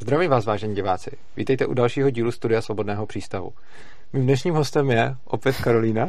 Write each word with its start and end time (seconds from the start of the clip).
Zdravím 0.00 0.30
vás, 0.30 0.44
vážení 0.44 0.74
diváci. 0.74 1.10
Vítejte 1.36 1.66
u 1.66 1.74
dalšího 1.74 2.10
dílu 2.10 2.32
Studia 2.32 2.62
Svobodného 2.62 3.06
přístavu. 3.06 3.52
Mým 4.12 4.22
dnešním 4.22 4.54
hostem 4.54 4.90
je 4.90 5.16
opět 5.24 5.56
Karolína. 5.56 6.08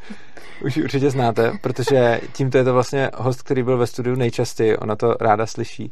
Už 0.64 0.76
ji 0.76 0.84
určitě 0.84 1.10
znáte, 1.10 1.52
protože 1.60 2.20
tímto 2.32 2.58
je 2.58 2.64
to 2.64 2.72
vlastně 2.72 3.10
host, 3.16 3.42
který 3.42 3.62
byl 3.62 3.78
ve 3.78 3.86
studiu 3.86 4.16
nejčastěji. 4.16 4.76
Ona 4.76 4.96
to 4.96 5.14
ráda 5.20 5.46
slyší. 5.46 5.90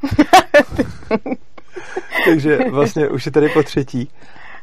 Takže 2.24 2.59
vlastně 2.71 3.09
už 3.09 3.27
je 3.27 3.33
tady 3.33 3.49
po 3.49 3.63
třetí. 3.63 4.11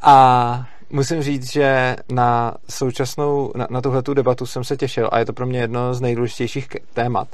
A 0.01 0.67
musím 0.89 1.21
říct, 1.21 1.51
že 1.51 1.95
na 2.11 2.53
současnou, 2.69 3.51
na, 3.55 3.67
na 3.69 3.81
tuhletu 3.81 4.13
debatu 4.13 4.45
jsem 4.45 4.63
se 4.63 4.77
těšil 4.77 5.09
a 5.11 5.19
je 5.19 5.25
to 5.25 5.33
pro 5.33 5.45
mě 5.45 5.59
jedno 5.59 5.93
z 5.93 6.01
nejdůležitějších 6.01 6.67
témat. 6.93 7.27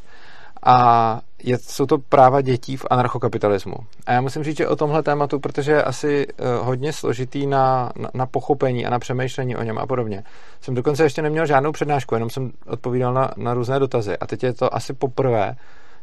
A 0.66 1.20
je, 1.44 1.58
jsou 1.58 1.86
to 1.86 1.98
práva 1.98 2.42
dětí 2.42 2.78
v 2.78 2.86
anarchokapitalismu. 2.90 3.76
A 4.06 4.12
já 4.12 4.22
musím 4.22 4.44
říct, 4.44 4.58
že 4.58 4.68
o 4.68 4.76
tomhle 4.76 5.04
tématu, 5.04 5.40
protože 5.40 5.72
je 5.72 5.84
asi 5.84 6.28
uh, 6.28 6.66
hodně 6.66 6.94
složitý 6.94 7.48
na, 7.48 7.92
na, 7.96 8.10
na 8.14 8.26
pochopení 8.26 8.86
a 8.86 8.90
na 8.90 9.00
přemýšlení 9.00 9.56
o 9.56 9.64
něm 9.64 9.78
a 9.78 9.86
podobně. 9.86 10.24
Jsem 10.62 10.76
dokonce 10.76 11.04
ještě 11.04 11.22
neměl 11.22 11.46
žádnou 11.46 11.72
přednášku, 11.72 12.16
jenom 12.16 12.30
jsem 12.30 12.52
odpovídal 12.68 13.14
na, 13.14 13.32
na 13.38 13.54
různé 13.54 13.80
dotazy. 13.80 14.18
A 14.18 14.28
teď 14.28 14.44
je 14.44 14.54
to 14.54 14.76
asi 14.76 14.94
poprvé, 14.94 15.56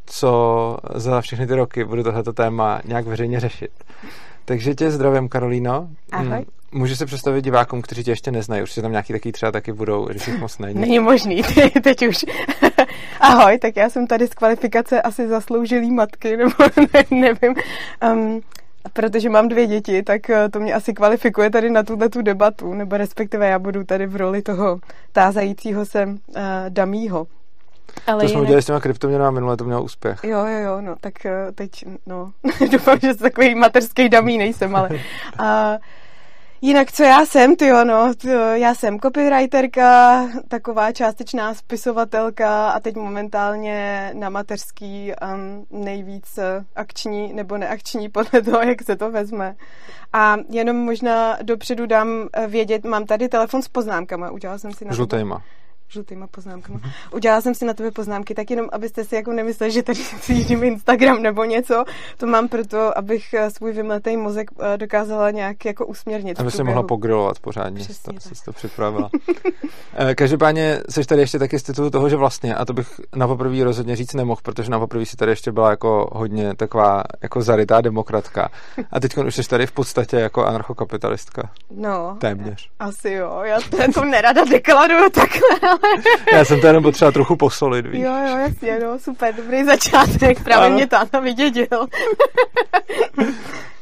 co 0.06 0.76
za 0.94 1.20
všechny 1.20 1.46
ty 1.46 1.54
roky 1.54 1.84
budu 1.84 2.02
tohleto 2.02 2.32
téma 2.32 2.80
nějak 2.84 3.06
veřejně 3.06 3.40
řešit. 3.40 3.70
Takže 4.44 4.74
tě 4.74 4.90
zdravím, 4.90 5.28
Karolíno. 5.28 5.88
Ahoj. 6.12 6.46
Můžu 6.72 6.96
se 6.96 7.06
představit 7.06 7.42
divákům, 7.44 7.82
kteří 7.82 8.04
tě 8.04 8.10
ještě 8.10 8.30
neznají. 8.30 8.62
Určitě 8.62 8.82
tam 8.82 8.90
nějaký 8.90 9.12
taky 9.12 9.32
třeba 9.32 9.52
taky 9.52 9.72
budou, 9.72 10.06
když 10.06 10.28
jich 10.28 10.38
moc 10.38 10.58
není. 10.58 10.80
Není 10.80 10.98
možný, 10.98 11.42
teď 11.82 12.08
už. 12.08 12.24
Ahoj, 13.20 13.58
tak 13.58 13.76
já 13.76 13.90
jsem 13.90 14.06
tady 14.06 14.26
z 14.26 14.34
kvalifikace 14.34 15.02
asi 15.02 15.28
zasloužilý 15.28 15.90
matky, 15.90 16.36
nebo 16.36 16.50
ne, 16.76 17.04
nevím. 17.10 17.54
Um, 18.12 18.40
protože 18.92 19.30
mám 19.30 19.48
dvě 19.48 19.66
děti, 19.66 20.02
tak 20.02 20.30
eh, 20.30 20.48
to 20.48 20.60
mě 20.60 20.74
asi 20.74 20.94
kvalifikuje 20.94 21.50
tady 21.50 21.70
na 21.70 21.82
tuhle 21.82 22.08
tu 22.08 22.22
debatu, 22.22 22.74
nebo 22.74 22.96
respektive 22.96 23.48
já 23.48 23.58
budu 23.58 23.84
tady 23.84 24.06
v 24.06 24.16
roli 24.16 24.42
toho 24.42 24.78
tázajícího 25.12 25.86
se 25.86 26.06
uh, 26.06 26.14
damího. 26.68 27.26
Ale 28.06 28.22
to 28.22 28.28
jsme 28.28 28.32
jinak... 28.32 28.42
udělali 28.42 28.62
s 28.62 28.66
těma 28.66 28.80
kryptoměnama 28.80 29.30
minule, 29.30 29.56
to 29.56 29.64
mělo 29.64 29.82
úspěch. 29.82 30.20
Jo, 30.24 30.46
jo, 30.46 30.58
jo, 30.58 30.80
no, 30.80 30.96
tak 31.00 31.12
uh, 31.24 31.54
teď, 31.54 31.70
no, 32.06 32.32
doufám, 32.72 32.98
že 33.00 33.14
takový 33.14 33.54
materský 33.54 34.08
damí 34.08 34.38
nejsem, 34.38 34.76
ale... 34.76 34.88
Uh, 34.90 35.76
Jinak, 36.60 36.92
co 36.92 37.02
já 37.02 37.26
jsem, 37.26 37.56
ty 37.56 37.70
no, 37.84 38.14
tyjo, 38.14 38.40
já 38.40 38.74
jsem 38.74 39.00
copywriterka, 39.00 40.22
taková 40.48 40.92
částečná 40.92 41.54
spisovatelka 41.54 42.70
a 42.70 42.80
teď 42.80 42.96
momentálně 42.96 44.10
na 44.14 44.30
mateřský 44.30 45.12
um, 45.22 45.66
nejvíc 45.84 46.38
akční 46.76 47.32
nebo 47.32 47.58
neakční 47.58 48.08
podle 48.12 48.42
toho, 48.42 48.62
jak 48.62 48.82
se 48.82 48.96
to 48.96 49.10
vezme. 49.10 49.54
A 50.12 50.36
jenom 50.50 50.76
možná 50.76 51.38
dopředu 51.42 51.86
dám 51.86 52.28
vědět, 52.46 52.84
mám 52.84 53.04
tady 53.04 53.28
telefon 53.28 53.62
s 53.62 53.68
poznámkama, 53.68 54.30
udělala 54.30 54.58
jsem 54.58 54.72
si 54.72 54.84
na 54.84 54.92
Žlutejma 54.92 55.42
žlutýma 55.88 56.26
poznámkama. 56.26 56.80
Udělala 57.12 57.40
jsem 57.40 57.54
si 57.54 57.64
na 57.64 57.74
tebe 57.74 57.90
poznámky, 57.90 58.34
tak 58.34 58.50
jenom 58.50 58.68
abyste 58.72 59.04
si 59.04 59.14
jako 59.14 59.32
nemysleli, 59.32 59.72
že 59.72 59.82
tady 59.82 59.98
sjíždím 59.98 60.64
Instagram 60.64 61.22
nebo 61.22 61.44
něco. 61.44 61.84
To 62.16 62.26
mám 62.26 62.48
proto, 62.48 62.98
abych 62.98 63.34
eh, 63.34 63.50
svůj 63.50 63.72
vymletý 63.72 64.16
mozek 64.16 64.50
eh, 64.60 64.78
dokázala 64.78 65.30
nějak 65.30 65.64
jako 65.64 65.86
usměrnit. 65.86 66.40
Aby 66.40 66.50
si 66.50 66.64
mohla 66.64 66.82
pogrilovat 66.82 67.38
pořádně, 67.38 67.80
Přesně 67.80 68.12
to, 68.12 68.20
jsi 68.20 68.44
to 68.44 68.52
připravila. 68.52 69.10
Eh, 70.00 70.14
každopádně 70.14 70.80
jsi 70.88 71.04
tady 71.04 71.20
ještě 71.20 71.38
taky 71.38 71.58
z 71.58 71.62
titulu 71.62 71.90
toho, 71.90 72.08
že 72.08 72.16
vlastně, 72.16 72.54
a 72.54 72.64
to 72.64 72.72
bych 72.72 73.00
na 73.16 73.28
poprvé 73.28 73.64
rozhodně 73.64 73.96
říct 73.96 74.14
nemohl, 74.14 74.40
protože 74.44 74.70
na 74.70 74.78
poprvé 74.78 75.06
si 75.06 75.16
tady 75.16 75.32
ještě 75.32 75.52
byla 75.52 75.70
jako 75.70 76.10
hodně 76.12 76.54
taková 76.54 77.02
jako 77.22 77.42
zarytá 77.42 77.80
demokratka. 77.80 78.48
A 78.90 79.00
teď 79.00 79.16
už 79.16 79.34
jsi 79.34 79.42
tady 79.42 79.66
v 79.66 79.72
podstatě 79.72 80.16
jako 80.16 80.44
anarchokapitalistka. 80.44 81.50
No. 81.70 82.16
Téměř. 82.20 82.70
Asi 82.78 83.10
jo, 83.10 83.40
já 83.42 83.58
to, 83.70 83.92
to 83.94 84.04
nerada 84.04 84.44
deklaruju 84.44 85.10
takhle, 85.10 85.77
Já 86.32 86.44
jsem 86.44 86.60
to 86.60 86.66
jenom 86.66 86.82
potřeba 86.82 87.12
trochu 87.12 87.36
posolit, 87.36 87.86
víš. 87.86 88.02
Jo, 88.02 88.12
jo, 88.14 88.36
jasně, 88.38 88.78
no, 88.78 88.98
super, 88.98 89.34
dobrý 89.34 89.64
začátek, 89.64 90.44
právě 90.44 90.66
ano. 90.66 90.74
mě 90.74 90.86
táta 90.86 91.20
vydědil. 91.20 91.86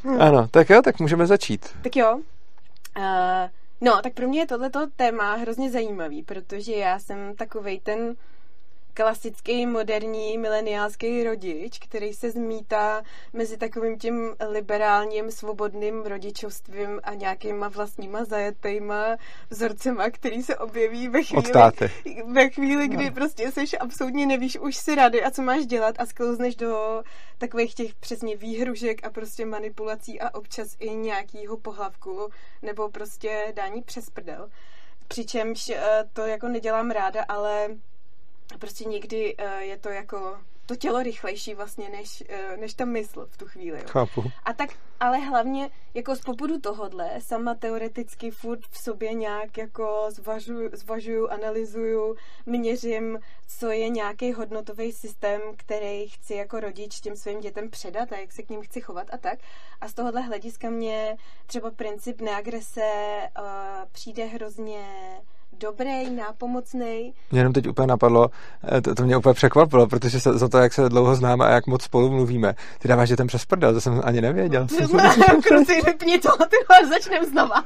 ano, 0.19 0.49
tak 0.51 0.71
jo, 0.71 0.83
tak 0.83 1.01
můžeme 1.01 1.27
začít. 1.27 1.67
Tak 1.83 1.97
jo. 1.97 2.21
Uh, 2.99 3.03
no, 3.81 4.01
tak 4.03 4.13
pro 4.13 4.29
mě 4.29 4.41
je 4.41 4.47
tohleto 4.47 4.87
téma 4.97 5.35
hrozně 5.35 5.71
zajímavý, 5.71 6.23
protože 6.23 6.73
já 6.73 6.99
jsem 6.99 7.35
takovej 7.37 7.81
ten 7.81 8.15
klasický, 8.97 9.67
moderní, 9.67 10.39
mileniálský 10.39 11.25
rodič, 11.25 11.79
který 11.79 12.13
se 12.13 12.31
zmítá 12.31 13.03
mezi 13.33 13.57
takovým 13.57 13.99
tím 13.99 14.35
liberálním, 14.49 15.31
svobodným 15.31 16.03
rodičovstvím 16.03 17.01
a 17.05 17.15
nějakýma 17.15 17.69
vlastníma 17.69 18.25
zajetýma 18.25 19.17
vzorcema, 19.51 20.11
který 20.11 20.43
se 20.43 20.57
objeví 20.57 21.09
ve 21.09 21.23
chvíli, 21.23 21.43
ve 22.33 22.51
chvíli 22.51 22.89
kdy 22.89 23.05
no. 23.05 23.13
prostě 23.13 23.53
jsi 23.53 23.79
absolutně 23.79 24.27
nevíš 24.27 24.59
už 24.59 24.77
si 24.77 24.95
rady 24.95 25.23
a 25.23 25.31
co 25.31 25.43
máš 25.43 25.67
dělat 25.67 25.95
a 25.99 26.07
sklouzneš 26.07 26.57
do 26.57 27.03
takových 27.39 27.75
těch 27.75 27.95
přesně 27.95 28.37
výhružek 28.37 29.07
a 29.07 29.11
prostě 29.11 29.47
manipulací 29.47 30.21
a 30.21 30.35
občas 30.35 30.77
i 30.79 30.91
nějakýho 30.91 31.57
pohlavku 31.57 32.29
nebo 32.63 32.89
prostě 32.89 33.53
dání 33.57 33.83
přes 33.83 34.11
prdel. 34.11 34.49
Přičemž 35.09 35.69
eh, 35.69 36.05
to 36.13 36.27
jako 36.27 36.49
nedělám 36.49 36.91
ráda, 36.91 37.25
ale 37.29 37.69
prostě 38.59 38.85
někdy 38.85 39.37
uh, 39.37 39.59
je 39.59 39.79
to 39.79 39.89
jako 39.89 40.39
to 40.67 40.77
tělo 40.77 41.03
rychlejší 41.03 41.55
vlastně, 41.55 41.89
než, 41.89 42.25
uh, 42.31 42.61
než 42.61 42.75
ta 42.75 42.85
mysl 42.85 43.27
v 43.31 43.37
tu 43.37 43.47
chvíli. 43.47 43.79
Jo. 43.79 43.85
Chápu. 43.89 44.25
A 44.45 44.53
tak, 44.53 44.71
ale 45.01 45.19
hlavně 45.19 45.71
jako 45.95 46.17
z 46.17 46.21
popudu 46.21 46.61
tohodle 46.61 47.11
sama 47.21 47.55
teoreticky 47.55 48.31
furt 48.31 48.61
v 48.71 48.79
sobě 48.79 49.15
nějak 49.15 49.59
jako 49.59 50.07
zvažuju, 50.09 50.71
zvažuju 50.73 51.29
analyzuju, 51.29 52.17
měřím, 52.47 53.19
co 53.59 53.71
je 53.71 53.89
nějaký 53.89 54.33
hodnotový 54.33 54.93
systém, 54.93 55.41
který 55.57 56.09
chci 56.09 56.35
jako 56.35 56.61
rodič 56.61 57.01
těm 57.01 57.17
svým 57.17 57.41
dětem 57.41 57.71
předat 57.71 58.13
a 58.13 58.17
jak 58.17 58.33
se 58.33 58.43
k 58.43 58.51
ním 58.51 58.63
chci 58.63 58.81
chovat 58.81 59.07
a 59.13 59.19
tak. 59.19 59.39
A 59.81 59.89
z 59.89 59.95
tohohle 59.95 60.21
hlediska 60.21 60.71
mě 60.71 61.17
třeba 61.47 61.71
princip 61.71 62.21
neagrese 62.21 63.21
uh, 63.39 63.45
přijde 63.93 64.25
hrozně 64.25 64.87
dobrý, 65.61 66.11
nápomocný. 66.11 67.15
Mě 67.31 67.41
jenom 67.41 67.53
teď 67.53 67.69
úplně 67.69 67.87
napadlo, 67.87 68.31
eh, 68.77 68.81
to, 68.81 68.95
to 68.95 69.03
mě 69.03 69.17
úplně 69.17 69.35
překvapilo, 69.35 69.87
protože 69.87 70.21
se, 70.21 70.39
za 70.39 70.49
to, 70.49 70.59
jak 70.59 70.73
se 70.73 70.89
dlouho 70.89 71.15
známe 71.15 71.47
a 71.47 71.51
jak 71.51 71.67
moc 71.67 71.83
spolu 71.83 72.11
mluvíme, 72.11 72.55
ty 72.79 72.89
dáváš, 72.89 73.09
že 73.09 73.17
ten 73.17 73.27
přes 73.27 73.45
prdel, 73.45 73.75
to 73.75 73.81
jsem 73.81 74.01
ani 74.05 74.21
nevěděl. 74.21 74.67
Kruci, 75.43 75.81
vypni 75.87 76.19
to, 76.19 76.29
ty 76.47 76.57
začnem 76.89 77.25
znova. 77.25 77.65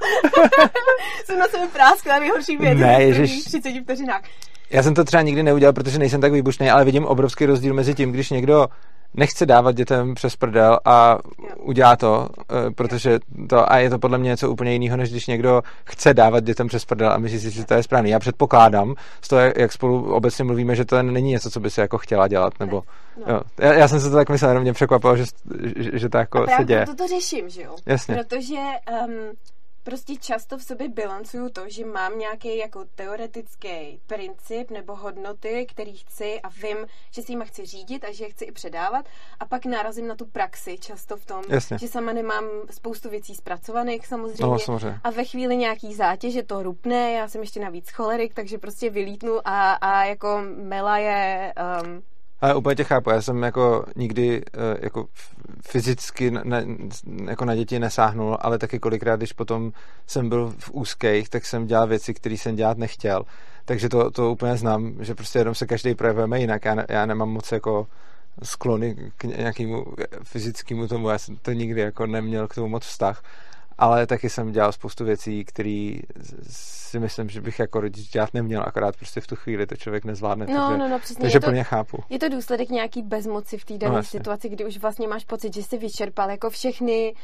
jsem 1.25 1.39
na 1.39 1.49
sebe 1.49 1.69
práskla 1.73 2.19
nejhorší 2.19 2.57
věc 2.57 2.79
ne, 2.79 3.03
ježiš. 3.03 3.45
30 3.45 3.73
vteřinách. 3.83 4.23
Já 4.71 4.83
jsem 4.83 4.95
to 4.95 5.05
třeba 5.05 5.23
nikdy 5.23 5.43
neudělal, 5.43 5.73
protože 5.73 5.99
nejsem 5.99 6.21
tak 6.21 6.33
výbušný, 6.33 6.71
ale 6.71 6.85
vidím 6.85 7.07
obrovský 7.07 7.47
rozdíl 7.47 7.75
mezi 7.75 7.95
tím, 7.95 8.13
když 8.13 8.31
někdo 8.31 8.67
nechce 9.15 9.47
dávat 9.47 9.73
dětem 9.73 10.15
přes 10.15 10.37
prdel 10.37 10.79
a 10.85 11.19
udělá 11.59 11.97
to, 11.97 12.29
eh, 12.51 12.71
protože 12.71 13.19
to, 13.49 13.73
a 13.73 13.79
je 13.79 13.91
to 13.91 13.99
podle 13.99 14.19
mě 14.19 14.29
něco 14.29 14.51
úplně 14.51 14.73
jiného, 14.73 14.97
než 14.97 15.11
když 15.11 15.27
někdo 15.27 15.63
chce 15.85 16.15
dávat 16.15 16.45
dětem 16.45 16.69
přes 16.69 16.85
prdel 16.85 17.13
a 17.13 17.19
myslí 17.19 17.39
si, 17.39 17.51
že 17.51 17.65
to 17.65 17.75
je 17.75 17.83
správný. 17.83 18.11
Já 18.11 18.19
předpokládám, 18.19 18.95
z 19.23 19.29
toho, 19.29 19.43
jak 19.57 19.73
spolu 19.73 20.15
obecně 20.15 20.45
mluvíme, 20.45 20.77
že 20.77 20.85
to 20.85 21.03
není 21.03 21.31
něco, 21.31 21.51
co 21.51 21.61
by 21.61 21.71
si 21.71 21.81
jako 21.81 21.99
chtěla 21.99 22.29
dělat, 22.29 22.53
nebo 22.61 22.83
no. 23.27 23.35
jo. 23.35 23.41
Já, 23.59 23.73
já, 23.73 23.89
jsem 23.89 24.01
se 24.01 24.11
to 24.11 24.17
tak 24.17 24.31
myslel, 24.31 24.51
jenom 24.51 24.63
mě 24.63 24.73
překvapilo, 24.73 25.17
že, 25.17 25.25
že, 25.77 25.99
že 25.99 26.09
to 26.09 26.19
jako 26.19 26.43
a 26.43 26.57
se 26.57 26.65
děje. 26.65 26.87
to, 26.87 26.95
to 26.95 27.09
řeším, 27.09 27.49
že 27.49 27.63
jo? 27.63 27.77
Jasně. 27.87 28.17
Protože 28.17 28.57
um, 29.07 29.33
prostě 29.91 30.17
často 30.17 30.59
v 30.59 30.63
sobě 30.63 30.89
bilancuju 30.89 31.49
to, 31.49 31.69
že 31.69 31.87
mám 31.87 32.19
nějaký 32.19 32.59
jako 32.59 32.85
teoretický 32.95 34.01
princip 34.07 34.71
nebo 34.71 34.97
hodnoty, 34.97 35.67
který 35.71 35.97
chci 35.97 36.41
a 36.41 36.49
vím, 36.49 36.77
že 37.11 37.23
si 37.23 37.33
jima 37.33 37.45
chci 37.45 37.67
řídit 37.67 38.05
a 38.05 38.13
že 38.13 38.25
je 38.25 38.31
chci 38.31 38.45
i 38.45 38.53
předávat 38.53 39.07
a 39.41 39.47
pak 39.47 39.67
narazím 39.67 40.07
na 40.07 40.15
tu 40.15 40.27
praxi 40.27 40.79
často 40.79 41.17
v 41.17 41.27
tom, 41.27 41.43
Jasně. 41.49 41.79
že 41.79 41.89
sama 41.89 42.13
nemám 42.13 42.45
spoustu 42.71 43.11
věcí 43.11 43.35
zpracovaných 43.35 44.07
samozřejmě, 44.07 44.47
no, 44.47 44.59
samozřejmě. 44.59 45.01
a 45.05 45.11
ve 45.11 45.25
chvíli 45.25 45.57
nějaký 45.57 45.95
zátěže 45.95 46.43
to 46.43 46.63
rupne, 46.63 47.13
já 47.13 47.29
jsem 47.29 47.41
ještě 47.41 47.61
navíc 47.61 47.91
cholerik, 47.91 48.35
takže 48.35 48.59
prostě 48.59 48.91
vylítnu 48.91 49.49
a, 49.49 49.73
a 49.73 50.05
jako 50.05 50.43
Mela 50.57 50.99
je 50.99 51.55
um, 51.83 52.03
ale 52.41 52.55
úplně 52.55 52.77
tě 52.77 52.85
chápu, 52.85 53.11
já 53.11 53.23
jsem 53.23 53.43
jako 53.43 53.85
nikdy 53.97 54.43
eh, 54.47 54.79
jako 54.83 55.07
fyzicky 55.67 56.31
na, 56.31 56.63
jako 57.29 57.45
na 57.45 57.55
děti 57.55 57.79
nesáhnul, 57.79 58.39
ale 58.41 58.59
taky 58.59 58.79
kolikrát, 58.79 59.17
když 59.17 59.33
potom 59.33 59.73
jsem 60.07 60.29
byl 60.29 60.55
v 60.59 60.71
úzkých, 60.71 61.29
tak 61.29 61.47
jsem 61.47 61.67
dělal 61.67 61.87
věci, 61.87 62.15
které 62.15 62.35
jsem 62.35 62.57
dělat 62.57 62.79
nechtěl. 62.79 63.23
Takže 63.65 63.89
to, 63.89 64.11
to 64.11 64.31
úplně 64.31 64.57
znám, 64.57 64.95
že 65.01 65.15
prostě 65.15 65.39
jenom 65.39 65.55
se 65.55 65.67
každý 65.67 65.95
projevujeme 65.95 66.41
jinak. 66.41 66.65
Já, 66.65 66.77
já 66.89 67.07
nemám 67.07 67.29
moc 67.29 67.53
jako 67.53 67.87
sklony 68.43 69.13
k 69.17 69.25
nějakému 69.25 69.85
fyzickému 70.23 70.89
tomu, 70.89 71.09
já 71.09 71.19
jsem 71.19 71.37
to 71.37 71.53
nikdy 71.53 71.81
jako 71.81 72.07
neměl 72.07 72.49
k 72.49 72.55
tomu 72.55 72.69
moc 72.69 72.85
vztah 72.85 73.23
ale 73.81 74.07
taky 74.07 74.31
jsem 74.31 74.53
dělal 74.53 74.73
spoustu 74.73 75.05
věcí, 75.05 75.45
které 75.45 75.95
si 76.51 76.99
myslím, 76.99 77.29
že 77.29 77.41
bych 77.41 77.59
jako 77.59 77.81
rodič 77.81 78.09
dělat 78.09 78.35
neměl, 78.35 78.63
akorát 78.67 78.97
prostě 78.97 79.21
v 79.21 79.27
tu 79.27 79.37
chvíli 79.37 79.67
to 79.67 79.77
člověk 79.77 80.05
nezvládne. 80.05 80.47
No, 80.47 80.67
takže, 80.67 80.79
no, 80.79 80.89
no, 80.89 80.99
přesně. 80.99 81.23
Takže 81.23 81.41
plně 81.41 81.65
chápu. 81.65 81.99
Je 82.09 82.19
to 82.19 82.29
důsledek 82.29 82.69
nějaký 82.69 83.03
bezmoci 83.03 83.59
v 83.59 83.65
té 83.65 83.79
dané 83.79 83.97
no, 83.97 84.03
situaci, 84.03 84.49
kdy 84.49 84.65
už 84.65 84.79
vlastně 84.79 85.09
máš 85.09 85.25
pocit, 85.25 85.55
že 85.55 85.63
jsi 85.63 85.79
vyčerpal 85.79 86.31
jako 86.31 86.51
všechny 86.51 87.15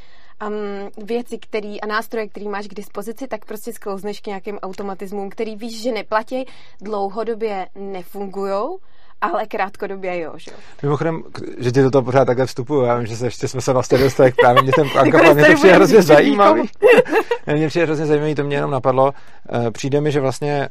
um, 0.48 1.06
věci 1.06 1.38
který, 1.38 1.80
a 1.80 1.86
nástroje, 1.86 2.28
který 2.28 2.48
máš 2.48 2.66
k 2.66 2.74
dispozici, 2.74 3.28
tak 3.28 3.44
prostě 3.44 3.72
sklouzneš 3.72 4.20
k 4.20 4.26
nějakým 4.26 4.58
automatismům, 4.58 5.30
který 5.30 5.56
víš, 5.56 5.82
že 5.82 5.92
neplatí, 5.92 6.44
dlouhodobě 6.80 7.66
nefungujou 7.74 8.78
ale 9.20 9.46
krátkodobě 9.46 10.20
jo, 10.20 10.32
že 10.36 10.50
jo. 10.50 10.56
Mimochodem, 10.82 11.22
že 11.58 11.72
ti 11.72 11.82
do 11.82 11.90
toho 11.90 12.02
pořád 12.02 12.24
takhle 12.24 12.46
vstupuju, 12.46 12.82
já 12.82 12.96
vím, 12.96 13.06
že 13.06 13.16
se 13.16 13.26
ještě 13.26 13.48
jsme 13.48 13.60
se 13.60 13.72
vlastně 13.72 13.98
dostali 13.98 14.32
k 14.32 14.36
právě 14.36 14.62
mě 14.62 14.72
ten 14.72 14.86
Anka, 14.98 15.32
mě 15.32 15.44
to 15.44 15.54
přijde 15.54 15.74
hrozně 15.74 16.02
zajímavý. 16.02 16.62
mě 17.54 17.68
přijde 17.68 17.86
hrozně 17.86 18.06
zajímavý, 18.06 18.34
to 18.34 18.44
mě 18.44 18.56
jenom 18.56 18.70
napadlo. 18.70 19.14
Uh, 19.52 19.70
přijde 19.70 20.00
mi, 20.00 20.12
že 20.12 20.20
vlastně 20.20 20.68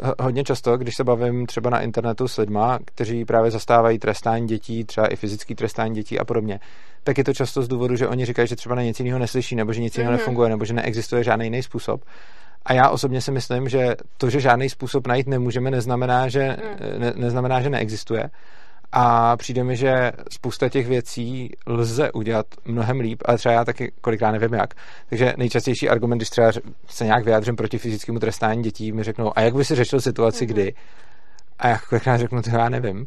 uh, 0.00 0.10
hodně 0.20 0.44
často, 0.44 0.76
když 0.76 0.96
se 0.96 1.04
bavím 1.04 1.46
třeba 1.46 1.70
na 1.70 1.80
internetu 1.80 2.28
s 2.28 2.36
lidma, 2.36 2.78
kteří 2.84 3.24
právě 3.24 3.50
zastávají 3.50 3.98
trestání 3.98 4.46
dětí, 4.46 4.84
třeba 4.84 5.06
i 5.06 5.16
fyzický 5.16 5.54
trestání 5.54 5.94
dětí 5.94 6.18
a 6.18 6.24
podobně, 6.24 6.60
tak 7.04 7.18
je 7.18 7.24
to 7.24 7.34
často 7.34 7.62
z 7.62 7.68
důvodu, 7.68 7.96
že 7.96 8.08
oni 8.08 8.24
říkají, 8.24 8.48
že 8.48 8.56
třeba 8.56 8.74
na 8.74 8.82
nic 8.82 9.00
jiného 9.00 9.18
neslyší, 9.18 9.56
nebo 9.56 9.72
že 9.72 9.80
nic 9.80 9.98
jiného 9.98 10.14
mm-hmm. 10.14 10.18
nefunguje, 10.18 10.48
nebo 10.48 10.64
že 10.64 10.74
neexistuje 10.74 11.24
žádný 11.24 11.46
jiný 11.46 11.62
způsob. 11.62 12.00
A 12.66 12.72
já 12.72 12.88
osobně 12.88 13.20
si 13.20 13.32
myslím, 13.32 13.68
že 13.68 13.96
to, 14.16 14.30
že 14.30 14.40
žádný 14.40 14.68
způsob 14.68 15.06
najít 15.06 15.26
nemůžeme, 15.26 15.70
neznamená, 15.70 16.28
že, 16.28 16.42
hmm. 16.42 17.00
ne, 17.00 17.12
neznamená, 17.16 17.60
že 17.60 17.70
neexistuje. 17.70 18.30
A 18.92 19.36
přijde 19.36 19.64
mi, 19.64 19.76
že 19.76 20.12
spousta 20.32 20.68
těch 20.68 20.86
věcí 20.86 21.50
lze 21.66 22.12
udělat 22.12 22.46
mnohem 22.64 23.00
líp, 23.00 23.22
ale 23.24 23.38
třeba 23.38 23.52
já 23.54 23.64
taky 23.64 23.92
kolikrát 24.00 24.30
nevím 24.30 24.54
jak. 24.54 24.74
Takže 25.08 25.34
nejčastější 25.36 25.88
argument, 25.88 26.18
když 26.18 26.30
třeba 26.30 26.52
se 26.86 27.04
nějak 27.04 27.24
vyjádřím 27.24 27.56
proti 27.56 27.78
fyzickému 27.78 28.18
trestání 28.18 28.62
dětí, 28.62 28.92
mi 28.92 29.02
řeknou, 29.02 29.32
a 29.38 29.40
jak 29.40 29.54
by 29.54 29.64
si 29.64 29.74
řešil 29.74 30.00
situaci, 30.00 30.44
mm-hmm. 30.44 30.48
kdy? 30.48 30.74
A 31.58 31.68
já 31.68 31.78
kolikrát 31.88 32.16
řeknu, 32.16 32.42
to 32.42 32.50
já 32.50 32.68
nevím. 32.68 32.98
Uh, 32.98 33.06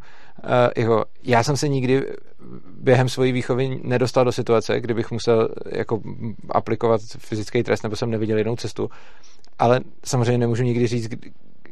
jako, 0.77 1.05
já 1.23 1.43
jsem 1.43 1.57
se 1.57 1.67
nikdy 1.67 2.05
během 2.81 3.09
svojí 3.09 3.31
výchovy 3.31 3.79
nedostal 3.83 4.25
do 4.25 4.31
situace, 4.31 4.79
kdybych 4.79 5.11
musel 5.11 5.49
jako 5.71 6.01
aplikovat 6.49 7.01
fyzický 7.17 7.63
trest, 7.63 7.83
nebo 7.83 7.95
jsem 7.95 8.09
neviděl 8.09 8.37
jinou 8.37 8.55
cestu 8.55 8.89
ale 9.59 9.79
samozřejmě 10.05 10.37
nemůžu 10.37 10.63
nikdy 10.63 10.87
říct, 10.87 11.09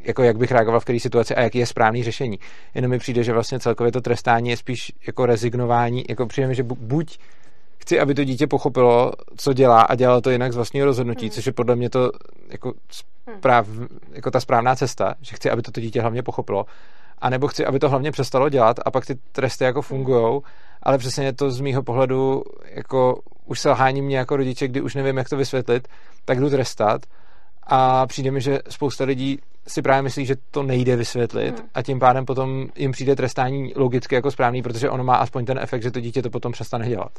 jako 0.04 0.24
jak 0.24 0.38
bych 0.38 0.52
reagoval 0.52 0.80
v 0.80 0.84
které 0.84 1.00
situaci 1.00 1.36
a 1.36 1.42
jaký 1.42 1.58
je 1.58 1.66
správný 1.66 2.04
řešení. 2.04 2.40
Jenom 2.76 2.92
mi 2.92 3.00
přijde, 3.00 3.24
že 3.24 3.34
vlastně 3.34 3.60
celkově 3.60 3.92
to 3.92 4.02
trestání 4.02 4.50
je 4.50 4.58
spíš 4.58 4.92
jako 5.08 5.26
rezignování, 5.26 6.04
jako 6.10 6.28
přijde 6.28 6.48
mi, 6.48 6.56
že 6.56 6.64
buď 6.64 7.20
chci, 7.78 8.00
aby 8.00 8.14
to 8.14 8.24
dítě 8.24 8.48
pochopilo, 8.48 9.12
co 9.38 9.54
dělá 9.54 9.81
a 9.81 9.96
dělalo 9.96 10.22
to 10.22 10.30
jinak 10.30 10.54
z 10.54 10.56
vlastního 10.56 10.86
rozhodnutí, 10.86 11.26
hmm. 11.26 11.31
což 11.31 11.46
je 11.46 11.52
podle 11.52 11.76
mě 11.76 11.90
to 11.90 12.12
jako, 12.50 12.74
správ, 13.38 13.68
jako 14.12 14.31
ta 14.31 14.40
správná 14.40 14.76
cesta, 14.76 15.16
že 15.22 15.36
chci, 15.36 15.50
aby 15.50 15.62
to, 15.62 15.72
to 15.72 15.81
dítě 15.81 16.02
hlavně 16.02 16.24
pochopilo, 16.24 16.66
a 17.22 17.30
nebo 17.30 17.48
chci, 17.48 17.66
aby 17.66 17.80
to 17.80 17.90
hlavně 17.90 18.12
přestalo 18.12 18.50
dělat 18.50 18.80
a 18.86 18.92
pak 18.92 19.06
ty 19.06 19.16
tresty 19.31 19.64
jako 19.64 19.81
fungujou, 19.81 20.42
ale 20.84 20.98
přesně 20.98 21.26
je 21.26 21.34
to 21.34 21.52
z 21.52 21.62
mýho 21.62 21.84
pohledu 21.84 22.44
jako 22.66 23.22
už 23.46 23.60
selhání 23.60 24.02
mě 24.02 24.18
jako 24.18 24.38
rodiče, 24.38 24.68
kdy 24.68 24.81
už 24.81 24.96
nevím, 24.96 25.18
jak 25.18 25.30
to 25.30 25.38
vysvětlit, 25.38 25.88
tak 26.26 26.40
jdu 26.40 26.50
trestat 26.50 27.06
a 27.69 28.07
přijde 28.07 28.31
mi, 28.31 28.42
že 28.42 28.60
spousta 28.69 29.04
lidí 29.04 29.39
si 29.68 29.81
právě 29.81 30.01
myslí, 30.01 30.25
že 30.25 30.36
to 30.51 30.63
nejde 30.63 30.95
vysvětlit 30.95 31.60
hmm. 31.60 31.69
a 31.74 31.81
tím 31.81 32.00
pádem 32.00 32.25
potom 32.25 32.68
jim 32.75 32.92
přijde 32.92 33.16
trestání 33.16 33.74
logicky 33.75 34.16
jako 34.16 34.31
správný, 34.31 34.62
protože 34.62 34.89
ono 34.89 35.04
má 35.04 35.16
aspoň 35.16 35.45
ten 35.45 35.60
efekt, 35.60 35.83
že 35.83 35.92
to 35.92 36.00
dítě 36.00 36.21
to 36.21 36.30
potom 36.30 36.51
přestane 36.51 36.89
dělat. 36.89 37.12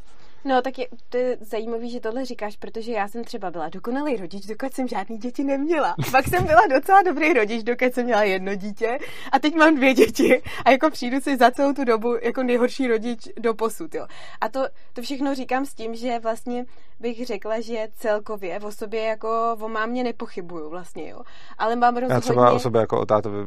No, 0.44 0.62
tak 0.62 0.78
je, 0.78 0.86
to 1.08 1.16
je 1.16 1.36
zajímavý, 1.40 1.90
že 1.90 2.00
tohle 2.00 2.24
říkáš, 2.24 2.56
protože 2.56 2.92
já 2.92 3.08
jsem 3.08 3.24
třeba 3.24 3.50
byla 3.50 3.68
dokonalý 3.68 4.16
rodič, 4.16 4.46
dokud 4.46 4.74
jsem 4.74 4.88
žádný 4.88 5.18
děti 5.18 5.44
neměla. 5.44 5.94
Pak 6.10 6.28
jsem 6.28 6.44
byla 6.44 6.60
docela 6.70 7.02
dobrý 7.02 7.32
rodič, 7.32 7.62
dokud 7.62 7.94
jsem 7.94 8.04
měla 8.04 8.22
jedno 8.22 8.54
dítě 8.54 8.98
a 9.32 9.38
teď 9.38 9.54
mám 9.54 9.74
dvě 9.74 9.94
děti 9.94 10.42
a 10.64 10.70
jako 10.70 10.90
přijdu 10.90 11.20
si 11.20 11.36
za 11.36 11.50
celou 11.50 11.72
tu 11.72 11.84
dobu 11.84 12.16
jako 12.22 12.42
nejhorší 12.42 12.86
rodič 12.86 13.28
do 13.40 13.54
posud, 13.54 13.94
jo. 13.94 14.06
A 14.40 14.48
to, 14.48 14.60
to 14.92 15.02
všechno 15.02 15.34
říkám 15.34 15.66
s 15.66 15.74
tím, 15.74 15.94
že 15.94 16.18
vlastně 16.18 16.66
bych 17.00 17.26
řekla, 17.26 17.60
že 17.60 17.88
celkově 17.98 18.58
v 18.58 18.64
osobě 18.64 19.02
jako 19.02 19.56
o 19.60 19.68
mámě 19.68 20.04
nepochybuju 20.04 20.70
vlastně, 20.70 21.08
jo. 21.08 21.20
Ale 21.58 21.76
mám 21.76 21.94
rozhodně... 21.94 22.14
Já 22.14 22.20
třeba 22.20 22.52
o 22.52 22.58
sobě 22.58 22.80
jako 22.80 23.00
o 23.00 23.06
tátovi 23.06 23.46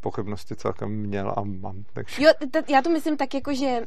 pochybnosti 0.00 0.56
celkem 0.56 0.90
měl 0.90 1.34
a 1.36 1.42
mám, 1.44 1.84
takže... 1.92 2.22
Jo, 2.22 2.30
t- 2.50 2.62
já 2.68 2.82
to 2.82 2.90
myslím 2.90 3.16
tak 3.16 3.34
jako, 3.34 3.54
že 3.54 3.86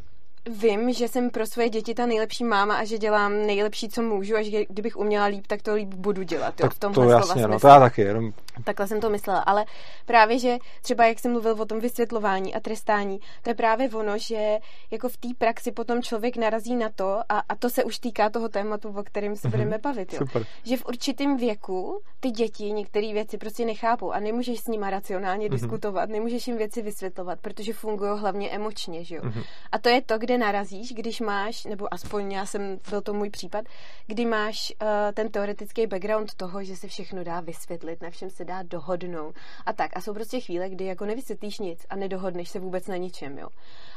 vím, 0.49 0.93
že 0.93 1.07
jsem 1.07 1.29
pro 1.29 1.45
svoje 1.45 1.69
děti 1.69 1.93
ta 1.93 2.05
nejlepší 2.05 2.43
máma 2.43 2.75
a 2.75 2.83
že 2.83 2.97
dělám 2.97 3.45
nejlepší, 3.45 3.89
co 3.89 4.01
můžu 4.01 4.35
a 4.35 4.41
že 4.41 4.65
kdybych 4.65 4.97
uměla 4.97 5.25
líp, 5.25 5.47
tak 5.47 5.61
to 5.61 5.73
líp 5.73 5.93
budu 5.93 6.23
dělat. 6.23 6.59
Jo, 6.59 6.67
tak 6.67 6.73
v 6.73 6.79
tomhle 6.79 7.05
to 7.05 7.11
jasně, 7.11 7.47
no, 7.47 7.59
to 7.59 7.67
já 7.67 7.79
taky. 7.79 8.01
Jenom... 8.01 8.33
Takhle 8.63 8.87
jsem 8.87 9.01
to 9.01 9.09
myslela, 9.09 9.39
ale 9.39 9.65
právě, 10.05 10.39
že 10.39 10.57
třeba 10.81 11.05
jak 11.05 11.19
jsem 11.19 11.31
mluvil 11.31 11.61
o 11.61 11.65
tom 11.65 11.79
vysvětlování 11.79 12.55
a 12.55 12.59
trestání, 12.59 13.19
to 13.41 13.49
je 13.49 13.53
právě 13.53 13.89
ono, 13.89 14.17
že 14.17 14.57
jako 14.91 15.09
v 15.09 15.17
té 15.17 15.27
praxi 15.37 15.71
potom 15.71 16.01
člověk 16.01 16.37
narazí 16.37 16.75
na 16.75 16.89
to, 16.89 17.19
a, 17.29 17.39
a 17.49 17.55
to 17.55 17.69
se 17.69 17.83
už 17.83 17.99
týká 17.99 18.29
toho 18.29 18.49
tématu, 18.49 18.89
o 18.89 19.03
kterém 19.03 19.35
se 19.35 19.47
mm-hmm. 19.47 19.51
budeme 19.51 19.77
bavit, 19.77 20.13
jo, 20.13 20.19
Super. 20.19 20.45
že 20.63 20.77
v 20.77 20.85
určitém 20.85 21.37
věku 21.37 22.01
ty 22.19 22.31
děti 22.31 22.71
některé 22.71 23.13
věci 23.13 23.37
prostě 23.37 23.65
nechápou 23.65 24.11
a 24.11 24.19
nemůžeš 24.19 24.59
s 24.59 24.67
nimi 24.67 24.85
racionálně 24.89 25.47
mm-hmm. 25.47 25.51
diskutovat, 25.51 26.09
nemůžeš 26.09 26.47
jim 26.47 26.57
věci 26.57 26.81
vysvětlovat, 26.81 27.39
protože 27.39 27.73
fungují 27.73 28.19
hlavně 28.19 28.49
emočně, 28.49 29.03
že 29.03 29.15
jo. 29.15 29.21
Mm-hmm. 29.21 29.43
A 29.71 29.79
to 29.79 29.89
je 29.89 30.01
to, 30.01 30.17
kde 30.17 30.30
kde 30.31 30.37
narazíš, 30.37 30.93
když 30.93 31.19
máš, 31.19 31.65
nebo 31.65 31.93
aspoň 31.93 32.31
já 32.31 32.45
jsem, 32.45 32.79
byl 32.89 33.01
to 33.01 33.13
můj 33.13 33.29
případ, 33.29 33.65
kdy 34.07 34.25
máš 34.25 34.73
uh, 34.81 34.87
ten 35.13 35.29
teoretický 35.29 35.87
background 35.87 36.33
toho, 36.33 36.63
že 36.63 36.75
se 36.75 36.87
všechno 36.87 37.23
dá 37.23 37.39
vysvětlit, 37.39 38.01
na 38.01 38.09
všem 38.09 38.29
se 38.29 38.45
dá 38.45 38.63
dohodnout 38.63 39.35
a 39.65 39.73
tak. 39.73 39.91
A 39.97 40.01
jsou 40.01 40.13
prostě 40.13 40.39
chvíle, 40.39 40.69
kdy 40.69 40.85
jako 40.85 41.05
nevysvětlíš 41.05 41.59
nic 41.59 41.85
a 41.89 41.95
nedohodneš 41.95 42.49
se 42.49 42.59
vůbec 42.59 42.87
na 42.87 42.97
ničem, 42.97 43.37
jo. 43.37 43.47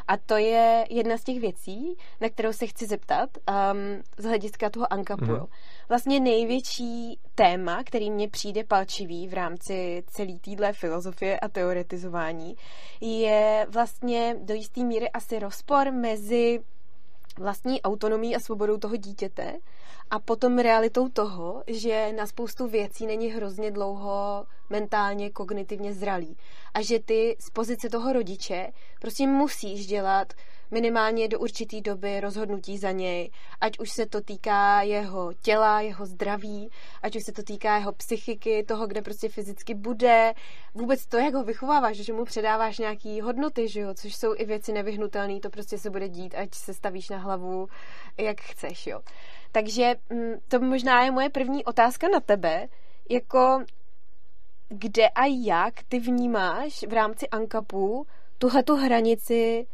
A 0.09 0.17
to 0.17 0.37
je 0.37 0.87
jedna 0.91 1.19
z 1.19 1.25
těch 1.25 1.41
věcí, 1.41 1.97
na 2.21 2.29
kterou 2.29 2.53
se 2.53 2.67
chci 2.67 2.87
zeptat 2.87 3.31
um, 3.49 4.03
z 4.19 4.25
hlediska 4.25 4.71
toho 4.71 4.93
Ankapu. 4.93 5.25
Mm-hmm. 5.25 5.47
Vlastně 5.89 6.21
největší 6.21 7.19
téma, 7.35 7.85
který 7.85 8.11
mně 8.11 8.29
přijde 8.29 8.65
palčivý 8.65 9.29
v 9.29 9.35
rámci 9.35 10.05
celé 10.07 10.39
téhle 10.39 10.73
filozofie 10.73 11.41
a 11.41 11.49
teoretizování, 11.49 12.55
je 13.01 13.67
vlastně 13.71 14.37
do 14.39 14.55
jisté 14.55 14.85
míry 14.85 15.11
asi 15.11 15.39
rozpor 15.39 15.93
mezi 15.93 16.61
vlastní 17.39 17.83
autonomí 17.83 18.37
a 18.37 18.41
svobodou 18.41 18.77
toho 18.79 18.97
dítěte 18.97 19.59
a 20.11 20.19
potom 20.19 20.59
realitou 20.59 21.09
toho, 21.09 21.63
že 21.67 22.13
na 22.13 22.27
spoustu 22.27 22.67
věcí 22.67 23.07
není 23.07 23.29
hrozně 23.29 23.71
dlouho 23.71 24.47
mentálně, 24.71 25.31
kognitivně 25.31 25.95
zralý. 25.95 26.37
A 26.75 26.83
že 26.83 26.99
ty 27.01 27.37
z 27.41 27.51
pozice 27.51 27.89
toho 27.89 28.13
rodiče 28.13 28.71
prostě 29.01 29.27
musíš 29.27 29.87
dělat 29.87 30.33
minimálně 30.71 31.29
do 31.29 31.39
určité 31.39 31.81
doby 31.81 32.21
rozhodnutí 32.21 32.79
za 32.79 32.91
něj, 32.91 33.31
ať 33.61 33.79
už 33.79 33.91
se 33.91 34.07
to 34.07 34.21
týká 34.21 34.83
jeho 34.83 35.33
těla, 35.43 35.81
jeho 35.81 36.07
zdraví, 36.07 36.71
ať 37.03 37.17
už 37.17 37.23
se 37.23 37.33
to 37.33 37.43
týká 37.43 37.77
jeho 37.77 37.93
psychiky, 37.93 38.65
toho, 38.65 38.87
kde 38.87 39.03
prostě 39.03 39.29
fyzicky 39.29 39.75
bude, 39.75 40.33
vůbec 40.75 41.07
to, 41.07 41.17
jak 41.17 41.35
ho 41.35 41.45
vychováváš, 41.45 41.97
že 41.97 42.13
mu 42.13 42.25
předáváš 42.25 42.79
nějaký 42.79 43.21
hodnoty, 43.21 43.69
že 43.69 43.81
jo, 43.81 43.95
což 43.95 44.15
jsou 44.15 44.35
i 44.37 44.45
věci 44.45 44.73
nevyhnutelné, 44.73 45.41
to 45.41 45.51
prostě 45.51 45.79
se 45.79 45.91
bude 45.91 46.09
dít, 46.09 46.35
ať 46.35 46.55
se 46.55 46.75
stavíš 46.75 47.09
na 47.09 47.19
hlavu, 47.19 47.69
jak 48.19 48.41
chceš, 48.41 48.87
jo. 48.87 49.01
Takže 49.55 49.95
mm, 50.11 50.35
to 50.49 50.61
možná 50.61 51.05
je 51.05 51.11
moje 51.11 51.31
první 51.31 51.65
otázka 51.65 52.09
na 52.09 52.21
tebe, 52.21 52.69
jako 53.11 53.65
kde 54.69 55.09
a 55.09 55.25
jak 55.25 55.75
ty 55.89 55.99
vnímáš 55.99 56.85
v 56.89 56.93
rámci 56.93 57.29
Ankapu 57.29 58.07
tuhle 58.39 58.63
tu 58.63 58.77
hranici, 58.77 59.67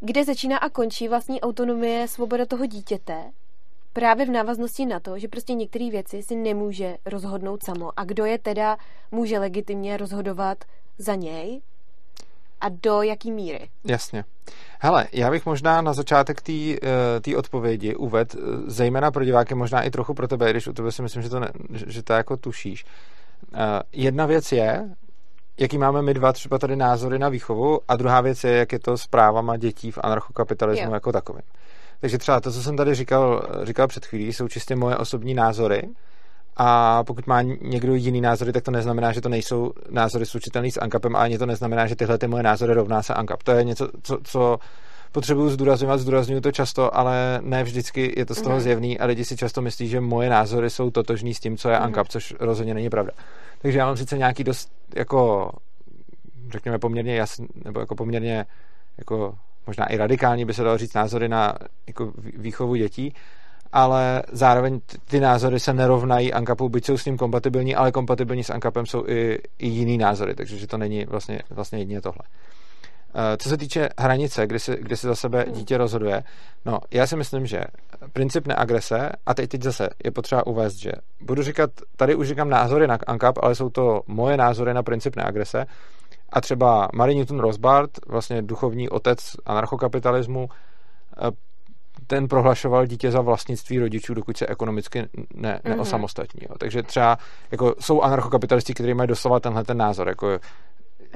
kde 0.00 0.24
začíná 0.24 0.58
a 0.58 0.68
končí 0.68 1.08
vlastní 1.08 1.40
autonomie, 1.40 2.08
svoboda 2.08 2.46
toho 2.46 2.66
dítěte, 2.66 3.32
právě 3.92 4.26
v 4.26 4.30
návaznosti 4.30 4.86
na 4.86 5.00
to, 5.00 5.18
že 5.18 5.28
prostě 5.28 5.54
některé 5.54 5.90
věci 5.90 6.22
si 6.22 6.36
nemůže 6.36 6.96
rozhodnout 7.06 7.64
samo. 7.64 7.90
A 7.96 8.04
kdo 8.04 8.24
je 8.24 8.38
teda 8.38 8.76
může 9.10 9.38
legitimně 9.38 9.96
rozhodovat 9.96 10.64
za 10.98 11.14
něj 11.14 11.62
a 12.64 12.68
do 12.68 13.02
jaký 13.02 13.32
míry? 13.32 13.68
Jasně. 13.84 14.24
Hele, 14.80 15.06
já 15.12 15.30
bych 15.30 15.46
možná 15.46 15.80
na 15.80 15.92
začátek 15.92 16.42
té 16.42 16.52
eh, 17.32 17.36
odpovědi 17.36 17.94
uved, 17.94 18.34
eh, 18.34 18.38
zejména 18.66 19.10
pro 19.10 19.24
diváky, 19.24 19.54
možná 19.54 19.82
i 19.82 19.90
trochu 19.90 20.14
pro 20.14 20.28
tebe, 20.28 20.50
když 20.50 20.66
u 20.66 20.72
tebe 20.72 20.92
si 20.92 21.02
myslím, 21.02 21.22
že 21.22 21.28
to, 21.28 21.40
ne, 21.40 21.48
že 21.86 22.02
to 22.02 22.12
jako 22.12 22.36
tušíš. 22.36 22.84
Eh, 23.54 23.82
jedna 23.92 24.26
věc 24.26 24.52
je, 24.52 24.88
jaký 25.58 25.78
máme 25.78 26.02
my 26.02 26.14
dva 26.14 26.32
třeba 26.32 26.58
tady 26.58 26.76
názory 26.76 27.18
na 27.18 27.28
výchovu 27.28 27.80
a 27.88 27.96
druhá 27.96 28.20
věc 28.20 28.44
je, 28.44 28.52
jak 28.52 28.72
je 28.72 28.78
to 28.78 28.98
s 28.98 29.06
právama 29.06 29.56
dětí 29.56 29.90
v 29.90 29.98
anarchokapitalismu 30.02 30.86
jo. 30.86 30.94
jako 30.94 31.12
takovým. 31.12 31.42
Takže 32.00 32.18
třeba 32.18 32.40
to, 32.40 32.52
co 32.52 32.62
jsem 32.62 32.76
tady 32.76 32.94
říkal, 32.94 33.42
říkal 33.62 33.88
před 33.88 34.06
chvílí, 34.06 34.32
jsou 34.32 34.48
čistě 34.48 34.76
moje 34.76 34.96
osobní 34.96 35.34
názory 35.34 35.88
a 36.56 37.04
pokud 37.04 37.26
má 37.26 37.42
někdo 37.42 37.94
jiný 37.94 38.20
názory, 38.20 38.52
tak 38.52 38.64
to 38.64 38.70
neznamená, 38.70 39.12
že 39.12 39.20
to 39.20 39.28
nejsou 39.28 39.72
názory 39.90 40.26
slučitelné 40.26 40.70
s 40.70 40.80
ANKAPem, 40.80 41.16
ale 41.16 41.24
ani 41.24 41.38
to 41.38 41.46
neznamená, 41.46 41.86
že 41.86 41.96
tyhle 41.96 42.18
ty 42.18 42.26
moje 42.26 42.42
názory 42.42 42.74
rovná 42.74 43.02
se 43.02 43.14
ANKAP. 43.14 43.42
To 43.42 43.52
je 43.52 43.64
něco, 43.64 43.88
co, 44.02 44.18
co 44.24 44.58
potřebuju 45.12 45.50
zdůrazňovat, 45.50 46.00
zdůrazňuju 46.00 46.40
to 46.40 46.52
často, 46.52 46.96
ale 46.96 47.38
ne 47.42 47.64
vždycky 47.64 48.14
je 48.16 48.26
to 48.26 48.34
z 48.34 48.42
toho 48.42 48.56
mm-hmm. 48.56 48.60
zjevný 48.60 48.98
a 48.98 49.06
lidi 49.06 49.24
si 49.24 49.36
často 49.36 49.62
myslí, 49.62 49.88
že 49.88 50.00
moje 50.00 50.30
názory 50.30 50.70
jsou 50.70 50.90
totožní 50.90 51.34
s 51.34 51.40
tím, 51.40 51.56
co 51.56 51.68
je 51.68 51.76
mm-hmm. 51.76 51.82
ANCAP, 51.82 52.08
což 52.08 52.34
rozhodně 52.40 52.74
není 52.74 52.90
pravda. 52.90 53.12
Takže 53.62 53.78
já 53.78 53.86
mám 53.86 53.96
sice 53.96 54.18
nějaký 54.18 54.44
dost 54.44 54.68
jako 54.96 55.50
řekněme 56.50 56.78
poměrně 56.78 57.16
jasný, 57.16 57.46
nebo 57.64 57.80
jako 57.80 57.94
poměrně 57.94 58.46
jako 58.98 59.34
možná 59.66 59.86
i 59.86 59.96
radikální 59.96 60.44
by 60.44 60.54
se 60.54 60.62
dalo 60.62 60.78
říct 60.78 60.94
názory 60.94 61.28
na 61.28 61.54
jako 61.86 62.12
výchovu 62.16 62.74
dětí, 62.74 63.14
ale 63.74 64.22
zároveň 64.32 64.80
ty 65.04 65.20
názory 65.20 65.60
se 65.60 65.72
nerovnají. 65.72 66.32
Ankapu, 66.32 66.68
byť 66.68 66.86
jsou 66.86 66.98
s 66.98 67.04
ním 67.04 67.16
kompatibilní, 67.16 67.74
ale 67.74 67.92
kompatibilní 67.92 68.44
s 68.44 68.50
Ankapem 68.50 68.86
jsou 68.86 69.04
i, 69.06 69.38
i 69.58 69.68
jiný 69.68 69.98
názory, 69.98 70.34
takže 70.34 70.58
že 70.58 70.66
to 70.66 70.78
není 70.78 71.04
vlastně, 71.04 71.40
vlastně 71.50 71.78
jedině 71.78 72.00
tohle. 72.00 72.22
Eh, 73.14 73.36
co 73.36 73.48
se 73.48 73.56
týče 73.56 73.88
hranice, 73.98 74.46
kdy 74.46 74.58
si, 74.58 74.76
kdy 74.80 74.96
si 74.96 75.06
za 75.06 75.14
sebe 75.14 75.44
dítě 75.50 75.78
rozhoduje, 75.78 76.22
no 76.64 76.78
já 76.90 77.06
si 77.06 77.16
myslím, 77.16 77.46
že 77.46 77.60
princip 78.12 78.46
neagrese, 78.46 79.10
a 79.26 79.34
teď, 79.34 79.50
teď 79.50 79.62
zase 79.62 79.88
je 80.04 80.10
potřeba 80.10 80.46
uvést, 80.46 80.76
že 80.76 80.92
budu 81.20 81.42
říkat, 81.42 81.70
tady 81.96 82.14
už 82.14 82.28
říkám 82.28 82.50
názory 82.50 82.86
na 82.86 82.98
ANCAP, 83.06 83.38
ale 83.42 83.54
jsou 83.54 83.70
to 83.70 84.00
moje 84.06 84.36
názory 84.36 84.74
na 84.74 84.82
princip 84.82 85.16
neagrese. 85.16 85.66
A 86.32 86.40
třeba 86.40 86.88
Marie 86.94 87.16
Newton 87.16 87.40
Rosbart, 87.40 87.90
vlastně 88.06 88.42
duchovní 88.42 88.88
otec 88.88 89.18
anarchokapitalismu, 89.46 90.48
eh, 90.48 91.53
ten 92.06 92.28
prohlašoval 92.28 92.86
dítě 92.86 93.10
za 93.10 93.20
vlastnictví 93.20 93.78
rodičů, 93.78 94.14
dokud 94.14 94.36
se 94.36 94.46
ekonomicky 94.46 94.98
ne, 95.34 95.60
mhm. 95.64 95.74
neosamostatní. 95.74 96.40
Jo. 96.50 96.54
Takže 96.58 96.82
třeba 96.82 97.18
jako 97.50 97.74
jsou 97.80 98.02
anarchokapitalisti, 98.02 98.74
kteří 98.74 98.94
mají 98.94 99.08
doslova 99.08 99.40
tenhle 99.40 99.64
ten 99.64 99.76
názor. 99.76 100.08
Jako 100.08 100.38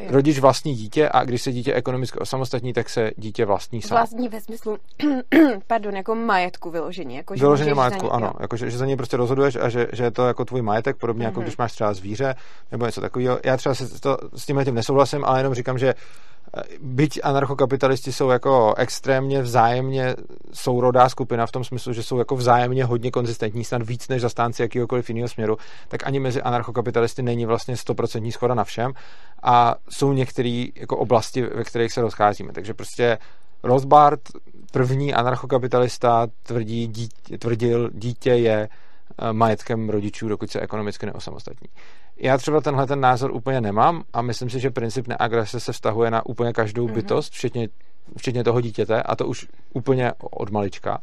rodič 0.07 0.39
vlastní 0.39 0.75
dítě 0.75 1.09
a 1.13 1.25
když 1.25 1.43
se 1.43 1.53
dítě 1.53 1.75
ekonomicky 1.75 2.19
osamostatní, 2.19 2.73
tak 2.73 2.89
se 2.89 3.11
dítě 3.17 3.45
vlastní 3.45 3.83
sám. 3.83 3.99
Vlastní 3.99 4.29
ve 4.29 4.41
smyslu, 4.41 4.79
pardon, 5.67 5.97
jako 5.97 6.15
majetku 6.15 6.71
vyložení. 6.71 7.17
Jako, 7.17 7.37
že 7.37 7.41
vyložení 7.41 7.75
majetku, 7.75 8.05
něj, 8.05 8.11
ano. 8.13 8.33
Jako, 8.41 8.57
že, 8.57 8.71
že, 8.71 8.79
za 8.79 8.87
něj 8.87 8.97
prostě 8.97 9.17
rozhoduješ 9.17 9.57
a 9.57 9.69
že, 9.69 9.87
že 9.93 10.05
je 10.05 10.11
to 10.11 10.27
jako 10.27 10.45
tvůj 10.45 10.63
majetek, 10.63 10.97
podobně 10.97 11.23
mm-hmm. 11.23 11.29
jako 11.29 11.41
mhm. 11.41 11.45
když 11.45 11.57
máš 11.57 11.73
třeba 11.73 11.95
zvíře 11.95 12.35
nebo 12.73 12.87
něco 12.87 13.01
takového. 13.01 13.39
Já 13.45 13.57
třeba 13.57 13.75
se 13.75 14.01
to, 14.01 14.19
s 14.37 14.47
tímhle 14.47 14.65
tím 14.65 14.75
nesouhlasím, 14.75 15.25
ale 15.25 15.39
jenom 15.39 15.55
říkám, 15.55 15.79
že 15.79 15.95
byť 16.81 17.21
anarchokapitalisti 17.23 18.13
jsou 18.13 18.31
jako 18.31 18.75
extrémně 18.77 19.43
vzájemně 19.43 20.17
sourodá 20.53 21.09
skupina 21.09 21.47
v 21.47 21.53
tom 21.53 21.65
smyslu, 21.65 21.93
že 21.93 22.03
jsou 22.03 22.19
jako 22.19 22.37
vzájemně 22.37 22.85
hodně 22.85 23.11
konzistentní, 23.11 23.65
snad 23.65 23.83
víc 23.83 24.09
než 24.09 24.23
zastánci 24.23 24.63
jakýhokoliv 24.63 25.09
jiného 25.09 25.29
směru, 25.29 25.57
tak 25.89 26.07
ani 26.07 26.21
mezi 26.21 26.43
anarchokapitalisty 26.43 27.23
není 27.23 27.47
vlastně 27.47 27.75
100% 27.75 28.33
schoda 28.33 28.55
na 28.55 28.65
všem 28.65 28.93
a 29.43 29.75
jsou 29.89 30.13
některé 30.13 30.67
jako 30.75 30.97
oblasti, 30.97 31.43
ve 31.43 31.65
kterých 31.65 31.93
se 31.93 32.01
rozcházíme. 32.01 32.53
Takže 32.53 32.75
prostě 32.75 33.19
Rothbard, 33.63 34.21
první 34.73 35.15
anarchokapitalista, 35.15 36.27
tvrdí, 36.43 36.87
dítě, 36.87 37.39
tvrdil, 37.39 37.91
dítě 37.93 38.31
je 38.31 38.69
eh, 39.19 39.33
majetkem 39.33 39.91
rodičů, 39.91 40.29
dokud 40.29 40.51
se 40.51 40.61
ekonomicky 40.61 41.07
neosamostatní. 41.07 41.69
Já 42.21 42.39
třeba 42.39 42.61
tenhle 42.61 42.87
ten 42.87 43.01
názor 43.01 43.31
úplně 43.31 43.61
nemám 43.61 44.03
a 44.13 44.23
myslím 44.23 44.51
si, 44.51 44.61
že 44.61 44.71
princip 44.71 45.09
neagrese 45.09 45.61
se 45.61 45.73
vztahuje 45.73 46.11
na 46.11 46.27
úplně 46.27 46.53
každou 46.53 46.87
mm-hmm. 46.87 46.95
bytost, 46.95 47.33
včetně, 47.33 47.69
včetně 48.17 48.45
toho 48.45 48.61
dítěte 48.61 49.03
a 49.03 49.17
to 49.17 49.27
už 49.27 49.47
úplně 49.75 50.13
od 50.19 50.51
malička. 50.51 50.99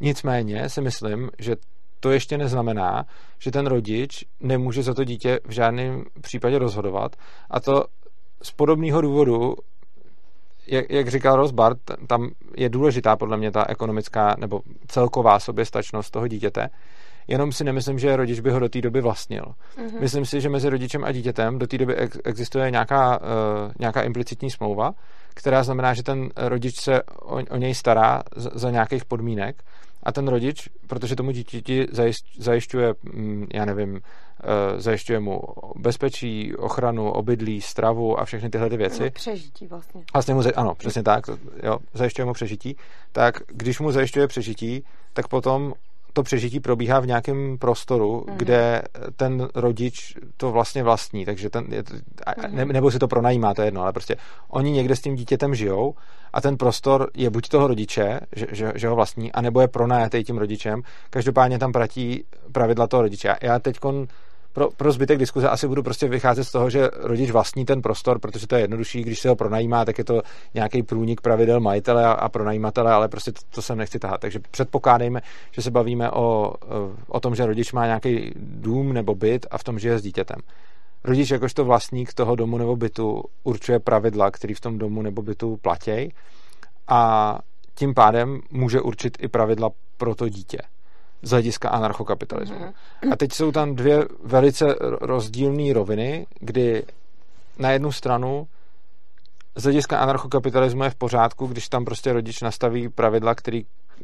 Nicméně 0.00 0.68
si 0.68 0.80
myslím, 0.80 1.30
že 1.38 1.56
to 2.00 2.10
ještě 2.10 2.38
neznamená, 2.38 3.04
že 3.38 3.50
ten 3.50 3.66
rodič 3.66 4.24
nemůže 4.40 4.82
za 4.82 4.94
to 4.94 5.04
dítě 5.04 5.40
v 5.46 5.50
žádném 5.50 6.04
případě 6.20 6.58
rozhodovat 6.58 7.16
a 7.50 7.60
to 7.60 7.84
z 8.42 8.50
podobného 8.50 9.00
důvodu, 9.00 9.54
jak, 10.66 10.90
jak 10.90 11.08
říkal 11.08 11.36
Rosbart, 11.36 11.78
tam 12.06 12.30
je 12.56 12.68
důležitá 12.68 13.16
podle 13.16 13.36
mě 13.36 13.50
ta 13.50 13.64
ekonomická 13.68 14.36
nebo 14.38 14.60
celková 14.86 15.38
soběstačnost 15.38 16.12
toho 16.12 16.28
dítěte, 16.28 16.68
jenom 17.30 17.52
si 17.52 17.64
nemyslím, 17.64 17.98
že 17.98 18.16
rodič 18.16 18.40
by 18.40 18.50
ho 18.50 18.58
do 18.58 18.68
té 18.68 18.80
doby 18.80 19.00
vlastnil. 19.00 19.44
Mm-hmm. 19.44 20.00
Myslím 20.00 20.24
si, 20.24 20.40
že 20.40 20.48
mezi 20.48 20.68
rodičem 20.68 21.04
a 21.04 21.12
dítětem 21.12 21.58
do 21.58 21.66
té 21.66 21.78
doby 21.78 21.96
ex- 21.96 22.18
existuje 22.24 22.70
nějaká, 22.70 23.20
uh, 23.20 23.26
nějaká 23.78 24.02
implicitní 24.02 24.50
smlouva, 24.50 24.92
která 25.34 25.62
znamená, 25.62 25.94
že 25.94 26.02
ten 26.02 26.28
rodič 26.36 26.80
se 26.80 27.02
o, 27.02 27.34
o 27.50 27.56
něj 27.56 27.74
stará 27.74 28.22
z, 28.36 28.50
za 28.54 28.70
nějakých 28.70 29.04
podmínek 29.04 29.62
a 30.02 30.12
ten 30.12 30.28
rodič, 30.28 30.68
protože 30.86 31.16
tomu 31.16 31.30
dítěti 31.30 31.86
zajišťuje, 32.38 32.94
mm, 33.02 33.46
já 33.54 33.64
nevím, 33.64 34.00
eh, 34.00 34.80
zajišťuje 34.80 35.20
mu 35.20 35.40
bezpečí, 35.76 36.56
ochranu, 36.56 37.10
obydlí, 37.10 37.60
stravu 37.60 38.20
a 38.20 38.24
všechny 38.24 38.50
tyhle 38.50 38.70
ty 38.70 38.76
věci. 38.76 39.02
No, 39.02 39.10
přežití 39.10 39.66
vlastně. 39.66 40.02
Vlastně 40.12 40.34
mu, 40.34 40.42
ano, 40.56 40.74
přesně 40.74 41.02
tak, 41.02 41.24
jo, 41.62 41.78
zajišťuje 41.94 42.26
mu 42.26 42.32
přežití. 42.32 42.76
Tak 43.12 43.34
když 43.46 43.80
mu 43.80 43.92
zajišťuje 43.92 44.26
přežití, 44.26 44.84
tak 45.12 45.28
potom 45.28 45.74
to 46.12 46.22
přežití 46.22 46.60
probíhá 46.60 47.00
v 47.00 47.06
nějakém 47.06 47.58
prostoru, 47.58 48.24
mm. 48.28 48.36
kde 48.36 48.82
ten 49.16 49.48
rodič 49.54 50.16
to 50.36 50.52
vlastně 50.52 50.82
vlastní, 50.82 51.24
takže 51.24 51.50
ten, 51.50 51.66
ne, 52.48 52.64
nebo 52.64 52.90
si 52.90 52.98
to 52.98 53.08
pronajímá, 53.08 53.54
to 53.54 53.62
je 53.62 53.66
jedno, 53.66 53.82
ale 53.82 53.92
prostě 53.92 54.16
oni 54.48 54.70
někde 54.70 54.96
s 54.96 55.00
tím 55.00 55.14
dítětem 55.14 55.54
žijou 55.54 55.94
a 56.32 56.40
ten 56.40 56.56
prostor 56.56 57.10
je 57.14 57.30
buď 57.30 57.48
toho 57.48 57.66
rodiče, 57.66 58.20
že, 58.36 58.46
že, 58.50 58.72
že 58.74 58.88
ho 58.88 58.96
vlastní, 58.96 59.32
anebo 59.32 59.60
je 59.60 59.68
pronajatý 59.68 60.24
tím 60.24 60.38
rodičem. 60.38 60.82
Každopádně 61.10 61.58
tam 61.58 61.72
platí 61.72 62.24
pravidla 62.52 62.86
toho 62.86 63.02
rodiče. 63.02 63.36
Já 63.42 63.58
teď 63.58 63.78
pro, 64.52 64.70
pro 64.70 64.92
zbytek 64.92 65.18
diskuze 65.18 65.48
asi 65.48 65.68
budu 65.68 65.82
prostě 65.82 66.08
vycházet 66.08 66.44
z 66.44 66.52
toho, 66.52 66.70
že 66.70 66.88
rodič 66.96 67.30
vlastní 67.30 67.64
ten 67.64 67.82
prostor, 67.82 68.18
protože 68.18 68.46
to 68.46 68.54
je 68.54 68.60
jednodušší, 68.60 69.02
když 69.02 69.20
se 69.20 69.28
ho 69.28 69.36
pronajímá, 69.36 69.84
tak 69.84 69.98
je 69.98 70.04
to 70.04 70.22
nějaký 70.54 70.82
průnik 70.82 71.20
pravidel 71.20 71.60
majitele 71.60 72.06
a, 72.06 72.12
a 72.12 72.28
pronajímatele, 72.28 72.92
ale 72.92 73.08
prostě 73.08 73.32
to, 73.32 73.40
to 73.50 73.62
sem 73.62 73.78
nechci 73.78 73.98
tahat. 73.98 74.20
Takže 74.20 74.38
předpokládejme, 74.50 75.20
že 75.50 75.62
se 75.62 75.70
bavíme 75.70 76.10
o, 76.10 76.54
o 77.08 77.20
tom, 77.20 77.34
že 77.34 77.46
rodič 77.46 77.72
má 77.72 77.86
nějaký 77.86 78.32
dům 78.36 78.92
nebo 78.92 79.14
byt 79.14 79.46
a 79.50 79.58
v 79.58 79.64
tom 79.64 79.78
žije 79.78 79.98
s 79.98 80.02
dítětem. 80.02 80.38
Rodič 81.04 81.30
jakožto 81.30 81.64
vlastník 81.64 82.14
toho 82.14 82.36
domu 82.36 82.58
nebo 82.58 82.76
bytu 82.76 83.22
určuje 83.44 83.78
pravidla, 83.78 84.30
které 84.30 84.54
v 84.54 84.60
tom 84.60 84.78
domu 84.78 85.02
nebo 85.02 85.22
bytu 85.22 85.56
platí 85.56 86.14
a 86.88 87.38
tím 87.74 87.94
pádem 87.94 88.40
může 88.50 88.80
určit 88.80 89.16
i 89.20 89.28
pravidla 89.28 89.70
pro 89.96 90.14
to 90.14 90.28
dítě 90.28 90.58
z 91.22 91.30
hlediska 91.30 91.68
anarchokapitalismu. 91.68 92.56
Mm-hmm. 92.56 93.12
A 93.12 93.16
teď 93.16 93.32
jsou 93.32 93.52
tam 93.52 93.74
dvě 93.74 94.04
velice 94.24 94.74
rozdílné 94.80 95.72
roviny, 95.72 96.26
kdy 96.40 96.82
na 97.58 97.70
jednu 97.70 97.92
stranu 97.92 98.46
z 99.56 99.62
hlediska 99.62 99.98
anarchokapitalismu 99.98 100.84
je 100.84 100.90
v 100.90 100.94
pořádku, 100.94 101.46
když 101.46 101.68
tam 101.68 101.84
prostě 101.84 102.12
rodič 102.12 102.40
nastaví 102.40 102.88
pravidla, 102.88 103.34
které 103.34 103.60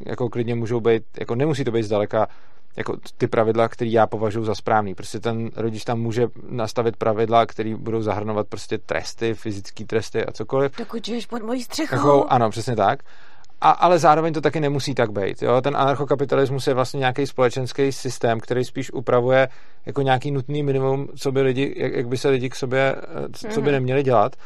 jako 0.06 0.28
klidně 0.28 0.54
můžou 0.54 0.80
být, 0.80 1.02
jako 1.20 1.34
nemusí 1.34 1.64
to 1.64 1.70
být 1.70 1.82
zdaleka 1.82 2.28
jako 2.76 2.96
ty 3.18 3.26
pravidla, 3.26 3.68
které 3.68 3.90
já 3.90 4.06
považuji 4.06 4.44
za 4.44 4.54
správný. 4.54 4.94
Prostě 4.94 5.20
ten 5.20 5.50
rodič 5.56 5.84
tam 5.84 6.00
může 6.00 6.28
nastavit 6.48 6.96
pravidla, 6.96 7.46
které 7.46 7.76
budou 7.76 8.02
zahrnovat 8.02 8.46
prostě 8.48 8.78
tresty, 8.78 9.34
fyzické 9.34 9.84
tresty 9.84 10.24
a 10.24 10.32
cokoliv. 10.32 10.76
Dokud 10.78 11.04
žiješ 11.04 11.26
pod 11.26 11.42
mojí 11.42 11.62
střechou. 11.62 11.96
Jako, 11.96 12.26
ano, 12.28 12.50
přesně 12.50 12.76
tak. 12.76 13.02
A, 13.60 13.70
ale 13.70 13.98
zároveň 13.98 14.32
to 14.32 14.40
taky 14.40 14.60
nemusí 14.60 14.94
tak 14.94 15.12
být. 15.12 15.42
Jo? 15.42 15.60
Ten 15.60 15.76
anarchokapitalismus 15.76 16.66
je 16.66 16.74
vlastně 16.74 16.98
nějaký 16.98 17.26
společenský 17.26 17.92
systém, 17.92 18.40
který 18.40 18.64
spíš 18.64 18.92
upravuje 18.92 19.48
jako 19.86 20.02
nějaký 20.02 20.30
nutný 20.30 20.62
minimum, 20.62 21.08
co 21.16 21.32
by 21.32 21.42
lidi, 21.42 21.74
jak, 21.76 21.92
jak 21.92 22.08
by 22.08 22.18
se 22.18 22.28
lidi 22.28 22.50
k 22.50 22.54
sobě, 22.54 22.96
eh, 22.96 23.48
co 23.52 23.60
by 23.60 23.66
mhm. 23.66 23.72
neměli 23.72 24.02
dělat 24.02 24.36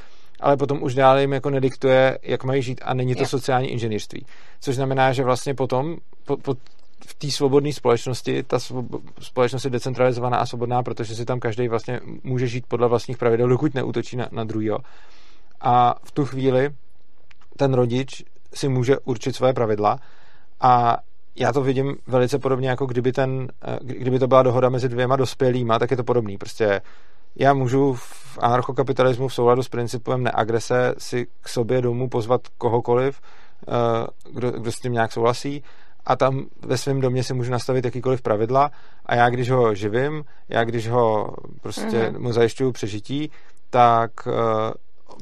ale 0.40 0.56
potom 0.56 0.82
už 0.82 0.94
dále 0.94 1.20
jim 1.20 1.32
jako 1.32 1.50
nediktuje, 1.50 2.18
jak 2.22 2.44
mají 2.44 2.62
žít 2.62 2.80
a 2.84 2.94
není 2.94 3.14
to 3.14 3.20
yeah. 3.20 3.30
sociální 3.30 3.68
inženýrství. 3.68 4.26
Což 4.60 4.74
znamená, 4.74 5.12
že 5.12 5.24
vlastně 5.24 5.54
potom 5.54 5.96
po, 6.24 6.36
po, 6.36 6.54
v 7.06 7.14
té 7.14 7.30
svobodné 7.30 7.72
společnosti, 7.72 8.42
ta 8.42 8.58
společnost 9.20 9.64
je 9.64 9.70
decentralizovaná 9.70 10.38
a 10.38 10.46
svobodná, 10.46 10.82
protože 10.82 11.14
si 11.14 11.24
tam 11.24 11.40
každý 11.40 11.68
vlastně 11.68 12.00
může 12.24 12.46
žít 12.46 12.64
podle 12.68 12.88
vlastních 12.88 13.18
pravidel, 13.18 13.48
dokud 13.48 13.74
neútočí 13.74 14.16
na, 14.16 14.28
na 14.32 14.44
druhýho. 14.44 14.78
A 15.60 15.94
v 16.04 16.12
tu 16.12 16.24
chvíli 16.24 16.70
ten 17.56 17.74
rodič 17.74 18.24
si 18.54 18.68
může 18.68 18.98
určit 18.98 19.36
své 19.36 19.52
pravidla 19.52 19.98
a 20.60 20.96
já 21.36 21.52
to 21.52 21.62
vidím 21.62 21.96
velice 22.06 22.38
podobně, 22.38 22.68
jako 22.68 22.86
kdyby, 22.86 23.12
ten, 23.12 23.48
eh, 23.64 23.78
kdyby 23.82 24.18
to 24.18 24.26
byla 24.26 24.42
dohoda 24.42 24.68
mezi 24.68 24.88
dvěma 24.88 25.16
dospělýma, 25.16 25.78
tak 25.78 25.90
je 25.90 25.96
to 25.96 26.04
podobný. 26.04 26.38
Prostě 26.38 26.80
já 27.36 27.54
můžu 27.54 27.94
v 27.94 28.38
anarchokapitalismu 28.40 29.28
v 29.28 29.34
souladu 29.34 29.62
s 29.62 29.68
principem 29.68 30.22
neagrese 30.22 30.94
si 30.98 31.26
k 31.40 31.48
sobě 31.48 31.82
domů 31.82 32.08
pozvat 32.08 32.40
kohokoliv, 32.58 33.20
eh, 33.68 34.06
kdo, 34.32 34.50
kdo 34.50 34.72
s 34.72 34.76
tím 34.76 34.92
nějak 34.92 35.12
souhlasí 35.12 35.62
a 36.06 36.16
tam 36.16 36.46
ve 36.66 36.78
svém 36.78 37.00
domě 37.00 37.24
si 37.24 37.34
můžu 37.34 37.50
nastavit 37.50 37.84
jakýkoliv 37.84 38.22
pravidla 38.22 38.70
a 39.06 39.14
já 39.14 39.30
když 39.30 39.50
ho 39.50 39.74
živím, 39.74 40.24
já 40.48 40.64
když 40.64 40.88
ho 40.88 41.34
prostě 41.60 41.86
mm-hmm. 41.86 42.18
mu 42.18 42.32
zajišťuju 42.32 42.72
přežití, 42.72 43.30
tak 43.70 44.10
uh, 44.26 44.32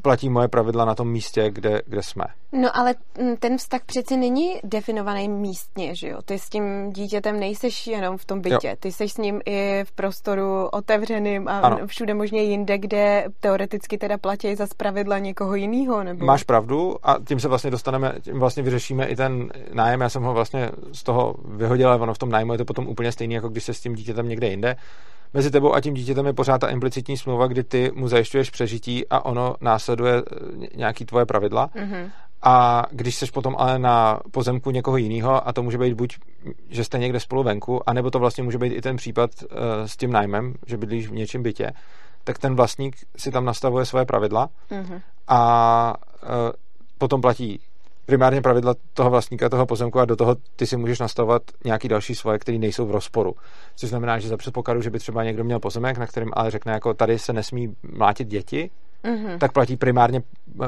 platí 0.03 0.29
moje 0.29 0.49
pravidla 0.49 0.85
na 0.85 0.95
tom 0.95 1.09
místě, 1.09 1.51
kde, 1.51 1.83
kde 1.87 2.03
jsme. 2.03 2.25
No 2.53 2.77
ale 2.77 2.95
mm, 3.21 3.37
ten 3.37 3.59
vztah 3.59 3.81
přeci 3.87 4.17
není 4.17 4.61
definovaný 4.65 5.29
místně, 5.29 5.95
že 5.95 6.09
jo? 6.09 6.19
Ty 6.25 6.39
s 6.39 6.49
tím 6.49 6.93
dítětem 6.93 7.41
nejseš 7.41 7.87
jenom 7.87 8.17
v 8.17 8.25
tom 8.25 8.41
bytě, 8.41 8.69
jo. 8.69 8.75
ty 8.81 8.93
seš 8.93 9.13
s 9.13 9.17
ním 9.17 9.41
i 9.47 9.85
v 9.85 9.93
prostoru 9.93 10.67
otevřeným 10.67 11.49
a 11.49 11.61
ano. 11.61 11.87
všude 11.87 12.15
možně 12.15 12.43
jinde, 12.43 12.79
kde 12.79 13.25
teoreticky 13.41 13.99
teda 13.99 14.19
platí 14.19 14.55
za 14.55 14.67
pravidla 14.77 15.19
někoho 15.19 15.55
jiného, 15.55 16.05
nebo? 16.05 16.25
Máš 16.25 16.43
pravdu 16.43 16.97
a 17.03 17.17
tím 17.29 17.41
se 17.41 17.49
vlastně 17.49 17.71
dostaneme, 17.71 18.15
tím 18.21 18.39
vlastně 18.39 18.63
vyřešíme 18.63 19.07
i 19.07 19.17
ten 19.17 19.49
nájem, 19.73 20.01
já 20.01 20.09
jsem 20.09 20.23
ho 20.23 20.35
vlastně 20.35 20.71
z 20.93 21.03
toho 21.03 21.35
vyhodil, 21.45 21.89
ale 21.89 22.01
ono 22.01 22.15
v 22.15 22.19
tom 22.19 22.31
nájmu 22.31 22.53
je 22.53 22.59
to 22.59 22.65
potom 22.65 22.89
úplně 22.89 23.13
stejný, 23.13 23.35
jako 23.35 23.49
když 23.49 23.65
se 23.65 23.75
s 23.75 23.81
tím 23.81 23.95
dítětem 23.95 24.29
někde 24.29 24.49
jinde 24.49 24.77
mezi 25.35 25.51
tebou 25.51 25.75
a 25.75 25.81
tím 25.81 25.95
dítětem 25.95 26.27
je 26.27 26.33
pořád 26.33 26.59
ta 26.59 26.69
implicitní 26.69 27.17
smlouva, 27.17 27.47
kdy 27.47 27.65
ty 27.65 27.91
mu 27.95 28.09
zajišťuješ 28.09 28.51
přežití 28.51 29.09
a 29.09 29.25
ono 29.25 29.55
následuje 29.61 30.15
eh, 30.15 30.77
nějaký 30.77 31.05
tvoje 31.05 31.27
pravidla. 31.27 31.71
Mm-hmm. 31.75 32.11
A 32.43 32.85
když 32.91 33.15
seš 33.15 33.31
potom 33.31 33.57
ale 33.59 33.79
na 33.79 34.21
pozemku 34.31 34.71
někoho 34.71 34.97
jiného, 34.97 35.49
a 35.49 35.53
to 35.53 35.63
může 35.63 35.79
být 35.79 35.95
buď, 35.95 36.19
že 36.69 36.85
jste 36.85 36.99
někde 36.99 37.21
spolu 37.21 37.43
venku, 37.43 37.89
anebo 37.89 38.11
to 38.11 38.19
vlastně 38.19 38.45
může 38.45 38.59
být 38.59 38.73
i 38.73 38.81
ten 38.81 38.97
případ 38.97 39.31
uh, 39.43 39.49
s 39.87 39.97
tím 39.97 40.13
nájmem, 40.13 40.55
že 40.67 40.77
bydlíš 40.77 41.09
v 41.09 41.13
něčem 41.13 41.43
bytě, 41.43 41.73
tak 42.25 42.39
ten 42.39 42.57
vlastník 42.57 42.97
si 43.17 43.31
tam 43.31 43.45
nastavuje 43.45 43.87
svoje 43.87 44.05
pravidla 44.05 44.49
mm-hmm. 44.71 45.01
a 45.29 45.95
uh, 46.23 46.29
potom 46.99 47.21
platí 47.21 47.61
primárně 48.09 48.43
pravidla 48.43 48.75
toho 48.95 49.11
vlastníka 49.11 49.49
toho 49.49 49.67
pozemku 49.67 50.01
a 50.01 50.05
do 50.05 50.17
toho 50.17 50.37
ty 50.57 50.67
si 50.67 50.77
můžeš 50.77 50.99
nastavovat 50.99 51.43
nějaký 51.65 51.89
další 51.89 52.15
svoje, 52.15 52.39
které 52.39 52.59
nejsou 52.59 52.87
v 52.87 52.91
rozporu. 52.91 53.35
Což 53.77 53.89
znamená, 53.89 54.19
že 54.19 54.29
za 54.29 54.37
předpokladu, 54.37 54.83
že 54.83 54.91
by 54.91 54.99
třeba 54.99 55.25
někdo 55.25 55.45
měl 55.45 55.61
pozemek, 55.61 55.99
na 55.99 56.07
kterém 56.07 56.29
ale 56.33 56.51
řekne, 56.51 56.73
jako 56.73 56.95
tady 56.95 57.19
se 57.19 57.33
nesmí 57.33 57.75
mlátit 57.83 58.29
děti, 58.29 58.71
Mm-hmm. 59.05 59.39
tak 59.39 59.53
platí 59.53 59.77
primárně 59.77 60.23
eh, 60.63 60.67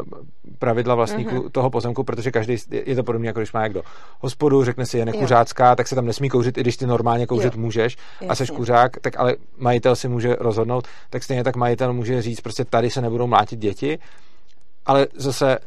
pravidla 0.59 0.95
vlastníků 0.95 1.35
mm-hmm. 1.35 1.51
toho 1.51 1.71
pozemku, 1.71 2.05
protože 2.05 2.31
každý 2.31 2.57
je 2.71 2.97
to 2.97 3.03
podobné, 3.03 3.27
jako 3.27 3.41
když 3.41 3.53
má 3.53 3.63
někdo 3.63 3.83
hospodu, 4.21 4.65
řekne 4.65 4.87
si 4.87 4.99
je 4.99 5.05
nekuřácká, 5.07 5.77
tak 5.77 5.89
se 5.89 5.95
tam 5.95 6.07
nesmí 6.07 6.29
kouřit, 6.29 6.59
i 6.59 6.61
když 6.61 6.77
ty 6.77 6.87
normálně 6.87 7.27
kouřit 7.27 7.55
jo. 7.55 7.61
můžeš 7.61 7.97
Jasně. 7.97 8.29
a 8.29 8.35
seš 8.35 8.51
kuřák, 8.51 9.01
tak 9.01 9.19
ale 9.19 9.37
majitel 9.59 9.97
si 9.97 10.09
může 10.09 10.37
rozhodnout, 10.41 10.89
tak 11.11 11.23
stejně 11.23 11.45
tak 11.45 11.57
majitel 11.57 11.93
může 11.93 12.23
říct, 12.23 12.41
prostě 12.41 12.65
tady 12.65 12.91
se 12.91 13.01
nebudou 13.01 13.27
mlátit 13.27 13.59
děti 13.59 13.99
ale 14.91 15.07
zase... 15.15 15.59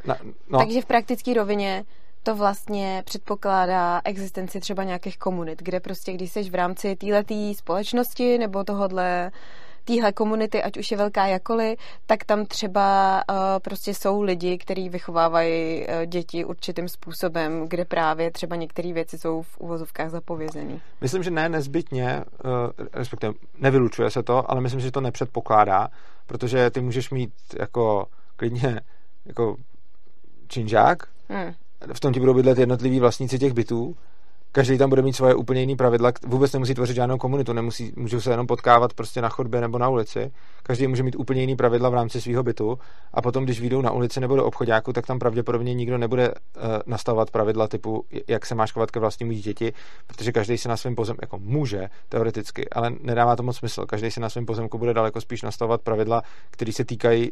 No. 0.50 0.60
Takže 0.60 0.82
v 0.82 0.86
praktické 0.86 1.34
rovině 1.34 1.84
to 2.24 2.36
vlastně 2.36 3.04
předpokládá 3.06 4.02
existenci 4.04 4.60
třeba 4.60 4.84
nějakých 4.84 5.18
komunit, 5.18 5.62
kde 5.62 5.80
prostě, 5.80 6.14
když 6.14 6.32
jsi 6.32 6.44
v 6.50 6.56
rámci 6.56 6.96
této 6.96 7.54
společnosti 7.54 8.38
nebo 8.38 8.64
tohodle 8.64 9.32
téhle 9.86 10.12
komunity, 10.12 10.64
ať 10.64 10.78
už 10.78 10.92
je 10.92 10.98
velká 10.98 11.26
jakoli, 11.26 11.76
tak 12.06 12.24
tam 12.24 12.46
třeba 12.46 13.16
uh, 13.30 13.36
prostě 13.62 13.94
jsou 13.94 14.22
lidi, 14.22 14.58
kteří 14.58 14.90
vychovávají 14.90 15.88
uh, 15.88 16.06
děti 16.06 16.46
určitým 16.46 16.88
způsobem, 16.88 17.68
kde 17.68 17.86
právě 17.86 18.32
třeba 18.32 18.56
některé 18.56 18.94
věci 18.94 19.18
jsou 19.18 19.42
v 19.42 19.58
uvozovkách 19.58 20.10
zapovězené. 20.10 20.80
Myslím, 21.02 21.24
že 21.24 21.32
ne 21.32 21.50
nezbytně, 21.50 22.24
uh, 22.46 22.52
respektive 22.94 23.34
nevylučuje 23.58 24.10
se 24.10 24.24
to, 24.24 24.52
ale 24.52 24.62
myslím, 24.62 24.80
že 24.80 24.92
to 24.92 25.02
nepředpokládá, 25.02 25.88
protože 26.26 26.70
ty 26.70 26.82
můžeš 26.82 27.10
mít 27.10 27.34
jako 27.60 28.06
klidně 28.36 28.82
jako 29.26 29.56
činžák, 30.48 31.08
hmm. 31.30 31.54
v 31.94 32.00
tom 32.00 32.14
ti 32.14 32.20
budou 32.20 32.34
bydlet 32.34 32.58
jednotliví 32.58 33.00
vlastníci 33.00 33.40
těch 33.40 33.54
bytů, 33.54 33.96
každý 34.56 34.78
tam 34.78 34.90
bude 34.90 35.02
mít 35.02 35.14
svoje 35.14 35.36
úplně 35.36 35.62
jiné 35.62 35.76
pravidla, 35.76 36.12
vůbec 36.28 36.54
nemusí 36.54 36.74
tvořit 36.74 36.96
žádnou 36.96 37.18
komunitu, 37.18 37.54
nemusí, 37.54 37.94
můžou 37.96 38.22
se 38.22 38.32
jenom 38.32 38.48
potkávat 38.48 38.94
prostě 38.94 39.22
na 39.22 39.30
chodbě 39.30 39.62
nebo 39.62 39.78
na 39.78 39.90
ulici. 39.90 40.32
Každý 40.64 40.88
může 40.88 41.04
mít 41.04 41.16
úplně 41.16 41.42
jiný 41.42 41.56
pravidla 41.56 41.90
v 41.90 41.94
rámci 41.94 42.22
svého 42.22 42.44
bytu 42.44 42.80
a 43.14 43.22
potom, 43.22 43.44
když 43.44 43.62
vyjdou 43.62 43.82
na 43.82 43.92
ulici 43.92 44.20
nebo 44.20 44.36
do 44.36 44.46
obchodáku, 44.46 44.94
tak 44.94 45.08
tam 45.08 45.20
pravděpodobně 45.20 45.74
nikdo 45.74 45.98
nebude 45.98 46.32
uh, 46.32 46.34
nastavovat 46.86 47.32
pravidla 47.32 47.68
typu, 47.68 48.06
jak 48.28 48.46
se 48.46 48.56
máš 48.56 48.72
chovat 48.72 48.92
ke 48.92 49.00
vlastnímu 49.00 49.32
dítěti, 49.32 49.74
protože 50.08 50.32
každý 50.32 50.58
se 50.58 50.70
na 50.70 50.78
svém 50.78 50.96
pozemku, 50.96 51.20
jako 51.24 51.40
může 51.40 51.90
teoreticky, 52.10 52.70
ale 52.70 52.92
nedává 53.02 53.36
to 53.36 53.44
moc 53.44 53.58
smysl. 53.58 53.86
Každý 53.86 54.12
se 54.12 54.20
na 54.20 54.30
svém 54.30 54.46
pozemku 54.46 54.78
bude 54.78 54.94
daleko 54.94 55.22
spíš 55.22 55.42
nastavovat 55.42 55.82
pravidla, 55.82 56.22
které 56.52 56.72
se 56.72 56.86
týkají 56.86 57.32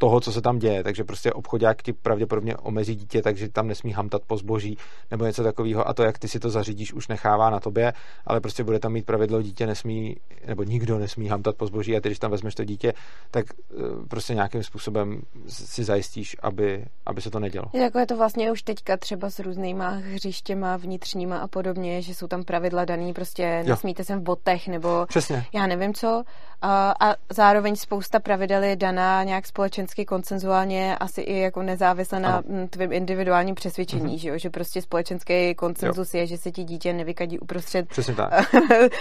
toho, 0.00 0.20
co 0.20 0.32
se 0.32 0.40
tam 0.42 0.58
děje. 0.58 0.84
Takže 0.84 1.04
prostě 1.04 1.32
obchodák 1.32 1.82
ti 1.82 1.92
pravděpodobně 1.92 2.56
omezí 2.56 2.94
dítě, 2.94 3.22
takže 3.22 3.48
tam 3.48 3.68
nesmí 3.68 3.92
hamtat 3.92 4.22
po 4.26 4.36
zboží 4.36 4.78
nebo 5.10 5.24
něco 5.24 5.42
takového. 5.42 5.88
A 5.88 5.94
to, 5.94 6.02
jak 6.02 6.18
ty 6.18 6.28
si 6.28 6.40
to 6.40 6.50
zařídíš, 6.50 6.92
už 6.92 7.08
nechává 7.08 7.50
na 7.50 7.60
tobě, 7.60 7.92
ale 8.26 8.40
prostě 8.40 8.64
bude 8.64 8.78
tam 8.78 8.92
mít 8.92 9.06
pravidlo, 9.06 9.42
dítě 9.42 9.66
nesmí, 9.66 10.16
nebo 10.46 10.62
nikdo 10.62 10.98
nesmí 10.98 11.28
hamtat 11.28 11.56
po 11.56 11.66
zboží 11.66 11.96
a 11.96 12.00
ty, 12.00 12.08
když 12.08 12.18
tam 12.18 12.30
vezmeš 12.30 12.54
to 12.54 12.64
dítě, 12.64 12.92
tak 13.30 13.46
eh, 13.50 13.74
prostě 14.08 14.34
nějakým 14.34 14.62
způsobem 14.62 15.22
si 15.48 15.84
zajistíš, 15.84 16.36
aby, 16.42 16.84
aby 17.06 17.20
se 17.20 17.30
to 17.30 17.40
nedělo. 17.40 17.64
Jako 17.72 17.98
je 17.98 18.06
to 18.06 18.16
vlastně 18.16 18.52
už 18.52 18.62
teďka 18.62 18.96
třeba 18.96 19.30
s 19.30 19.38
různýma 19.38 19.88
hřištěma 19.88 20.76
vnitřníma 20.76 21.38
a 21.38 21.46
podobně, 21.46 22.02
že 22.02 22.14
jsou 22.14 22.26
tam 22.26 22.44
pravidla 22.44 22.84
daný, 22.84 23.12
prostě 23.12 23.62
nesmíte 23.66 24.04
sem 24.04 24.20
v 24.20 24.22
botech 24.22 24.68
nebo 24.68 25.06
Přesně. 25.08 25.44
já 25.52 25.66
nevím 25.66 25.94
co. 25.94 26.22
A, 26.62 26.94
a 27.00 27.14
zároveň 27.30 27.76
spousta 27.76 28.20
pravidel 28.20 28.62
je 28.62 28.76
daná 28.76 29.24
nějak 29.24 29.46
společensky 29.46 29.89
koncenzuálně, 30.06 30.96
asi 30.96 31.20
i 31.20 31.38
jako 31.38 31.62
nezávisle 31.62 32.20
na 32.20 32.36
ano. 32.36 32.68
tvém 32.70 32.92
individuálním 32.92 33.54
přesvědčení, 33.54 34.16
mm-hmm. 34.16 34.20
že, 34.20 34.28
jo? 34.28 34.38
že 34.38 34.50
prostě 34.50 34.82
společenský 34.82 35.54
koncenzus 35.54 36.14
jo. 36.14 36.20
je, 36.20 36.26
že 36.26 36.38
se 36.38 36.50
ti 36.50 36.64
dítě 36.64 36.92
nevykadí 36.92 37.38
uprostřed 37.38 37.88
Přesně 37.88 38.14
tak. 38.14 38.32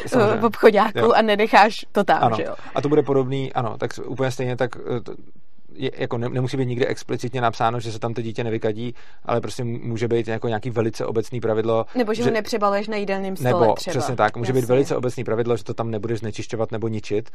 v 0.40 0.46
obchodáku 0.46 1.16
a 1.16 1.22
nenecháš 1.22 1.86
to 1.92 2.04
tam, 2.04 2.24
ano. 2.24 2.36
že 2.36 2.44
jo. 2.44 2.56
A 2.76 2.82
to 2.82 2.90
bude 2.90 3.04
podobný, 3.04 3.54
ano, 3.54 3.78
tak 3.78 3.92
úplně 4.06 4.32
stejně 4.32 4.56
tak 4.56 4.76
eh, 4.76 5.40
je, 5.80 5.92
jako 5.98 6.18
ne, 6.18 6.30
nemusí 6.30 6.58
být 6.58 6.66
nikdy 6.66 6.88
explicitně 6.88 7.42
napsáno, 7.42 7.80
že 7.80 7.92
se 7.92 8.00
tam 8.00 8.14
to 8.14 8.22
dítě 8.22 8.44
nevykadí, 8.44 8.94
ale 9.26 9.42
prostě 9.42 9.64
může 9.64 10.08
být 10.08 10.28
jako 10.28 10.48
nějaký 10.48 10.70
velice 10.70 11.06
obecný 11.06 11.42
pravidlo. 11.42 11.86
Nebo 11.96 12.14
že, 12.14 12.24
že 12.24 12.30
ho 12.30 12.34
nepřebaluješ 12.34 12.88
na 12.88 12.98
jídelném 12.98 13.36
stole 13.36 13.62
nebo, 13.62 13.74
třeba. 13.74 13.92
přesně 13.92 14.16
tak, 14.16 14.38
může 14.38 14.50
Jasně. 14.50 14.62
být 14.62 14.68
velice 14.68 14.96
obecný 14.96 15.24
pravidlo, 15.24 15.58
že 15.58 15.64
to 15.64 15.74
tam 15.74 15.92
nebudeš 15.92 16.20
znečišťovat 16.20 16.72
nebo 16.72 16.88
ničit 16.88 17.30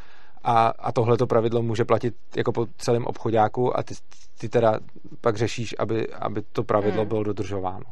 a, 0.45 0.69
a 0.79 0.93
tohle 0.93 1.17
to 1.17 1.27
pravidlo 1.27 1.63
může 1.63 1.85
platit 1.85 2.15
jako 2.37 2.53
po 2.53 2.67
celém 2.79 3.05
obchodáku 3.05 3.79
a 3.79 3.83
ty, 3.83 3.95
ty 4.39 4.49
teda 4.49 4.79
pak 5.21 5.37
řešíš, 5.37 5.75
aby, 5.79 6.09
aby 6.09 6.43
to 6.53 6.65
pravidlo 6.65 7.01
hmm. 7.01 7.09
bylo 7.09 7.23
dodržováno. 7.23 7.85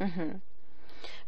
Mm-hmm. 0.00 0.40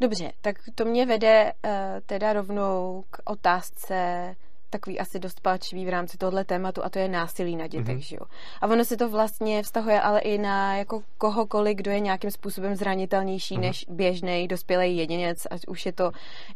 Dobře, 0.01 0.33
tak 0.41 0.57
to 0.75 0.85
mě 0.85 1.07
vede 1.07 1.53
uh, 1.65 1.71
teda 2.07 2.33
rovnou 2.33 3.05
k 3.11 3.31
otázce 3.31 4.35
takový 4.71 4.99
asi 5.01 5.19
dost 5.19 5.41
palčivý 5.41 5.87
v 5.87 5.89
rámci 5.89 6.19
tohle 6.19 6.45
tématu 6.45 6.85
a 6.85 6.89
to 6.89 6.99
je 6.99 7.09
násilí 7.09 7.57
na 7.57 7.67
dětech, 7.67 7.97
mm-hmm. 7.97 8.09
že 8.09 8.17
jo. 8.17 8.27
A 8.61 8.67
ono 8.67 8.85
se 8.85 8.97
to 8.97 9.09
vlastně 9.09 9.63
vztahuje 9.63 10.01
ale 10.01 10.21
i 10.21 10.39
na 10.39 10.77
jako 10.77 11.03
kohokoliv, 11.19 11.77
kdo 11.77 11.91
je 11.91 12.01
nějakým 12.01 12.31
způsobem 12.31 12.77
zranitelnější 12.77 13.57
mm-hmm. 13.57 13.61
než 13.61 13.85
běžný 13.89 14.49
dospělý 14.49 14.97
jedinec, 14.97 15.47
ať 15.51 15.61
už 15.69 15.87
je 15.87 15.93
to 15.93 16.11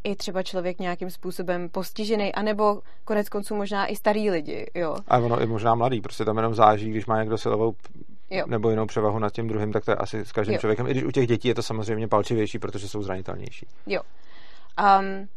i 0.04 0.16
třeba 0.16 0.42
člověk 0.42 0.78
nějakým 0.78 1.10
způsobem 1.10 1.68
postižený, 1.68 2.34
anebo 2.34 2.80
konec 3.04 3.28
konců 3.28 3.54
možná 3.54 3.86
i 3.86 3.96
starý 3.96 4.30
lidi, 4.30 4.66
jo. 4.74 4.96
A 5.08 5.18
ono 5.18 5.42
i 5.42 5.46
možná 5.46 5.74
mladý, 5.74 6.00
prostě 6.00 6.24
tam 6.24 6.36
jenom 6.36 6.54
záží, 6.54 6.90
když 6.90 7.06
má 7.06 7.20
někdo 7.20 7.38
silovou 7.38 7.74
Jo. 8.30 8.44
nebo 8.46 8.70
jinou 8.70 8.86
převahu 8.86 9.18
nad 9.18 9.32
tím 9.32 9.48
druhým, 9.48 9.72
tak 9.72 9.84
to 9.84 9.90
je 9.90 9.96
asi 9.96 10.24
s 10.24 10.32
každým 10.32 10.54
jo. 10.54 10.60
člověkem. 10.60 10.86
I 10.86 10.90
když 10.90 11.04
u 11.04 11.10
těch 11.10 11.26
dětí 11.26 11.48
je 11.48 11.54
to 11.54 11.62
samozřejmě 11.62 12.08
palčivější, 12.08 12.58
protože 12.58 12.88
jsou 12.88 13.02
zranitelnější. 13.02 13.66
Jo. 13.86 14.00
Um, 15.00 15.28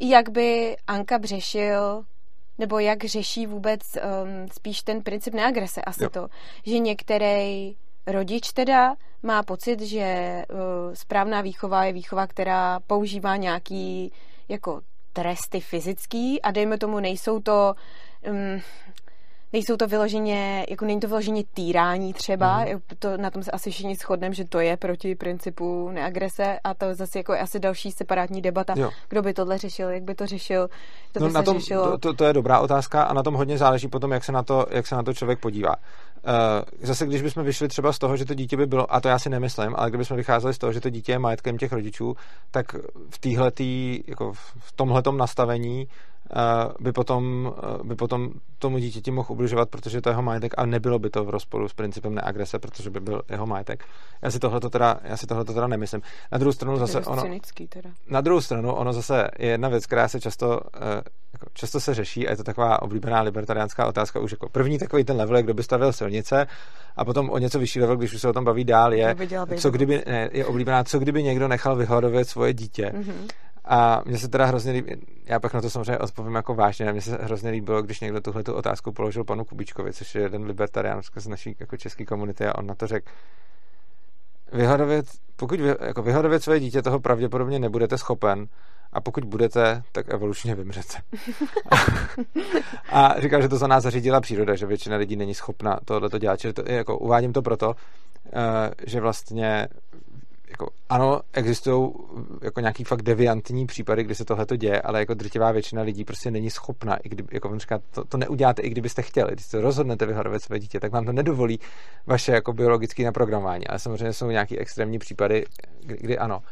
jak 0.00 0.28
by 0.28 0.76
Anka 0.86 1.18
břešil 1.18 2.04
nebo 2.58 2.78
jak 2.78 3.04
řeší 3.04 3.46
vůbec 3.46 3.80
um, 3.94 4.48
spíš 4.52 4.82
ten 4.82 5.02
princip 5.02 5.34
neagrese 5.34 5.82
asi 5.82 6.04
jo. 6.04 6.10
to, 6.10 6.28
že 6.66 6.78
některý 6.78 7.76
rodič 8.06 8.52
teda 8.52 8.94
má 9.22 9.42
pocit, 9.42 9.80
že 9.80 10.42
uh, 10.50 10.94
správná 10.94 11.40
výchova 11.40 11.84
je 11.84 11.92
výchova, 11.92 12.26
která 12.26 12.80
používá 12.86 13.36
nějaký 13.36 14.12
jako 14.48 14.80
tresty 15.12 15.60
fyzický 15.60 16.42
a 16.42 16.50
dejme 16.50 16.78
tomu 16.78 17.00
nejsou 17.00 17.40
to 17.40 17.74
um, 18.30 18.60
nejsou 19.56 19.76
to 19.76 19.86
vyloženě, 19.86 20.66
jako 20.70 20.84
není 20.84 21.00
to 21.00 21.08
vyloženě 21.08 21.44
týrání 21.54 22.12
třeba, 22.12 22.64
mm. 22.64 22.80
to, 22.98 23.16
na 23.16 23.30
tom 23.30 23.42
se 23.42 23.50
asi 23.50 23.70
všichni 23.70 23.94
shodneme, 23.94 24.34
že 24.34 24.44
to 24.44 24.60
je 24.60 24.76
proti 24.76 25.14
principu 25.14 25.90
neagrese 25.90 26.58
a 26.64 26.74
to 26.74 26.94
zase 26.94 27.18
jako 27.18 27.32
je 27.32 27.40
asi 27.40 27.60
další 27.60 27.92
separátní 27.92 28.42
debata, 28.42 28.74
jo. 28.76 28.90
kdo 29.08 29.22
by 29.22 29.34
tohle 29.34 29.58
řešil, 29.58 29.88
jak 29.88 30.02
by 30.02 30.14
to 30.14 30.26
řešil, 30.26 30.68
to 31.12 31.20
no, 31.20 31.26
by 31.26 31.32
na 31.32 31.40
se 31.40 31.44
tom, 31.44 31.58
řešilo. 31.58 31.90
To, 31.90 31.98
to, 31.98 32.12
to, 32.12 32.24
je 32.24 32.32
dobrá 32.32 32.60
otázka 32.60 33.02
a 33.02 33.14
na 33.14 33.22
tom 33.22 33.34
hodně 33.34 33.58
záleží 33.58 33.88
potom, 33.88 34.12
jak 34.12 34.24
se 34.24 34.32
na 34.32 34.42
to, 34.42 34.66
jak 34.70 34.86
se 34.86 34.94
na 34.94 35.02
to 35.02 35.14
člověk 35.14 35.40
podívá. 35.40 35.74
Uh, 35.76 36.86
zase, 36.86 37.06
když 37.06 37.22
bychom 37.22 37.44
vyšli 37.44 37.68
třeba 37.68 37.92
z 37.92 37.98
toho, 37.98 38.16
že 38.16 38.24
to 38.24 38.34
dítě 38.34 38.56
by 38.56 38.66
bylo, 38.66 38.94
a 38.94 39.00
to 39.00 39.08
já 39.08 39.18
si 39.18 39.30
nemyslím, 39.30 39.74
ale 39.76 39.90
kdybychom 39.90 40.16
vycházeli 40.16 40.54
z 40.54 40.58
toho, 40.58 40.72
že 40.72 40.80
to 40.80 40.90
dítě 40.90 41.12
je 41.12 41.18
majetkem 41.18 41.58
těch 41.58 41.72
rodičů, 41.72 42.16
tak 42.50 42.66
v 43.10 43.18
téhletý, 43.18 44.00
jako 44.06 44.32
v 44.58 44.72
tomhletom 44.76 45.16
nastavení 45.16 45.88
by 46.80 46.92
potom, 46.92 47.54
by 47.82 47.94
potom 47.94 48.30
tomu 48.58 48.78
dítěti 48.78 49.10
mohl 49.10 49.32
ubližovat, 49.32 49.68
protože 49.68 50.00
to 50.00 50.08
je 50.08 50.12
jeho 50.12 50.22
majetek 50.22 50.54
a 50.56 50.66
nebylo 50.66 50.98
by 50.98 51.10
to 51.10 51.24
v 51.24 51.30
rozporu 51.30 51.68
s 51.68 51.72
principem 51.72 52.14
neagrese, 52.14 52.58
protože 52.58 52.90
by 52.90 53.00
byl 53.00 53.22
jeho 53.30 53.46
majetek. 53.46 53.84
Já 54.22 54.30
si 54.30 54.38
tohle 54.38 54.60
teda, 54.60 55.00
já 55.04 55.16
si 55.16 55.26
tohleto 55.26 55.54
teda 55.54 55.66
nemyslím. 55.66 56.02
Na 56.32 56.38
druhou 56.38 56.52
stranu 56.52 56.76
zase 56.76 57.00
ono, 57.00 57.22
teda. 57.68 57.90
na 58.08 58.20
druhou 58.20 58.40
stranu 58.40 58.72
ono 58.72 58.92
zase 58.92 59.28
je 59.38 59.48
jedna 59.48 59.68
věc, 59.68 59.86
která 59.86 60.08
se 60.08 60.20
často, 60.20 60.60
jako 61.32 61.46
často 61.52 61.80
se 61.80 61.94
řeší 61.94 62.28
a 62.28 62.30
je 62.30 62.36
to 62.36 62.44
taková 62.44 62.82
oblíbená 62.82 63.20
libertariánská 63.20 63.86
otázka 63.86 64.20
už 64.20 64.30
jako 64.30 64.48
první 64.48 64.78
takový 64.78 65.04
ten 65.04 65.16
level, 65.16 65.42
kdo 65.42 65.54
by 65.54 65.62
stavil 65.62 65.92
silnice 65.92 66.46
a 66.96 67.04
potom 67.04 67.30
o 67.30 67.38
něco 67.38 67.58
vyšší 67.58 67.80
level, 67.80 67.96
když 67.96 68.14
už 68.14 68.20
se 68.20 68.28
o 68.28 68.32
tom 68.32 68.44
baví 68.44 68.64
dál, 68.64 68.94
je, 68.94 69.16
co 69.56 69.70
kdyby, 69.70 70.02
ne, 70.06 70.30
je 70.32 70.46
oblíbená, 70.46 70.84
co 70.84 70.98
kdyby 70.98 71.22
někdo 71.22 71.48
nechal 71.48 71.76
vyhladovět 71.76 72.28
svoje 72.28 72.54
dítě. 72.54 72.92
Mm-hmm. 72.94 73.28
A 73.66 74.02
mně 74.04 74.18
se 74.18 74.28
teda 74.28 74.44
hrozně 74.44 74.72
líbí, 74.72 74.92
já 75.24 75.40
pak 75.40 75.54
na 75.54 75.60
to 75.60 75.70
samozřejmě 75.70 75.98
odpovím 75.98 76.34
jako 76.34 76.54
vážně, 76.54 76.92
mně 76.92 77.00
se 77.00 77.18
hrozně 77.22 77.50
líbilo, 77.50 77.82
když 77.82 78.00
někdo 78.00 78.20
tuhle 78.20 78.42
tu 78.42 78.54
otázku 78.54 78.92
položil 78.92 79.24
panu 79.24 79.44
Kubičkovi, 79.44 79.92
což 79.92 80.14
je 80.14 80.22
jeden 80.22 80.44
libertarián 80.44 81.02
z 81.16 81.26
naší 81.26 81.56
jako 81.60 81.76
české 81.76 82.04
komunity 82.04 82.46
a 82.46 82.58
on 82.58 82.66
na 82.66 82.74
to 82.74 82.86
řekl, 82.86 83.10
vyhladovět, 84.52 85.06
pokud 85.36 85.60
vy, 85.60 85.74
jako 85.80 86.02
vyhladovět 86.02 86.42
své 86.42 86.60
dítě, 86.60 86.82
toho 86.82 87.00
pravděpodobně 87.00 87.58
nebudete 87.58 87.98
schopen 87.98 88.48
a 88.92 89.00
pokud 89.00 89.24
budete, 89.24 89.82
tak 89.92 90.14
evolučně 90.14 90.54
vymřete. 90.54 90.98
a, 92.90 93.20
říkal, 93.20 93.42
že 93.42 93.48
to 93.48 93.56
za 93.56 93.66
nás 93.66 93.82
zařídila 93.82 94.20
příroda, 94.20 94.54
že 94.54 94.66
většina 94.66 94.96
lidí 94.96 95.16
není 95.16 95.34
schopna 95.34 95.78
tohle 95.84 96.08
dělat. 96.18 96.40
Čili 96.40 96.52
to, 96.52 96.62
jako, 96.66 96.98
uvádím 96.98 97.32
to 97.32 97.42
proto, 97.42 97.68
uh, 97.68 97.74
že 98.86 99.00
vlastně 99.00 99.68
jako, 100.56 100.70
ano, 100.88 101.20
existují 101.32 101.92
jako 102.42 102.60
nějaký 102.60 102.84
fakt 102.84 103.02
deviantní 103.02 103.66
případy, 103.66 104.04
kdy 104.04 104.14
se 104.14 104.24
tohle 104.24 104.46
to 104.46 104.56
děje, 104.56 104.82
ale 104.82 104.98
jako 104.98 105.14
drtivá 105.14 105.52
většina 105.52 105.82
lidí 105.82 106.04
prostě 106.04 106.30
není 106.30 106.50
schopna, 106.50 106.96
i 106.96 107.08
kdyby, 107.08 107.28
jako 107.32 107.58
říká, 107.58 107.80
to, 107.90 108.04
to, 108.04 108.16
neuděláte, 108.16 108.62
i 108.62 108.70
kdybyste 108.70 109.02
chtěli. 109.02 109.32
Když 109.32 109.46
se 109.46 109.60
rozhodnete 109.60 110.06
vyhledovat 110.06 110.42
své 110.42 110.58
dítě, 110.58 110.80
tak 110.80 110.92
vám 110.92 111.04
to 111.04 111.12
nedovolí 111.12 111.60
vaše 112.06 112.32
jako 112.32 112.52
biologické 112.52 113.04
naprogramování. 113.04 113.66
Ale 113.66 113.78
samozřejmě 113.78 114.12
jsou 114.12 114.30
nějaký 114.30 114.58
extrémní 114.58 114.98
případy, 114.98 115.44
kdy, 115.80 115.96
kdy 116.00 116.18
ano. 116.18 116.42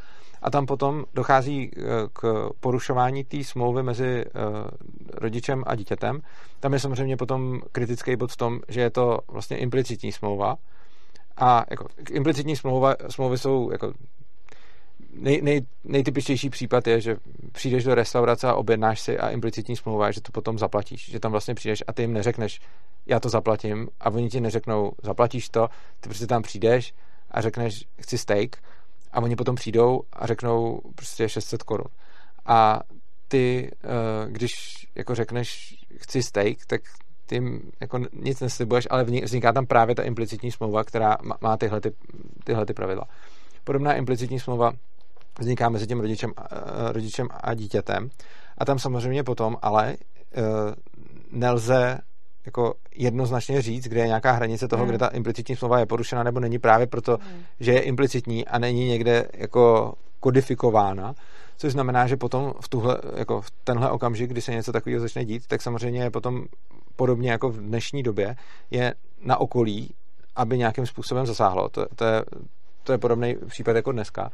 A 0.42 0.50
tam 0.50 0.66
potom 0.66 1.04
dochází 1.14 1.70
eh, 1.76 1.80
k 2.12 2.50
porušování 2.60 3.24
té 3.24 3.44
smlouvy 3.44 3.82
mezi 3.82 4.24
uh, 4.24 4.40
rodičem 5.14 5.64
a 5.66 5.74
dítětem. 5.74 6.20
Tam 6.60 6.72
je 6.72 6.78
samozřejmě 6.78 7.16
potom 7.16 7.60
kritický 7.72 8.16
bod 8.16 8.32
v 8.32 8.36
tom, 8.36 8.60
že 8.68 8.80
je 8.80 8.90
to 8.90 9.18
vlastně 9.28 9.56
implicitní 9.56 10.12
smlouva, 10.12 10.56
a 11.36 11.64
jako, 11.70 11.86
implicitní 12.10 12.56
smlouva, 12.56 12.94
smlouvy 13.08 13.38
jsou 13.38 13.70
jako 13.70 13.92
nej, 15.16 15.42
nej, 15.42 15.60
nejtypičtější 15.84 16.50
případ 16.50 16.86
je, 16.86 17.00
že 17.00 17.16
přijdeš 17.52 17.84
do 17.84 17.94
restaurace 17.94 18.48
a 18.48 18.54
objednáš 18.54 19.00
si 19.00 19.18
a 19.18 19.30
implicitní 19.30 19.76
smlouva 19.76 20.06
je, 20.06 20.12
že 20.12 20.20
to 20.20 20.32
potom 20.32 20.58
zaplatíš. 20.58 21.10
Že 21.10 21.20
tam 21.20 21.32
vlastně 21.32 21.54
přijdeš 21.54 21.84
a 21.86 21.92
ty 21.92 22.02
jim 22.02 22.12
neřekneš, 22.12 22.60
já 23.06 23.20
to 23.20 23.28
zaplatím 23.28 23.88
a 24.00 24.10
oni 24.10 24.28
ti 24.28 24.40
neřeknou, 24.40 24.92
zaplatíš 25.02 25.48
to, 25.48 25.68
ty 26.00 26.08
prostě 26.08 26.26
tam 26.26 26.42
přijdeš 26.42 26.94
a 27.30 27.40
řekneš, 27.40 27.84
chci 28.00 28.18
steak 28.18 28.56
a 29.12 29.20
oni 29.20 29.36
potom 29.36 29.54
přijdou 29.54 30.00
a 30.12 30.26
řeknou 30.26 30.80
prostě 30.94 31.28
600 31.28 31.62
korun. 31.62 31.86
A 32.46 32.80
ty, 33.28 33.70
eh, 33.84 34.30
když 34.30 34.52
jako 34.94 35.14
řekneš, 35.14 35.76
chci 35.96 36.22
steak, 36.22 36.66
tak 36.66 36.82
ty 37.26 37.42
jako 37.80 37.98
nic 38.12 38.40
neslibuješ, 38.40 38.86
ale 38.90 39.04
vzniká 39.04 39.52
tam 39.52 39.66
právě 39.66 39.94
ta 39.94 40.02
implicitní 40.02 40.50
smlouva, 40.50 40.84
která 40.84 41.16
má 41.40 41.56
tyhle, 41.56 41.80
ty, 41.80 41.92
tyhle 42.44 42.66
ty 42.66 42.74
pravidla. 42.74 43.04
Podobná 43.64 43.94
implicitní 43.94 44.40
smlouva 44.40 44.72
vzniká 45.38 45.68
mezi 45.68 45.86
tím 45.86 46.00
rodičem, 46.00 46.32
rodičem 46.92 47.28
a 47.30 47.54
dítětem. 47.54 48.10
A 48.58 48.64
tam 48.64 48.78
samozřejmě 48.78 49.24
potom 49.24 49.56
ale 49.62 49.92
e, 49.92 49.96
nelze 51.32 51.98
jako 52.46 52.74
jednoznačně 52.94 53.62
říct, 53.62 53.84
kde 53.84 54.00
je 54.00 54.06
nějaká 54.06 54.32
hranice 54.32 54.68
toho, 54.68 54.82
hmm. 54.82 54.88
kde 54.88 54.98
ta 54.98 55.06
implicitní 55.06 55.56
smlouva 55.56 55.78
je 55.78 55.86
porušena 55.86 56.22
nebo 56.22 56.40
není 56.40 56.58
právě 56.58 56.86
proto, 56.86 57.18
hmm. 57.22 57.42
že 57.60 57.72
je 57.72 57.80
implicitní 57.80 58.46
a 58.46 58.58
není 58.58 58.88
někde 58.88 59.28
jako 59.34 59.94
kodifikována, 60.20 61.14
což 61.56 61.72
znamená, 61.72 62.06
že 62.06 62.16
potom 62.16 62.52
v, 62.60 62.68
tuhle, 62.68 62.98
jako 63.16 63.40
v 63.40 63.50
tenhle 63.50 63.90
okamžik, 63.90 64.30
kdy 64.30 64.40
se 64.40 64.52
něco 64.52 64.72
takového 64.72 65.00
začne 65.00 65.24
dít, 65.24 65.46
tak 65.46 65.62
samozřejmě 65.62 66.02
je 66.02 66.10
potom 66.10 66.44
podobně 66.96 67.30
jako 67.30 67.50
v 67.50 67.56
dnešní 67.56 68.02
době, 68.02 68.36
je 68.70 68.94
na 69.24 69.36
okolí, 69.36 69.94
aby 70.36 70.58
nějakým 70.58 70.86
způsobem 70.86 71.26
zasáhlo. 71.26 71.68
To, 71.68 71.86
to, 71.96 72.04
je, 72.04 72.22
to 72.82 72.92
je 72.92 72.98
podobný 72.98 73.36
případ 73.46 73.76
jako 73.76 73.92
dneska. 73.92 74.30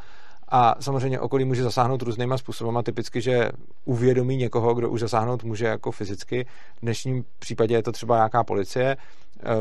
A 0.48 0.74
samozřejmě 0.80 1.20
okolí 1.20 1.44
může 1.44 1.62
zasáhnout 1.62 2.02
různýma 2.02 2.38
způsoby 2.38 2.78
a 2.78 2.82
typicky, 2.82 3.20
že 3.20 3.48
uvědomí 3.84 4.36
někoho, 4.36 4.74
kdo 4.74 4.90
už 4.90 5.00
zasáhnout 5.00 5.44
může 5.44 5.66
jako 5.66 5.90
fyzicky. 5.90 6.46
V 6.76 6.80
dnešním 6.80 7.24
případě 7.38 7.74
je 7.74 7.82
to 7.82 7.92
třeba 7.92 8.16
nějaká 8.16 8.44
policie, 8.44 8.96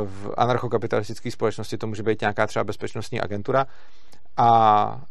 v 0.06 0.34
anarchokapitalistické 0.38 1.32
společnosti 1.32 1.78
to 1.78 1.88
může 1.88 2.04
být 2.04 2.22
nějaká 2.22 2.48
třeba 2.48 2.64
bezpečnostní 2.64 3.22
agentura 3.22 3.66
a 4.38 5.02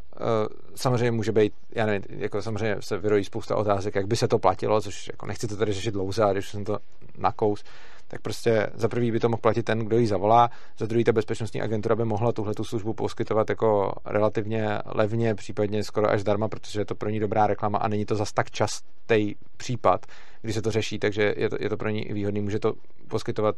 samozřejmě 0.75 1.11
může 1.11 1.33
být, 1.33 1.53
já 1.75 1.87
nevím, 1.87 2.03
jako 2.09 2.43
samozřejmě 2.43 2.77
se 2.81 2.99
vyrojí 2.99 3.25
spousta 3.25 3.57
otázek, 3.57 3.95
jak 3.95 4.07
by 4.07 4.17
se 4.17 4.29
to 4.29 4.39
platilo, 4.39 4.81
což 4.81 5.09
jako 5.09 5.27
nechci 5.27 5.47
to 5.47 5.57
tady 5.57 5.73
řešit 5.73 5.91
dlouze, 5.91 6.25
a 6.25 6.33
když 6.33 6.49
jsem 6.49 6.65
to 6.65 6.79
nakous, 7.19 7.65
tak 8.09 8.21
prostě 8.21 8.67
za 8.75 8.89
prvý 8.89 9.13
by 9.13 9.21
to 9.21 9.29
mohl 9.29 9.41
platit 9.41 9.63
ten, 9.63 9.79
kdo 9.79 9.99
ji 9.99 10.07
zavolá, 10.07 10.51
za 10.79 10.87
druhý 10.87 11.05
ta 11.05 11.13
bezpečnostní 11.13 11.63
agentura 11.63 11.97
by 11.97 12.05
mohla 12.05 12.33
tuhle 12.33 12.55
tu 12.55 12.65
službu 12.65 12.95
poskytovat 12.95 13.51
jako 13.51 13.93
relativně 14.05 14.79
levně, 14.87 15.35
případně 15.35 15.85
skoro 15.85 16.11
až 16.11 16.21
zdarma, 16.21 16.49
protože 16.49 16.81
je 16.81 16.85
to 16.85 16.95
pro 16.95 17.11
ní 17.11 17.21
dobrá 17.21 17.47
reklama 17.47 17.79
a 17.79 17.89
není 17.89 18.05
to 18.05 18.15
zas 18.15 18.33
tak 18.33 18.51
častý 18.51 19.35
případ, 19.57 20.07
kdy 20.43 20.53
se 20.53 20.63
to 20.63 20.71
řeší, 20.71 20.99
takže 20.99 21.35
je 21.37 21.51
to, 21.51 21.57
je 21.61 21.69
to 21.69 21.77
pro 21.77 21.89
ní 21.89 22.05
výhodný, 22.11 22.41
může 22.41 22.59
to 22.59 22.73
poskytovat 23.09 23.57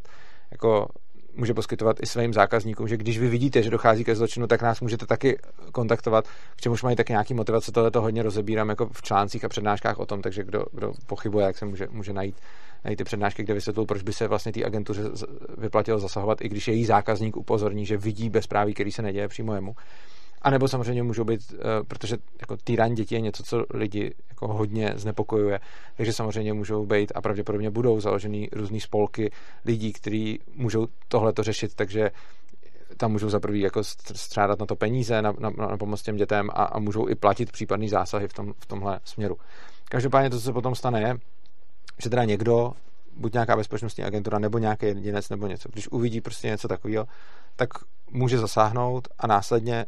jako 0.51 0.89
může 1.35 1.55
poskytovat 1.55 1.97
i 2.03 2.07
svým 2.07 2.33
zákazníkům, 2.33 2.89
že 2.89 2.97
když 2.97 3.19
vy 3.19 3.29
vidíte, 3.29 3.63
že 3.63 3.71
dochází 3.71 4.05
ke 4.05 4.17
zločinu, 4.17 4.47
tak 4.47 4.63
nás 4.63 4.81
můžete 4.81 5.07
taky 5.07 5.39
kontaktovat, 5.73 6.29
k 6.57 6.61
čemuž 6.61 6.83
mají 6.83 6.97
taky 6.97 7.13
nějaký 7.13 7.35
motivace, 7.35 7.73
tohle 7.73 7.91
to 7.91 8.01
hodně 8.01 8.23
rozebírám 8.23 8.69
jako 8.69 8.89
v 8.93 9.03
článcích 9.03 9.45
a 9.45 9.49
přednáškách 9.49 9.99
o 9.99 10.07
tom, 10.07 10.23
takže 10.23 10.45
kdo, 10.45 10.65
kdo 10.73 10.93
pochybuje, 11.07 11.47
jak 11.47 11.59
se 11.59 11.65
může, 11.67 11.89
může 11.91 12.13
najít, 12.13 12.37
najít 12.85 12.97
ty 12.97 13.05
přednášky, 13.05 13.43
kde 13.43 13.55
vysvětlil, 13.55 13.87
proč 13.87 14.03
by 14.03 14.13
se 14.13 14.29
vlastně 14.29 14.53
té 14.53 14.65
agentuře 14.65 15.03
vyplatilo 15.59 15.99
zasahovat, 15.99 16.41
i 16.41 16.49
když 16.49 16.69
její 16.69 16.85
zákazník 16.85 17.37
upozorní, 17.37 17.87
že 17.87 17.97
vidí 17.97 18.31
bezpráví, 18.31 18.75
který 18.75 18.93
se 18.93 19.03
neděje 19.03 19.29
přímo 19.29 19.55
jemu. 19.55 19.75
A 20.43 20.51
nebo 20.51 20.69
samozřejmě 20.69 21.03
můžou 21.03 21.25
být, 21.25 21.41
eh, 21.55 21.59
protože 21.89 22.17
jako 22.41 22.57
týrání 22.57 22.97
dětí 22.97 23.15
je 23.15 23.21
něco, 23.21 23.43
co 23.43 23.65
lidi 23.75 24.15
jako 24.29 24.49
hodně 24.49 24.93
znepokojuje, 24.97 25.61
takže 25.97 26.13
samozřejmě 26.13 26.53
můžou 26.53 26.87
být 26.87 27.13
a 27.15 27.21
pravděpodobně 27.21 27.71
budou 27.71 28.01
založený 28.01 28.49
různý 28.53 28.81
spolky 28.81 29.31
lidí, 29.65 29.93
kteří 29.93 30.41
můžou 30.55 30.87
tohle 31.09 31.33
to 31.33 31.43
řešit, 31.43 31.75
takže 31.75 32.11
tam 32.97 33.13
můžou 33.13 33.29
za 33.29 33.41
prvý 33.41 33.61
jako 33.61 33.85
střádat 34.15 34.59
na 34.59 34.67
to 34.67 34.77
peníze, 34.77 35.23
na, 35.23 35.33
na, 35.39 35.51
na 35.51 35.77
pomoc 35.77 36.03
těm 36.03 36.17
dětem 36.17 36.51
a, 36.53 36.65
a 36.65 36.79
můžou 36.79 37.09
i 37.09 37.15
platit 37.15 37.53
případný 37.53 37.89
zásahy 37.89 38.29
v, 38.29 38.33
tom, 38.33 38.53
v 38.59 38.67
tomhle 38.67 39.01
směru. 39.05 39.37
Každopádně 39.89 40.31
to, 40.31 40.37
co 40.37 40.43
se 40.43 40.53
potom 40.53 40.75
stane, 40.75 41.01
je, 41.01 41.19
že 42.03 42.11
teda 42.11 42.25
někdo, 42.25 42.73
buď 43.17 43.33
nějaká 43.33 43.57
bezpečnostní 43.57 44.05
agentura, 44.05 44.39
nebo 44.39 44.59
nějaký 44.59 44.87
jedinec, 44.87 45.29
nebo 45.29 45.47
něco, 45.47 45.69
když 45.73 45.89
uvidí 45.89 46.21
prostě 46.21 46.49
něco 46.49 46.69
takového, 46.69 47.07
tak 47.57 47.69
může 48.11 48.39
zasáhnout 48.39 49.09
a 49.19 49.27
následně 49.27 49.87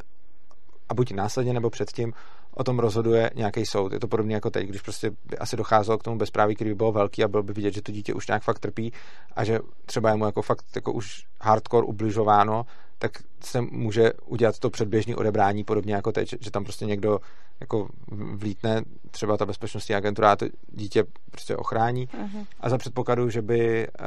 a 0.89 0.95
buď 0.95 1.13
následně 1.13 1.53
nebo 1.53 1.71
předtím 1.71 2.13
o 2.55 2.65
tom 2.65 2.79
rozhoduje 2.79 3.31
nějaký 3.35 3.67
soud. 3.67 3.93
Je 3.93 4.01
to 4.01 4.09
podobně 4.09 4.35
jako 4.35 4.51
teď, 4.51 4.69
když 4.69 4.83
prostě 4.83 5.11
by 5.11 5.39
asi 5.39 5.57
docházelo 5.57 5.99
k 5.99 6.03
tomu 6.03 6.19
bezpráví, 6.19 6.55
který 6.55 6.71
by 6.71 6.75
bylo 6.75 6.93
velký 6.93 7.25
a 7.25 7.29
bylo 7.29 7.43
by 7.43 7.53
vidět, 7.53 7.75
že 7.75 7.83
to 7.83 7.93
dítě 7.93 8.15
už 8.15 8.27
nějak 8.27 8.43
fakt 8.43 8.59
trpí 8.59 8.93
a 9.37 9.45
že 9.45 9.61
třeba 9.87 10.11
je 10.11 10.17
mu 10.17 10.27
jako 10.27 10.43
fakt 10.43 10.65
jako 10.75 10.93
už 10.93 11.27
hardcore 11.41 11.87
ubližováno, 11.87 12.67
tak 12.99 13.13
se 13.41 13.61
může 13.61 14.13
udělat 14.27 14.59
to 14.59 14.71
předběžné 14.71 15.17
odebrání 15.17 15.65
podobně 15.65 15.95
jako 15.95 16.13
teď, 16.13 16.35
že 16.41 16.51
tam 16.51 16.65
prostě 16.65 16.87
někdo 16.87 17.19
jako 17.61 17.89
vlítne, 18.35 18.83
třeba 19.11 19.37
ta 19.37 19.47
bezpečnostní 19.47 19.95
agentura 19.95 20.33
a 20.33 20.37
to 20.37 20.47
dítě 20.69 21.05
prostě 21.31 21.57
ochrání 21.57 22.07
uh-huh. 22.07 22.47
a 22.61 22.69
za 22.69 22.79
předpokladu, 22.79 23.31
že 23.31 23.43
by 23.43 23.89
uh, 24.01 24.07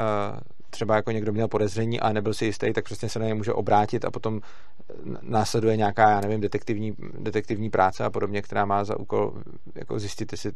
třeba 0.69 0.95
jako 0.95 1.12
někdo 1.12 1.32
měl 1.34 1.47
podezření 1.47 1.99
a 1.99 2.13
nebyl 2.13 2.34
si 2.34 2.45
jistý, 2.45 2.73
tak 2.73 2.86
přesně 2.86 3.10
se 3.10 3.19
na 3.19 3.25
ně 3.25 3.34
může 3.34 3.54
obrátit 3.54 4.06
a 4.06 4.12
potom 4.12 4.41
následuje 5.21 5.78
nějaká, 5.78 6.10
já 6.10 6.21
nevím, 6.21 6.41
detektivní, 6.41 6.95
detektivní 7.19 7.69
práce 7.69 8.04
a 8.04 8.10
podobně, 8.10 8.41
která 8.41 8.65
má 8.65 8.84
za 8.84 8.99
úkol 8.99 9.34
jako 9.75 9.99
zjistit, 9.99 10.32
jestli 10.32 10.51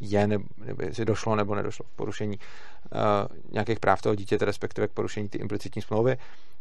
je, 0.00 0.26
nebo, 0.26 0.44
nebo 0.64 0.82
jestli 0.82 1.04
došlo 1.04 1.36
nebo 1.36 1.54
nedošlo 1.54 1.84
k 1.84 1.96
porušení 1.96 2.38
uh, 2.38 3.00
nějakých 3.52 3.80
práv 3.80 4.02
toho 4.02 4.14
dítěte, 4.14 4.44
respektive 4.44 4.88
k 4.88 4.92
porušení 4.92 5.28
ty 5.28 5.38
implicitní 5.38 5.82
smlouvy. 5.82 6.16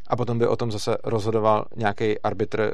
A 0.08 0.16
potom 0.16 0.40
by 0.40 0.48
o 0.48 0.56
tom 0.56 0.72
zase 0.72 0.98
rozhodoval 1.04 1.66
nějaký 1.76 2.20
arbitr 2.20 2.74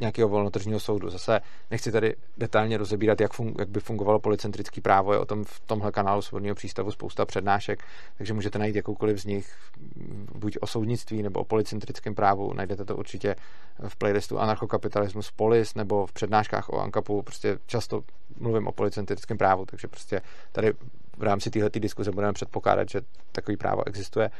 nějakého 0.00 0.28
volnotržního 0.28 0.80
soudu. 0.80 1.10
Zase 1.10 1.40
nechci 1.70 1.92
tady 1.92 2.16
detailně 2.36 2.76
rozebírat, 2.76 3.20
jak, 3.20 3.32
fun- 3.34 3.54
jak 3.58 3.68
by 3.68 3.80
fungovalo 3.80 4.18
policentrický 4.18 4.80
právo. 4.80 5.12
Je 5.12 5.18
o 5.18 5.24
tom 5.24 5.44
v 5.44 5.60
tomhle 5.60 5.92
kanálu 5.92 6.22
Svobodného 6.22 6.54
přístavu 6.54 6.90
spousta 6.90 7.24
přednášek, 7.24 7.82
takže 8.18 8.34
můžete 8.34 8.58
najít 8.58 8.76
jakoukoliv 8.76 9.18
z 9.18 9.24
nich, 9.24 9.56
buď 10.34 10.56
o 10.60 10.66
soudnictví 10.66 11.22
nebo 11.22 11.40
o 11.40 11.44
policentrickém 11.44 12.14
právu. 12.14 12.52
Najdete 12.52 12.84
to 12.84 12.96
určitě 12.96 13.36
v 13.88 13.96
playlistu 13.96 14.38
Anarchokapitalismus 14.38 15.30
Polis 15.30 15.74
nebo 15.74 16.06
v 16.06 16.12
přednáškách 16.12 16.68
o 16.68 16.80
ANKAPu. 16.80 17.22
Prostě 17.22 17.58
často 17.66 18.02
mluvím 18.38 18.66
o 18.66 18.72
policentrickém 18.72 19.38
právu, 19.38 19.66
takže 19.66 19.88
prostě 19.88 20.22
tady 20.52 20.72
v 21.16 21.22
rámci 21.22 21.50
této 21.50 21.78
diskuze 21.78 22.10
budeme 22.10 22.32
předpokládat, 22.32 22.88
že 22.88 23.00
takový 23.32 23.56
právo 23.56 23.86
existuje 23.86 24.30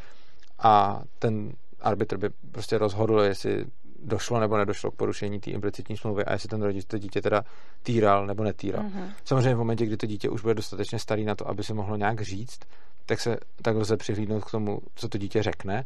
a 0.58 1.02
ten 1.18 1.52
arbitr 1.80 2.16
by 2.16 2.30
prostě 2.52 2.78
rozhodl, 2.78 3.20
jestli 3.20 3.64
došlo 4.04 4.40
nebo 4.40 4.56
nedošlo 4.56 4.90
k 4.90 4.94
porušení 4.94 5.40
té 5.40 5.50
implicitní 5.50 5.96
smlouvy 5.96 6.24
a 6.24 6.32
jestli 6.32 6.48
ten 6.48 6.62
rodič 6.62 6.84
to 6.84 6.98
dítě 6.98 7.22
teda 7.22 7.44
týral 7.82 8.26
nebo 8.26 8.44
netýral. 8.44 8.84
Mm-hmm. 8.84 9.12
Samozřejmě 9.24 9.54
v 9.54 9.58
momentě, 9.58 9.86
kdy 9.86 9.96
to 9.96 10.06
dítě 10.06 10.28
už 10.28 10.42
bude 10.42 10.54
dostatečně 10.54 10.98
starý 10.98 11.24
na 11.24 11.34
to, 11.34 11.48
aby 11.48 11.64
se 11.64 11.74
mohlo 11.74 11.96
nějak 11.96 12.20
říct, 12.20 12.60
tak 13.06 13.20
se 13.20 13.36
tak 13.62 13.76
lze 13.76 13.96
přihlídnout 13.96 14.44
k 14.44 14.50
tomu, 14.50 14.78
co 14.94 15.08
to 15.08 15.18
dítě 15.18 15.42
řekne, 15.42 15.84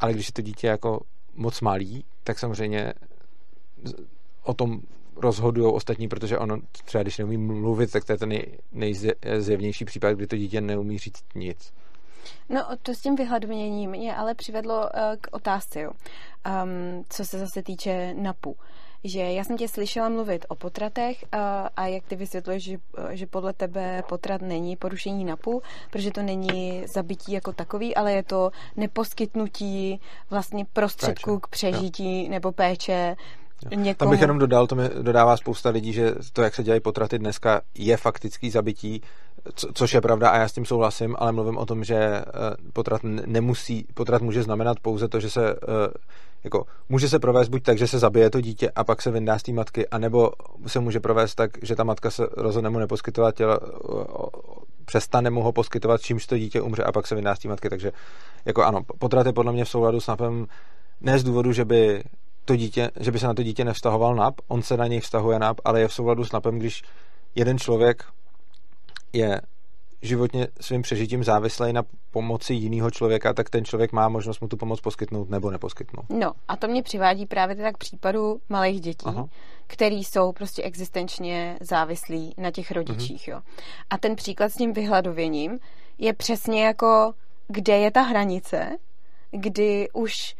ale 0.00 0.12
když 0.12 0.28
je 0.28 0.32
to 0.32 0.42
dítě 0.42 0.66
jako 0.66 1.00
moc 1.34 1.60
malý, 1.60 2.04
tak 2.24 2.38
samozřejmě 2.38 2.92
o 4.42 4.54
tom 4.54 4.80
rozhodují 5.16 5.72
ostatní, 5.72 6.08
protože 6.08 6.38
ono 6.38 6.58
třeba 6.84 7.02
když 7.02 7.18
neumí 7.18 7.36
mluvit, 7.36 7.92
tak 7.92 8.04
to 8.04 8.12
je 8.12 8.18
ten 8.18 8.28
nej, 8.28 8.58
nejzjevnější 8.72 9.84
případ, 9.84 10.12
kdy 10.12 10.26
to 10.26 10.36
dítě 10.36 10.60
neumí 10.60 10.98
říct 10.98 11.24
nic. 11.34 11.72
No 12.48 12.64
to 12.82 12.94
s 12.94 13.00
tím 13.00 13.16
vyhladněním 13.16 13.90
mě 13.90 14.16
ale 14.16 14.34
přivedlo 14.34 14.80
uh, 14.80 14.88
k 15.20 15.26
otázce, 15.30 15.80
jo. 15.80 15.90
Um, 16.64 17.04
co 17.08 17.24
se 17.24 17.38
zase 17.38 17.62
týče 17.62 18.14
NAPu. 18.14 18.56
Že 19.04 19.20
já 19.20 19.44
jsem 19.44 19.56
tě 19.56 19.68
slyšela 19.68 20.08
mluvit 20.08 20.46
o 20.48 20.54
potratech 20.54 21.24
uh, 21.34 21.40
a 21.76 21.86
jak 21.86 22.04
ty 22.06 22.16
vysvětluješ, 22.16 22.64
že, 22.64 22.76
uh, 22.98 23.10
že 23.10 23.26
podle 23.26 23.52
tebe 23.52 24.02
potrat 24.08 24.42
není 24.42 24.76
porušení 24.76 25.24
NAPu, 25.24 25.62
protože 25.90 26.10
to 26.10 26.22
není 26.22 26.82
zabití 26.86 27.32
jako 27.32 27.52
takový, 27.52 27.94
ale 27.94 28.12
je 28.12 28.22
to 28.22 28.50
neposkytnutí 28.76 30.00
vlastně 30.30 30.66
prostředků 30.72 31.30
péče. 31.30 31.40
k 31.40 31.46
přežití 31.46 32.24
jo. 32.24 32.30
nebo 32.30 32.52
péče 32.52 33.16
Někomu. 33.70 33.94
Tam 33.94 34.10
bych 34.10 34.20
jenom 34.20 34.38
dodal, 34.38 34.66
to 34.66 34.74
mi 34.74 34.88
dodává 35.02 35.36
spousta 35.36 35.70
lidí, 35.70 35.92
že 35.92 36.14
to, 36.32 36.42
jak 36.42 36.54
se 36.54 36.62
dělají 36.62 36.80
potraty 36.80 37.18
dneska, 37.18 37.60
je 37.74 37.96
faktický 37.96 38.50
zabití, 38.50 39.02
co, 39.54 39.68
což 39.74 39.94
je 39.94 40.00
pravda 40.00 40.30
a 40.30 40.36
já 40.36 40.48
s 40.48 40.52
tím 40.52 40.64
souhlasím, 40.64 41.16
ale 41.18 41.32
mluvím 41.32 41.58
o 41.58 41.66
tom, 41.66 41.84
že 41.84 41.96
eh, 41.96 42.22
potrat 42.72 43.00
nemusí, 43.26 43.86
potrat 43.94 44.22
může 44.22 44.42
znamenat 44.42 44.80
pouze 44.80 45.08
to, 45.08 45.20
že 45.20 45.30
se 45.30 45.52
eh, 45.52 45.56
jako, 46.44 46.66
může 46.88 47.08
se 47.08 47.18
provést 47.18 47.48
buď 47.48 47.62
tak, 47.62 47.78
že 47.78 47.86
se 47.86 47.98
zabije 47.98 48.30
to 48.30 48.40
dítě 48.40 48.70
a 48.70 48.84
pak 48.84 49.02
se 49.02 49.10
vyndá 49.10 49.38
z 49.38 49.42
té 49.42 49.52
matky, 49.52 49.88
anebo 49.88 50.30
se 50.66 50.80
může 50.80 51.00
provést 51.00 51.34
tak, 51.34 51.50
že 51.62 51.76
ta 51.76 51.84
matka 51.84 52.10
se 52.10 52.26
rozhodne 52.36 52.70
mu 52.70 52.78
neposkytovat 52.78 53.34
tělo, 53.34 53.58
přestane 54.84 55.30
mu 55.30 55.42
ho 55.42 55.52
poskytovat, 55.52 56.00
čímž 56.00 56.26
to 56.26 56.38
dítě 56.38 56.60
umře 56.60 56.82
a 56.82 56.92
pak 56.92 57.06
se 57.06 57.14
vyndá 57.14 57.34
z 57.34 57.38
té 57.38 57.48
matky. 57.48 57.70
Takže 57.70 57.92
jako 58.44 58.62
ano, 58.64 58.80
potrat 58.98 59.26
je 59.26 59.32
podle 59.32 59.52
mě 59.52 59.64
v 59.64 59.68
souladu 59.68 60.00
s 60.00 60.06
napem 60.06 60.46
ne 61.00 61.18
z 61.18 61.24
důvodu, 61.24 61.52
že 61.52 61.64
by 61.64 62.02
to 62.44 62.56
dítě, 62.56 62.90
že 63.00 63.10
by 63.10 63.18
se 63.18 63.26
na 63.26 63.34
to 63.34 63.42
dítě 63.42 63.64
nevztahoval 63.64 64.14
NAP, 64.14 64.34
on 64.48 64.62
se 64.62 64.76
na 64.76 64.86
něj 64.86 65.00
vztahuje 65.00 65.38
NAP, 65.38 65.60
ale 65.64 65.80
je 65.80 65.88
v 65.88 65.94
souladu 65.94 66.24
s 66.24 66.32
NAPem, 66.32 66.58
když 66.58 66.82
jeden 67.34 67.58
člověk 67.58 68.04
je 69.14 69.40
životně 70.02 70.48
svým 70.60 70.82
přežitím 70.82 71.24
závislý 71.24 71.72
na 71.72 71.82
pomoci 72.10 72.54
jiného 72.54 72.90
člověka, 72.90 73.34
tak 73.34 73.50
ten 73.50 73.64
člověk 73.64 73.92
má 73.92 74.08
možnost 74.08 74.40
mu 74.40 74.48
tu 74.48 74.56
pomoc 74.56 74.80
poskytnout 74.80 75.30
nebo 75.30 75.50
neposkytnout. 75.50 76.04
No 76.08 76.32
a 76.48 76.56
to 76.56 76.68
mě 76.68 76.82
přivádí 76.82 77.26
právě 77.26 77.56
tak 77.56 77.74
k 77.74 77.78
případu 77.78 78.40
malých 78.48 78.80
dětí, 78.80 79.06
Aha. 79.06 79.26
který 79.66 80.04
jsou 80.04 80.32
prostě 80.32 80.62
existenčně 80.62 81.56
závislí 81.60 82.34
na 82.38 82.50
těch 82.50 82.70
rodičích. 82.70 83.28
Mhm. 83.28 83.36
Jo. 83.36 83.42
A 83.90 83.98
ten 83.98 84.16
příklad 84.16 84.48
s 84.52 84.56
tím 84.56 84.72
vyhladověním 84.72 85.58
je 85.98 86.12
přesně 86.12 86.64
jako, 86.64 87.14
kde 87.48 87.78
je 87.78 87.90
ta 87.90 88.02
hranice, 88.02 88.76
kdy 89.30 89.88
už 89.92 90.34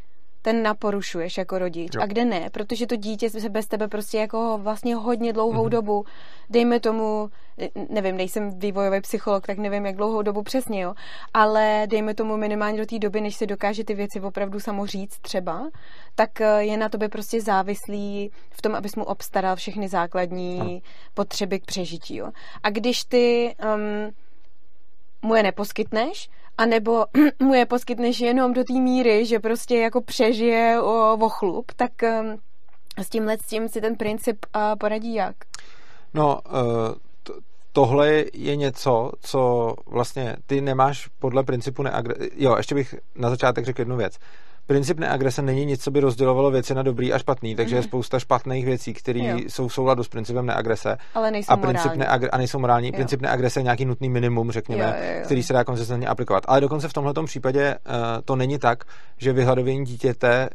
ten 0.45 0.63
naporušuješ 0.63 1.39
jako 1.39 1.59
rodič 1.59 1.91
jo. 1.95 2.03
a 2.03 2.07
kde 2.07 2.25
ne, 2.25 2.51
protože 2.51 2.87
to 2.87 2.97
dítě 2.97 3.31
se 3.31 3.49
bez 3.49 3.67
tebe 3.67 3.89
prostě 3.89 4.19
jako 4.19 4.59
vlastně 4.63 4.95
hodně 4.95 5.33
dlouhou 5.33 5.67
mm-hmm. 5.67 5.69
dobu, 5.69 6.05
dejme 6.51 6.81
tomu, 6.81 7.31
nevím, 7.89 8.17
nejsem 8.17 8.59
vývojový 8.59 9.01
psycholog, 9.01 9.47
tak 9.47 9.59
nevím, 9.59 9.87
jak 9.87 9.97
dlouhou 9.97 10.23
dobu 10.23 10.43
přesně, 10.43 10.81
jo, 10.81 10.95
ale 11.35 11.83
dejme 11.87 12.15
tomu 12.15 12.37
minimálně 12.37 12.79
do 12.79 12.87
té 12.87 12.99
doby, 12.99 13.21
než 13.21 13.37
se 13.37 13.47
dokáže 13.47 13.85
ty 13.85 13.95
věci 13.95 14.21
opravdu 14.21 14.61
samo 14.61 14.87
říct 14.87 15.19
třeba, 15.19 15.71
tak 16.15 16.41
eh, 16.41 16.65
je 16.65 16.77
na 16.77 16.89
tobě 16.89 17.09
prostě 17.09 17.41
závislý 17.41 18.31
v 18.51 18.63
tom, 18.63 18.75
abys 18.75 18.97
mu 18.97 19.05
obstaral 19.05 19.57
všechny 19.57 19.89
základní 19.89 20.61
ano. 20.61 20.81
potřeby 21.15 21.61
k 21.61 21.65
přežití, 21.65 22.17
jo. 22.17 22.31
A 22.63 22.71
když 22.71 23.05
ty 23.05 23.57
um, 23.75 24.13
mu 25.23 25.35
je 25.35 25.43
neposkytneš, 25.43 26.29
anebo 26.59 27.05
mu 27.39 27.55
je 27.55 27.67
poskytneš 27.67 28.21
jenom 28.21 28.53
do 28.53 28.65
té 28.65 28.73
míry, 28.73 29.27
že 29.27 29.41
prostě 29.41 29.79
jako 29.79 30.01
přežije 30.01 30.81
o, 30.81 31.19
o 31.21 31.29
chlup, 31.29 31.73
tak 31.77 31.93
s 32.97 33.09
tímhle 33.09 33.39
s 33.39 33.47
tím 33.47 33.69
si 33.69 33.81
ten 33.81 33.97
princip 33.97 34.47
poradí 34.79 35.15
jak? 35.15 35.37
No, 36.15 36.41
uh, 36.47 36.61
tohle 37.73 38.25
je 38.35 38.57
něco, 38.57 39.13
co 39.21 39.75
vlastně 39.87 40.37
ty 40.47 40.61
nemáš 40.61 41.09
podle 41.19 41.45
principu 41.45 41.83
neagre... 41.83 42.15
Jo, 42.37 42.57
ještě 42.57 42.75
bych 42.75 42.95
na 43.15 43.31
začátek 43.31 43.65
řekl 43.65 43.81
jednu 43.81 43.97
věc 43.97 44.19
princip 44.67 44.99
neagrese 44.99 45.43
není 45.43 45.65
nic, 45.65 45.83
co 45.83 45.91
by 45.91 46.01
rozdělovalo 46.01 46.51
věci 46.51 46.75
na 46.75 46.83
dobrý 46.83 47.13
a 47.13 47.19
špatný, 47.19 47.55
takže 47.57 47.75
mm. 47.75 47.77
je 47.77 47.81
mhm. 47.81 47.89
spousta 47.89 48.19
špatných 48.19 48.65
věcí, 48.65 48.95
které 48.95 49.37
jsou 49.49 49.69
v 49.69 49.75
souladu 49.75 50.05
s 50.05 50.09
principem 50.09 50.47
neagrese. 50.47 50.97
Ale 51.15 51.31
nejsou 51.31 51.53
a 51.53 51.57
princip 51.57 51.85
morální. 51.85 51.99
Neagre, 51.99 52.29
a 52.29 52.39
nejsou 52.39 52.59
morální. 52.59 52.89
Jo. 52.89 52.93
Princip 52.93 53.21
neagrese 53.21 53.61
je 53.61 53.65
nějaký 53.65 53.85
nutný 53.85 54.09
minimum, 54.09 54.51
řekněme, 54.51 54.85
jo, 54.85 55.07
jo, 55.09 55.17
jo. 55.19 55.25
který 55.25 55.43
se 55.43 55.53
dá 55.53 55.65
konzistentně 55.65 56.07
aplikovat. 56.07 56.45
Ale 56.47 56.61
dokonce 56.61 56.89
v 56.89 56.93
tomhle 56.93 57.15
případě 57.27 57.75
uh, 57.75 57.93
to 58.25 58.37
není 58.37 58.59
tak, 58.59 58.85
že 59.19 59.33
vyhladovění 59.33 59.85
dítěte 59.85 60.49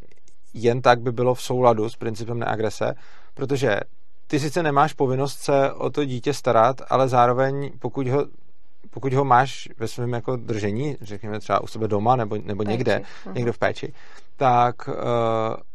jen 0.53 0.81
tak 0.81 1.01
by 1.01 1.11
bylo 1.11 1.33
v 1.33 1.41
souladu 1.41 1.89
s 1.89 1.95
principem 1.95 2.39
neagrese, 2.39 2.93
protože 3.33 3.79
ty 4.27 4.39
sice 4.39 4.63
nemáš 4.63 4.93
povinnost 4.93 5.39
se 5.39 5.71
o 5.71 5.89
to 5.89 6.05
dítě 6.05 6.33
starat, 6.33 6.81
ale 6.89 7.07
zároveň 7.07 7.71
pokud 7.79 8.07
ho 8.07 8.25
pokud 8.89 9.13
ho 9.13 9.25
máš 9.25 9.69
ve 9.77 9.87
svém 9.87 10.13
jako 10.13 10.35
držení, 10.35 10.97
řekněme 11.01 11.39
třeba 11.39 11.63
u 11.63 11.67
sebe 11.67 11.87
doma 11.87 12.15
nebo, 12.15 12.37
nebo 12.43 12.63
někde, 12.63 13.01
uh-huh. 13.25 13.33
někde 13.33 13.51
v 13.51 13.57
péči, 13.57 13.93
tak 14.35 14.87
uh, 14.87 14.93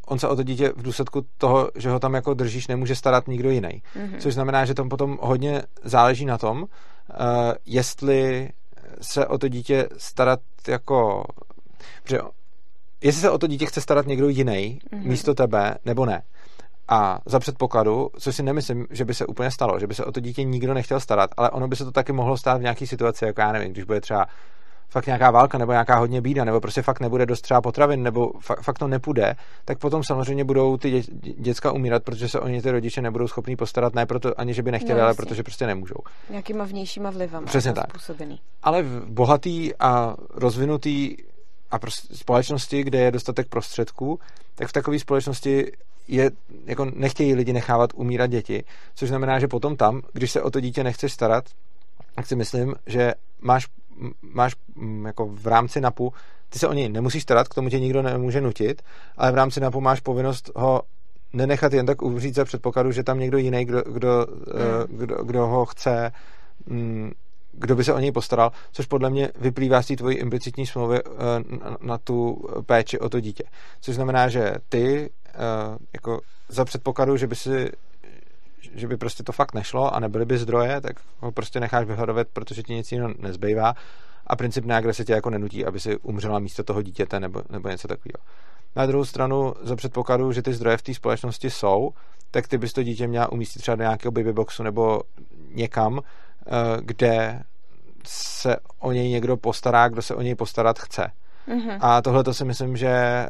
on 0.06 0.18
se 0.18 0.28
o 0.28 0.36
to 0.36 0.42
dítě 0.42 0.72
v 0.76 0.82
důsledku 0.82 1.26
toho, 1.38 1.70
že 1.74 1.90
ho 1.90 2.00
tam 2.00 2.14
jako 2.14 2.34
držíš, 2.34 2.68
nemůže 2.68 2.96
starat 2.96 3.28
nikdo 3.28 3.50
jiný. 3.50 3.82
Uh-huh. 3.96 4.18
Což 4.18 4.34
znamená, 4.34 4.64
že 4.64 4.74
tam 4.74 4.88
potom 4.88 5.18
hodně 5.22 5.62
záleží 5.84 6.24
na 6.24 6.38
tom, 6.38 6.62
uh, 6.62 6.66
jestli 7.66 8.50
se 9.00 9.26
o 9.26 9.38
to 9.38 9.48
dítě 9.48 9.88
starat 9.96 10.40
jako... 10.68 11.24
Protože 12.02 12.18
jestli 13.02 13.20
se 13.20 13.30
o 13.30 13.38
to 13.38 13.46
dítě 13.46 13.66
chce 13.66 13.80
starat 13.80 14.06
někdo 14.06 14.28
jiný 14.28 14.78
uh-huh. 14.92 15.06
místo 15.06 15.34
tebe, 15.34 15.74
nebo 15.84 16.06
ne. 16.06 16.22
A 16.88 17.18
za 17.26 17.38
předpokladu, 17.38 18.10
co 18.18 18.32
si 18.32 18.42
nemyslím, 18.42 18.86
že 18.90 19.04
by 19.04 19.14
se 19.14 19.26
úplně 19.26 19.50
stalo, 19.50 19.78
že 19.78 19.86
by 19.86 19.94
se 19.94 20.04
o 20.04 20.12
to 20.12 20.20
dítě 20.20 20.42
nikdo 20.42 20.74
nechtěl 20.74 21.00
starat, 21.00 21.30
ale 21.36 21.50
ono 21.50 21.68
by 21.68 21.76
se 21.76 21.84
to 21.84 21.92
taky 21.92 22.12
mohlo 22.12 22.36
stát 22.36 22.58
v 22.58 22.62
nějaké 22.62 22.86
situaci, 22.86 23.24
jako 23.24 23.40
já 23.40 23.52
nevím, 23.52 23.72
když 23.72 23.84
bude 23.84 24.00
třeba 24.00 24.26
fakt 24.88 25.06
nějaká 25.06 25.30
válka 25.30 25.58
nebo 25.58 25.72
nějaká 25.72 25.96
hodně 25.96 26.20
bída, 26.20 26.44
nebo 26.44 26.60
prostě 26.60 26.82
fakt 26.82 27.00
nebude 27.00 27.26
dost 27.26 27.40
třeba 27.40 27.60
potravin, 27.60 28.02
nebo 28.02 28.32
fakt, 28.40 28.62
fakt 28.62 28.78
to 28.78 28.88
nepůjde, 28.88 29.36
tak 29.64 29.78
potom 29.78 30.04
samozřejmě 30.04 30.44
budou 30.44 30.76
ty 30.76 30.90
dě, 30.90 31.02
děcka 31.38 31.72
umírat, 31.72 32.04
protože 32.04 32.28
se 32.28 32.40
o 32.40 32.48
ně 32.48 32.62
ty 32.62 32.70
rodiče 32.70 33.02
nebudou 33.02 33.28
schopní 33.28 33.56
postarat, 33.56 33.94
ne 33.94 34.06
proto 34.06 34.40
ani, 34.40 34.54
že 34.54 34.62
by 34.62 34.72
nechtěli, 34.72 35.00
no, 35.00 35.04
ale 35.04 35.14
protože 35.14 35.42
prostě 35.42 35.66
nemůžou. 35.66 35.96
Nějakýma 36.30 36.64
vnějšíma 36.64 37.10
vlivama. 37.10 37.46
Přesně 37.46 37.72
tak. 37.72 37.90
Způsobený. 37.90 38.40
Ale 38.62 38.82
v 38.82 39.06
bohatý 39.06 39.74
a 39.74 40.14
rozvinutý 40.30 41.16
a 41.70 41.78
prostě 41.78 42.16
společnosti, 42.16 42.82
kde 42.82 42.98
je 42.98 43.10
dostatek 43.10 43.48
prostředků, 43.48 44.18
tak 44.54 44.68
v 44.68 44.72
takové 44.72 44.98
společnosti 44.98 45.72
je, 46.08 46.30
jako 46.64 46.84
nechtějí 46.84 47.34
lidi 47.34 47.52
nechávat 47.52 47.90
umírat 47.94 48.30
děti, 48.30 48.64
což 48.94 49.08
znamená, 49.08 49.38
že 49.38 49.48
potom 49.48 49.76
tam, 49.76 50.02
když 50.12 50.30
se 50.30 50.42
o 50.42 50.50
to 50.50 50.60
dítě 50.60 50.84
nechceš 50.84 51.12
starat, 51.12 51.44
tak 52.14 52.26
si 52.26 52.36
myslím, 52.36 52.74
že 52.86 53.14
máš, 53.40 53.66
máš 54.22 54.56
jako 55.06 55.26
v 55.26 55.46
rámci 55.46 55.80
NAPu, 55.80 56.12
ty 56.48 56.58
se 56.58 56.68
o 56.68 56.72
něj 56.72 56.88
nemusíš 56.88 57.22
starat, 57.22 57.48
k 57.48 57.54
tomu 57.54 57.68
tě 57.68 57.80
nikdo 57.80 58.02
nemůže 58.02 58.40
nutit, 58.40 58.82
ale 59.16 59.32
v 59.32 59.34
rámci 59.34 59.60
NAPu 59.60 59.80
máš 59.80 60.00
povinnost 60.00 60.50
ho 60.56 60.82
nenechat 61.32 61.72
jen 61.72 61.86
tak 61.86 62.02
uvřít 62.02 62.34
za 62.34 62.44
předpokladu, 62.44 62.92
že 62.92 63.02
tam 63.02 63.18
někdo 63.18 63.38
jiný, 63.38 63.64
kdo, 63.64 63.82
kdo, 63.92 64.26
mm. 64.88 64.98
kdo, 64.98 65.24
kdo 65.24 65.46
ho 65.46 65.64
chce 65.64 66.12
kdo 67.52 67.76
by 67.76 67.84
se 67.84 67.94
o 67.94 67.98
něj 67.98 68.12
postaral, 68.12 68.52
což 68.72 68.86
podle 68.86 69.10
mě 69.10 69.30
vyplývá 69.38 69.82
z 69.82 69.86
té 69.86 69.96
tvojí 69.96 70.16
implicitní 70.16 70.66
smlouvy 70.66 70.98
eh, 70.98 71.10
na 71.80 71.98
tu 71.98 72.44
péči 72.66 72.98
o 72.98 73.08
to 73.08 73.20
dítě. 73.20 73.44
Což 73.80 73.94
znamená, 73.94 74.28
že 74.28 74.54
ty 74.68 75.10
eh, 75.10 75.23
jako 75.92 76.20
za 76.48 76.64
předpokladu, 76.64 77.16
že 77.16 77.26
by 77.26 77.36
si 77.36 77.70
že 78.74 78.88
by 78.88 78.96
prostě 78.96 79.22
to 79.22 79.32
fakt 79.32 79.54
nešlo 79.54 79.94
a 79.94 80.00
nebyly 80.00 80.24
by 80.24 80.38
zdroje, 80.38 80.80
tak 80.80 80.96
ho 81.20 81.32
prostě 81.32 81.60
necháš 81.60 81.86
vyhledovat, 81.86 82.26
protože 82.32 82.62
ti 82.62 82.74
nic 82.74 82.92
jiného 82.92 83.14
nezbývá 83.18 83.74
a 84.26 84.36
princip 84.36 84.64
neagrese 84.64 85.04
tě 85.04 85.12
jako 85.12 85.30
nenutí, 85.30 85.64
aby 85.64 85.80
si 85.80 85.96
umřela 85.96 86.38
místo 86.38 86.62
toho 86.62 86.82
dítěte 86.82 87.20
nebo, 87.20 87.42
nebo 87.50 87.68
něco 87.68 87.88
takového. 87.88 88.26
Na 88.76 88.86
druhou 88.86 89.04
stranu, 89.04 89.54
za 89.62 89.76
předpokladu, 89.76 90.32
že 90.32 90.42
ty 90.42 90.52
zdroje 90.52 90.76
v 90.76 90.82
té 90.82 90.94
společnosti 90.94 91.50
jsou, 91.50 91.90
tak 92.30 92.48
ty 92.48 92.58
bys 92.58 92.72
to 92.72 92.82
dítě 92.82 93.06
měla 93.06 93.32
umístit 93.32 93.58
třeba 93.58 93.76
do 93.76 93.82
nějakého 93.82 94.12
babyboxu 94.12 94.62
nebo 94.62 95.00
někam, 95.54 96.00
Eh, 96.46 96.78
kde 96.80 97.42
se 98.06 98.56
o 98.78 98.92
něj 98.92 99.08
někdo 99.08 99.36
postará, 99.36 99.88
kdo 99.88 100.02
se 100.02 100.14
o 100.14 100.22
něj 100.22 100.34
postarat 100.34 100.78
chce. 100.78 101.10
Mm-hmm. 101.48 101.78
A 101.80 102.02
tohle 102.02 102.24
to 102.24 102.34
si 102.34 102.44
myslím, 102.44 102.76
že 102.76 102.88
eh, 102.88 103.28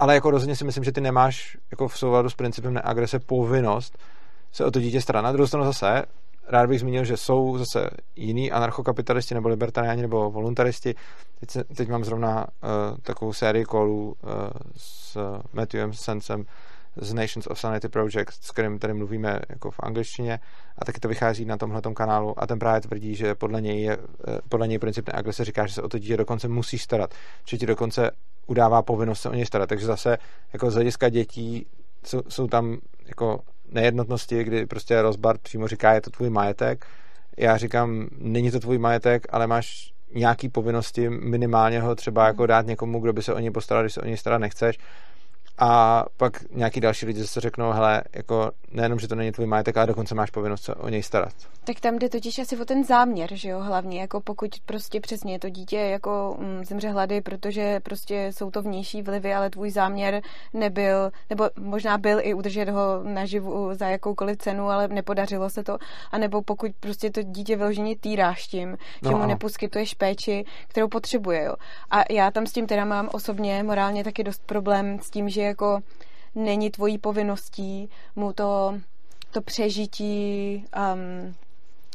ale 0.00 0.14
jako 0.14 0.30
rozhodně 0.30 0.56
si 0.56 0.64
myslím, 0.64 0.84
že 0.84 0.92
ty 0.92 1.00
nemáš 1.00 1.56
jako 1.70 1.88
v 1.88 1.98
souladu 1.98 2.30
s 2.30 2.34
principem 2.34 2.74
neagrese 2.74 3.18
povinnost 3.18 3.98
se 4.52 4.64
o 4.64 4.70
to 4.70 4.80
dítě 4.80 5.00
starat. 5.00 5.22
Na 5.22 5.32
druhou 5.32 5.46
stranu 5.46 5.66
zase 5.66 6.04
rád 6.48 6.68
bych 6.68 6.80
zmínil, 6.80 7.04
že 7.04 7.16
jsou 7.16 7.58
zase 7.58 7.90
jiní 8.16 8.52
anarchokapitalisti 8.52 9.34
nebo 9.34 9.48
libertariáni 9.48 10.02
nebo 10.02 10.30
voluntaristi. 10.30 10.94
Teď, 11.40 11.50
se, 11.50 11.64
teď 11.64 11.88
mám 11.88 12.04
zrovna 12.04 12.46
uh, 12.46 12.98
takovou 13.02 13.32
sérii 13.32 13.64
kolů 13.64 14.06
uh, 14.06 14.30
s 14.76 15.18
Matthewem 15.52 15.92
Sensem, 15.92 16.44
z 16.96 17.14
Nations 17.14 17.46
of 17.46 17.60
Sanity 17.60 17.88
Project, 17.88 18.44
s 18.44 18.50
kterým 18.50 18.78
tady 18.78 18.94
mluvíme 18.94 19.40
jako 19.48 19.70
v 19.70 19.80
angličtině 19.80 20.40
a 20.78 20.84
taky 20.84 21.00
to 21.00 21.08
vychází 21.08 21.44
na 21.44 21.56
tomhle 21.56 21.82
kanálu. 21.94 22.42
A 22.42 22.46
ten 22.46 22.58
právě 22.58 22.80
tvrdí, 22.80 23.14
že 23.14 23.34
podle 23.34 23.60
něj, 23.60 23.82
je, 23.82 23.92
eh, 23.92 24.38
podle 24.48 24.68
něj 24.68 24.78
princip 24.78 25.08
agrese 25.12 25.44
říká, 25.44 25.66
že 25.66 25.74
se 25.74 25.82
o 25.82 25.88
to 25.88 25.98
dítě 25.98 26.16
dokonce 26.16 26.48
musí 26.48 26.78
starat, 26.78 27.14
že 27.44 27.58
ti 27.58 27.66
dokonce 27.66 28.10
udává 28.46 28.82
povinnost 28.82 29.20
se 29.20 29.28
o 29.28 29.34
něj 29.34 29.46
starat, 29.46 29.68
takže 29.68 29.86
zase 29.86 30.18
jako 30.52 30.70
z 30.70 30.74
hlediska 30.74 31.08
dětí 31.08 31.66
jsou, 32.04 32.22
jsou 32.28 32.46
tam 32.46 32.78
jako 33.06 33.40
nejednotnosti, 33.72 34.44
kdy 34.44 34.66
prostě 34.66 35.02
rozbar 35.02 35.38
přímo 35.38 35.68
říká, 35.68 35.92
je 35.92 36.00
to 36.00 36.10
tvůj 36.10 36.30
majetek, 36.30 36.86
já 37.36 37.56
říkám, 37.56 38.08
není 38.18 38.50
to 38.50 38.60
tvůj 38.60 38.78
majetek, 38.78 39.26
ale 39.30 39.46
máš 39.46 39.92
nějaký 40.14 40.48
povinnosti, 40.48 41.10
minimálně 41.10 41.80
ho 41.80 41.94
třeba 41.94 42.26
jako 42.26 42.46
dát 42.46 42.66
někomu, 42.66 43.00
kdo 43.00 43.12
by 43.12 43.22
se 43.22 43.34
o 43.34 43.38
něj 43.38 43.50
postaral, 43.50 43.82
když 43.82 43.94
se 43.94 44.00
o 44.00 44.06
něj 44.06 44.16
starat 44.16 44.38
nechceš 44.38 44.78
a 45.60 46.04
pak 46.16 46.44
nějaký 46.50 46.80
další 46.80 47.06
lidi 47.06 47.20
zase 47.20 47.40
řeknou, 47.40 47.72
hele, 47.72 48.02
jako 48.12 48.50
nejenom, 48.72 48.98
že 48.98 49.08
to 49.08 49.14
není 49.14 49.32
tvůj 49.32 49.46
majetek, 49.46 49.76
ale 49.76 49.86
dokonce 49.86 50.14
máš 50.14 50.30
povinnost 50.30 50.64
se 50.64 50.74
o 50.74 50.88
něj 50.88 51.02
starat. 51.02 51.32
Tak 51.64 51.80
tam 51.80 51.98
jde 51.98 52.08
totiž 52.08 52.38
asi 52.38 52.56
o 52.56 52.64
ten 52.64 52.84
záměr, 52.84 53.30
že 53.32 53.48
jo, 53.48 53.60
hlavně, 53.60 54.00
jako 54.00 54.20
pokud 54.20 54.50
prostě 54.66 55.00
přesně 55.00 55.38
to 55.38 55.48
dítě 55.48 55.76
jako 55.76 56.36
mm, 56.38 56.64
zemře 56.64 56.88
hlady, 56.88 57.20
protože 57.20 57.80
prostě 57.80 58.30
jsou 58.34 58.50
to 58.50 58.62
vnější 58.62 59.02
vlivy, 59.02 59.34
ale 59.34 59.50
tvůj 59.50 59.70
záměr 59.70 60.22
nebyl, 60.52 61.10
nebo 61.30 61.50
možná 61.58 61.98
byl 61.98 62.18
i 62.22 62.34
udržet 62.34 62.68
ho 62.68 63.02
naživu 63.02 63.74
za 63.74 63.86
jakoukoliv 63.86 64.38
cenu, 64.38 64.68
ale 64.68 64.88
nepodařilo 64.88 65.50
se 65.50 65.64
to, 65.64 65.78
a 66.10 66.18
nebo 66.18 66.42
pokud 66.42 66.70
prostě 66.80 67.10
to 67.10 67.22
dítě 67.22 67.56
vyloženě 67.56 67.96
týráš 67.96 68.46
tím, 68.46 68.76
no, 69.02 69.10
že 69.10 69.16
mu 69.16 69.26
neposkytuješ 69.26 69.94
péči, 69.94 70.44
kterou 70.68 70.88
potřebuje, 70.88 71.44
jo. 71.44 71.54
A 71.90 72.12
já 72.12 72.30
tam 72.30 72.46
s 72.46 72.52
tím 72.52 72.66
teda 72.66 72.84
mám 72.84 73.08
osobně 73.12 73.62
morálně 73.62 74.04
taky 74.04 74.24
dost 74.24 74.42
problém 74.46 74.98
s 75.02 75.10
tím, 75.10 75.28
že 75.28 75.42
jako 75.42 75.80
není 76.34 76.70
tvojí 76.70 76.98
povinností 76.98 77.90
mu 78.16 78.32
to, 78.32 78.74
to 79.30 79.42
přežití 79.42 80.64
um, 80.94 81.34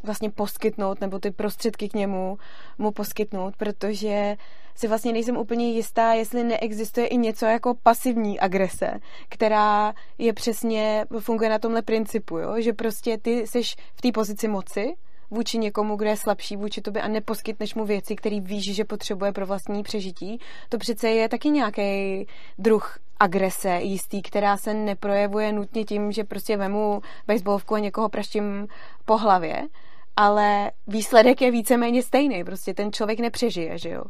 vlastně 0.05 0.29
poskytnout, 0.29 1.01
nebo 1.01 1.19
ty 1.19 1.31
prostředky 1.31 1.89
k 1.89 1.93
němu 1.93 2.37
mu 2.77 2.91
poskytnout, 2.91 3.55
protože 3.57 4.35
si 4.75 4.87
vlastně 4.87 5.13
nejsem 5.13 5.37
úplně 5.37 5.71
jistá, 5.71 6.13
jestli 6.13 6.43
neexistuje 6.43 7.07
i 7.07 7.17
něco 7.17 7.45
jako 7.45 7.73
pasivní 7.83 8.39
agrese, 8.39 8.99
která 9.29 9.93
je 10.17 10.33
přesně, 10.33 11.05
funguje 11.19 11.49
na 11.49 11.59
tomhle 11.59 11.81
principu, 11.81 12.37
jo? 12.37 12.61
že 12.61 12.73
prostě 12.73 13.17
ty 13.17 13.47
jsi 13.47 13.61
v 13.95 14.01
té 14.01 14.11
pozici 14.11 14.47
moci, 14.47 14.95
vůči 15.31 15.57
někomu, 15.57 15.95
kdo 15.95 16.09
je 16.09 16.17
slabší 16.17 16.55
vůči 16.55 16.81
tobě 16.81 17.01
a 17.01 17.07
neposkytneš 17.07 17.75
mu 17.75 17.85
věci, 17.85 18.15
který 18.15 18.41
víš, 18.41 18.75
že 18.75 18.85
potřebuje 18.85 19.31
pro 19.31 19.45
vlastní 19.45 19.83
přežití, 19.83 20.39
to 20.69 20.77
přece 20.77 21.09
je 21.09 21.29
taky 21.29 21.49
nějaký 21.49 22.27
druh 22.57 22.99
agrese 23.19 23.79
jistý, 23.81 24.21
která 24.21 24.57
se 24.57 24.73
neprojevuje 24.73 25.51
nutně 25.51 25.85
tím, 25.85 26.11
že 26.11 26.23
prostě 26.23 26.57
vemu 26.57 27.01
baseballovku 27.27 27.75
a 27.75 27.79
někoho 27.79 28.09
praštím 28.09 28.67
po 29.05 29.17
hlavě, 29.17 29.67
ale 30.15 30.71
výsledek 30.87 31.41
je 31.41 31.51
víceméně 31.51 32.03
stejný. 32.03 32.43
Prostě 32.43 32.73
ten 32.73 32.91
člověk 32.91 33.19
nepřežije, 33.19 33.77
že 33.77 33.89
jo? 33.89 34.03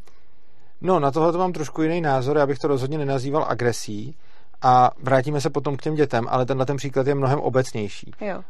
No, 0.80 1.00
na 1.00 1.10
tohle 1.10 1.38
mám 1.38 1.52
trošku 1.52 1.82
jiný 1.82 2.00
názor. 2.00 2.36
Já 2.36 2.46
bych 2.46 2.58
to 2.58 2.68
rozhodně 2.68 2.98
nenazýval 2.98 3.46
agresí. 3.48 4.16
A 4.62 4.90
vrátíme 5.02 5.40
se 5.40 5.50
potom 5.50 5.76
k 5.76 5.82
těm 5.82 5.94
dětem, 5.94 6.26
ale 6.28 6.46
tenhle 6.46 6.66
ten 6.66 6.76
příklad 6.76 7.06
je 7.06 7.14
mnohem 7.14 7.40
obecnější. 7.40 8.10
Jo. 8.20 8.36
Uh, 8.36 8.42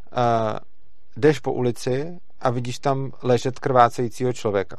jdeš 1.16 1.38
po 1.38 1.52
ulici 1.52 2.18
a 2.40 2.50
vidíš 2.50 2.78
tam 2.78 3.12
ležet 3.22 3.58
krvácejícího 3.58 4.32
člověka. 4.32 4.76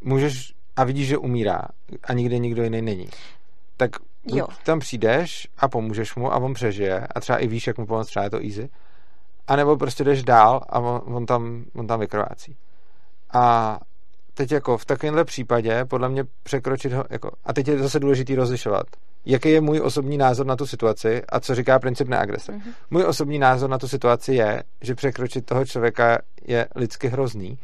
Můžeš 0.00 0.54
a 0.76 0.84
vidíš, 0.84 1.08
že 1.08 1.18
umírá 1.18 1.62
a 2.04 2.12
nikde 2.12 2.38
nikdo 2.38 2.62
jiný 2.62 2.82
není. 2.82 3.08
Tak 3.76 3.90
jo. 4.26 4.46
tam 4.64 4.78
přijdeš 4.78 5.48
a 5.58 5.68
pomůžeš 5.68 6.14
mu 6.14 6.32
a 6.32 6.36
on 6.36 6.54
přežije 6.54 7.06
a 7.14 7.20
třeba 7.20 7.38
i 7.38 7.46
víš, 7.46 7.66
jak 7.66 7.78
mu 7.78 7.86
pomoct, 7.86 8.06
třeba 8.06 8.24
je 8.24 8.30
to 8.30 8.42
easy. 8.42 8.68
A 9.46 9.56
nebo 9.56 9.76
prostě 9.76 10.04
jdeš 10.04 10.22
dál 10.22 10.60
a 10.68 10.78
on, 10.78 11.14
on, 11.14 11.26
tam, 11.26 11.64
on 11.74 11.86
tam 11.86 12.00
vykrvácí. 12.00 12.56
A 13.32 13.78
teď 14.34 14.52
jako 14.52 14.78
v 14.78 14.84
takovémhle 14.84 15.24
případě 15.24 15.84
podle 15.84 16.08
mě 16.08 16.24
překročit 16.42 16.92
ho, 16.92 17.04
jako, 17.10 17.30
a 17.44 17.52
teď 17.52 17.68
je 17.68 17.78
zase 17.78 18.00
důležitý 18.00 18.34
rozlišovat, 18.34 18.86
jaký 19.24 19.50
je 19.50 19.60
můj 19.60 19.80
osobní 19.80 20.18
názor 20.18 20.46
na 20.46 20.56
tu 20.56 20.66
situaci 20.66 21.22
a 21.28 21.40
co 21.40 21.54
říká 21.54 21.78
princip 21.78 22.08
neagrese. 22.08 22.52
Mm-hmm. 22.52 22.72
Můj 22.90 23.04
osobní 23.04 23.38
názor 23.38 23.70
na 23.70 23.78
tu 23.78 23.88
situaci 23.88 24.34
je, 24.34 24.62
že 24.80 24.94
překročit 24.94 25.46
toho 25.46 25.64
člověka 25.64 26.18
je 26.44 26.68
lidsky 26.76 27.08
hrozný 27.08 27.58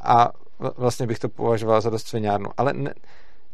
a 0.00 0.30
vlastně 0.76 1.06
bych 1.06 1.18
to 1.18 1.28
považoval 1.28 1.80
za 1.80 1.90
dost 1.90 2.06
sviňárnu. 2.08 2.50
Ale 2.56 2.72
ne, 2.72 2.94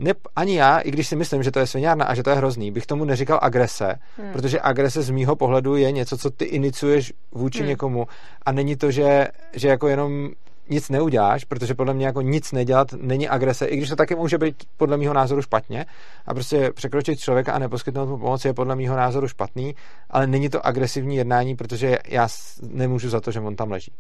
ne, 0.03 0.13
ani 0.37 0.57
já, 0.57 0.79
i 0.79 0.91
když 0.91 1.09
si 1.09 1.17
myslím, 1.17 1.43
že 1.43 1.51
to 1.51 1.59
je 1.59 1.67
sviňárna 1.67 2.05
a 2.05 2.15
že 2.15 2.23
to 2.23 2.31
je 2.31 2.37
hrozný, 2.37 2.71
bych 2.71 2.87
tomu 2.87 3.05
neříkal 3.05 3.39
agrese, 3.43 3.95
hmm. 4.19 4.33
protože 4.33 4.61
agrese 4.63 5.03
z 5.03 5.11
mýho 5.11 5.37
pohledu 5.37 5.77
je 5.77 5.93
něco, 5.93 6.19
co 6.19 6.31
ty 6.31 6.45
iniciuješ 6.45 7.13
vůči 7.33 7.59
hmm. 7.59 7.69
někomu 7.69 8.07
a 8.47 8.53
není 8.53 8.77
to, 8.77 8.91
že, 8.91 9.29
že 9.53 9.69
jako 9.69 9.89
jenom 9.89 10.31
nic 10.69 10.89
neuděláš, 10.89 11.45
protože 11.45 11.75
podle 11.75 11.95
mě 11.95 12.07
jako 12.07 12.21
nic 12.21 12.53
nedělat 12.53 12.93
není 12.93 13.29
agrese, 13.29 13.67
i 13.67 13.77
když 13.77 13.89
to 13.89 13.97
taky 13.97 14.15
může 14.15 14.39
být 14.39 14.65
podle 14.77 14.97
mého 14.97 15.15
názoru 15.15 15.43
špatně 15.43 15.87
a 16.27 16.35
prostě 16.35 16.71
překročit 16.75 17.21
člověka 17.21 17.53
a 17.53 17.59
neposkytnout 17.59 18.09
mu 18.09 18.19
pomoc 18.19 18.45
je 18.45 18.55
podle 18.55 18.77
mého 18.77 18.97
názoru 18.97 19.29
špatný, 19.29 19.75
ale 20.11 20.27
není 20.27 20.49
to 20.49 20.67
agresivní 20.67 21.17
jednání, 21.17 21.57
protože 21.57 21.99
já 22.09 22.29
nemůžu 22.63 23.09
za 23.09 23.21
to, 23.21 23.31
že 23.31 23.41
on 23.41 23.57
tam 23.57 23.71
leží. 23.71 23.93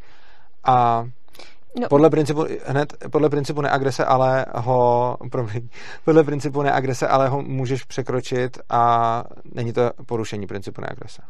A 0.64 1.06
No. 1.80 1.88
Podle 1.88 2.10
principu, 2.10 2.46
hned, 2.66 2.94
podle 3.10 3.30
principu 3.30 3.60
neagrese, 3.60 4.04
ale 4.04 4.46
ho, 4.54 5.16
promiň, 5.30 5.68
podle 6.04 6.24
principu 6.24 6.62
neagrese, 6.62 7.08
ale 7.08 7.28
ho 7.28 7.42
můžeš 7.42 7.84
překročit 7.84 8.58
a 8.70 9.24
není 9.54 9.72
to 9.72 9.90
porušení 10.06 10.46
principu 10.46 10.80
neagrese. 10.80 11.22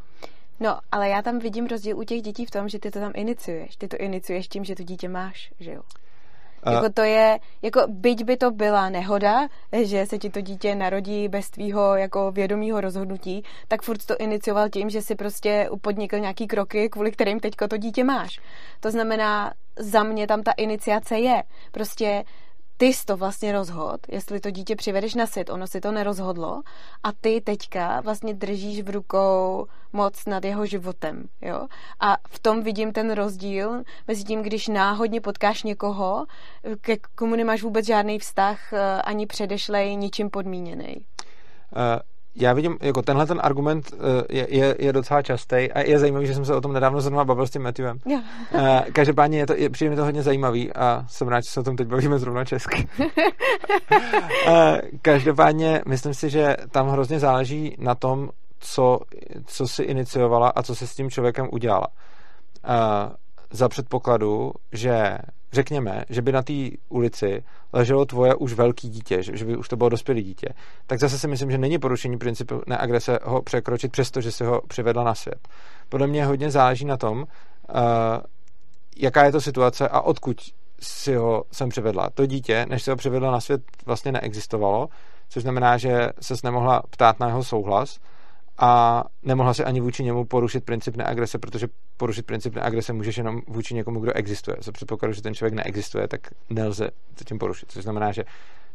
No, 0.61 0.79
ale 0.93 1.09
já 1.09 1.23
tam 1.23 1.39
vidím 1.39 1.67
rozdíl 1.67 1.99
u 1.99 2.03
těch 2.03 2.23
dětí 2.23 2.47
v 2.47 2.51
tom, 2.51 2.69
že 2.69 2.79
ty 2.79 2.91
to 2.91 3.01
tam 3.01 3.13
iniciuješ. 3.15 3.77
Ty 3.77 3.89
to 3.89 3.97
iniciuješ 3.97 4.49
tím, 4.49 4.65
že 4.65 4.75
to 4.75 4.83
dítě 4.83 5.09
máš, 5.09 5.53
že 5.61 5.73
jo? 5.73 5.83
Uh, 6.67 6.73
jako 6.73 6.93
to 6.95 7.03
je, 7.03 7.39
jako 7.63 7.81
byť 7.89 8.25
by 8.25 8.37
to 8.37 8.51
byla 8.51 8.89
nehoda, 8.89 9.49
že 9.83 10.07
se 10.07 10.19
ti 10.19 10.31
to 10.31 10.41
dítě 10.41 10.75
narodí 10.75 11.29
bez 11.29 11.51
tvýho 11.51 11.97
jako 11.97 12.33
vědomího 12.33 12.81
rozhodnutí, 12.81 13.45
tak 13.69 13.83
furt 13.83 14.07
to 14.07 14.17
inicioval 14.17 14.69
tím, 14.69 14.91
že 14.91 15.03
si 15.03 15.15
prostě 15.15 15.69
podnikl 15.81 16.19
nějaký 16.19 16.47
kroky, 16.47 16.89
kvůli 16.89 17.13
kterým 17.13 17.41
teďko 17.41 17.69
to 17.69 17.77
dítě 17.77 18.05
máš. 18.05 18.41
To 18.81 18.91
znamená, 18.91 19.53
za 19.79 20.03
mě 20.03 20.27
tam 20.27 20.43
ta 20.43 20.53
iniciace 20.53 21.19
je. 21.19 21.43
Prostě 21.73 22.25
ty 22.77 22.87
jsi 22.87 23.07
to 23.07 23.17
vlastně 23.17 23.53
rozhod, 23.53 24.01
jestli 24.09 24.41
to 24.41 24.51
dítě 24.51 24.77
přivedeš 24.77 25.15
na 25.15 25.27
svět, 25.27 25.51
ono 25.51 25.67
si 25.67 25.81
to 25.81 25.93
nerozhodlo 25.93 26.63
a 27.03 27.13
ty 27.21 27.41
teďka 27.41 28.01
vlastně 28.01 28.35
držíš 28.35 28.83
v 28.83 28.91
rukou 28.91 29.67
moc 29.93 30.27
nad 30.27 30.45
jeho 30.45 30.67
životem, 30.67 31.29
jo. 31.41 31.67
A 32.01 32.17
v 32.29 32.39
tom 32.39 32.63
vidím 32.63 32.93
ten 32.93 33.13
rozdíl 33.13 33.83
mezi 34.09 34.25
tím, 34.25 34.43
když 34.43 34.69
náhodně 34.69 35.21
potkáš 35.21 35.63
někoho, 35.63 36.27
ke 36.81 36.97
komu 37.15 37.37
nemáš 37.37 37.63
vůbec 37.63 37.87
žádný 37.87 38.19
vztah, 38.19 38.73
eh, 38.73 39.03
ani 39.03 39.27
předešlej, 39.27 39.97
ničím 39.97 40.31
podmíněný. 40.31 40.97
Uh, 41.77 42.12
já 42.35 42.53
vidím, 42.53 42.77
jako 42.81 43.03
tenhle 43.03 43.27
ten 43.27 43.41
argument 43.43 43.93
eh, 43.93 43.97
je, 44.31 44.47
je, 44.51 44.77
je 44.79 44.93
docela 44.93 45.23
častý 45.23 45.57
a 45.57 45.81
je 45.81 45.99
zajímavý, 45.99 46.27
že 46.27 46.35
jsem 46.35 46.45
se 46.45 46.55
o 46.55 46.61
tom 46.61 46.73
nedávno 46.73 47.01
zrovna 47.01 47.25
bavil 47.25 47.47
s 47.47 47.51
tím 47.51 47.63
Matthewem. 47.63 47.99
Yeah. 48.07 48.89
Každopádně 48.93 49.39
je 49.39 49.47
to, 49.47 49.55
je, 49.57 49.71
přijde 49.71 49.91
mi 49.91 49.97
to 49.97 50.05
hodně 50.05 50.23
zajímavý 50.23 50.73
a 50.73 51.05
jsem 51.09 51.29
rád, 51.29 51.41
že 51.41 51.51
se 51.51 51.61
o 51.61 51.63
tom 51.63 51.77
teď 51.77 51.89
bavíme 51.89 52.19
zrovna 52.19 52.45
česky. 52.45 52.89
Každopádně 55.03 55.83
myslím 55.87 56.15
si, 56.15 56.31
že 56.31 56.57
tam 56.71 56.89
hrozně 56.89 57.19
záleží 57.19 57.77
na 57.79 57.95
tom, 57.95 58.31
co, 58.59 59.01
co 59.47 59.69
si 59.69 59.83
iniciovala 59.83 60.49
a 60.49 60.63
co 60.63 60.75
se 60.75 60.87
s 60.87 60.95
tím 60.95 61.11
člověkem 61.11 61.49
udělala. 61.53 61.87
Za 63.51 63.69
předpokladu, 63.69 64.53
že 64.73 65.19
řekněme, 65.53 66.05
že 66.09 66.23
by 66.23 66.33
na 66.33 66.43
té 66.43 66.53
ulici 66.89 67.45
leželo 67.73 68.05
tvoje 68.05 68.35
už 68.35 68.53
velký 68.53 68.89
dítě, 68.89 69.23
že, 69.23 69.37
že 69.37 69.45
by 69.45 69.57
už 69.57 69.69
to 69.69 69.77
bylo 69.77 69.89
dospělé 69.89 70.23
dítě, 70.23 70.49
tak 70.87 70.99
zase 70.99 71.19
si 71.19 71.29
myslím, 71.29 71.51
že 71.51 71.59
není 71.59 71.79
porušení 71.79 72.19
principu 72.19 72.63
neagrese 72.67 73.19
ho 73.23 73.43
překročit, 73.43 73.93
přestože 73.93 74.33
si 74.33 74.45
ho 74.45 74.61
přivedla 74.69 75.05
na 75.05 75.15
svět. 75.15 75.49
Podle 75.89 76.07
mě 76.07 76.27
hodně 76.27 76.51
záleží 76.51 76.85
na 76.85 76.97
tom, 76.97 77.19
uh, 77.19 77.27
jaká 78.97 79.25
je 79.25 79.33
to 79.33 79.41
situace 79.41 79.89
a 79.89 80.01
odkud 80.01 80.37
si 80.81 81.15
ho 81.15 81.45
sem 81.53 81.69
přivedla. 81.69 82.11
To 82.15 82.27
dítě, 82.27 82.67
než 82.69 82.83
se 82.83 82.91
ho 82.91 82.97
přivedla 82.97 83.31
na 83.31 83.41
svět, 83.41 83.63
vlastně 83.87 84.13
neexistovalo, 84.13 84.89
což 85.29 85.43
znamená, 85.43 85.79
že 85.79 86.09
se 86.21 86.35
nemohla 86.45 86.83
ptát 86.91 87.21
na 87.21 87.27
jeho 87.27 87.45
souhlas, 87.45 87.99
a 88.65 89.05
nemohla 89.23 89.55
se 89.55 89.65
ani 89.65 89.81
vůči 89.81 90.05
němu 90.05 90.25
porušit 90.25 90.65
princip 90.65 90.97
neagrese, 90.97 91.39
protože 91.39 91.69
porušit 91.97 92.27
princip 92.27 92.55
neagrese 92.55 92.93
můžeš 92.93 93.17
jenom 93.17 93.41
vůči 93.49 93.75
někomu, 93.75 94.01
kdo 94.01 94.13
existuje. 94.13 94.57
Za 94.61 94.73
předpokladu, 94.73 95.15
že 95.15 95.23
ten 95.23 95.35
člověk 95.35 95.55
neexistuje, 95.55 96.09
tak 96.09 96.21
nelze 96.51 96.89
to 97.15 97.25
tím 97.25 97.39
porušit. 97.39 97.73
Což 97.73 97.83
znamená, 97.83 98.13
že 98.13 98.25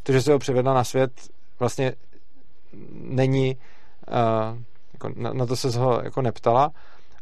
to, 0.03 0.11
že 0.11 0.21
se 0.21 0.31
ho 0.31 0.39
přivedla 0.39 0.73
na 0.73 0.83
svět, 0.83 1.11
vlastně 1.59 1.93
není, 2.93 3.57
uh, 4.07 4.57
jako 4.93 5.11
na, 5.15 5.33
na 5.33 5.45
to 5.45 5.55
se 5.55 5.79
ho 5.79 6.01
jako 6.03 6.21
neptala 6.21 6.71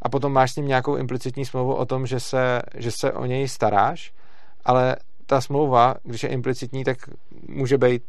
a 0.01 0.10
potom 0.10 0.34
máš 0.34 0.51
s 0.51 0.56
ním 0.56 0.67
nějakou 0.67 0.95
implicitní 0.95 1.45
smlouvu 1.45 1.75
o 1.75 1.86
tom, 1.86 2.08
že 2.08 2.19
se, 2.19 2.62
že 2.75 2.91
se 2.91 3.13
o 3.13 3.25
něj 3.25 3.47
staráš, 3.47 4.13
ale 4.65 4.95
ta 5.25 5.41
smlouva, 5.41 5.95
když 6.04 6.23
je 6.23 6.30
implicitní, 6.30 6.84
tak 6.84 6.97
může 7.47 7.78
být 7.78 8.04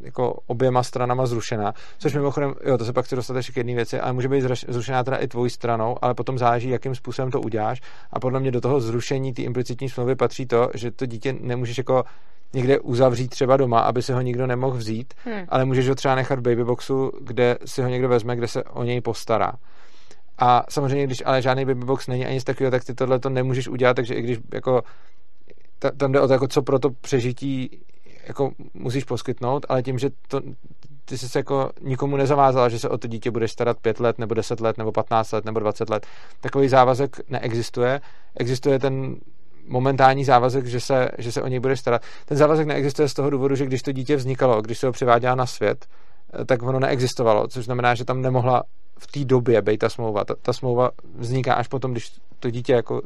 jako 0.00 0.38
oběma 0.46 0.82
stranama 0.82 1.26
zrušena, 1.26 1.72
což 1.98 2.14
mimochodem, 2.14 2.54
jo, 2.64 2.78
to 2.78 2.84
se 2.84 2.92
pak 2.92 3.04
chci 3.04 3.16
dostat 3.16 3.36
ještě 3.36 3.52
k 3.52 3.56
jedné 3.56 3.74
věci, 3.74 4.00
ale 4.00 4.12
může 4.12 4.28
být 4.28 4.44
zrušená 4.68 5.04
teda 5.04 5.16
i 5.16 5.28
tvojí 5.28 5.50
stranou, 5.50 5.96
ale 6.02 6.14
potom 6.14 6.38
záleží, 6.38 6.68
jakým 6.68 6.94
způsobem 6.94 7.30
to 7.30 7.40
uděláš 7.40 7.80
a 8.10 8.20
podle 8.20 8.40
mě 8.40 8.50
do 8.50 8.60
toho 8.60 8.80
zrušení 8.80 9.32
té 9.32 9.42
implicitní 9.42 9.88
smlouvy 9.88 10.16
patří 10.16 10.46
to, 10.46 10.70
že 10.74 10.90
to 10.90 11.06
dítě 11.06 11.34
nemůžeš 11.40 11.78
jako 11.78 12.04
někde 12.54 12.80
uzavřít 12.80 13.28
třeba 13.28 13.56
doma, 13.56 13.80
aby 13.80 14.02
se 14.02 14.14
ho 14.14 14.20
nikdo 14.20 14.46
nemohl 14.46 14.76
vzít, 14.76 15.14
hmm. 15.24 15.44
ale 15.48 15.64
můžeš 15.64 15.88
ho 15.88 15.94
třeba 15.94 16.14
nechat 16.14 16.38
v 16.38 16.42
babyboxu, 16.42 17.12
kde 17.20 17.58
si 17.64 17.82
ho 17.82 17.88
někdo 17.88 18.08
vezme, 18.08 18.36
kde 18.36 18.48
se 18.48 18.64
o 18.64 18.84
něj 18.84 19.00
postará. 19.00 19.52
A 20.38 20.62
samozřejmě, 20.68 21.06
když 21.06 21.22
ale 21.26 21.42
žádný 21.42 21.64
babybox 21.64 22.06
není 22.06 22.26
ani 22.26 22.34
nic 22.34 22.44
takového, 22.44 22.70
tak 22.70 22.84
ty 22.84 22.94
tohle 22.94 23.18
to 23.18 23.28
nemůžeš 23.28 23.68
udělat, 23.68 23.94
takže 23.94 24.14
i 24.14 24.22
když 24.22 24.38
jako 24.54 24.82
tam 25.96 26.12
jde 26.12 26.20
o 26.20 26.26
to, 26.26 26.32
jako 26.32 26.48
co 26.48 26.62
pro 26.62 26.78
to 26.78 26.90
přežití 26.90 27.80
jako 28.28 28.50
musíš 28.74 29.04
poskytnout, 29.04 29.66
ale 29.68 29.82
tím, 29.82 29.98
že 29.98 30.10
to, 30.28 30.40
ty 31.04 31.18
jsi 31.18 31.28
se 31.28 31.38
jako 31.38 31.70
nikomu 31.80 32.16
nezavázala, 32.16 32.68
že 32.68 32.78
se 32.78 32.88
o 32.88 32.98
to 32.98 33.08
dítě 33.08 33.30
budeš 33.30 33.52
starat 33.52 33.78
pět 33.80 34.00
let, 34.00 34.18
nebo 34.18 34.34
deset 34.34 34.60
let, 34.60 34.78
nebo 34.78 34.92
patnáct 34.92 35.32
let, 35.32 35.44
nebo 35.44 35.60
dvacet 35.60 35.90
let. 35.90 36.06
Takový 36.40 36.68
závazek 36.68 37.20
neexistuje. 37.28 38.00
Existuje 38.36 38.78
ten 38.78 39.16
momentální 39.68 40.24
závazek, 40.24 40.66
že 40.66 40.80
se, 40.80 41.08
že 41.18 41.32
se 41.32 41.42
o 41.42 41.48
něj 41.48 41.60
budeš 41.60 41.80
starat. 41.80 42.02
Ten 42.24 42.36
závazek 42.36 42.66
neexistuje 42.66 43.08
z 43.08 43.14
toho 43.14 43.30
důvodu, 43.30 43.54
že 43.54 43.66
když 43.66 43.82
to 43.82 43.92
dítě 43.92 44.16
vznikalo, 44.16 44.62
když 44.62 44.78
se 44.78 44.86
ho 44.86 44.92
přiváděla 44.92 45.34
na 45.34 45.46
svět, 45.46 45.86
tak 46.46 46.62
ono 46.62 46.80
neexistovalo, 46.80 47.48
což 47.48 47.64
znamená, 47.64 47.94
že 47.94 48.04
tam 48.04 48.22
nemohla 48.22 48.62
v 48.98 49.06
té 49.06 49.24
době 49.24 49.62
být 49.62 49.78
ta 49.78 49.88
smlouva. 49.88 50.24
Ta, 50.24 50.34
ta 50.42 50.52
smlouva 50.52 50.90
vzniká 51.14 51.54
až 51.54 51.68
potom, 51.68 51.92
když 51.92 52.12
to 52.40 52.50
dítě 52.50 52.72
jako 52.72 53.02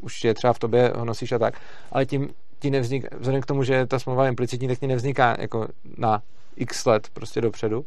už 0.00 0.24
je 0.24 0.34
třeba 0.34 0.52
v 0.52 0.58
tobě, 0.58 0.92
ho 0.96 1.04
nosíš 1.04 1.32
a 1.32 1.38
tak. 1.38 1.54
Ale 1.92 2.06
tím 2.06 2.28
ti 2.62 2.70
nevzniká, 2.70 3.08
vzhledem 3.18 3.42
k 3.42 3.46
tomu, 3.46 3.62
že 3.62 3.86
ta 3.86 3.98
smlouva 3.98 4.24
je 4.24 4.28
implicitní, 4.28 4.68
tak 4.68 4.78
ti 4.78 4.86
nevzniká 4.86 5.36
jako 5.38 5.68
na 5.98 6.22
x 6.56 6.86
let 6.86 7.08
prostě 7.12 7.40
dopředu 7.40 7.84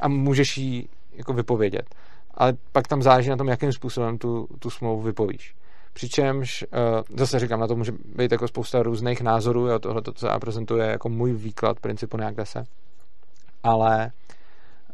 a 0.00 0.08
můžeš 0.08 0.58
ji 0.58 0.88
jako 1.12 1.32
vypovědět. 1.32 1.94
Ale 2.34 2.52
pak 2.72 2.88
tam 2.88 3.02
záleží 3.02 3.30
na 3.30 3.36
tom, 3.36 3.48
jakým 3.48 3.72
způsobem 3.72 4.18
tu, 4.18 4.48
tu 4.58 4.70
smlouvu 4.70 5.02
vypovíš. 5.02 5.54
Přičemž, 5.92 6.64
uh, 6.72 7.18
zase 7.18 7.38
říkám, 7.38 7.60
na 7.60 7.66
to 7.66 7.76
může 7.76 7.92
být 8.16 8.32
jako 8.32 8.48
spousta 8.48 8.82
různých 8.82 9.20
názorů, 9.20 9.66
jo, 9.66 9.78
tohle, 9.78 10.02
to, 10.02 10.12
co 10.12 10.26
já 10.26 10.38
prezentuji, 10.38 10.82
je 10.82 10.86
jako 10.86 11.08
můj 11.08 11.32
výklad 11.32 11.80
principu 11.80 12.16
nějak 12.16 12.34
se. 12.44 12.64
Ale 13.62 14.12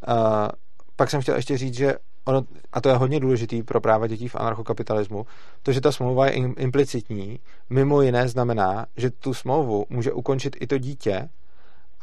uh, 0.08 0.48
pak 0.96 1.10
jsem 1.10 1.20
chtěl 1.20 1.36
ještě 1.36 1.58
říct, 1.58 1.74
že 1.74 1.94
ono, 2.24 2.42
a 2.72 2.80
to 2.80 2.88
je 2.88 2.94
hodně 2.94 3.20
důležitý 3.20 3.62
pro 3.62 3.80
práva 3.80 4.06
dětí 4.06 4.28
v 4.28 4.36
anarchokapitalismu, 4.36 5.26
to, 5.62 5.72
že 5.72 5.80
ta 5.80 5.92
smlouva 5.92 6.26
je 6.26 6.32
implicitní, 6.32 7.38
mimo 7.70 8.02
jiné 8.02 8.28
znamená, 8.28 8.86
že 8.96 9.10
tu 9.10 9.34
smlouvu 9.34 9.86
může 9.88 10.12
ukončit 10.12 10.56
i 10.60 10.66
to 10.66 10.78
dítě 10.78 11.28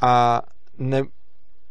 a, 0.02 0.42
ne, 0.78 1.04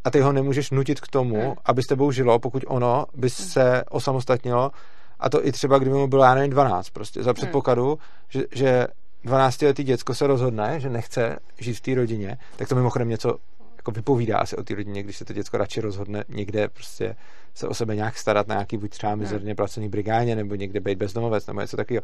a 0.03 0.09
ty 0.09 0.19
ho 0.19 0.31
nemůžeš 0.31 0.71
nutit 0.71 0.99
k 0.99 1.07
tomu, 1.07 1.41
hmm. 1.41 1.53
aby 1.65 1.83
s 1.83 1.87
tebou 1.87 2.11
žilo, 2.11 2.39
pokud 2.39 2.63
ono 2.67 3.05
by 3.13 3.27
hmm. 3.27 3.29
se 3.29 3.83
osamostatnilo 3.89 4.71
a 5.19 5.29
to 5.29 5.47
i 5.47 5.51
třeba, 5.51 5.77
kdyby 5.77 5.95
mu 5.95 6.07
bylo, 6.07 6.23
já 6.23 6.35
nevím, 6.35 6.51
12, 6.51 6.89
prostě 6.89 7.23
za 7.23 7.29
hmm. 7.29 7.35
předpokladu, 7.35 7.99
že, 8.29 8.43
že 8.51 8.87
12-letý 9.25 9.83
děcko 9.83 10.15
se 10.15 10.27
rozhodne, 10.27 10.79
že 10.79 10.89
nechce 10.89 11.39
žít 11.59 11.73
v 11.73 11.81
té 11.81 11.95
rodině, 11.95 12.37
tak 12.55 12.67
to 12.67 12.75
mimochodem 12.75 13.09
něco 13.09 13.37
jako 13.77 13.91
vypovídá 13.91 14.37
asi 14.37 14.55
o 14.55 14.63
té 14.63 14.75
rodině, 14.75 15.03
když 15.03 15.17
se 15.17 15.25
to 15.25 15.33
děcko 15.33 15.57
radši 15.57 15.81
rozhodne 15.81 16.23
někde 16.29 16.67
prostě 16.67 17.15
se 17.57 17.67
o 17.67 17.73
sebe 17.73 17.95
nějak 17.95 18.17
starat 18.17 18.47
na 18.47 18.55
nějaký 18.55 18.77
buď 18.77 18.91
třeba 18.91 19.15
mizerně 19.15 19.55
placený 19.55 19.89
brigádě, 19.89 20.35
nebo 20.35 20.55
někde 20.55 20.79
být 20.79 20.97
bezdomovec, 20.97 21.47
nebo 21.47 21.61
něco 21.61 21.77
takového. 21.77 22.01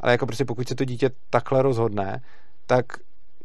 Ale 0.00 0.12
jako 0.12 0.26
prostě 0.26 0.44
pokud 0.44 0.68
se 0.68 0.74
to 0.74 0.84
dítě 0.84 1.10
takhle 1.30 1.62
rozhodne, 1.62 2.20
tak 2.66 2.86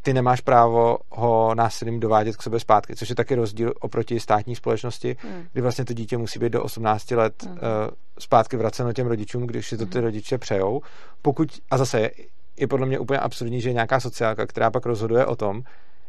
ty 0.01 0.13
nemáš 0.13 0.41
právo 0.41 0.97
ho 1.09 1.55
násilím 1.55 1.99
dovádět 1.99 2.37
k 2.37 2.43
sobě 2.43 2.59
zpátky, 2.59 2.95
což 2.95 3.09
je 3.09 3.15
taky 3.15 3.35
rozdíl 3.35 3.73
oproti 3.79 4.19
státní 4.19 4.55
společnosti, 4.55 5.15
hmm. 5.19 5.45
kdy 5.53 5.61
vlastně 5.61 5.85
to 5.85 5.93
dítě 5.93 6.17
musí 6.17 6.39
být 6.39 6.49
do 6.49 6.63
18 6.63 7.11
let 7.11 7.43
hmm. 7.43 7.53
uh, 7.53 7.59
zpátky 8.19 8.57
vraceno 8.57 8.93
těm 8.93 9.07
rodičům, 9.07 9.47
když 9.47 9.67
si 9.67 9.77
to 9.77 9.85
ty 9.85 9.97
hmm. 9.97 10.05
rodiče 10.05 10.37
přejou. 10.37 10.81
Pokud, 11.21 11.49
a 11.71 11.77
zase 11.77 12.01
je, 12.01 12.11
je 12.57 12.67
podle 12.67 12.87
mě 12.87 12.99
úplně 12.99 13.19
absurdní, 13.19 13.61
že 13.61 13.69
je 13.69 13.73
nějaká 13.73 13.99
sociálka, 13.99 14.45
která 14.45 14.71
pak 14.71 14.85
rozhoduje 14.85 15.25
o 15.25 15.35
tom, 15.35 15.61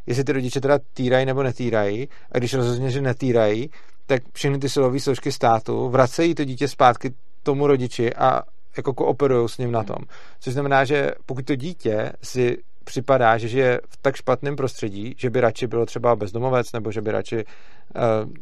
jestli 0.06 0.24
ty 0.24 0.32
rodiče 0.32 0.60
teda 0.60 0.78
týrají 0.94 1.26
nebo 1.26 1.42
netýrají, 1.42 2.08
a 2.32 2.38
když 2.38 2.54
rozhodně, 2.54 2.90
že 2.90 3.00
netýrají, 3.00 3.70
tak 4.10 4.22
všechny 4.32 4.58
ty 4.58 4.68
silové 4.68 5.00
složky 5.00 5.32
státu 5.32 5.88
vracejí 5.88 6.34
to 6.34 6.44
dítě 6.44 6.68
zpátky 6.68 7.14
tomu 7.42 7.66
rodiči 7.66 8.14
a 8.14 8.42
jako 8.76 8.94
kooperují 8.94 9.48
s 9.48 9.58
ním 9.58 9.72
na 9.72 9.84
tom. 9.84 9.96
Což 10.40 10.52
znamená, 10.52 10.84
že 10.84 11.10
pokud 11.26 11.44
to 11.44 11.56
dítě 11.56 12.12
si 12.22 12.58
připadá, 12.84 13.38
že 13.38 13.48
žije 13.48 13.80
v 13.88 13.96
tak 13.96 14.16
špatném 14.16 14.56
prostředí, 14.56 15.14
že 15.18 15.30
by 15.30 15.40
radši 15.40 15.66
bylo 15.66 15.86
třeba 15.86 16.16
bezdomovec, 16.16 16.72
nebo 16.72 16.92
že 16.92 17.00
by 17.00 17.10
radši 17.10 17.36
uh, 17.36 17.42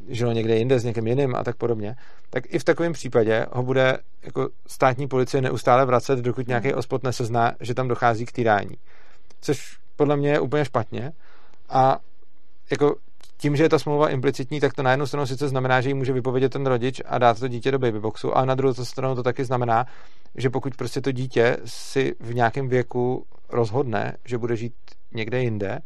žilo 0.09 0.33
někde 0.33 0.57
jinde 0.57 0.79
s 0.79 0.85
někým 0.85 1.07
jiným 1.07 1.35
a 1.35 1.45
tak 1.45 1.57
podobně, 1.57 1.97
tak 2.31 2.45
i 2.55 2.59
v 2.59 2.65
takovém 2.65 2.93
případě 2.93 3.47
ho 3.53 3.63
bude 3.63 3.99
jako 4.23 4.49
státní 4.67 5.09
policie 5.09 5.41
neustále 5.43 5.85
vracet, 5.87 6.19
dokud 6.19 6.49
nějaký 6.49 6.69
hmm. 6.69 6.79
ospot 6.79 7.03
nesezná, 7.03 7.53
že 7.61 7.75
tam 7.75 7.89
dochází 7.89 8.27
k 8.27 8.33
týrání. 8.33 8.77
Což 9.41 9.79
podle 9.97 10.17
mě 10.17 10.31
je 10.31 10.41
úplně 10.41 10.65
špatně, 10.65 11.13
a 11.69 11.99
jako 12.71 12.97
tím, 13.39 13.57
že 13.57 13.63
je 13.63 13.69
ta 13.69 13.79
smlouva 13.79 14.09
implicitní, 14.09 14.61
tak 14.61 14.75
to 14.75 14.83
na 14.83 14.91
jednu 14.91 15.07
stranu 15.07 15.27
sice 15.27 15.49
znamená, 15.49 15.81
že 15.81 15.91
ji 15.91 15.95
může 15.95 16.13
vypovědět 16.13 16.53
ten 16.53 16.67
rodič 16.67 17.03
a 17.07 17.19
dát 17.19 17.41
to 17.41 17.49
dítě 17.49 17.71
do 17.71 17.79
babyboxu, 17.79 18.37
a 18.37 18.45
na 18.45 18.55
druhou 18.55 18.75
stranu 18.75 19.15
to 19.15 19.23
taky 19.23 19.45
znamená, 19.45 19.87
že 20.35 20.51
pokud 20.51 20.77
prostě 20.77 21.01
to 21.01 21.13
dítě 21.13 21.57
si 21.65 22.15
v 22.21 22.35
nějakém 22.35 22.69
věku 22.69 23.27
rozhodne, 23.49 24.17
že 24.25 24.39
bude 24.39 24.57
žít 24.57 24.75
někde 25.15 25.43
jinde, 25.43 25.79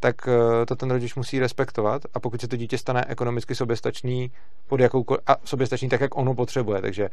tak 0.00 0.28
eh, 0.28 0.66
to 0.66 0.76
ten 0.76 0.90
rodič 0.90 1.14
musí 1.14 1.38
respektovat. 1.38 2.02
A 2.14 2.20
pokud 2.20 2.40
se 2.40 2.48
to 2.48 2.56
dítě 2.56 2.78
stane 2.78 3.04
ekonomicky 3.08 3.54
soběstačný 3.54 4.32
pod 4.66 4.80
jakoukoliv, 4.80 5.20
a 5.26 5.36
soběstačný 5.44 5.88
tak, 5.88 6.00
jak 6.00 6.16
ono 6.16 6.34
potřebuje, 6.34 6.82
takže 6.82 7.08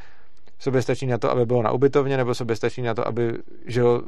soběstačný 0.62 1.08
na 1.08 1.18
to, 1.18 1.32
aby 1.32 1.46
bylo 1.46 1.62
na 1.62 1.72
ubytovně, 1.72 2.18
nebo 2.18 2.36
soběstačný 2.36 2.84
na 2.84 2.94
to, 2.94 3.08
aby 3.08 3.38
žil 3.66 4.04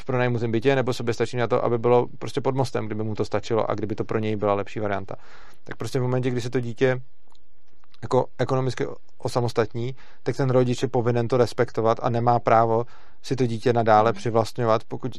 v 0.00 0.04
pronajmutém 0.04 0.52
bytě, 0.52 0.76
nebo 0.76 0.92
soběstačný 0.92 1.38
na 1.38 1.46
to, 1.46 1.64
aby 1.64 1.78
bylo 1.78 2.06
prostě 2.18 2.40
pod 2.40 2.54
mostem, 2.54 2.86
kdyby 2.86 3.04
mu 3.04 3.14
to 3.14 3.24
stačilo 3.24 3.70
a 3.70 3.74
kdyby 3.74 3.94
to 3.94 4.04
pro 4.04 4.18
něj 4.18 4.36
byla 4.36 4.54
lepší 4.54 4.80
varianta. 4.80 5.16
Tak 5.64 5.76
prostě 5.76 5.98
v 5.98 6.02
momentě, 6.02 6.30
kdy 6.30 6.40
se 6.40 6.50
to 6.50 6.60
dítě 6.60 7.00
jako 8.02 8.26
ekonomicky 8.38 8.86
osamostatní, 9.18 9.96
tak 10.22 10.36
ten 10.36 10.50
rodič 10.50 10.82
je 10.82 10.88
povinen 10.88 11.28
to 11.28 11.36
respektovat 11.36 11.98
a 12.02 12.10
nemá 12.10 12.38
právo 12.38 12.86
si 13.22 13.36
to 13.36 13.46
dítě 13.46 13.72
nadále 13.72 14.12
přivlastňovat, 14.12 14.84
pokud, 14.84 15.12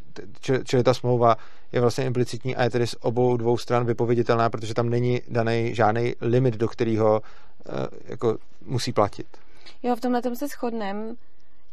čili, 0.63 0.83
ta 0.83 0.93
smlouva 0.93 1.35
je 1.71 1.81
vlastně 1.81 2.05
implicitní 2.05 2.55
a 2.55 2.63
je 2.63 2.69
tedy 2.69 2.87
z 2.87 2.95
obou 3.01 3.37
dvou 3.37 3.57
stran 3.57 3.85
vypověditelná, 3.85 4.49
protože 4.49 4.73
tam 4.73 4.89
není 4.89 5.21
daný 5.29 5.75
žádný 5.75 6.13
limit, 6.21 6.57
do 6.57 6.67
kterého 6.67 7.21
uh, 7.21 7.75
jako 8.05 8.37
musí 8.65 8.93
platit. 8.93 9.27
Jo, 9.83 9.95
v 9.95 10.01
tomhle 10.01 10.21
se 10.35 10.47
shodneme. 10.47 11.15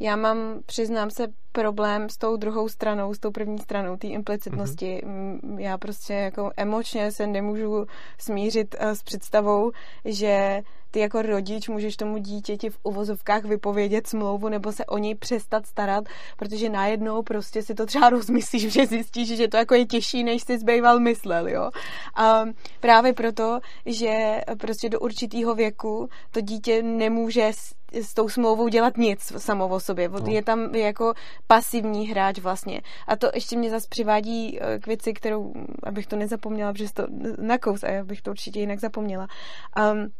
Já 0.01 0.17
mám, 0.17 0.61
přiznám 0.67 1.11
se, 1.11 1.27
problém 1.53 2.09
s 2.09 2.17
tou 2.17 2.37
druhou 2.37 2.69
stranou, 2.69 3.15
s 3.15 3.19
tou 3.19 3.31
první 3.31 3.59
stranou 3.59 3.97
té 3.97 4.07
implicitnosti. 4.07 5.03
Mm-hmm. 5.05 5.59
Já 5.59 5.79
prostě 5.79 6.15
jako 6.15 6.51
emočně 6.57 7.13
se 7.13 7.27
nemůžu 7.27 7.87
smířit 8.19 8.77
uh, 8.81 8.91
s 8.91 9.03
představou, 9.03 9.73
že 10.05 10.63
ty 10.95 11.01
jako 11.01 11.23
rodič 11.23 11.69
můžeš 11.69 11.97
tomu 11.97 12.19
dítěti 12.19 12.71
v 12.71 12.79
uvozovkách 12.83 13.45
vypovědět 13.45 14.07
smlouvu 14.07 14.49
nebo 14.49 14.73
se 14.73 14.87
o 14.87 14.99
něj 14.99 15.15
přestat 15.15 15.67
starat, 15.67 16.05
protože 16.37 16.69
najednou 16.69 17.23
prostě 17.23 17.63
si 17.63 17.75
to 17.75 17.87
třeba 17.87 18.11
rozmyslíš, 18.19 18.73
že 18.73 18.87
zjistíš, 18.87 19.37
že 19.37 19.49
to 19.49 19.57
jako 19.57 19.75
je 19.75 19.87
těžší, 19.87 20.25
než 20.25 20.43
jsi 20.43 20.59
zbýval 20.59 21.01
myslel, 21.01 21.49
jo. 21.49 21.71
A 22.15 22.45
právě 22.81 23.13
proto, 23.13 23.61
že 23.87 24.41
prostě 24.59 24.89
do 24.89 25.01
určitého 25.01 25.55
věku 25.55 26.09
to 26.31 26.41
dítě 26.41 26.83
nemůže 26.83 27.49
s, 27.49 27.75
s 27.93 28.15
tou 28.15 28.29
smlouvou 28.29 28.69
dělat 28.69 28.97
nic 28.97 29.33
samo 29.39 29.69
o 29.69 29.81
sobě. 29.81 30.09
No. 30.09 30.33
Je 30.33 30.43
tam 30.43 30.75
jako 30.75 31.13
pasivní 31.47 32.07
hráč 32.07 32.39
vlastně. 32.39 32.81
A 33.07 33.17
to 33.17 33.31
ještě 33.35 33.57
mě 33.57 33.71
zase 33.71 33.87
přivádí 33.91 34.59
eh, 34.61 34.79
k 34.79 34.87
věci, 34.87 35.13
kterou, 35.13 35.53
abych 35.83 36.07
to 36.07 36.17
nezapomněla, 36.17 36.73
protože 36.73 36.93
to 36.93 37.07
nakous 37.39 37.83
a 37.83 37.91
já 37.91 38.05
bych 38.05 38.23
to 38.23 38.31
určitě 38.31 38.61
jinak 38.61 38.81
zapomněla. 38.81 39.27
Um, 39.93 40.11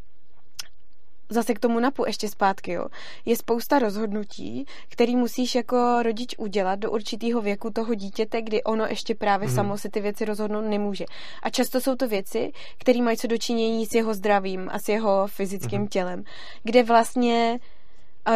zase 1.29 1.53
k 1.53 1.59
tomu 1.59 1.79
napu 1.79 2.05
ještě 2.05 2.29
zpátky, 2.29 2.71
jo. 2.71 2.85
Je 3.25 3.35
spousta 3.35 3.79
rozhodnutí, 3.79 4.65
který 4.89 5.15
musíš 5.15 5.55
jako 5.55 6.03
rodič 6.03 6.35
udělat 6.37 6.79
do 6.79 6.91
určitého 6.91 7.41
věku 7.41 7.69
toho 7.69 7.93
dítěte, 7.93 8.41
kdy 8.41 8.63
ono 8.63 8.85
ještě 8.85 9.15
právě 9.15 9.47
mm. 9.47 9.55
samo 9.55 9.77
si 9.77 9.89
ty 9.89 10.01
věci 10.01 10.25
rozhodnout 10.25 10.61
nemůže. 10.61 11.05
A 11.43 11.49
často 11.49 11.81
jsou 11.81 11.95
to 11.95 12.07
věci, 12.07 12.51
které 12.77 13.01
mají 13.01 13.17
co 13.17 13.27
dočinění 13.27 13.85
s 13.85 13.93
jeho 13.93 14.13
zdravím 14.13 14.69
a 14.71 14.79
s 14.79 14.89
jeho 14.89 15.27
fyzickým 15.27 15.81
mm. 15.81 15.87
tělem, 15.87 16.23
kde 16.63 16.83
vlastně 16.83 17.59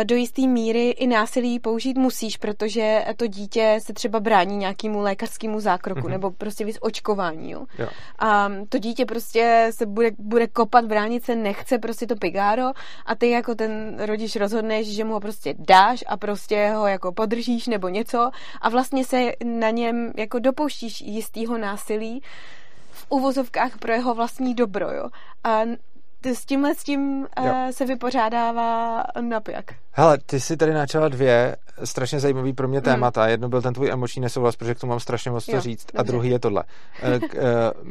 do 0.04 0.16
jisté 0.16 0.42
míry 0.42 0.90
i 0.90 1.08
násilí 1.08 1.60
použít 1.60 1.98
musíš, 1.98 2.38
protože 2.38 3.06
to 3.18 3.28
dítě 3.28 3.80
se 3.84 3.94
třeba 3.94 4.20
brání 4.20 4.58
nějakému 4.58 5.00
lékařskému 5.00 5.60
zákroku 5.60 6.02
mm-hmm. 6.02 6.10
nebo 6.10 6.32
prostě 6.32 6.66
víc 6.66 6.78
očkování. 6.82 7.52
Jo. 7.52 7.66
Jo. 7.80 7.88
A 8.20 8.52
to 8.70 8.78
dítě 8.78 9.06
prostě 9.06 9.70
se 9.72 9.86
bude, 9.86 10.12
bude 10.18 10.48
kopat, 10.48 10.86
bránit 10.86 11.26
se 11.26 11.36
nechce 11.36 11.78
prostě 11.78 12.08
to 12.08 12.16
pigáro 12.16 12.72
a 13.06 13.16
ty 13.16 13.30
jako 13.30 13.56
ten 13.56 13.98
rodič 14.00 14.36
rozhodneš, 14.36 14.96
že 14.96 15.04
mu 15.04 15.14
ho 15.14 15.20
prostě 15.20 15.56
dáš 15.60 16.04
a 16.08 16.18
prostě 16.18 16.70
ho 16.70 16.88
jako 16.88 17.12
podržíš 17.12 17.68
nebo 17.68 17.90
něco 17.90 18.30
a 18.62 18.70
vlastně 18.70 19.06
se 19.06 19.32
na 19.44 19.70
něm 19.70 20.14
jako 20.18 20.40
dopouštíš 20.40 21.02
jistého 21.02 21.58
násilí, 21.58 22.22
v 22.92 23.06
uvozovkách 23.10 23.78
pro 23.78 23.94
jeho 23.94 24.16
vlastní 24.16 24.56
dobro, 24.56 24.92
jo. 24.92 25.10
A 25.44 25.62
s 26.26 26.46
tímhle 26.46 26.76
s 26.76 26.84
tím 26.84 27.28
uh, 27.40 27.48
se 27.72 27.86
vypořádává 27.86 29.04
napjak. 29.22 29.66
Hele, 29.92 30.18
ty 30.26 30.40
si 30.40 30.58
tady 30.58 30.74
načala 30.74 31.08
dvě 31.08 31.56
strašně 31.84 32.20
zajímavý 32.20 32.54
pro 32.54 32.68
mě 32.68 32.78
hmm. 32.78 32.84
témata. 32.84 33.22
Hmm. 33.22 33.32
Jedno 33.32 33.50
byl 33.50 33.62
ten 33.62 33.74
tvůj 33.74 33.90
emoční 33.90 34.22
nesouhlas, 34.22 34.56
protože 34.56 34.76
k 34.76 34.80
tomu 34.80 34.90
mám 34.90 35.00
strašně 35.00 35.32
moc 35.32 35.46
co 35.46 35.62
říct. 35.62 35.86
Dobře. 35.86 36.00
A 36.00 36.04
druhý 36.04 36.30
je 36.30 36.40
tohle. 36.40 36.64
Uh, 37.04 37.14
uh, 37.14 37.20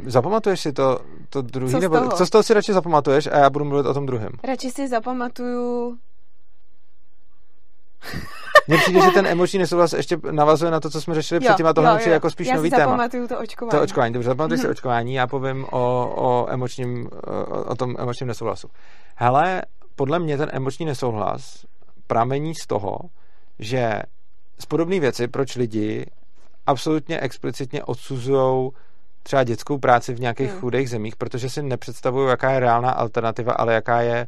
zapamatuješ 0.06 0.60
si 0.60 0.72
to, 0.72 1.00
to 1.30 1.42
druhý? 1.42 1.72
Co, 1.72 1.80
nebo, 1.80 2.08
co 2.10 2.26
z 2.26 2.30
toho 2.30 2.42
si 2.42 2.54
radši 2.54 2.72
zapamatuješ 2.72 3.26
a 3.26 3.38
já 3.38 3.50
budu 3.50 3.64
mluvit 3.64 3.86
o 3.86 3.94
tom 3.94 4.06
druhém? 4.06 4.32
Radši 4.44 4.70
si 4.70 4.88
zapamatuju 4.88 5.96
mně 8.68 8.76
přijde, 8.78 9.00
že 9.00 9.10
ten 9.10 9.26
emoční 9.26 9.58
nesouhlas 9.58 9.92
ještě 9.92 10.18
navazuje 10.30 10.70
na 10.70 10.80
to, 10.80 10.90
co 10.90 11.00
jsme 11.00 11.14
řešili 11.14 11.40
předtím 11.40 11.66
a 11.66 11.72
tohle 11.72 12.02
je 12.02 12.12
jako 12.12 12.30
spíš 12.30 12.48
já 12.48 12.56
nový 12.56 12.70
téma. 12.70 13.02
Já 13.02 13.10
si 13.10 13.28
to 13.28 13.38
očkování. 13.38 13.70
To 13.70 13.82
očkování, 13.82 14.14
dobře, 14.14 14.28
zapamatuj 14.28 14.58
si 14.58 14.64
mhm. 14.64 14.70
očkování, 14.70 15.14
já 15.14 15.26
povím 15.26 15.64
o, 15.64 16.12
o, 16.16 16.46
emočním, 16.50 17.08
o, 17.26 17.64
o 17.64 17.74
tom 17.74 17.94
emočním 17.98 18.28
nesouhlasu. 18.28 18.68
Hele, 19.16 19.62
podle 19.96 20.18
mě 20.18 20.36
ten 20.36 20.48
emoční 20.52 20.86
nesouhlas 20.86 21.66
pramení 22.06 22.54
z 22.54 22.66
toho, 22.66 22.98
že 23.58 24.02
z 24.58 24.66
podobné 24.66 25.00
věci, 25.00 25.28
proč 25.28 25.56
lidi 25.56 26.06
absolutně 26.66 27.20
explicitně 27.20 27.84
odsuzují 27.84 28.70
třeba 29.22 29.44
dětskou 29.44 29.78
práci 29.78 30.14
v 30.14 30.20
nějakých 30.20 30.50
hmm. 30.50 30.60
chudých 30.60 30.90
zemích, 30.90 31.16
protože 31.16 31.50
si 31.50 31.62
nepředstavují, 31.62 32.28
jaká 32.28 32.50
je 32.50 32.60
reálná 32.60 32.90
alternativa, 32.90 33.52
ale 33.52 33.74
jaká 33.74 34.00
je 34.00 34.26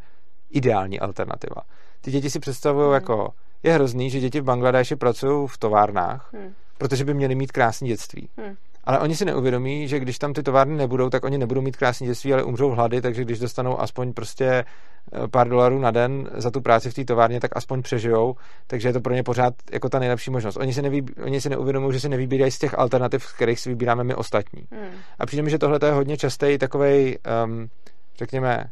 ideální 0.50 1.00
alternativa. 1.00 1.62
Ty 2.00 2.10
děti 2.10 2.30
si 2.30 2.40
představují 2.40 2.84
hmm. 2.84 2.94
jako 2.94 3.28
je 3.62 3.72
hrozný, 3.72 4.10
že 4.10 4.20
děti 4.20 4.40
v 4.40 4.44
Bangladeši 4.44 4.96
pracují 4.96 5.48
v 5.48 5.58
továrnách, 5.58 6.30
hmm. 6.32 6.54
protože 6.78 7.04
by 7.04 7.14
měly 7.14 7.34
mít 7.34 7.52
krásné 7.52 7.88
dětství. 7.88 8.28
Hmm. 8.36 8.56
Ale 8.84 8.98
oni 8.98 9.16
si 9.16 9.24
neuvědomí, 9.24 9.88
že 9.88 9.98
když 9.98 10.18
tam 10.18 10.32
ty 10.32 10.42
továrny 10.42 10.76
nebudou, 10.76 11.10
tak 11.10 11.24
oni 11.24 11.38
nebudou 11.38 11.60
mít 11.60 11.76
krásné 11.76 12.06
dětství, 12.06 12.32
ale 12.32 12.44
umřou 12.44 12.70
hlady, 12.70 13.00
takže 13.00 13.24
když 13.24 13.38
dostanou 13.38 13.80
aspoň 13.80 14.12
prostě 14.12 14.44
eh, 14.46 14.64
pár 15.30 15.48
dolarů 15.48 15.78
na 15.78 15.90
den 15.90 16.30
za 16.34 16.50
tu 16.50 16.60
práci 16.60 16.90
v 16.90 16.94
té 16.94 17.04
továrně, 17.04 17.40
tak 17.40 17.56
aspoň 17.56 17.82
přežijou, 17.82 18.36
takže 18.66 18.88
je 18.88 18.92
to 18.92 19.00
pro 19.00 19.14
ně 19.14 19.22
pořád 19.22 19.54
jako 19.72 19.88
ta 19.88 19.98
nejlepší 19.98 20.30
možnost. 20.30 20.56
Oni 20.56 20.74
si, 20.74 20.82
nevý, 20.82 21.06
oni 21.24 21.40
si 21.40 21.48
neuvědomují, 21.48 21.92
že 21.92 22.00
si 22.00 22.08
nevybírají 22.08 22.52
z 22.52 22.58
těch 22.58 22.78
alternativ, 22.78 23.24
z 23.24 23.32
kterých 23.32 23.60
si 23.60 23.68
vybíráme 23.68 24.04
my 24.04 24.14
ostatní. 24.14 24.62
Hmm. 24.72 24.90
A 25.18 25.26
přijde 25.26 25.42
mi, 25.42 25.50
že 25.50 25.58
tohle 25.58 25.78
je 25.84 25.92
hodně 25.92 26.16
častý 26.16 26.58
takový, 26.58 27.18
um, 27.18 27.22
ehm, 27.24 27.68
řekněme, 28.18 28.64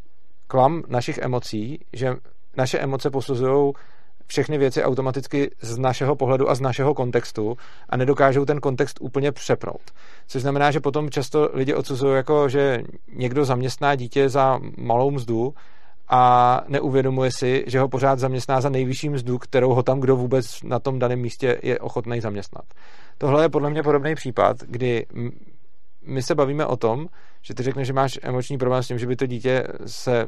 klam 0.46 0.82
našich 0.88 1.18
emocí, 1.18 1.80
že 1.92 2.16
naše 2.56 2.78
emoce 2.78 3.10
posuzují 3.10 3.72
všechny 4.28 4.58
věci 4.58 4.84
automaticky 4.84 5.50
z 5.60 5.78
našeho 5.78 6.16
pohledu 6.16 6.50
a 6.50 6.54
z 6.54 6.60
našeho 6.60 6.94
kontextu 6.94 7.56
a 7.88 7.96
nedokážou 7.96 8.44
ten 8.44 8.60
kontext 8.60 8.98
úplně 9.00 9.32
přepnout. 9.32 9.82
Což 10.26 10.42
znamená, 10.42 10.70
že 10.70 10.80
potom 10.80 11.10
často 11.10 11.50
lidi 11.52 11.74
odsuzují 11.74 12.16
jako, 12.16 12.48
že 12.48 12.82
někdo 13.14 13.44
zaměstná 13.44 13.94
dítě 13.94 14.28
za 14.28 14.60
malou 14.76 15.10
mzdu 15.10 15.54
a 16.08 16.64
neuvědomuje 16.68 17.30
si, 17.32 17.64
že 17.66 17.80
ho 17.80 17.88
pořád 17.88 18.18
zaměstná 18.18 18.60
za 18.60 18.68
nejvyšší 18.68 19.08
mzdu, 19.08 19.38
kterou 19.38 19.74
ho 19.74 19.82
tam 19.82 20.00
kdo 20.00 20.16
vůbec 20.16 20.62
na 20.62 20.78
tom 20.78 20.98
daném 20.98 21.18
místě 21.18 21.58
je 21.62 21.78
ochotný 21.78 22.20
zaměstnat. 22.20 22.64
Tohle 23.18 23.44
je 23.44 23.48
podle 23.48 23.70
mě 23.70 23.82
podobný 23.82 24.14
případ, 24.14 24.56
kdy 24.60 25.06
my 26.06 26.22
se 26.22 26.34
bavíme 26.34 26.66
o 26.66 26.76
tom, 26.76 27.06
že 27.42 27.54
ty 27.54 27.62
řekneš, 27.62 27.86
že 27.86 27.92
máš 27.92 28.18
emoční 28.22 28.58
problém 28.58 28.82
s 28.82 28.88
tím, 28.88 28.98
že 28.98 29.06
by 29.06 29.16
to 29.16 29.26
dítě 29.26 29.64
se, 29.86 30.26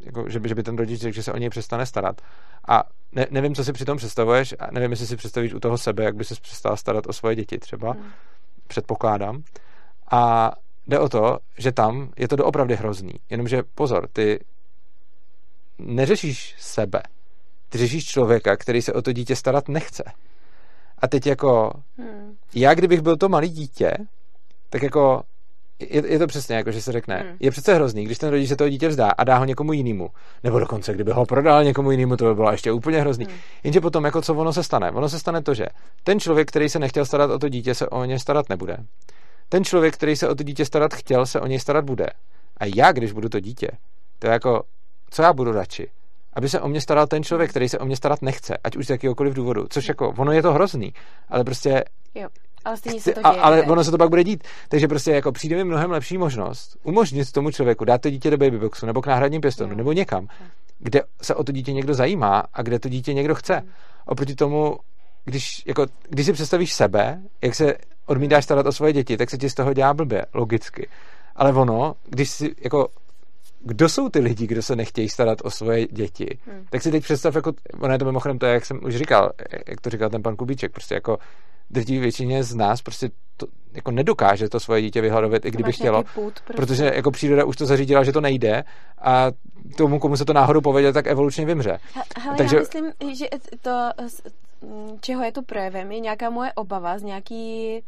jako, 0.00 0.28
že, 0.28 0.40
by, 0.40 0.48
že 0.48 0.54
by 0.54 0.62
ten 0.62 0.76
rodič 0.76 1.00
řekl, 1.00 1.14
že 1.14 1.22
se 1.22 1.32
o 1.32 1.36
něj 1.36 1.50
přestane 1.50 1.86
starat. 1.86 2.20
A 2.68 2.82
ne, 3.12 3.26
nevím, 3.30 3.54
co 3.54 3.64
si 3.64 3.72
při 3.72 3.84
tom 3.84 3.96
představuješ, 3.96 4.54
a 4.58 4.70
nevím, 4.70 4.90
jestli 4.90 5.06
si 5.06 5.16
představíš 5.16 5.54
u 5.54 5.60
toho 5.60 5.78
sebe, 5.78 6.04
jak 6.04 6.16
by 6.16 6.24
se 6.24 6.34
přestal 6.42 6.76
starat 6.76 7.06
o 7.06 7.12
svoje 7.12 7.36
děti 7.36 7.58
třeba, 7.58 7.92
hmm. 7.92 8.10
předpokládám. 8.66 9.42
A 10.10 10.52
jde 10.86 10.98
o 10.98 11.08
to, 11.08 11.38
že 11.58 11.72
tam 11.72 12.12
je 12.16 12.28
to 12.28 12.36
doopravdy 12.36 12.76
hrozný. 12.76 13.12
Jenomže 13.30 13.62
pozor, 13.74 14.08
ty 14.12 14.44
neřešíš 15.78 16.54
sebe. 16.58 17.02
Ty 17.68 17.78
řešíš 17.78 18.04
člověka, 18.04 18.56
který 18.56 18.82
se 18.82 18.92
o 18.92 19.02
to 19.02 19.12
dítě 19.12 19.36
starat 19.36 19.68
nechce. 19.68 20.04
A 20.98 21.08
teď 21.08 21.26
jako, 21.26 21.72
hmm. 21.98 22.36
já 22.54 22.74
kdybych 22.74 23.00
byl 23.00 23.16
to 23.16 23.28
malý 23.28 23.48
dítě, 23.48 23.92
tak 24.70 24.82
jako 24.82 25.22
je, 25.80 26.12
je 26.12 26.18
to 26.18 26.26
přesně 26.26 26.56
jako, 26.56 26.70
že 26.70 26.82
se 26.82 26.92
řekne, 26.92 27.16
hmm. 27.16 27.36
je 27.40 27.50
přece 27.50 27.74
hrozný, 27.74 28.04
když 28.04 28.18
ten 28.18 28.30
rodič 28.30 28.48
se 28.48 28.56
toho 28.56 28.68
dítě 28.68 28.88
vzdá 28.88 29.10
a 29.10 29.24
dá 29.24 29.38
ho 29.38 29.44
někomu 29.44 29.72
jinému. 29.72 30.10
Nebo 30.44 30.60
dokonce, 30.60 30.94
kdyby 30.94 31.12
ho 31.12 31.26
prodal 31.26 31.64
někomu 31.64 31.90
jinému, 31.90 32.16
to 32.16 32.24
by 32.24 32.34
bylo 32.34 32.52
ještě 32.52 32.72
úplně 32.72 33.00
hrozný. 33.00 33.24
Hmm. 33.24 33.34
Jenže 33.64 33.80
potom, 33.80 34.04
jako 34.04 34.22
co 34.22 34.34
ono 34.34 34.52
se 34.52 34.62
stane? 34.62 34.90
Ono 34.90 35.08
se 35.08 35.18
stane 35.18 35.42
to, 35.42 35.54
že 35.54 35.66
ten 36.04 36.20
člověk, 36.20 36.48
který 36.48 36.68
se 36.68 36.78
nechtěl 36.78 37.04
starat 37.04 37.30
o 37.30 37.38
to 37.38 37.48
dítě, 37.48 37.74
se 37.74 37.88
o 37.88 38.04
ně 38.04 38.18
starat 38.18 38.48
nebude. 38.48 38.76
Ten 39.48 39.64
člověk, 39.64 39.94
který 39.94 40.16
se 40.16 40.28
o 40.28 40.34
to 40.34 40.42
dítě 40.42 40.64
starat 40.64 40.94
chtěl, 40.94 41.26
se 41.26 41.40
o 41.40 41.46
něj 41.46 41.60
starat 41.60 41.84
bude. 41.84 42.06
A 42.56 42.64
já, 42.76 42.92
když 42.92 43.12
budu 43.12 43.28
to 43.28 43.40
dítě, 43.40 43.68
to 44.18 44.26
je 44.26 44.32
jako, 44.32 44.62
co 45.10 45.22
já 45.22 45.32
budu 45.32 45.52
radši? 45.52 45.90
Aby 46.32 46.48
se 46.48 46.60
o 46.60 46.68
mě 46.68 46.80
staral 46.80 47.06
ten 47.06 47.22
člověk, 47.22 47.50
který 47.50 47.68
se 47.68 47.78
o 47.78 47.84
mě 47.84 47.96
starat 47.96 48.22
nechce, 48.22 48.56
ať 48.64 48.76
už 48.76 48.86
z 48.86 48.90
jakýkoliv 48.90 49.34
důvodu. 49.34 49.66
Což 49.70 49.88
jako, 49.88 50.14
ono 50.18 50.32
je 50.32 50.42
to 50.42 50.52
hrozný, 50.52 50.94
ale 51.28 51.44
prostě 51.44 51.84
jo. 52.14 52.28
Ale 52.64 52.76
stejně 52.76 53.00
se 53.00 53.12
to 53.12 53.20
děje. 53.20 53.40
A, 53.40 53.42
ale 53.42 53.62
ono 53.62 53.84
se 53.84 53.90
to 53.90 53.98
pak 53.98 54.08
bude 54.08 54.24
dít. 54.24 54.44
Takže 54.68 54.88
prostě 54.88 55.10
jako 55.10 55.32
přijde 55.32 55.56
mi 55.56 55.64
mnohem 55.64 55.90
lepší 55.90 56.18
možnost 56.18 56.76
umožnit 56.82 57.32
tomu 57.32 57.50
člověku 57.50 57.84
dát 57.84 58.00
to 58.00 58.10
dítě 58.10 58.30
do 58.30 58.36
babyboxu 58.36 58.86
nebo 58.86 59.02
k 59.02 59.06
náhradním 59.06 59.40
pěstonu 59.40 59.74
nebo 59.74 59.92
někam, 59.92 60.28
kde 60.78 61.02
se 61.22 61.34
o 61.34 61.44
to 61.44 61.52
dítě 61.52 61.72
někdo 61.72 61.94
zajímá 61.94 62.44
a 62.52 62.62
kde 62.62 62.78
to 62.78 62.88
dítě 62.88 63.14
někdo 63.14 63.34
chce. 63.34 63.54
Hmm. 63.54 63.70
Oproti 64.06 64.34
tomu, 64.34 64.78
když, 65.24 65.62
jako, 65.66 65.86
když 66.08 66.26
si 66.26 66.32
představíš 66.32 66.72
sebe, 66.72 67.22
jak 67.42 67.54
se 67.54 67.74
odmítáš 68.06 68.44
starat 68.44 68.66
o 68.66 68.72
svoje 68.72 68.92
děti, 68.92 69.16
tak 69.16 69.30
se 69.30 69.38
ti 69.38 69.50
z 69.50 69.54
toho 69.54 69.72
dělá 69.72 69.94
blbě, 69.94 70.26
logicky. 70.34 70.88
Ale 71.36 71.52
ono, 71.52 71.94
když 72.08 72.30
si, 72.30 72.54
jako, 72.64 72.88
kdo 73.64 73.88
jsou 73.88 74.08
ty 74.08 74.18
lidi, 74.18 74.46
kdo 74.46 74.62
se 74.62 74.76
nechtějí 74.76 75.08
starat 75.08 75.38
o 75.44 75.50
svoje 75.50 75.86
děti, 75.86 76.38
hmm. 76.46 76.66
tak 76.70 76.82
si 76.82 76.90
teď 76.90 77.02
představ, 77.02 77.34
jako, 77.34 77.52
ono 77.80 77.92
je 77.92 77.98
to 77.98 78.04
mimochodem 78.04 78.38
to, 78.38 78.46
jak 78.46 78.66
jsem 78.66 78.80
už 78.84 78.96
říkal, 78.96 79.30
jak 79.68 79.80
to 79.80 79.90
říkal 79.90 80.10
ten 80.10 80.22
pan 80.22 80.36
Kubíček, 80.36 80.72
prostě 80.72 80.94
jako 80.94 81.18
drtivé 81.70 82.00
většině 82.00 82.44
z 82.44 82.54
nás 82.54 82.82
prostě 82.82 83.10
to 83.36 83.46
jako 83.72 83.90
nedokáže 83.90 84.48
to 84.48 84.60
svoje 84.60 84.82
dítě 84.82 85.00
vyhladovit, 85.00 85.44
i 85.44 85.50
kdyby 85.50 85.72
chtělo, 85.72 86.04
půd, 86.14 86.40
prostě. 86.40 86.52
protože 86.52 86.84
jako 86.94 87.10
příroda 87.10 87.44
už 87.44 87.56
to 87.56 87.66
zařídila, 87.66 88.04
že 88.04 88.12
to 88.12 88.20
nejde 88.20 88.64
a 88.98 89.26
tomu, 89.76 89.98
komu 89.98 90.16
se 90.16 90.24
to 90.24 90.32
náhodou 90.32 90.60
povede, 90.60 90.92
tak 90.92 91.06
evolučně 91.06 91.46
vymře. 91.46 91.78
Hele, 92.18 92.36
Takže... 92.36 92.56
já 92.56 92.62
myslím, 92.62 93.14
že 93.14 93.26
to, 93.60 93.90
čeho 95.00 95.22
je 95.22 95.32
to 95.32 95.42
projevem, 95.42 95.92
je 95.92 96.00
nějaká 96.00 96.30
moje 96.30 96.52
obava 96.52 96.98
z 96.98 97.02
nějaký 97.02 97.80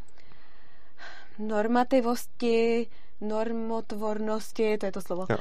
normativosti, 1.39 2.87
normotvornosti, 3.21 4.79
to 4.79 4.87
je 4.87 4.93
to 4.93 5.01
slovo, 5.01 5.27
uh, 5.29 5.39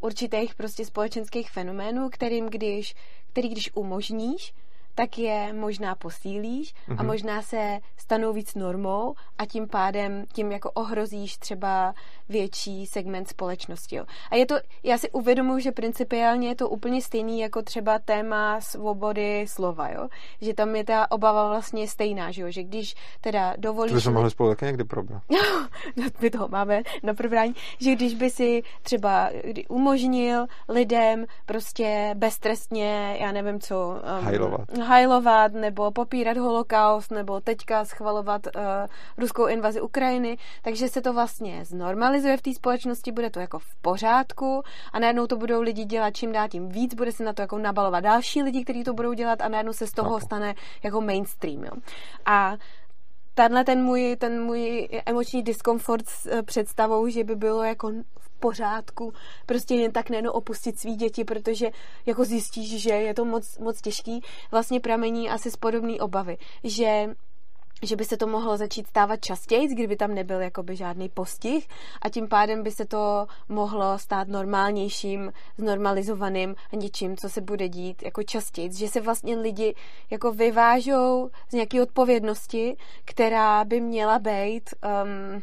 určitých 0.00 0.54
prostě 0.54 0.84
společenských 0.84 1.50
fenoménů, 1.50 2.08
kterým 2.08 2.46
když, 2.46 2.94
který 3.32 3.48
když 3.48 3.70
umožníš, 3.74 4.54
tak 4.98 5.18
je 5.18 5.52
možná 5.52 5.94
posílíš 5.94 6.74
mm-hmm. 6.74 6.92
a 6.98 7.02
mhm. 7.02 7.06
možná 7.06 7.42
se 7.42 7.78
stanou 7.96 8.32
víc 8.32 8.54
normou 8.54 9.14
a 9.38 9.46
tím 9.46 9.68
pádem 9.68 10.24
tím 10.32 10.52
jako 10.52 10.70
ohrozíš 10.70 11.36
třeba 11.36 11.94
větší 12.28 12.86
segment 12.86 13.28
společnosti. 13.28 13.96
Jo. 13.96 14.04
A 14.30 14.36
je 14.36 14.46
to, 14.46 14.54
já 14.82 14.98
si 14.98 15.10
uvědomuji, 15.10 15.58
že 15.58 15.72
principiálně 15.72 16.48
je 16.48 16.54
to 16.54 16.68
úplně 16.68 17.02
stejný 17.02 17.40
jako 17.40 17.62
třeba 17.62 17.98
téma 17.98 18.60
svobody 18.60 19.46
slova, 19.48 19.88
jo. 19.90 20.08
Že 20.40 20.54
tam 20.54 20.76
je 20.76 20.84
ta 20.84 21.10
obava 21.10 21.48
vlastně 21.48 21.88
stejná, 21.88 22.30
že 22.30 22.42
jo. 22.42 22.50
Že 22.50 22.62
když 22.62 22.94
teda 23.20 23.54
dovolíš... 23.58 23.92
To 23.92 23.96
bychom 23.96 24.14
mohli 24.14 24.30
spolu 24.30 24.50
taky 24.50 24.64
někdy 24.64 24.84
probrat. 24.84 25.22
no, 25.96 26.04
my 26.20 26.30
toho 26.30 26.48
máme 26.48 26.82
na 27.02 27.14
probrání. 27.14 27.54
Že 27.80 27.94
když 27.94 28.14
by 28.14 28.30
si 28.30 28.62
třeba 28.82 29.30
umožnil 29.68 30.46
lidem 30.68 31.26
prostě 31.46 32.14
beztrestně, 32.14 33.16
já 33.20 33.32
nevím 33.32 33.60
co... 33.60 34.00
Um, 34.18 34.24
hajlovat. 34.24 34.78
Hajlovat, 34.88 35.52
nebo 35.52 35.90
popírat 35.90 36.36
holokaust, 36.36 37.10
nebo 37.10 37.40
teďka 37.40 37.84
schvalovat 37.84 38.46
uh, 38.46 38.62
ruskou 39.18 39.46
invazi 39.46 39.80
Ukrajiny, 39.80 40.38
takže 40.62 40.88
se 40.88 41.00
to 41.02 41.12
vlastně 41.12 41.64
znormalizuje 41.64 42.08
normalizuje 42.08 42.36
v 42.36 42.42
té 42.42 42.54
společnosti, 42.54 43.12
bude 43.12 43.30
to 43.30 43.40
jako 43.40 43.58
v 43.58 43.76
pořádku 43.82 44.62
a 44.92 44.98
najednou 44.98 45.26
to 45.26 45.36
budou 45.36 45.60
lidi 45.60 45.84
dělat 45.84 46.10
čím 46.16 46.32
dál 46.32 46.48
tím 46.48 46.68
víc, 46.68 46.94
bude 46.94 47.12
se 47.12 47.24
na 47.24 47.32
to 47.32 47.42
jako 47.42 47.58
nabalovat 47.58 48.04
další 48.04 48.42
lidi, 48.42 48.64
kteří 48.64 48.84
to 48.84 48.94
budou 48.94 49.12
dělat 49.12 49.42
a 49.42 49.48
najednou 49.48 49.72
se 49.72 49.86
z 49.86 49.92
toho 49.92 50.20
stane 50.20 50.54
jako 50.82 51.00
mainstream. 51.00 51.64
Jo. 51.64 51.70
A 52.26 52.56
tenhle 53.34 53.64
ten 53.64 53.82
můj, 53.82 54.16
ten 54.16 54.42
můj 54.42 54.88
emoční 55.06 55.42
diskomfort 55.42 56.08
s 56.08 56.26
eh, 56.26 56.42
představou, 56.42 57.08
že 57.08 57.24
by 57.24 57.36
bylo 57.36 57.62
jako 57.62 57.92
v 58.18 58.27
pořádku. 58.38 59.12
Prostě 59.46 59.74
jen 59.74 59.92
tak 59.92 60.10
nejenom 60.10 60.32
opustit 60.34 60.78
svý 60.78 60.96
děti, 60.96 61.24
protože 61.24 61.70
jako 62.06 62.24
zjistíš, 62.24 62.82
že 62.82 62.90
je 62.90 63.14
to 63.14 63.24
moc, 63.24 63.58
moc 63.58 63.80
těžký, 63.80 64.20
vlastně 64.50 64.80
pramení 64.80 65.30
asi 65.30 65.50
z 65.50 65.56
podobné 65.56 65.94
obavy, 65.94 66.38
že 66.64 67.08
že 67.82 67.96
by 67.96 68.04
se 68.04 68.16
to 68.16 68.26
mohlo 68.26 68.56
začít 68.56 68.86
stávat 68.86 69.20
častěji, 69.20 69.66
kdyby 69.66 69.96
tam 69.96 70.14
nebyl 70.14 70.40
jakoby 70.40 70.76
žádný 70.76 71.08
postih 71.08 71.68
a 72.02 72.08
tím 72.08 72.28
pádem 72.28 72.62
by 72.62 72.70
se 72.70 72.84
to 72.84 73.26
mohlo 73.48 73.98
stát 73.98 74.28
normálnějším, 74.28 75.32
znormalizovaným 75.58 76.54
něčím, 76.76 77.16
co 77.16 77.28
se 77.28 77.40
bude 77.40 77.68
dít 77.68 78.02
jako 78.02 78.22
častěji, 78.22 78.72
že 78.74 78.88
se 78.88 79.00
vlastně 79.00 79.36
lidi 79.36 79.74
jako 80.10 80.32
vyvážou 80.32 81.30
z 81.48 81.52
nějaké 81.52 81.82
odpovědnosti, 81.82 82.76
která 83.04 83.64
by 83.64 83.80
měla 83.80 84.18
být 84.18 84.70
um, 85.04 85.42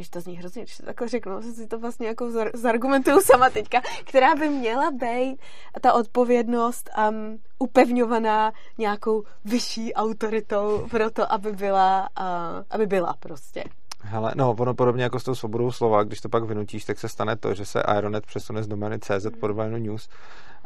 když 0.00 0.08
to 0.08 0.20
zní 0.20 0.36
hrozně, 0.36 0.62
když 0.62 0.76
to 0.76 0.86
takhle 0.86 1.08
řeknu, 1.08 1.42
si 1.42 1.66
to 1.66 1.78
vlastně 1.78 2.06
jako 2.06 2.30
zargumentuju 2.54 3.20
sama 3.20 3.50
teďka, 3.50 3.80
která 4.04 4.34
by 4.34 4.48
měla 4.48 4.90
být 4.90 5.40
ta 5.80 5.92
odpovědnost 5.92 6.90
um, 7.10 7.38
upevňovaná 7.58 8.52
nějakou 8.78 9.22
vyšší 9.44 9.94
autoritou 9.94 10.86
pro 10.90 11.10
to, 11.10 11.32
aby 11.32 11.52
byla, 11.52 12.08
uh, 12.20 12.26
aby 12.70 12.86
byla 12.86 13.14
prostě. 13.20 13.64
Hele, 14.02 14.32
no, 14.36 14.56
ono 14.58 14.74
podobně 14.74 15.02
jako 15.02 15.20
s 15.20 15.24
tou 15.24 15.34
svobodou 15.34 15.72
slova, 15.72 16.02
když 16.02 16.20
to 16.20 16.28
pak 16.28 16.44
vynutíš, 16.44 16.84
tak 16.84 16.98
se 16.98 17.08
stane 17.08 17.36
to, 17.36 17.54
že 17.54 17.64
se 17.64 17.82
Aeronet 17.82 18.26
přesune 18.26 18.62
z 18.62 18.68
domény 18.68 18.98
CZ 18.98 19.26
pod 19.40 19.46
doménu 19.46 19.76
News. 19.76 20.08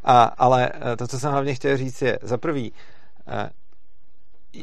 A, 0.04 0.22
ale 0.22 0.72
eh, 0.74 0.96
to, 0.96 1.06
co 1.06 1.18
jsem 1.18 1.32
hlavně 1.32 1.54
chtěl 1.54 1.76
říct, 1.76 2.02
je 2.02 2.18
za 2.22 2.38
prvý, 2.38 2.72
eh, 3.26 3.50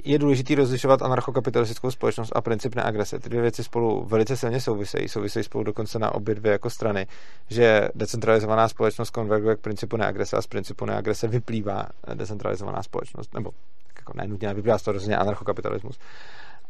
je 0.05 0.19
důležité 0.19 0.55
rozlišovat 0.55 1.01
anarchokapitalistickou 1.01 1.91
společnost 1.91 2.31
a 2.35 2.41
princip 2.41 2.75
neagrese. 2.75 3.19
Ty 3.19 3.29
dvě 3.29 3.41
věci 3.41 3.63
spolu 3.63 4.05
velice 4.05 4.37
silně 4.37 4.61
souvisejí, 4.61 5.07
souvisejí 5.07 5.43
spolu 5.43 5.63
dokonce 5.63 5.99
na 5.99 6.15
obě 6.15 6.35
dvě 6.35 6.51
jako 6.51 6.69
strany, 6.69 7.07
že 7.49 7.89
decentralizovaná 7.95 8.67
společnost 8.67 9.09
konverguje 9.09 9.55
k 9.55 9.59
principu 9.59 9.97
neagrese 9.97 10.37
a 10.37 10.41
z 10.41 10.47
principu 10.47 10.85
neagrese 10.85 11.27
vyplývá 11.27 11.85
decentralizovaná 12.13 12.83
společnost, 12.83 13.33
nebo 13.33 13.51
jako 13.97 14.13
nenutně, 14.15 14.53
vyplývá 14.53 14.77
z 14.77 14.81
toho 14.81 14.93
rozhodně 14.93 15.17
anarchokapitalismus. 15.17 15.99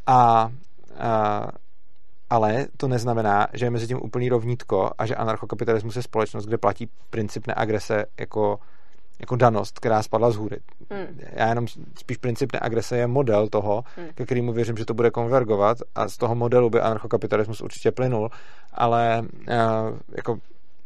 A, 0.08 0.52
a 1.00 1.48
ale 2.30 2.68
to 2.78 2.88
neznamená, 2.88 3.48
že 3.54 3.66
je 3.66 3.70
mezi 3.70 3.88
tím 3.88 4.00
úplný 4.02 4.30
rovnítko 4.30 4.92
a 4.98 5.06
že 5.06 5.16
anarchokapitalismus 5.16 5.96
je 5.96 6.04
společnost, 6.04 6.46
kde 6.46 6.58
platí 6.58 6.90
princip 7.10 7.48
neagrese 7.48 8.06
jako 8.20 8.60
jako 9.22 9.36
danost, 9.36 9.80
která 9.80 10.04
spadla 10.04 10.32
z 10.32 10.36
hůry. 10.36 10.58
Hmm. 10.90 11.20
Já 11.34 11.50
jenom 11.50 11.68
spíš 12.00 12.18
princip 12.18 12.54
neagrese 12.54 12.98
je 12.98 13.08
model 13.08 13.48
toho, 13.48 13.84
hmm. 13.98 14.08
ke 14.16 14.26
kterému 14.26 14.54
věřím, 14.54 14.78
že 14.78 14.86
to 14.86 14.94
bude 14.94 15.12
konvergovat 15.12 15.78
a 15.96 16.08
z 16.08 16.18
toho 16.18 16.36
modelu 16.36 16.70
by 16.70 16.82
anarchokapitalismus 16.82 17.62
určitě 17.62 17.92
plynul, 17.92 18.30
ale 18.74 19.22
uh, 19.22 19.56
jako 20.16 20.38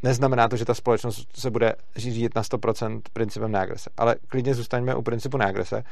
neznamená 0.03 0.47
to, 0.47 0.57
že 0.57 0.65
ta 0.65 0.73
společnost 0.73 1.38
se 1.38 1.51
bude 1.51 1.75
řídit 1.95 2.36
na 2.36 2.41
100% 2.41 3.01
principem 3.13 3.51
neagrese. 3.51 3.89
Ale 3.97 4.15
klidně 4.27 4.53
zůstaňme 4.53 4.95
u 4.95 5.01
principu 5.01 5.38
neagrese, 5.38 5.83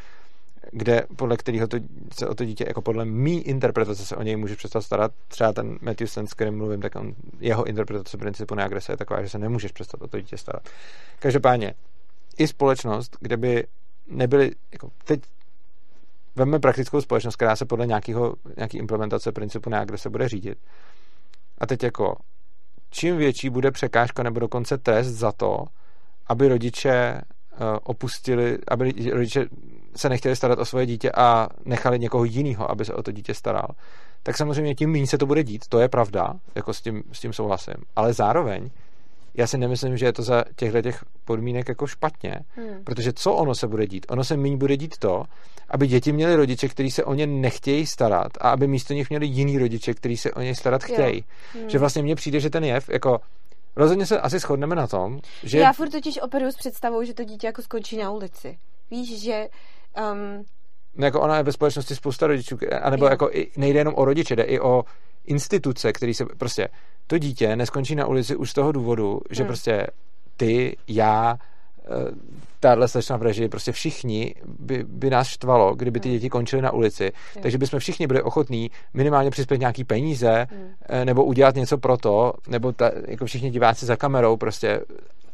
kde 0.72 1.04
podle 1.16 1.38
kterého 1.38 1.68
to, 1.68 1.78
se 2.14 2.28
o 2.28 2.36
to 2.36 2.46
dítě, 2.46 2.66
jako 2.68 2.82
podle 2.82 3.06
mý 3.06 3.42
interpretace 3.42 4.06
se 4.06 4.16
o 4.16 4.24
něj 4.24 4.36
může 4.36 4.56
přestat 4.56 4.82
starat. 4.82 5.12
Třeba 5.28 5.54
ten 5.54 5.78
Matthew 5.82 6.08
Sen, 6.08 6.28
s 6.28 6.34
kterým 6.34 6.58
mluvím, 6.58 6.82
tak 6.82 6.96
on, 6.96 7.14
jeho 7.40 7.64
interpretace 7.64 8.18
principu 8.18 8.56
neagrese 8.56 8.94
je 8.94 8.98
taková, 8.98 9.24
že 9.24 9.30
se 9.30 9.40
nemůžeš 9.40 9.72
přestat 9.72 10.02
o 10.02 10.08
to 10.08 10.20
dítě 10.20 10.38
starat. 10.38 10.70
Každopádně, 11.20 11.74
i 12.38 12.48
společnost, 12.48 13.18
kde 13.20 13.38
by 13.38 13.68
nebyly, 14.08 14.52
jako 14.72 14.92
teď 15.04 15.22
veme 16.36 16.60
praktickou 16.60 17.02
společnost, 17.02 17.36
která 17.36 17.56
se 17.56 17.66
podle 17.66 17.88
nějakého, 17.88 18.36
nějaký 18.58 18.78
implementace 18.78 19.32
principu 19.32 19.70
neagrese 19.70 20.10
bude 20.10 20.30
řídit. 20.30 20.58
A 21.58 21.66
teď 21.66 21.84
jako, 21.84 22.16
čím 22.90 23.18
větší 23.18 23.50
bude 23.50 23.72
překážka 23.72 24.24
nebo 24.24 24.40
dokonce 24.40 24.78
trest 24.78 25.08
za 25.08 25.32
to, 25.32 25.66
aby 26.28 26.48
rodiče 26.48 27.22
Eh, 27.54 27.80
opustili, 27.84 28.58
aby 28.68 28.94
rodiče 29.12 29.46
se 29.96 30.10
nechtěli 30.10 30.36
starat 30.36 30.60
o 30.60 30.66
svoje 30.66 30.86
dítě 30.86 31.12
a 31.12 31.48
nechali 31.66 32.00
někoho 32.00 32.24
jiného, 32.24 32.72
aby 32.72 32.86
se 32.86 32.94
o 32.94 33.04
to 33.04 33.12
dítě 33.12 33.34
staral, 33.34 33.68
tak 34.24 34.38
samozřejmě 34.38 34.76
tím 34.76 34.92
méně 34.92 35.08
se 35.08 35.18
to 35.18 35.26
bude 35.26 35.44
dít. 35.44 35.68
To 35.68 35.80
je 35.80 35.90
pravda, 35.90 36.34
jako 36.56 36.74
s 36.74 36.82
tím, 36.82 37.04
s 37.12 37.20
tím 37.20 37.34
souhlasím. 37.34 37.74
Ale 37.96 38.14
zároveň 38.14 38.70
já 39.34 39.48
si 39.48 39.58
nemyslím, 39.58 39.98
že 39.98 40.06
je 40.06 40.14
to 40.14 40.24
za 40.24 40.44
těchto 40.56 40.82
těch 40.82 41.04
podmínek 41.26 41.70
jako 41.70 41.88
špatně, 41.88 42.40
hmm. 42.56 42.84
protože 42.84 43.14
co 43.14 43.34
ono 43.34 43.56
se 43.56 43.68
bude 43.68 43.88
dít? 43.88 44.06
Ono 44.10 44.24
se 44.24 44.38
méně 44.38 44.58
bude 44.58 44.78
dít 44.78 44.98
to, 44.98 45.24
aby 45.70 45.88
děti 45.88 46.12
měly 46.12 46.36
rodiče, 46.36 46.68
kteří 46.68 46.92
se 46.92 47.04
o 47.04 47.14
ně 47.14 47.28
nechtějí 47.28 47.86
starat 47.86 48.32
a 48.42 48.50
aby 48.50 48.68
místo 48.68 48.94
nich 48.94 49.10
měli 49.10 49.26
jiný 49.26 49.58
rodiče, 49.58 49.94
kteří 49.94 50.18
se 50.18 50.32
o 50.32 50.42
ně 50.42 50.56
starat 50.56 50.84
chtějí. 50.84 51.24
Hmm. 51.54 51.70
Že 51.70 51.80
vlastně 51.80 52.04
mně 52.04 52.16
přijde, 52.16 52.40
že 52.40 52.50
ten 52.50 52.64
jev, 52.64 52.90
jako 52.90 53.20
Rozhodně 53.76 54.06
se 54.06 54.20
asi 54.20 54.40
shodneme 54.40 54.76
na 54.76 54.88
tom, 54.88 55.20
že... 55.44 55.60
Já 55.60 55.74
furt 55.74 55.90
totiž 55.90 56.20
operuju 56.22 56.52
s 56.52 56.56
představou, 56.56 57.04
že 57.04 57.14
to 57.14 57.24
dítě 57.24 57.48
jako 57.48 57.62
skončí 57.62 57.98
na 57.98 58.12
ulici. 58.12 58.58
Víš, 58.92 59.24
že... 59.24 59.48
Um... 60.12 60.46
No 60.96 61.06
jako 61.06 61.22
ona 61.22 61.38
je 61.38 61.44
ve 61.44 61.52
společnosti 61.52 61.96
spousta 61.96 62.28
rodičů, 62.28 62.58
anebo 62.82 63.06
jo. 63.06 63.10
jako 63.10 63.30
i, 63.32 63.52
nejde 63.58 63.80
jenom 63.80 63.94
o 63.98 64.06
rodiče, 64.06 64.36
jde 64.36 64.44
i 64.44 64.60
o 64.60 64.84
instituce, 65.26 65.94
který 65.94 66.14
se 66.14 66.26
prostě... 66.38 66.68
To 67.08 67.18
dítě 67.18 67.56
neskončí 67.56 67.96
na 67.96 68.06
ulici 68.06 68.36
už 68.36 68.50
z 68.50 68.54
toho 68.54 68.72
důvodu, 68.72 69.22
že 69.30 69.44
hmm. 69.44 69.48
prostě 69.48 69.88
ty, 70.38 70.78
já, 70.88 71.38
Eh, 71.86 72.12
tahle 72.60 72.88
slečna 72.88 73.18
v 73.18 73.22
režii, 73.22 73.50
prostě 73.50 73.72
všichni 73.72 74.36
by, 74.60 74.84
by 74.88 75.10
nás 75.10 75.28
štvalo, 75.28 75.76
kdyby 75.76 76.00
ty 76.00 76.10
hmm. 76.10 76.18
děti 76.18 76.30
končily 76.30 76.62
na 76.62 76.72
ulici. 76.72 77.12
Hmm. 77.34 77.44
Takže 77.44 77.58
bychom 77.58 77.80
všichni 77.80 78.08
byli 78.08 78.22
ochotní 78.22 78.72
minimálně 78.94 79.32
přispět 79.32 79.58
nějaký 79.58 79.84
peníze 79.84 80.48
hmm. 80.50 81.06
nebo 81.06 81.24
udělat 81.24 81.56
něco 81.56 81.78
pro 81.78 81.98
to, 81.98 82.34
nebo 82.48 82.72
ta, 82.72 82.92
jako 83.08 83.26
všichni 83.26 83.52
diváci 83.52 83.86
za 83.86 83.96
kamerou 83.96 84.38
prostě 84.38 84.82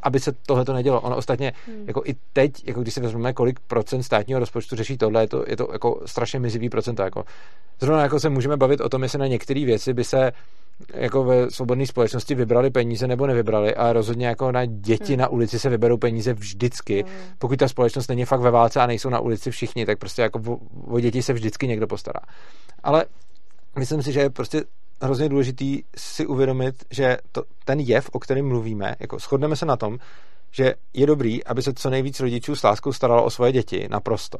aby 0.03 0.19
se 0.19 0.31
tohle 0.45 0.65
to 0.65 0.73
nedělo. 0.73 1.01
Ono 1.01 1.15
ostatně, 1.15 1.53
hmm. 1.67 1.83
jako 1.87 2.01
i 2.05 2.15
teď, 2.33 2.67
jako 2.67 2.81
když 2.81 2.93
si 2.93 3.01
vezmeme, 3.01 3.33
kolik 3.33 3.59
procent 3.59 4.03
státního 4.03 4.39
rozpočtu 4.39 4.75
řeší 4.75 4.97
tohle, 4.97 5.23
je 5.23 5.27
to, 5.27 5.43
je 5.47 5.57
to 5.57 5.69
jako 5.71 6.01
strašně 6.05 6.39
mizivý 6.39 6.69
procento. 6.69 7.01
Jako. 7.01 7.23
Zrovna 7.79 8.03
jako 8.03 8.19
se 8.19 8.29
můžeme 8.29 8.57
bavit 8.57 8.81
o 8.81 8.89
tom, 8.89 9.03
jestli 9.03 9.19
na 9.19 9.27
některé 9.27 9.65
věci 9.65 9.93
by 9.93 10.03
se 10.03 10.31
jako 10.93 11.23
ve 11.23 11.51
svobodné 11.51 11.85
společnosti 11.87 12.35
vybrali 12.35 12.69
peníze 12.69 13.07
nebo 13.07 13.27
nevybrali, 13.27 13.75
ale 13.75 13.93
rozhodně 13.93 14.27
jako 14.27 14.51
na 14.51 14.65
děti 14.65 15.13
hmm. 15.13 15.19
na 15.19 15.27
ulici 15.27 15.59
se 15.59 15.69
vyberou 15.69 15.97
peníze 15.97 16.33
vždycky. 16.33 17.03
Hmm. 17.03 17.13
Pokud 17.37 17.59
ta 17.59 17.67
společnost 17.67 18.07
není 18.07 18.25
fakt 18.25 18.41
ve 18.41 18.51
válce 18.51 18.79
a 18.81 18.87
nejsou 18.87 19.09
na 19.09 19.19
ulici 19.19 19.51
všichni, 19.51 19.85
tak 19.85 19.99
prostě 19.99 20.21
jako 20.21 20.39
o, 20.47 20.59
o 20.87 20.99
děti 20.99 21.21
se 21.21 21.33
vždycky 21.33 21.67
někdo 21.67 21.87
postará. 21.87 22.19
Ale 22.83 23.05
myslím 23.79 24.03
si, 24.03 24.11
že 24.11 24.19
je 24.19 24.29
prostě 24.29 24.63
hrozně 25.01 25.29
důležitý 25.29 25.83
si 25.97 26.25
uvědomit, 26.25 26.75
že 26.91 27.17
to, 27.31 27.43
ten 27.65 27.79
jev, 27.79 28.09
o 28.11 28.19
kterém 28.19 28.47
mluvíme, 28.47 28.95
jako 28.99 29.19
shodneme 29.19 29.55
se 29.55 29.65
na 29.65 29.77
tom, 29.77 29.97
že 30.51 30.73
je 30.93 31.07
dobrý, 31.07 31.43
aby 31.43 31.61
se 31.61 31.73
co 31.73 31.89
nejvíc 31.89 32.19
rodičů 32.19 32.55
s 32.55 32.63
láskou 32.63 32.93
staralo 32.93 33.23
o 33.23 33.29
svoje 33.29 33.51
děti, 33.51 33.87
naprosto. 33.89 34.37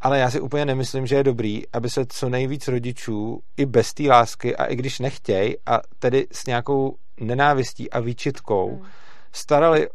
Ale 0.00 0.18
já 0.18 0.30
si 0.30 0.40
úplně 0.40 0.64
nemyslím, 0.64 1.06
že 1.06 1.16
je 1.16 1.22
dobrý, 1.22 1.62
aby 1.72 1.90
se 1.90 2.06
co 2.08 2.28
nejvíc 2.28 2.68
rodičů 2.68 3.40
i 3.56 3.66
bez 3.66 3.94
té 3.94 4.02
lásky 4.02 4.56
a 4.56 4.64
i 4.64 4.76
když 4.76 4.98
nechtějí 4.98 5.54
a 5.66 5.80
tedy 5.98 6.26
s 6.32 6.46
nějakou 6.46 6.96
nenávistí 7.20 7.90
a 7.90 8.00
výčitkou 8.00 8.70
hmm. 8.70 8.86
starali 9.32 9.88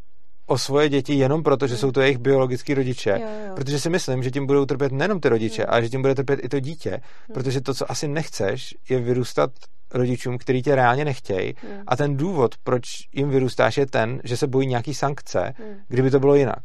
o 0.46 0.58
svoje 0.58 0.90
děti 0.90 1.14
jenom 1.14 1.44
proto, 1.44 1.68
že 1.68 1.74
hmm. 1.74 1.80
jsou 1.80 1.92
to 1.92 2.02
jejich 2.02 2.18
biologický 2.18 2.74
rodiče. 2.74 3.10
Jo, 3.10 3.28
jo. 3.48 3.56
Protože 3.56 3.80
si 3.80 3.90
myslím, 3.90 4.24
že 4.24 4.32
tím 4.32 4.46
budou 4.46 4.66
trpět 4.66 4.92
nejenom 4.92 5.20
ty 5.20 5.30
rodiče, 5.30 5.62
hmm. 5.62 5.74
ale 5.74 5.84
že 5.84 5.90
tím 5.90 6.02
bude 6.02 6.16
trpět 6.16 6.40
i 6.44 6.50
to 6.50 6.60
dítě. 6.60 6.90
Hmm. 6.90 7.34
Protože 7.34 7.62
to, 7.62 7.74
co 7.74 7.92
asi 7.92 8.08
nechceš, 8.08 8.76
je 8.90 9.00
vyrůstat 9.00 9.52
rodičům, 9.94 10.38
který 10.38 10.62
tě 10.62 10.76
reálně 10.76 11.06
nechtějí. 11.06 11.54
Hmm. 11.62 11.84
A 11.88 11.96
ten 11.96 12.18
důvod, 12.18 12.56
proč 12.64 12.84
jim 13.14 13.30
vyrůstáš, 13.30 13.78
je 13.78 13.86
ten, 13.86 14.22
že 14.24 14.38
se 14.38 14.48
bojí 14.48 14.68
nějaký 14.68 14.94
sankce, 14.94 15.54
hmm. 15.58 15.82
kdyby 15.88 16.12
to 16.12 16.20
bylo 16.20 16.36
jinak. 16.36 16.64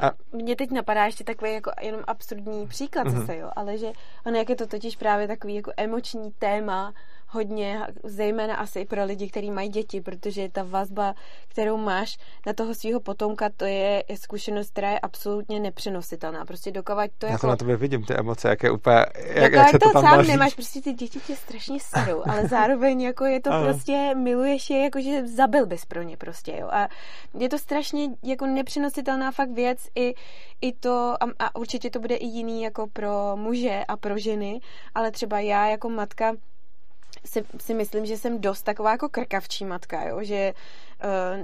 A... 0.00 0.10
Mně 0.32 0.56
teď 0.56 0.70
napadá 0.70 1.04
ještě 1.04 1.24
takový 1.24 1.52
jako 1.52 1.70
jenom 1.82 2.00
absurdní 2.06 2.66
příklad 2.66 3.06
mm-hmm. 3.06 3.20
zase, 3.20 3.36
jo, 3.36 3.50
ale 3.56 3.78
že 3.78 3.86
ono 4.26 4.38
jak 4.38 4.48
je 4.48 4.56
to 4.56 4.66
totiž 4.66 4.96
právě 4.96 5.28
takový 5.28 5.54
jako 5.54 5.72
emoční 5.76 6.32
téma, 6.38 6.92
hodně, 7.36 7.80
zejména 8.04 8.56
asi 8.56 8.84
pro 8.84 9.04
lidi, 9.04 9.28
kteří 9.28 9.50
mají 9.50 9.68
děti, 9.68 10.00
protože 10.00 10.48
ta 10.48 10.62
vazba, 10.62 11.14
kterou 11.48 11.76
máš 11.76 12.18
na 12.46 12.52
toho 12.52 12.74
svého 12.74 13.00
potomka, 13.00 13.50
to 13.56 13.64
je, 13.64 14.04
zkušenost, 14.14 14.70
která 14.70 14.90
je 14.90 15.00
absolutně 15.00 15.60
nepřenositelná. 15.60 16.44
Prostě 16.44 16.70
dokovat 16.70 17.10
to 17.18 17.26
Já 17.26 17.32
jako... 17.32 17.40
to 17.40 17.46
na 17.46 17.56
tobě 17.56 17.76
vidím, 17.76 18.04
ty 18.04 18.14
emoce, 18.14 18.48
jak 18.48 18.62
je 18.62 18.70
úplně... 18.70 19.06
Jak, 19.34 19.52
jak 19.52 19.68
se 19.68 19.78
to, 19.78 19.88
to 19.88 19.92
tam 19.92 20.02
sám 20.02 20.26
nemáš, 20.26 20.54
prostě 20.54 20.80
ty 20.80 20.92
děti 20.92 21.20
tě 21.20 21.36
strašně 21.36 21.78
serou, 21.80 22.22
ale 22.26 22.48
zároveň 22.48 23.00
jako 23.00 23.24
je 23.24 23.40
to 23.40 23.50
prostě, 23.62 24.14
miluješ 24.14 24.70
je, 24.70 24.84
jako 24.84 25.00
že 25.00 25.26
zabil 25.26 25.66
bys 25.66 25.84
pro 25.84 26.02
ně 26.02 26.16
prostě, 26.16 26.56
jo. 26.56 26.68
A 26.72 26.88
je 27.38 27.48
to 27.48 27.58
strašně 27.58 28.08
jako 28.22 28.46
nepřenositelná 28.46 29.30
fakt 29.32 29.50
věc 29.50 29.78
i, 29.94 30.14
i 30.60 30.72
to, 30.72 31.14
a, 31.20 31.26
a 31.38 31.56
určitě 31.56 31.90
to 31.90 32.00
bude 32.00 32.14
i 32.16 32.26
jiný 32.26 32.62
jako 32.62 32.86
pro 32.86 33.36
muže 33.36 33.84
a 33.88 33.96
pro 33.96 34.18
ženy, 34.18 34.60
ale 34.94 35.10
třeba 35.10 35.40
já 35.40 35.66
jako 35.66 35.88
matka 35.88 36.32
si, 37.26 37.44
si 37.58 37.74
myslím, 37.74 38.06
že 38.06 38.16
jsem 38.16 38.40
dost 38.40 38.62
taková 38.62 38.90
jako 38.90 39.08
krkavčí 39.08 39.64
matka, 39.64 40.04
jo? 40.04 40.18
že 40.22 40.54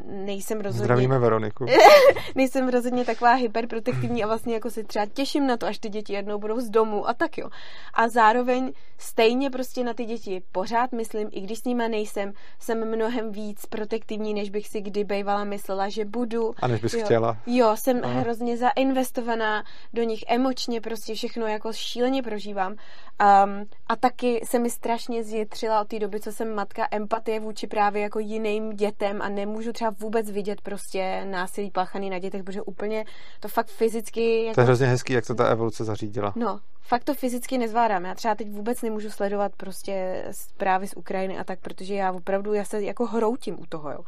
nejsem 0.07 0.61
rozhodně... 0.61 0.85
Zdravíme 0.85 1.19
Veroniku. 1.19 1.67
nejsem 2.35 2.69
rozhodně 2.69 3.05
taková 3.05 3.33
hyperprotektivní 3.33 4.25
a 4.25 4.27
vlastně 4.27 4.55
jako 4.55 4.71
si 4.71 4.85
třeba 4.85 5.07
těším 5.07 5.47
na 5.47 5.57
to, 5.57 5.67
až 5.67 5.79
ty 5.79 5.89
děti 5.89 6.13
jednou 6.13 6.39
budou 6.39 6.61
z 6.61 6.71
domu 6.71 7.09
a 7.09 7.15
tak 7.15 7.39
jo. 7.39 7.49
A 7.95 8.09
zároveň 8.09 8.73
stejně 8.99 9.51
prostě 9.51 9.85
na 9.85 9.95
ty 9.95 10.05
děti 10.05 10.43
pořád 10.53 10.93
myslím, 10.93 11.29
i 11.33 11.41
když 11.41 11.59
s 11.59 11.65
nimi 11.65 11.89
nejsem, 11.89 12.33
jsem 12.59 12.89
mnohem 12.89 13.33
víc 13.33 13.67
protektivní, 13.67 14.35
než 14.35 14.51
bych 14.51 14.69
si 14.69 14.81
kdy 14.81 15.05
bývala 15.05 15.45
myslela, 15.45 15.89
že 15.89 16.05
budu. 16.05 16.55
A 16.63 16.67
než 16.67 16.81
bys 16.81 16.95
jo. 16.95 17.05
chtěla. 17.05 17.37
Jo, 17.47 17.77
jsem 17.77 18.01
Aha. 18.05 18.21
hrozně 18.21 18.57
zainvestovaná 18.57 19.65
do 19.93 20.03
nich 20.03 20.25
emočně, 20.29 20.81
prostě 20.81 21.15
všechno 21.15 21.47
jako 21.47 21.73
šíleně 21.73 22.23
prožívám. 22.23 22.73
Um, 22.73 23.67
a 23.89 23.97
taky 23.97 24.41
se 24.45 24.59
mi 24.59 24.71
strašně 24.71 25.25
zjitřila 25.25 25.81
od 25.81 25.89
té 25.89 25.99
doby, 25.99 26.21
co 26.21 26.33
jsem 26.33 26.55
matka, 26.55 26.89
empatie 26.91 27.41
vůči 27.41 27.67
právě 27.67 28.03
jako 28.03 28.19
jiným 28.19 28.73
dětem 28.73 29.23
a 29.23 29.29
nemůžu 29.29 29.52
nemůžu 29.53 29.73
třeba 29.73 29.91
vůbec 30.01 30.31
vidět 30.31 30.61
prostě 30.61 31.25
násilí 31.25 31.71
páchaný 31.71 32.11
na 32.11 32.19
dětech, 32.19 32.43
protože 32.45 32.63
úplně 32.63 33.05
to 33.41 33.49
fakt 33.49 33.67
fyzicky... 33.67 34.45
Jako... 34.45 34.55
To 34.55 34.61
je 34.61 34.65
hrozně 34.65 34.87
hezký, 34.87 35.13
jak 35.13 35.27
to 35.27 35.35
ta 35.35 35.49
evoluce 35.49 35.85
zařídila. 35.85 36.33
No, 36.37 36.61
fakt 36.81 37.05
to 37.05 37.15
fyzicky 37.15 37.59
nezvládám. 37.59 38.05
Já 38.05 38.15
třeba 38.15 38.35
teď 38.35 38.51
vůbec 38.51 38.83
nemůžu 38.83 39.11
sledovat 39.11 39.53
prostě 39.57 40.25
zprávy 40.31 40.89
z 40.89 40.95
Ukrajiny 40.97 41.39
a 41.39 41.45
tak, 41.45 41.61
protože 41.61 41.95
já 41.95 42.13
opravdu, 42.13 42.55
já 42.55 42.65
se 42.65 42.83
jako 42.83 43.07
hroutím 43.07 43.61
u 43.61 43.67
toho, 43.67 43.91
jo. 43.91 44.01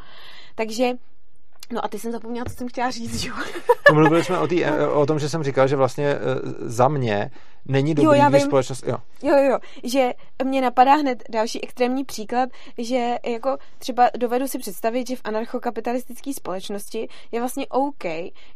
Takže 0.54 0.90
No 1.72 1.84
a 1.84 1.88
ty 1.88 1.98
jsem 1.98 2.12
zapomněla, 2.12 2.44
co 2.44 2.54
jsem 2.54 2.68
chtěla 2.68 2.90
říct, 2.90 3.24
jo? 3.24 3.34
Mluvili 3.92 4.24
jsme 4.24 4.38
o, 4.38 4.46
tý, 4.46 4.64
o 4.92 5.06
tom, 5.06 5.18
že 5.18 5.28
jsem 5.28 5.42
říkal, 5.42 5.68
že 5.68 5.76
vlastně 5.76 6.06
e, 6.06 6.18
za 6.60 6.88
mě 6.88 7.30
není 7.66 7.94
dobrý, 7.94 8.18
jo, 8.18 8.28
když 8.28 8.42
vím, 8.42 8.50
společnost... 8.50 8.84
Jo. 8.86 8.96
jo, 9.22 9.36
jo, 9.36 9.58
že 9.84 10.12
mě 10.44 10.60
napadá 10.60 10.94
hned 10.94 11.22
další 11.30 11.62
extrémní 11.64 12.04
příklad, 12.04 12.48
že 12.78 13.16
jako 13.26 13.56
třeba 13.78 14.10
dovedu 14.18 14.48
si 14.48 14.58
představit, 14.58 15.08
že 15.08 15.16
v 15.16 15.20
anarchokapitalistické 15.24 16.34
společnosti 16.34 17.08
je 17.32 17.40
vlastně 17.40 17.66
OK, 17.66 18.04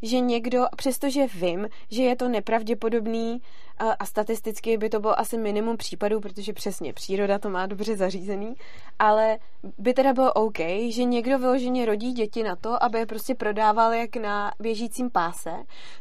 že 0.03 0.21
někdo, 0.21 0.65
přestože 0.77 1.27
vím, 1.35 1.69
že 1.91 2.03
je 2.03 2.17
to 2.17 2.29
nepravděpodobný 2.29 3.41
a, 3.79 3.93
a 3.93 4.05
statisticky 4.05 4.77
by 4.77 4.89
to 4.89 5.01
bylo 5.01 5.21
asi 5.21 5.39
minimum 5.39 5.77
případů, 5.77 6.21
protože 6.21 6.53
přesně 6.53 6.93
příroda 6.93 7.39
to 7.39 7.51
má 7.51 7.67
dobře 7.67 7.97
zařízený, 7.97 8.55
ale 8.99 9.39
by 9.79 9.95
teda 9.95 10.13
bylo 10.13 10.33
OK, 10.33 10.59
že 10.89 11.05
někdo 11.05 11.39
vyloženě 11.39 11.87
rodí 11.87 12.13
děti 12.13 12.43
na 12.43 12.57
to, 12.57 12.83
aby 12.83 12.99
je 12.99 13.07
prostě 13.07 13.35
prodával 13.35 13.93
jak 13.93 14.17
na 14.17 14.53
běžícím 14.61 15.11
páse, 15.11 15.51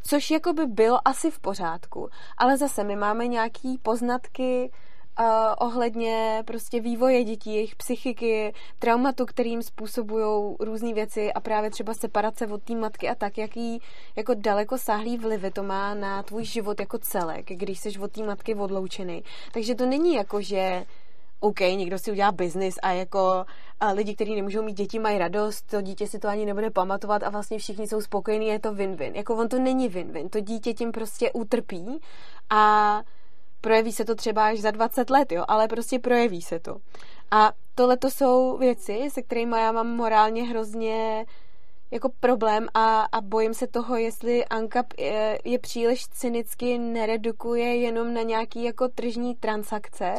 což 0.03 0.31
jako 0.31 0.53
by 0.53 0.65
bylo 0.65 1.07
asi 1.07 1.31
v 1.31 1.39
pořádku, 1.39 2.09
ale 2.37 2.57
zase 2.57 2.83
my 2.83 2.95
máme 2.97 3.27
nějaký 3.27 3.77
poznatky 3.77 4.71
uh, 5.19 5.25
ohledně 5.57 6.43
prostě 6.45 6.81
vývoje 6.81 7.23
dětí, 7.23 7.55
jejich 7.55 7.75
psychiky, 7.75 8.53
traumatu, 8.79 9.25
kterým 9.25 9.63
způsobují 9.63 10.55
různé 10.59 10.93
věci 10.93 11.33
a 11.33 11.39
právě 11.39 11.69
třeba 11.69 11.93
separace 11.93 12.47
od 12.47 12.63
té 12.63 12.75
matky 12.75 13.09
a 13.09 13.15
tak, 13.15 13.37
jaký 13.37 13.81
jako 14.15 14.33
daleko 14.33 14.77
sáhlý 14.77 15.17
vlivy 15.17 15.51
to 15.51 15.63
má 15.63 15.93
na 15.93 16.23
tvůj 16.23 16.45
život 16.45 16.79
jako 16.79 16.97
celek, 16.97 17.45
když 17.45 17.79
jsi 17.79 17.99
od 17.99 18.11
té 18.11 18.23
matky 18.23 18.55
odloučený. 18.55 19.23
Takže 19.53 19.75
to 19.75 19.85
není 19.85 20.13
jako, 20.13 20.41
že 20.41 20.85
OK, 21.39 21.59
někdo 21.59 21.99
si 21.99 22.11
udělá 22.11 22.31
biznis 22.31 22.75
a 22.81 22.91
jako 22.91 23.45
a 23.79 23.91
lidi, 23.91 24.15
kteří 24.15 24.35
nemůžou 24.35 24.63
mít 24.63 24.77
děti, 24.77 24.99
mají 24.99 25.17
radost, 25.17 25.61
to 25.61 25.81
dítě 25.81 26.07
si 26.07 26.19
to 26.19 26.27
ani 26.27 26.45
nebude 26.45 26.69
pamatovat 26.69 27.23
a 27.23 27.29
vlastně 27.29 27.59
všichni 27.59 27.87
jsou 27.87 28.01
spokojení, 28.01 28.47
je 28.47 28.59
to 28.59 28.73
win-win. 28.73 29.15
Jako 29.15 29.35
on 29.35 29.49
to 29.49 29.59
není 29.59 29.89
win-win, 29.89 30.29
to 30.29 30.39
dítě 30.39 30.73
tím 30.73 30.91
prostě 30.91 31.31
utrpí 31.31 32.01
a 32.49 33.01
projeví 33.61 33.91
se 33.91 34.05
to 34.05 34.15
třeba 34.15 34.47
až 34.47 34.59
za 34.59 34.71
20 34.71 35.09
let, 35.09 35.31
jo, 35.31 35.43
ale 35.47 35.67
prostě 35.67 35.99
projeví 35.99 36.41
se 36.41 36.59
to. 36.59 36.77
A 37.31 37.51
tohle 37.75 37.97
to 37.97 38.11
jsou 38.11 38.57
věci, 38.57 39.09
se 39.11 39.21
kterými 39.21 39.55
já 39.59 39.71
mám 39.71 39.87
morálně 39.87 40.43
hrozně 40.43 41.25
jako 41.91 42.09
problém 42.19 42.67
a, 42.73 43.01
a 43.01 43.21
bojím 43.21 43.53
se 43.53 43.67
toho, 43.67 43.97
jestli 43.97 44.45
ANCAP 44.45 44.85
je, 44.97 45.39
je 45.45 45.59
příliš 45.59 46.07
cynicky 46.07 46.77
neredukuje 46.77 47.75
jenom 47.75 48.13
na 48.13 48.21
nějaký 48.21 48.63
jako 48.63 48.87
tržní 48.87 49.35
transakce, 49.35 50.13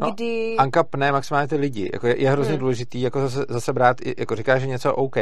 No, 0.00 0.10
kdy... 0.10 0.56
Ankap 0.58 0.94
ne, 0.94 1.12
maximálně 1.12 1.48
ty 1.48 1.56
lidi. 1.56 1.90
Jako 1.92 2.06
je, 2.06 2.22
je 2.22 2.30
hrozně 2.30 2.52
hmm. 2.52 2.60
důležitý 2.60 3.00
jako 3.00 3.20
zase, 3.20 3.44
zase 3.48 3.72
brát, 3.72 3.96
jako 4.18 4.36
říká, 4.36 4.58
že 4.58 4.66
něco 4.66 4.94
OK, 4.94 5.16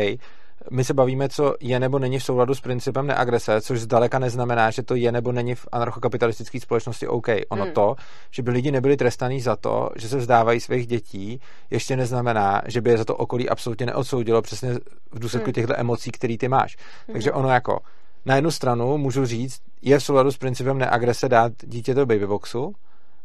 my 0.70 0.84
se 0.84 0.94
bavíme, 0.94 1.28
co 1.28 1.54
je 1.60 1.80
nebo 1.80 1.98
není 1.98 2.18
v 2.18 2.24
souladu 2.24 2.54
s 2.54 2.60
principem 2.60 3.06
neagrese, 3.06 3.60
což 3.60 3.80
zdaleka 3.80 4.18
neznamená, 4.18 4.70
že 4.70 4.82
to 4.82 4.94
je 4.94 5.12
nebo 5.12 5.32
není 5.32 5.54
v 5.54 5.68
anarchokapitalistické 5.72 6.60
společnosti 6.60 7.06
OK. 7.06 7.26
Ono 7.48 7.64
hmm. 7.64 7.72
to, 7.72 7.96
že 8.30 8.42
by 8.42 8.50
lidi 8.50 8.70
nebyli 8.70 8.96
trestaní 8.96 9.40
za 9.40 9.56
to, 9.56 9.90
že 9.96 10.08
se 10.08 10.16
vzdávají 10.16 10.60
svých 10.60 10.86
dětí, 10.86 11.40
ještě 11.70 11.96
neznamená, 11.96 12.62
že 12.66 12.80
by 12.80 12.90
je 12.90 12.98
za 12.98 13.04
to 13.04 13.16
okolí 13.16 13.48
absolutně 13.48 13.86
neodsoudilo 13.86 14.42
přesně 14.42 14.74
v 15.12 15.18
důsledku 15.18 15.46
hmm. 15.46 15.52
těchto 15.52 15.80
emocí, 15.80 16.10
který 16.10 16.38
ty 16.38 16.48
máš. 16.48 16.76
Hmm. 17.06 17.12
Takže 17.12 17.32
ono 17.32 17.48
jako 17.48 17.78
na 18.26 18.34
jednu 18.34 18.50
stranu 18.50 18.98
můžu 18.98 19.26
říct, 19.26 19.60
je 19.82 19.98
v 19.98 20.04
souladu 20.04 20.32
s 20.32 20.38
principem 20.38 20.78
neagrese 20.78 21.28
dát 21.28 21.52
dítě 21.62 21.94
do 21.94 22.06
babyboxu, 22.06 22.74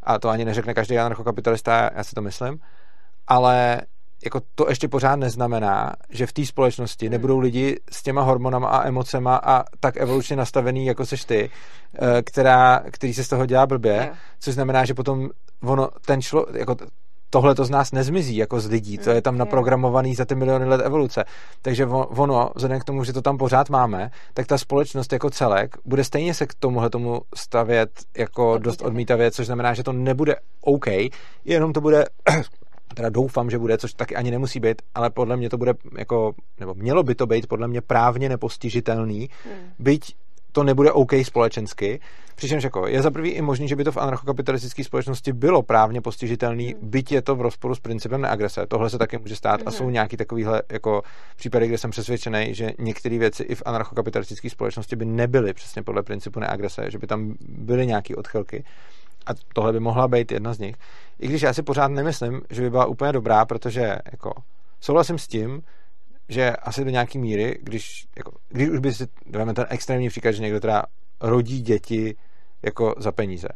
a 0.08 0.20
to 0.20 0.30
ani 0.30 0.46
neřekne 0.46 0.74
každý 0.74 0.98
anarchokapitalista, 0.98 1.90
já 1.96 2.04
si 2.04 2.16
to 2.16 2.22
myslím, 2.22 2.60
ale 3.28 3.82
jako 4.26 4.42
to 4.56 4.70
ještě 4.70 4.88
pořád 4.88 5.16
neznamená, 5.16 5.94
že 6.10 6.28
v 6.28 6.34
té 6.34 6.46
společnosti 6.46 7.06
hmm. 7.06 7.12
nebudou 7.12 7.40
lidi 7.40 7.80
s 7.92 8.04
těma 8.04 8.22
hormonama 8.22 8.68
a 8.68 8.88
emocema 8.88 9.36
a 9.44 9.64
tak 9.80 9.98
evolučně 9.98 10.36
nastavený, 10.36 10.86
jako 10.86 11.06
seš 11.06 11.26
ty, 11.26 11.50
eh, 11.96 12.22
která, 12.22 12.84
který 12.92 13.14
se 13.14 13.24
z 13.24 13.30
toho 13.30 13.46
dělá 13.46 13.68
blbě, 13.68 14.12
což 14.40 14.54
znamená, 14.54 14.86
že 14.86 14.94
potom 14.94 15.30
ono, 15.64 15.90
ten 16.06 16.22
člo, 16.22 16.46
jako 16.54 16.76
tohle 17.30 17.56
to 17.56 17.66
z 17.66 17.70
nás 17.70 17.92
nezmizí 17.92 18.38
jako 18.38 18.60
z 18.60 18.66
lidí, 18.66 18.98
to 18.98 19.10
je 19.10 19.22
tam 19.22 19.38
naprogramovaný 19.38 20.16
za 20.16 20.26
ty 20.26 20.36
miliony 20.36 20.66
let 20.66 20.82
evoluce. 20.86 21.26
Takže 21.62 21.86
ono, 21.86 22.52
vzhledem 22.56 22.80
k 22.80 22.84
tomu, 22.84 23.04
že 23.04 23.14
to 23.14 23.22
tam 23.22 23.38
pořád 23.38 23.70
máme, 23.70 24.12
tak 24.34 24.48
ta 24.48 24.58
společnost 24.58 25.14
jako 25.14 25.30
celek 25.30 25.78
bude 25.86 26.04
stejně 26.04 26.34
se 26.34 26.46
k 26.46 26.54
tomuhle 26.54 26.90
tomu 26.90 27.22
stavět 27.36 27.90
jako 28.18 28.58
dost 28.58 28.82
odmítavě, 28.82 29.32
což 29.32 29.46
znamená, 29.46 29.74
že 29.74 29.84
to 29.84 29.94
nebude 29.94 30.36
OK, 30.62 30.86
jenom 31.46 31.74
to 31.74 31.82
bude 31.82 32.06
teda 32.96 33.10
doufám, 33.10 33.50
že 33.50 33.60
bude, 33.60 33.78
což 33.78 33.94
taky 33.94 34.16
ani 34.16 34.32
nemusí 34.32 34.60
být, 34.60 34.82
ale 34.96 35.10
podle 35.10 35.38
mě 35.38 35.50
to 35.50 35.58
bude 35.58 35.74
jako, 35.98 36.34
nebo 36.60 36.74
mělo 36.74 37.04
by 37.04 37.16
to 37.16 37.28
být 37.28 37.48
podle 37.48 37.68
mě 37.68 37.82
právně 37.82 38.30
nepostižitelný, 38.30 39.30
hmm. 39.46 39.72
byť 39.80 40.16
to 40.52 40.64
nebude 40.64 40.92
OK 40.92 41.12
společensky. 41.24 42.00
Přičemž 42.36 42.64
jako 42.64 42.88
je 42.88 43.02
za 43.02 43.12
prvý 43.12 43.30
i 43.30 43.42
možný, 43.42 43.68
že 43.68 43.76
by 43.76 43.84
to 43.84 43.92
v 43.92 43.98
anarchokapitalistické 43.98 44.84
společnosti 44.84 45.34
bylo 45.34 45.64
právně 45.64 46.02
postižitelný, 46.02 46.76
mm. 46.82 46.90
byť 46.90 47.12
je 47.12 47.22
to 47.22 47.36
v 47.36 47.42
rozporu 47.42 47.76
s 47.76 47.80
principem 47.80 48.22
neagrese. 48.22 48.66
Tohle 48.68 48.90
se 48.90 48.98
taky 48.98 49.18
může 49.18 49.36
stát 49.36 49.62
mm. 49.62 49.68
a 49.68 49.72
jsou 49.72 49.90
nějaký 49.90 50.18
takovýhle 50.18 50.62
jako 50.72 51.04
případy, 51.36 51.68
kde 51.68 51.78
jsem 51.78 51.92
přesvědčený, 51.92 52.56
že 52.56 52.72
některé 52.80 53.18
věci 53.18 53.44
i 53.44 53.56
v 53.56 53.64
anarchokapitalistické 53.66 54.50
společnosti 54.50 54.96
by 54.96 55.06
nebyly 55.06 55.54
přesně 55.54 55.84
podle 55.84 56.04
principu 56.04 56.40
neagrese, 56.40 56.92
že 56.92 56.98
by 56.98 57.08
tam 57.08 57.34
byly 57.48 57.88
nějaké 57.88 58.16
odchylky. 58.16 58.64
A 59.26 59.32
tohle 59.54 59.74
by 59.74 59.80
mohla 59.80 60.08
být 60.08 60.32
jedna 60.32 60.54
z 60.54 60.60
nich. 60.60 60.76
I 61.20 61.28
když 61.28 61.42
já 61.42 61.54
si 61.54 61.64
pořád 61.64 61.88
nemyslím, 61.88 62.42
že 62.50 62.62
by 62.62 62.70
byla 62.70 62.86
úplně 62.86 63.12
dobrá, 63.12 63.46
protože 63.46 63.96
jako 64.12 64.34
souhlasím 64.82 65.18
s 65.18 65.28
tím, 65.28 65.62
že 66.30 66.52
asi 66.52 66.84
do 66.84 66.90
nějaký 66.90 67.20
míry, 67.20 67.60
když, 67.62 68.08
jako, 68.18 68.32
když 68.50 68.70
už 68.70 68.80
by 68.80 68.94
si, 68.94 69.08
dáme 69.26 69.54
ten 69.54 69.66
extrémní 69.70 70.10
příklad, 70.10 70.32
že 70.32 70.42
někdo 70.42 70.60
teda 70.60 70.84
rodí 71.22 71.62
děti 71.62 72.16
jako 72.64 72.96
za 72.98 73.12
peníze. 73.12 73.48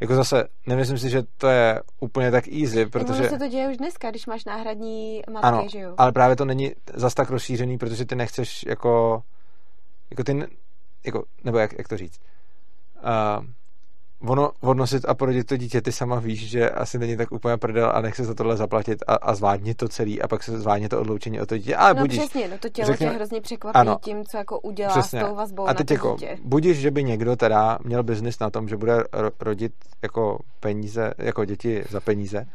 Jako 0.00 0.14
zase, 0.14 0.44
nemyslím 0.66 0.98
si, 0.98 1.10
že 1.10 1.22
to 1.22 1.48
je 1.48 1.80
úplně 2.00 2.30
tak 2.30 2.48
easy, 2.48 2.86
protože... 2.86 3.20
Ono 3.20 3.28
se 3.28 3.38
to 3.38 3.48
děje 3.48 3.68
už 3.68 3.76
dneska, 3.76 4.10
když 4.10 4.26
máš 4.26 4.44
náhradní 4.44 5.22
matky, 5.30 5.46
ano, 5.46 5.66
že 5.68 5.78
jo? 5.78 5.94
ale 5.98 6.12
právě 6.12 6.36
to 6.36 6.44
není 6.44 6.72
zas 6.94 7.14
tak 7.14 7.30
rozšířený, 7.30 7.78
protože 7.78 8.04
ty 8.04 8.14
nechceš 8.14 8.64
jako... 8.66 9.22
Jako 10.10 10.24
ty... 10.24 10.46
Jako, 11.06 11.24
nebo 11.44 11.58
jak, 11.58 11.78
jak 11.78 11.88
to 11.88 11.96
říct? 11.96 12.20
Uh, 12.96 13.46
ono 14.26 14.52
odnosit 14.60 15.04
a 15.04 15.14
porodit 15.14 15.46
to 15.46 15.56
dítě, 15.56 15.82
ty 15.82 15.92
sama 15.92 16.20
víš, 16.20 16.50
že 16.50 16.70
asi 16.70 16.98
není 16.98 17.16
tak 17.16 17.32
úplně 17.32 17.56
prdel 17.56 17.92
a 17.94 18.00
nechce 18.00 18.24
za 18.24 18.34
tohle 18.34 18.56
zaplatit 18.56 19.02
a, 19.06 19.14
a 19.14 19.34
zvládně 19.34 19.74
to 19.74 19.88
celý 19.88 20.22
a 20.22 20.28
pak 20.28 20.42
se 20.42 20.58
zvládně 20.58 20.88
to 20.88 21.00
odloučení 21.00 21.40
od 21.40 21.48
to 21.48 21.58
dítě. 21.58 21.76
Ale 21.76 21.94
no 21.94 22.00
budíš, 22.00 22.18
přesně, 22.18 22.48
no 22.48 22.58
to 22.58 22.68
tělo 22.68 22.86
řekněme, 22.86 23.12
tě 23.12 23.16
hrozně 23.16 23.40
překvapí 23.40 23.76
ano, 23.76 23.98
tím, 24.02 24.24
co 24.24 24.36
jako 24.36 24.60
udělá 24.60 24.90
přesně. 24.90 25.20
s 25.20 25.24
tou 25.24 25.34
vazbou 25.34 25.68
a 25.68 25.74
teď 25.74 25.80
na 25.80 25.84
to 25.86 25.94
jako, 25.94 26.14
dítě. 26.14 26.38
Budíš, 26.44 26.78
že 26.78 26.90
by 26.90 27.04
někdo 27.04 27.36
teda 27.36 27.78
měl 27.84 28.02
biznis 28.02 28.38
na 28.38 28.50
tom, 28.50 28.68
že 28.68 28.76
bude 28.76 29.04
rodit 29.40 29.72
jako 30.02 30.38
peníze, 30.60 31.14
jako 31.18 31.44
děti 31.44 31.84
za 31.90 32.00
peníze. 32.00 32.46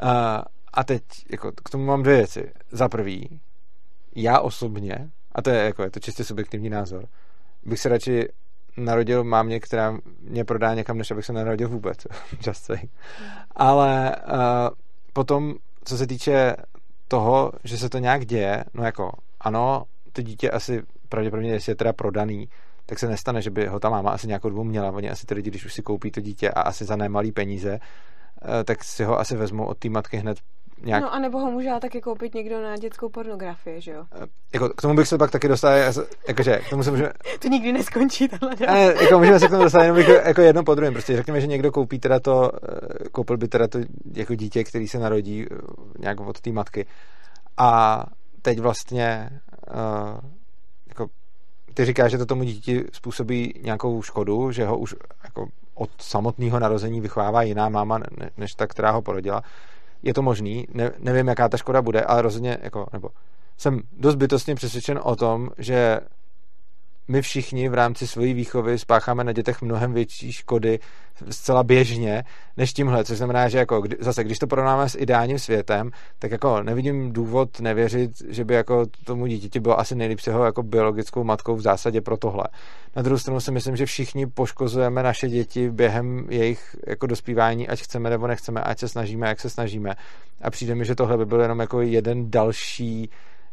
A, 0.00 0.42
a 0.74 0.84
teď 0.84 1.02
jako, 1.30 1.52
k 1.64 1.70
tomu 1.70 1.84
mám 1.84 2.02
dvě 2.02 2.16
věci. 2.16 2.52
Za 2.70 2.88
prvý, 2.88 3.40
já 4.14 4.40
osobně, 4.40 5.10
a 5.32 5.42
to 5.42 5.50
je, 5.50 5.64
jako, 5.64 5.82
je 5.82 5.90
to 5.90 6.00
čistě 6.00 6.24
subjektivní 6.24 6.70
názor, 6.70 7.04
bych 7.64 7.80
se 7.80 7.88
radši 7.88 8.28
narodil 8.76 9.24
mámě, 9.24 9.60
která 9.60 9.98
mě 10.20 10.44
prodá 10.44 10.74
někam, 10.74 10.98
než 10.98 11.10
abych 11.10 11.24
se 11.24 11.32
narodil 11.32 11.68
vůbec. 11.68 12.06
Just 12.46 12.64
say. 12.64 12.78
Ale 13.50 14.16
uh, 14.16 14.40
potom, 15.12 15.54
co 15.84 15.98
se 15.98 16.06
týče 16.06 16.56
toho, 17.08 17.52
že 17.64 17.78
se 17.78 17.88
to 17.88 17.98
nějak 17.98 18.26
děje, 18.26 18.64
no 18.74 18.84
jako 18.84 19.12
ano, 19.40 19.84
to 20.12 20.22
dítě 20.22 20.50
asi 20.50 20.82
pravděpodobně, 21.08 21.52
jestli 21.52 21.72
je 21.72 21.76
teda 21.76 21.92
prodaný, 21.92 22.48
tak 22.86 22.98
se 22.98 23.08
nestane, 23.08 23.42
že 23.42 23.50
by 23.50 23.66
ho 23.66 23.80
ta 23.80 23.90
máma 23.90 24.10
asi 24.10 24.26
nějakou 24.26 24.48
dobu 24.48 24.64
měla. 24.64 24.90
Oni 24.90 25.10
asi 25.10 25.26
ty 25.26 25.34
lidi, 25.34 25.50
když 25.50 25.64
už 25.64 25.74
si 25.74 25.82
koupí 25.82 26.10
to 26.10 26.20
dítě 26.20 26.50
a 26.50 26.60
asi 26.60 26.84
za 26.84 26.96
nemalý 26.96 27.32
peníze, 27.32 27.78
eh, 27.80 28.64
tak 28.64 28.84
si 28.84 29.04
ho 29.04 29.20
asi 29.20 29.36
vezmou 29.36 29.64
od 29.64 29.78
té 29.78 29.88
matky 29.88 30.16
hned 30.16 30.38
nějak... 30.82 31.02
No 31.02 31.14
a 31.14 31.18
nebo 31.18 31.38
ho 31.38 31.50
může 31.50 31.70
taky 31.80 32.00
koupit 32.00 32.34
někdo 32.34 32.62
na 32.62 32.76
dětskou 32.76 33.08
pornografii, 33.08 33.80
že 33.80 33.92
jo? 33.92 34.04
E, 34.22 34.26
jako, 34.52 34.68
k 34.68 34.82
tomu 34.82 34.94
bych 34.94 35.08
se 35.08 35.18
pak 35.18 35.30
taky 35.30 35.48
dostal, 35.48 35.72
jakože, 36.28 36.58
k 36.66 36.70
tomu 36.70 36.82
se 36.82 36.90
můžeme... 36.90 37.12
to 37.38 37.48
nikdy 37.48 37.72
neskončí, 37.72 38.28
tohle. 38.28 38.54
Ne, 38.60 38.94
jako 39.02 39.18
můžeme 39.18 39.40
se 39.40 39.48
k 39.48 39.50
tomu 39.50 39.62
dostat 39.62 39.82
jenom 39.82 39.98
jako, 39.98 40.12
jako 40.28 40.40
jedno 40.40 40.64
po 40.64 40.74
druhém. 40.74 40.92
Prostě 40.92 41.16
řekněme, 41.16 41.40
že 41.40 41.46
někdo 41.46 41.72
koupí 41.72 41.98
teda 41.98 42.20
to, 42.20 42.50
e, 43.04 43.08
koupil 43.08 43.36
by 43.36 43.48
teda 43.48 43.68
to 43.68 43.78
jako 44.14 44.34
dítě, 44.34 44.64
který 44.64 44.88
se 44.88 44.98
narodí 44.98 45.42
e, 45.42 45.46
nějak 45.98 46.20
od 46.20 46.40
té 46.40 46.52
matky. 46.52 46.86
A 47.58 48.02
teď 48.42 48.58
vlastně 48.58 49.30
uh, 49.74 50.30
jako 50.88 51.06
ty 51.74 51.84
říkáš, 51.84 52.10
že 52.10 52.18
to 52.18 52.26
tomu 52.26 52.44
dítě 52.44 52.84
způsobí 52.92 53.60
nějakou 53.62 54.02
škodu, 54.02 54.52
že 54.52 54.66
ho 54.66 54.78
už 54.78 54.94
jako 55.24 55.48
od 55.74 55.90
samotného 55.98 56.60
narození 56.60 57.00
vychovává 57.00 57.42
jiná 57.42 57.68
máma, 57.68 58.00
než 58.36 58.54
ta, 58.54 58.66
která 58.66 58.90
ho 58.90 59.02
porodila 59.02 59.42
je 60.02 60.14
to 60.14 60.22
možný, 60.22 60.66
ne, 60.74 60.92
nevím, 60.98 61.28
jaká 61.28 61.48
ta 61.48 61.56
škoda 61.56 61.82
bude, 61.82 62.00
ale 62.00 62.22
rozhodně, 62.22 62.58
jako, 62.62 62.86
nebo 62.92 63.08
jsem 63.56 63.80
dost 63.92 64.14
bytostně 64.14 64.54
přesvědčen 64.54 65.00
o 65.02 65.16
tom, 65.16 65.50
že 65.58 66.00
my 67.08 67.22
všichni 67.22 67.68
v 67.68 67.74
rámci 67.74 68.06
své 68.06 68.34
výchovy 68.34 68.78
spácháme 68.78 69.24
na 69.24 69.32
dětech 69.32 69.62
mnohem 69.62 69.92
větší 69.92 70.32
škody 70.32 70.78
zcela 71.30 71.62
běžně 71.62 72.24
než 72.56 72.72
tímhle, 72.72 73.04
což 73.04 73.18
znamená, 73.18 73.48
že 73.48 73.58
jako 73.58 73.82
zase, 74.00 74.24
když 74.24 74.38
to 74.38 74.46
porovnáme 74.46 74.88
s 74.88 74.98
ideálním 74.98 75.38
světem, 75.38 75.90
tak 76.18 76.30
jako 76.30 76.62
nevidím 76.62 77.12
důvod 77.12 77.60
nevěřit, 77.60 78.10
že 78.28 78.44
by 78.44 78.54
jako 78.54 78.86
tomu 79.04 79.26
dítěti 79.26 79.60
bylo 79.60 79.80
asi 79.80 79.94
nejlíp 79.94 80.20
ho 80.32 80.44
jako 80.44 80.62
biologickou 80.62 81.24
matkou 81.24 81.56
v 81.56 81.60
zásadě 81.60 82.00
pro 82.00 82.16
tohle. 82.16 82.44
Na 82.96 83.02
druhou 83.02 83.18
stranu 83.18 83.40
si 83.40 83.52
myslím, 83.52 83.76
že 83.76 83.86
všichni 83.86 84.26
poškozujeme 84.26 85.02
naše 85.02 85.28
děti 85.28 85.70
během 85.70 86.26
jejich 86.30 86.76
jako 86.86 87.06
dospívání, 87.06 87.68
ať 87.68 87.82
chceme 87.82 88.10
nebo 88.10 88.26
nechceme, 88.26 88.60
ať 88.60 88.78
se 88.78 88.88
snažíme, 88.88 89.28
jak 89.28 89.40
se 89.40 89.50
snažíme. 89.50 89.94
A 90.42 90.50
přijde 90.50 90.74
mi, 90.74 90.84
že 90.84 90.94
tohle 90.94 91.18
by 91.18 91.26
byl 91.26 91.40
jenom 91.40 91.60
jako 91.60 91.80
jeden 91.80 92.30
další 92.30 93.10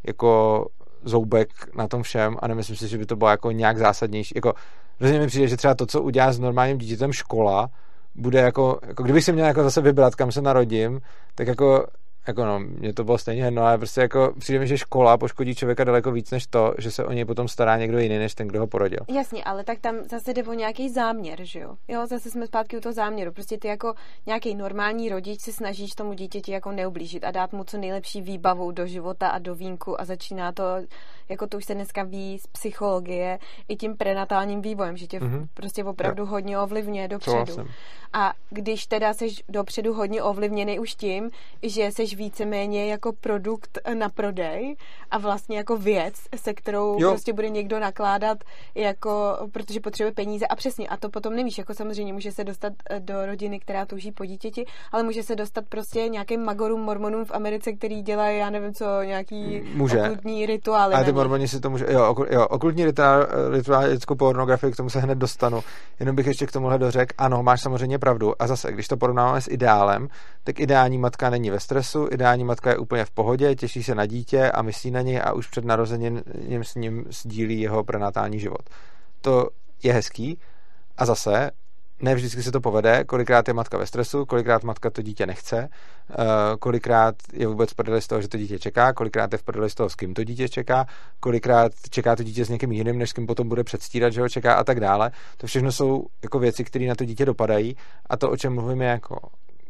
jako 0.07 0.65
zoubek 1.05 1.49
na 1.75 1.87
tom 1.87 2.03
všem 2.03 2.37
a 2.39 2.47
nemyslím 2.47 2.77
si, 2.77 2.87
že 2.87 2.97
by 2.97 3.05
to 3.05 3.15
bylo 3.15 3.29
jako 3.29 3.51
nějak 3.51 3.77
zásadnější. 3.77 4.33
Jako, 4.35 4.53
rozhodně 4.99 5.19
mi 5.19 5.27
přijde, 5.27 5.47
že 5.47 5.57
třeba 5.57 5.75
to, 5.75 5.85
co 5.85 6.01
udělá 6.01 6.31
s 6.31 6.39
normálním 6.39 6.77
dítětem 6.77 7.13
škola, 7.13 7.69
bude 8.15 8.39
jako, 8.39 8.79
jako 8.87 9.03
kdybych 9.03 9.23
si 9.23 9.33
měl 9.33 9.45
jako 9.45 9.63
zase 9.63 9.81
vybrat, 9.81 10.15
kam 10.15 10.31
se 10.31 10.41
narodím, 10.41 11.01
tak 11.35 11.47
jako 11.47 11.87
jako 12.27 12.45
no, 12.45 12.59
mě 12.59 12.93
to 12.93 13.03
bylo 13.03 13.17
stejně 13.17 13.43
jedno, 13.43 13.63
ale 13.63 13.77
prostě 13.77 14.01
jako 14.01 14.33
přijde 14.39 14.59
mi, 14.59 14.67
že 14.67 14.77
škola 14.77 15.17
poškodí 15.17 15.55
člověka 15.55 15.83
daleko 15.83 16.11
víc 16.11 16.31
než 16.31 16.47
to, 16.47 16.73
že 16.77 16.91
se 16.91 17.05
o 17.05 17.11
něj 17.11 17.25
potom 17.25 17.47
stará 17.47 17.77
někdo 17.77 17.99
jiný, 17.99 18.17
než 18.17 18.35
ten, 18.35 18.47
kdo 18.47 18.59
ho 18.59 18.67
porodil. 18.67 18.99
Jasně, 19.09 19.43
ale 19.43 19.63
tak 19.63 19.79
tam 19.79 19.95
zase 20.11 20.33
jde 20.33 20.43
o 20.43 20.53
nějaký 20.53 20.89
záměr, 20.89 21.39
že 21.43 21.59
jo? 21.59 21.75
Jo, 21.87 22.07
zase 22.07 22.29
jsme 22.31 22.47
zpátky 22.47 22.77
u 22.77 22.79
toho 22.79 22.93
záměru. 22.93 23.31
Prostě 23.31 23.57
ty 23.57 23.67
jako 23.67 23.93
nějaký 24.25 24.55
normální 24.55 25.09
rodič 25.09 25.41
se 25.41 25.51
snažíš 25.51 25.91
tomu 25.91 26.13
dítěti 26.13 26.51
jako 26.51 26.71
neublížit 26.71 27.23
a 27.23 27.31
dát 27.31 27.53
mu 27.53 27.63
co 27.63 27.77
nejlepší 27.77 28.21
výbavu 28.21 28.71
do 28.71 28.87
života 28.87 29.29
a 29.29 29.39
do 29.39 29.55
vínku 29.55 30.01
a 30.01 30.05
začíná 30.05 30.51
to, 30.51 30.63
jako 31.29 31.47
to 31.47 31.57
už 31.57 31.65
se 31.65 31.75
dneska 31.75 32.03
ví 32.03 32.39
z 32.39 32.47
psychologie, 32.47 33.39
i 33.67 33.75
tím 33.75 33.97
prenatálním 33.97 34.61
vývojem, 34.61 34.97
že 34.97 35.07
tě 35.07 35.19
mm-hmm. 35.19 35.47
prostě 35.53 35.83
opravdu 35.83 36.23
jo. 36.23 36.27
hodně 36.27 36.59
ovlivňuje 36.59 37.07
dopředu. 37.07 37.67
A 38.13 38.33
když 38.49 38.85
teda 38.85 39.13
seš 39.13 39.43
dopředu 39.49 39.93
hodně 39.93 40.23
ovlivněný 40.23 40.79
už 40.79 40.95
tím, 40.95 41.29
že 41.63 41.91
seš 41.91 42.12
víceméně 42.15 42.91
jako 42.91 43.13
produkt 43.13 43.79
na 43.93 44.09
prodej 44.09 44.75
a 45.11 45.17
vlastně 45.17 45.57
jako 45.57 45.77
věc, 45.77 46.15
se 46.35 46.53
kterou 46.53 46.97
jo. 46.99 47.09
prostě 47.09 47.33
bude 47.33 47.49
někdo 47.49 47.79
nakládat, 47.79 48.37
jako, 48.75 49.37
protože 49.51 49.79
potřebuje 49.79 50.11
peníze 50.11 50.47
a 50.47 50.55
přesně, 50.55 50.87
a 50.87 50.97
to 50.97 51.09
potom 51.09 51.35
nevíš, 51.35 51.57
jako 51.57 51.73
samozřejmě 51.73 52.13
může 52.13 52.31
se 52.31 52.43
dostat 52.43 52.73
eh, 52.89 52.99
do 52.99 53.25
rodiny, 53.25 53.59
která 53.59 53.85
touží 53.85 54.11
po 54.11 54.25
dítěti, 54.25 54.65
ale 54.91 55.03
může 55.03 55.23
se 55.23 55.35
dostat 55.35 55.65
prostě 55.69 56.09
nějakým 56.09 56.43
magorům, 56.43 56.81
mormonům 56.81 57.25
v 57.25 57.31
Americe, 57.31 57.71
který 57.73 58.01
dělají, 58.01 58.39
já 58.39 58.49
nevím 58.49 58.73
co, 58.73 58.85
nějaký 59.03 59.61
může. 59.73 60.01
okultní 60.01 60.45
rituály. 60.45 60.93
Ale 60.95 61.05
ty 61.05 61.11
mormoni 61.11 61.47
si 61.47 61.59
to 61.59 61.69
může, 61.69 61.85
jo, 61.89 62.15
jo 62.29 62.47
okultní 62.47 62.85
rituál, 62.85 63.27
rituálickou 63.51 64.15
pornografii, 64.15 64.73
k 64.73 64.75
tomu 64.75 64.89
se 64.89 64.99
hned 64.99 65.17
dostanu. 65.17 65.63
Jenom 65.99 66.15
bych 66.15 66.27
ještě 66.27 66.45
k 66.45 66.51
tomuhle 66.51 66.77
dořekl, 66.77 67.13
ano, 67.17 67.43
máš 67.43 67.61
samozřejmě 67.61 67.99
pravdu. 67.99 68.41
A 68.41 68.47
zase, 68.47 68.71
když 68.71 68.87
to 68.87 68.97
porovnáme 68.97 69.41
s 69.41 69.47
ideálem, 69.47 70.07
tak 70.43 70.59
ideální 70.59 70.97
matka 70.97 71.29
není 71.29 71.49
ve 71.49 71.59
stresu, 71.59 72.02
ideální 72.11 72.43
matka 72.43 72.69
je 72.69 72.77
úplně 72.77 73.05
v 73.05 73.11
pohodě, 73.11 73.55
těší 73.55 73.83
se 73.83 73.95
na 73.95 74.05
dítě 74.05 74.51
a 74.51 74.61
myslí 74.61 74.91
na 74.91 75.01
něj 75.01 75.21
a 75.23 75.33
už 75.33 75.47
před 75.47 75.65
narozením 75.65 76.23
s 76.63 76.75
ním 76.75 77.05
sdílí 77.09 77.61
jeho 77.61 77.83
prenatální 77.83 78.39
život. 78.39 78.69
To 79.21 79.47
je 79.83 79.93
hezký. 79.93 80.39
A 80.97 81.05
zase, 81.05 81.51
ne 82.01 82.15
vždycky 82.15 82.43
se 82.43 82.51
to 82.51 82.61
povede, 82.61 83.03
kolikrát 83.03 83.47
je 83.47 83.53
matka 83.53 83.77
ve 83.77 83.85
stresu, 83.85 84.25
kolikrát 84.25 84.63
matka 84.63 84.89
to 84.89 85.01
dítě 85.01 85.25
nechce, 85.25 85.69
eh, 86.11 86.15
kolikrát 86.59 87.15
je 87.33 87.47
vůbec 87.47 87.73
prdeli 87.73 88.01
z 88.01 88.07
toho, 88.07 88.21
že 88.21 88.27
to 88.27 88.37
dítě 88.37 88.59
čeká, 88.59 88.93
kolikrát 88.93 89.31
je 89.31 89.37
v 89.37 89.43
prdeli 89.43 89.69
z 89.69 89.75
toho, 89.75 89.89
s 89.89 89.95
kým 89.95 90.13
to 90.13 90.23
dítě 90.23 90.49
čeká, 90.49 90.85
kolikrát 91.19 91.71
čeká 91.89 92.15
to 92.15 92.23
dítě 92.23 92.45
s 92.45 92.49
někým 92.49 92.71
jiným, 92.71 92.97
než 92.97 93.09
s 93.09 93.13
kým 93.13 93.27
potom 93.27 93.49
bude 93.49 93.63
předstírat, 93.63 94.13
že 94.13 94.21
ho 94.21 94.29
čeká 94.29 94.53
a 94.53 94.63
tak 94.63 94.79
dále. 94.79 95.11
To 95.37 95.47
všechno 95.47 95.71
jsou 95.71 96.05
jako 96.23 96.39
věci, 96.39 96.63
které 96.63 96.85
na 96.85 96.95
to 96.95 97.05
dítě 97.05 97.25
dopadají 97.25 97.75
a 98.09 98.17
to, 98.17 98.31
o 98.31 98.37
čem 98.37 98.53
mluvíme 98.53 98.85
jako 98.85 99.17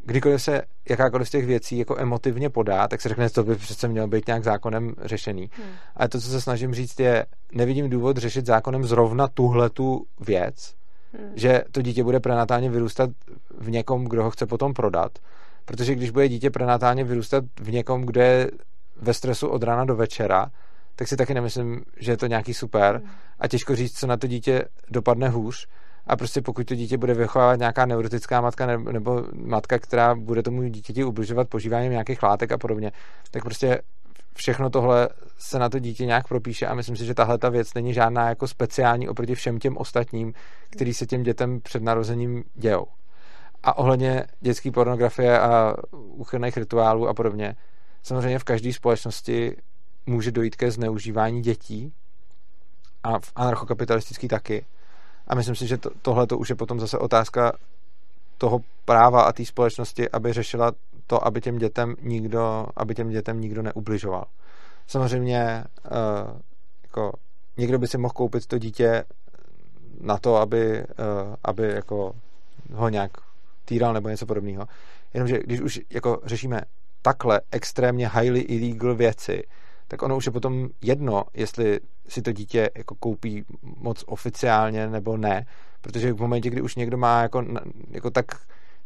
kdykoliv 0.04 0.42
se 0.42 0.62
jakákoliv 0.88 1.28
z 1.28 1.30
těch 1.30 1.46
věcí 1.46 1.78
jako 1.78 1.98
emotivně 1.98 2.50
podá, 2.50 2.88
tak 2.88 3.00
se 3.00 3.08
řekne, 3.08 3.24
že 3.24 3.34
to 3.34 3.44
by 3.44 3.56
přece 3.56 3.88
mělo 3.88 4.06
být 4.06 4.26
nějak 4.26 4.44
zákonem 4.44 4.94
řešený. 5.02 5.50
Hmm. 5.52 5.66
Ale 5.96 6.08
to, 6.08 6.20
co 6.20 6.28
se 6.28 6.40
snažím 6.40 6.74
říct, 6.74 7.00
je, 7.00 7.26
nevidím 7.52 7.90
důvod 7.90 8.16
řešit 8.16 8.46
zákonem 8.46 8.84
zrovna 8.84 9.28
tuhle 9.28 9.70
tu 9.70 10.06
věc, 10.20 10.74
hmm. 11.18 11.32
že 11.34 11.62
to 11.72 11.82
dítě 11.82 12.04
bude 12.04 12.20
prenatálně 12.20 12.70
vyrůstat 12.70 13.10
v 13.58 13.70
někom, 13.70 14.04
kdo 14.04 14.24
ho 14.24 14.30
chce 14.30 14.46
potom 14.46 14.74
prodat. 14.74 15.18
Protože 15.64 15.94
když 15.94 16.10
bude 16.10 16.28
dítě 16.28 16.50
prenatálně 16.50 17.04
vyrůstat 17.04 17.44
v 17.60 17.72
někom, 17.72 18.02
kde 18.02 18.24
je 18.26 18.50
ve 19.00 19.14
stresu 19.14 19.48
od 19.48 19.62
rána 19.62 19.84
do 19.84 19.96
večera, 19.96 20.50
tak 20.96 21.08
si 21.08 21.16
taky 21.16 21.34
nemyslím, 21.34 21.82
že 21.96 22.12
je 22.12 22.16
to 22.16 22.26
nějaký 22.26 22.54
super. 22.54 22.96
Hmm. 22.96 23.10
A 23.38 23.48
těžko 23.48 23.76
říct, 23.76 23.98
co 23.98 24.06
na 24.06 24.16
to 24.16 24.26
dítě 24.26 24.64
dopadne 24.90 25.28
hůř 25.28 25.68
a 26.06 26.16
prostě 26.16 26.42
pokud 26.42 26.66
to 26.66 26.74
dítě 26.74 26.98
bude 26.98 27.14
vychovávat 27.14 27.58
nějaká 27.58 27.86
neurotická 27.86 28.40
matka 28.40 28.66
nebo, 28.66 29.24
matka, 29.34 29.78
která 29.78 30.14
bude 30.14 30.42
tomu 30.42 30.62
dítěti 30.62 31.04
ubližovat 31.04 31.48
požíváním 31.48 31.92
nějakých 31.92 32.22
látek 32.22 32.52
a 32.52 32.58
podobně, 32.58 32.92
tak 33.30 33.42
prostě 33.42 33.82
všechno 34.36 34.70
tohle 34.70 35.08
se 35.38 35.58
na 35.58 35.68
to 35.68 35.78
dítě 35.78 36.06
nějak 36.06 36.28
propíše 36.28 36.66
a 36.66 36.74
myslím 36.74 36.96
si, 36.96 37.04
že 37.04 37.14
tahle 37.14 37.38
ta 37.38 37.48
věc 37.48 37.74
není 37.74 37.94
žádná 37.94 38.28
jako 38.28 38.48
speciální 38.48 39.08
oproti 39.08 39.34
všem 39.34 39.58
těm 39.58 39.76
ostatním, 39.76 40.34
který 40.70 40.94
se 40.94 41.06
těm 41.06 41.22
dětem 41.22 41.60
před 41.60 41.82
narozením 41.82 42.44
dějou. 42.54 42.86
A 43.62 43.78
ohledně 43.78 44.24
dětské 44.40 44.70
pornografie 44.70 45.40
a 45.40 45.74
úchylných 45.92 46.56
rituálů 46.56 47.08
a 47.08 47.14
podobně, 47.14 47.56
samozřejmě 48.02 48.38
v 48.38 48.44
každé 48.44 48.72
společnosti 48.72 49.56
může 50.06 50.32
dojít 50.32 50.56
ke 50.56 50.70
zneužívání 50.70 51.42
dětí 51.42 51.92
a 53.02 53.18
v 53.18 53.32
anarchokapitalistický 53.36 54.28
taky. 54.28 54.64
A 55.26 55.34
myslím 55.34 55.54
si, 55.54 55.66
že 55.66 55.78
to, 55.78 55.90
tohle 56.02 56.26
to 56.26 56.38
už 56.38 56.48
je 56.48 56.54
potom 56.54 56.80
zase 56.80 56.98
otázka 56.98 57.52
toho 58.38 58.60
práva 58.84 59.22
a 59.22 59.32
té 59.32 59.44
společnosti, 59.44 60.10
aby 60.10 60.32
řešila 60.32 60.72
to, 61.06 61.26
aby 61.26 61.40
těm 61.40 61.58
dětem 61.58 61.94
nikdo, 62.02 62.66
aby 62.76 62.94
těm 62.94 63.10
dětem 63.10 63.40
nikdo 63.40 63.62
neubližoval. 63.62 64.24
Samozřejmě 64.86 65.64
uh, 65.84 66.40
jako 66.82 67.12
někdo 67.56 67.78
by 67.78 67.86
si 67.86 67.98
mohl 67.98 68.12
koupit 68.12 68.46
to 68.46 68.58
dítě 68.58 69.04
na 70.00 70.18
to, 70.18 70.36
aby, 70.36 70.78
uh, 70.78 71.34
aby 71.44 71.68
jako 71.68 72.12
ho 72.72 72.88
nějak 72.88 73.10
týral 73.64 73.92
nebo 73.92 74.08
něco 74.08 74.26
podobného. 74.26 74.66
Jenomže 75.14 75.38
když 75.38 75.60
už 75.60 75.80
jako 75.90 76.20
řešíme 76.24 76.60
takhle 77.02 77.40
extrémně 77.50 78.08
highly 78.08 78.40
illegal 78.40 78.94
věci, 78.94 79.42
tak 79.88 80.02
ono 80.02 80.16
už 80.16 80.26
je 80.26 80.32
potom 80.32 80.68
jedno, 80.82 81.24
jestli 81.34 81.80
si 82.08 82.22
to 82.22 82.32
dítě 82.32 82.70
jako 82.76 82.94
koupí 82.94 83.44
moc 83.62 84.04
oficiálně 84.06 84.86
nebo 84.86 85.16
ne, 85.16 85.46
protože 85.80 86.12
v 86.12 86.20
momentě, 86.20 86.50
kdy 86.50 86.60
už 86.62 86.76
někdo 86.76 86.96
má 86.96 87.22
jako, 87.22 87.44
jako 87.90 88.10
tak 88.10 88.26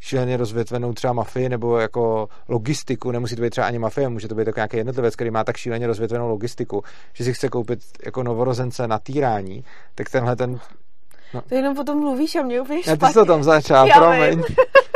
šíleně 0.01 0.37
rozvětvenou 0.37 0.93
třeba 0.93 1.13
mafii 1.13 1.49
nebo 1.49 1.79
jako 1.79 2.29
logistiku, 2.49 3.11
nemusí 3.11 3.37
to 3.37 3.43
být 3.43 3.51
třeba 3.51 3.67
ani 3.67 3.79
mafie, 3.79 4.09
může 4.09 4.29
to 4.29 4.35
být 4.35 4.47
jako 4.47 4.59
nějaký 4.59 4.77
jednotlivec, 4.77 5.15
který 5.15 5.31
má 5.31 5.45
tak 5.45 5.57
šíleně 5.57 5.87
rozvětvenou 5.87 6.29
logistiku, 6.29 6.83
že 7.13 7.25
si 7.25 7.35
chce 7.35 7.49
koupit 7.49 7.81
jako 8.05 8.23
novorozence 8.23 8.89
na 8.89 8.99
týrání, 8.99 9.65
tak 9.95 10.11
tenhle 10.11 10.37
ten 10.37 10.61
No. 11.35 11.43
To 11.49 11.55
jenom 11.55 11.77
potom 11.77 11.99
mluvíš 11.99 12.37
a 12.37 12.43
mě 12.43 12.61
úplně 12.61 12.83
špatně. 12.83 12.93
Já 13.05 13.09
ty 13.09 13.13
jsi 13.13 13.19
to 13.19 13.25
tam 13.25 13.43
začal, 13.43 13.89
promiň. 13.95 14.43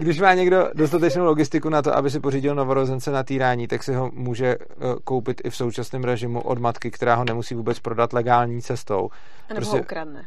Když 0.00 0.20
má 0.20 0.34
někdo 0.34 0.70
dostatečnou 0.74 1.24
logistiku 1.24 1.68
na 1.68 1.82
to, 1.82 1.96
aby 1.96 2.10
si 2.10 2.20
pořídil 2.20 2.54
novorozence 2.54 3.10
na 3.10 3.22
týrání, 3.22 3.68
tak 3.68 3.82
si 3.82 3.94
ho 3.94 4.10
může 4.14 4.46
eh, 4.46 4.56
koupit 5.04 5.40
i 5.44 5.50
v 5.50 5.56
současném 5.56 6.04
režimu 6.04 6.40
od 6.40 6.58
matky, 6.58 6.90
která 6.90 7.14
ho 7.14 7.24
nemusí 7.24 7.54
vůbec 7.54 7.78
prodat 7.80 8.12
legální 8.12 8.62
cestou. 8.62 9.08
A 9.48 9.54
nebo 9.54 9.56
prostě, 9.56 9.76
ho 9.76 9.82
ukradne. 9.82 10.26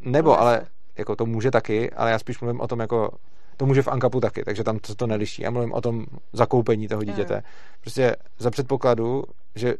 Nebo, 0.00 0.30
no, 0.30 0.40
ale 0.40 0.66
jako 0.98 1.16
to 1.16 1.26
může 1.26 1.50
taky, 1.50 1.90
ale 1.90 2.10
já 2.10 2.18
spíš 2.18 2.40
mluvím 2.40 2.60
o 2.60 2.68
tom 2.68 2.80
jako 2.80 3.10
to 3.56 3.66
může 3.66 3.82
v 3.82 3.88
Ankapu 3.88 4.20
taky, 4.20 4.44
takže 4.44 4.64
tam 4.64 4.78
to, 4.78 4.94
to 4.94 5.06
neliší. 5.06 5.42
Já 5.42 5.50
mluvím 5.50 5.72
o 5.72 5.80
tom 5.80 6.06
zakoupení 6.32 6.88
toho 6.88 7.04
dítěte. 7.04 7.42
Prostě 7.80 8.16
za 8.38 8.50
předpokladu, 8.50 9.24
že 9.54 9.74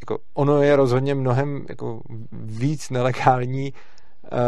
jako 0.00 0.18
ono 0.34 0.62
je 0.62 0.76
rozhodně 0.76 1.14
mnohem 1.14 1.66
jako 1.68 2.00
víc 2.32 2.90
nelegální 2.90 3.72
uh, 3.72 4.38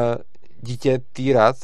dítě 0.60 0.98
týrat 1.12 1.56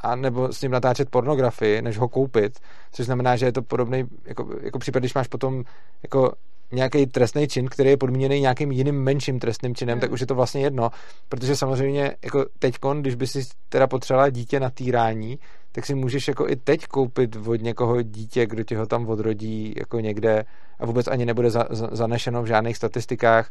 a 0.00 0.16
nebo 0.16 0.52
s 0.52 0.62
ním 0.62 0.70
natáčet 0.70 1.10
pornografii, 1.10 1.82
než 1.82 1.98
ho 1.98 2.08
koupit, 2.08 2.58
což 2.92 3.06
znamená, 3.06 3.36
že 3.36 3.46
je 3.46 3.52
to 3.52 3.62
podobný 3.62 4.04
jako, 4.26 4.48
jako 4.62 4.78
případ, 4.78 4.98
když 4.98 5.14
máš 5.14 5.28
potom 5.28 5.64
jako 6.02 6.32
nějaký 6.72 7.06
trestný 7.06 7.48
čin, 7.48 7.66
který 7.66 7.90
je 7.90 7.96
podmíněný 7.96 8.40
nějakým 8.40 8.72
jiným 8.72 9.02
menším 9.02 9.38
trestným 9.38 9.74
činem, 9.74 9.94
hmm. 9.94 10.00
tak 10.00 10.12
už 10.12 10.20
je 10.20 10.26
to 10.26 10.34
vlastně 10.34 10.60
jedno, 10.60 10.90
protože 11.28 11.56
samozřejmě 11.56 12.16
jako 12.24 12.46
teďkon, 12.58 13.00
když 13.00 13.14
by 13.14 13.26
si 13.26 13.44
teda 13.68 13.86
potřebovala 13.86 14.30
dítě 14.30 14.60
na 14.60 14.70
týrání, 14.70 15.38
tak 15.72 15.86
si 15.86 15.94
můžeš 15.94 16.28
jako 16.28 16.48
i 16.48 16.56
teď 16.56 16.86
koupit 16.86 17.36
od 17.46 17.62
někoho 17.62 18.02
dítě, 18.02 18.46
kdo 18.46 18.64
tě 18.64 18.78
ho 18.78 18.86
tam 18.86 19.08
odrodí 19.08 19.74
jako 19.76 20.00
někde 20.00 20.44
a 20.78 20.86
vůbec 20.86 21.08
ani 21.08 21.26
nebude 21.26 21.50
za, 21.50 21.64
za, 21.70 21.88
zanešeno 21.92 22.42
v 22.42 22.46
žádných 22.46 22.76
statistikách. 22.76 23.50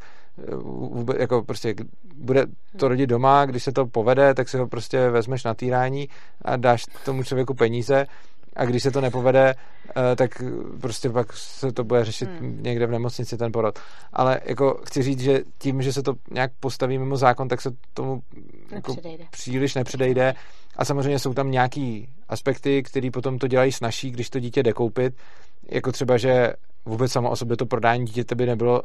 Vůbec, 0.63 1.18
jako 1.20 1.43
prostě 1.43 1.76
bude 2.15 2.45
to 2.78 2.88
rodit 2.88 3.09
doma, 3.09 3.45
když 3.45 3.63
se 3.63 3.72
to 3.72 3.86
povede, 3.86 4.34
tak 4.34 4.49
si 4.49 4.57
ho 4.57 4.68
prostě 4.68 5.09
vezmeš 5.09 5.43
na 5.43 5.53
týrání 5.53 6.09
a 6.41 6.55
dáš 6.55 6.86
tomu 7.05 7.24
člověku 7.24 7.53
peníze 7.53 8.05
a 8.58 8.66
když 8.66 8.84
se 8.84 8.91
to 8.91 9.01
nepovede, 9.01 9.55
eh, 9.89 10.16
tak 10.16 10.41
prostě 10.82 11.10
pak 11.10 11.34
se 11.34 11.72
to 11.72 11.84
bude 11.84 12.05
řešit 12.05 12.30
hmm. 12.30 12.64
někde 12.64 12.88
v 12.88 12.91
nemocnici 12.91 13.38
ten 13.38 13.51
porod. 13.51 13.80
Ale 14.14 14.39
jako 14.45 14.82
chci 14.86 15.03
říct, 15.03 15.20
že 15.20 15.41
tím, 15.58 15.82
že 15.82 15.93
se 15.93 16.03
to 16.03 16.14
nějak 16.32 16.51
postaví 16.60 16.97
mimo 16.97 17.18
zákon, 17.18 17.47
tak 17.47 17.62
se 17.62 17.72
tomu 17.93 18.22
jako 18.72 18.95
příliš 19.32 19.76
nepředejde 19.76 20.34
a 20.78 20.86
samozřejmě 20.86 21.20
jsou 21.20 21.34
tam 21.34 21.51
nějaký 21.51 22.10
aspekty, 22.30 22.84
které 22.84 23.12
potom 23.12 23.39
to 23.39 23.47
dělají 23.47 23.72
snažší, 23.72 24.12
když 24.12 24.30
to 24.30 24.39
dítě 24.39 24.64
jde 24.64 24.74
koupit, 24.74 25.14
jako 25.72 25.91
třeba, 25.91 26.18
že 26.18 26.53
vůbec 26.86 27.12
samo 27.12 27.30
o 27.30 27.36
sobě 27.36 27.58
to 27.58 27.66
prodání 27.66 28.05
dítěte 28.05 28.36
by 28.36 28.45
nebylo 28.45 28.82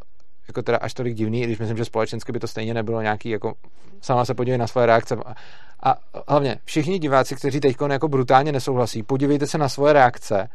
jako 0.48 0.62
teda 0.62 0.78
až 0.78 0.94
tolik 0.94 1.14
divný, 1.14 1.42
i 1.42 1.44
když 1.46 1.58
myslím, 1.58 1.76
že 1.76 1.84
společensky 1.84 2.32
by 2.32 2.38
to 2.38 2.46
stejně 2.46 2.74
nebylo 2.74 3.02
nějaký, 3.02 3.30
jako 3.30 3.54
sama 4.00 4.24
se 4.24 4.34
podívej 4.34 4.58
na 4.58 4.66
svoje 4.66 4.86
reakce. 4.86 5.16
A 5.82 5.96
hlavně 6.28 6.58
všichni 6.64 6.98
diváci, 6.98 7.36
kteří 7.36 7.60
teď 7.60 7.76
jako 7.90 8.08
brutálně 8.08 8.52
nesouhlasí, 8.52 9.02
podívejte 9.02 9.46
se 9.46 9.58
na 9.58 9.68
svoje 9.68 9.92
reakce 9.92 10.48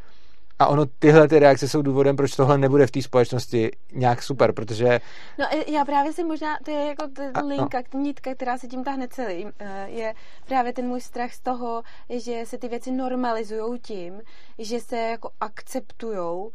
a 0.60 0.68
ono, 0.68 0.86
tyhle 0.86 1.28
ty 1.28 1.40
reakce 1.40 1.68
jsou 1.68 1.82
důvodem, 1.82 2.16
proč 2.16 2.36
tohle 2.36 2.58
nebude 2.58 2.88
v 2.88 2.92
té 2.92 3.02
společnosti 3.02 3.72
nějak 3.94 4.24
super, 4.24 4.54
protože... 4.54 5.00
No 5.38 5.46
já 5.68 5.86
právě 5.86 6.14
si 6.14 6.24
možná, 6.24 6.58
to 6.66 6.72
je 6.72 6.88
jako 6.88 7.08
ta 7.34 7.42
linka, 7.42 7.82
no. 7.94 8.00
nitka, 8.00 8.36
která 8.36 8.58
se 8.58 8.68
tím 8.68 8.84
tahne 8.84 9.08
celý, 9.08 9.48
eh, 9.60 9.88
je 9.90 10.14
právě 10.48 10.74
ten 10.74 10.88
můj 10.88 11.02
strach 11.02 11.34
z 11.34 11.40
toho, 11.40 11.84
že 12.10 12.42
se 12.46 12.58
ty 12.58 12.68
věci 12.68 12.92
normalizují 12.92 13.80
tím, 13.80 14.22
že 14.60 14.80
se 14.80 14.98
jako 14.98 15.30
akceptujou 15.40 16.52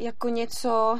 jako 0.00 0.28
něco, 0.28 0.98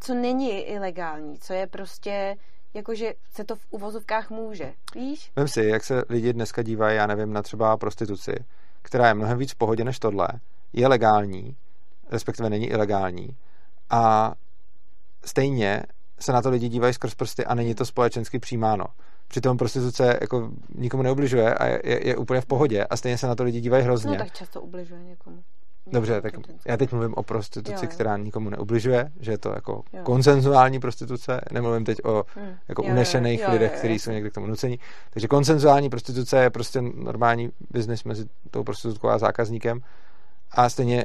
co 0.00 0.14
není 0.14 0.60
ilegální, 0.60 1.38
co 1.38 1.52
je 1.52 1.66
prostě 1.66 2.36
jakože 2.74 3.12
se 3.32 3.44
to 3.44 3.56
v 3.56 3.66
uvozovkách 3.70 4.30
může, 4.30 4.72
víš? 4.94 5.32
Vem 5.36 5.48
si, 5.48 5.62
jak 5.62 5.84
se 5.84 6.02
lidi 6.08 6.32
dneska 6.32 6.62
dívají, 6.62 6.96
já 6.96 7.06
nevím, 7.06 7.32
na 7.32 7.42
třeba 7.42 7.76
prostituci, 7.76 8.32
která 8.82 9.08
je 9.08 9.14
mnohem 9.14 9.38
víc 9.38 9.52
v 9.52 9.56
pohodě 9.56 9.84
než 9.84 9.98
tohle, 9.98 10.28
je 10.72 10.88
legální, 10.88 11.56
respektive 12.10 12.50
není 12.50 12.66
ilegální 12.66 13.36
a 13.90 14.34
stejně 15.24 15.82
se 16.20 16.32
na 16.32 16.42
to 16.42 16.50
lidi 16.50 16.68
dívají 16.68 16.94
skrz 16.94 17.14
prsty 17.14 17.44
a 17.44 17.54
není 17.54 17.74
to 17.74 17.86
společensky 17.86 18.38
přijímáno. 18.38 18.84
Přitom 19.28 19.56
prostituce 19.56 20.18
jako 20.20 20.50
nikomu 20.74 21.02
neubližuje 21.02 21.54
a 21.54 21.66
je, 21.66 21.80
je, 21.84 22.08
je 22.08 22.16
úplně 22.16 22.40
v 22.40 22.46
pohodě 22.46 22.84
a 22.84 22.96
stejně 22.96 23.18
se 23.18 23.26
na 23.26 23.34
to 23.34 23.44
lidi 23.44 23.60
dívají 23.60 23.84
hrozně. 23.84 24.10
No 24.10 24.16
tak 24.16 24.32
často 24.32 24.60
ubližuje 24.60 25.00
někomu. 25.00 25.42
Dobře, 25.92 26.20
tak 26.20 26.34
já 26.66 26.76
teď 26.76 26.92
mluvím 26.92 27.14
o 27.14 27.22
prostituci, 27.22 27.72
jo, 27.72 27.82
jo. 27.82 27.94
která 27.94 28.16
nikomu 28.16 28.50
neubližuje, 28.50 29.10
že 29.20 29.30
je 29.30 29.38
to 29.38 29.48
jako 29.48 29.82
jo. 29.92 30.00
konsenzuální 30.02 30.80
prostituce, 30.80 31.40
nemluvím 31.52 31.84
teď 31.84 31.98
o 32.04 32.24
hmm. 32.34 32.54
jako 32.68 32.82
jo, 32.82 32.92
unešených 32.92 33.40
jo, 33.40 33.50
lidech, 33.50 33.72
kteří 33.72 33.98
jsou 33.98 34.10
někdy 34.10 34.30
k 34.30 34.34
tomu 34.34 34.46
nucení. 34.46 34.78
Takže 35.10 35.28
konsenzuální 35.28 35.90
prostituce 35.90 36.42
je 36.42 36.50
prostě 36.50 36.82
normální 36.82 37.50
biznis 37.70 38.04
mezi 38.04 38.24
tou 38.50 38.64
prostitutkou 38.64 39.08
a 39.08 39.18
zákazníkem 39.18 39.80
a 40.50 40.68
stejně 40.68 41.04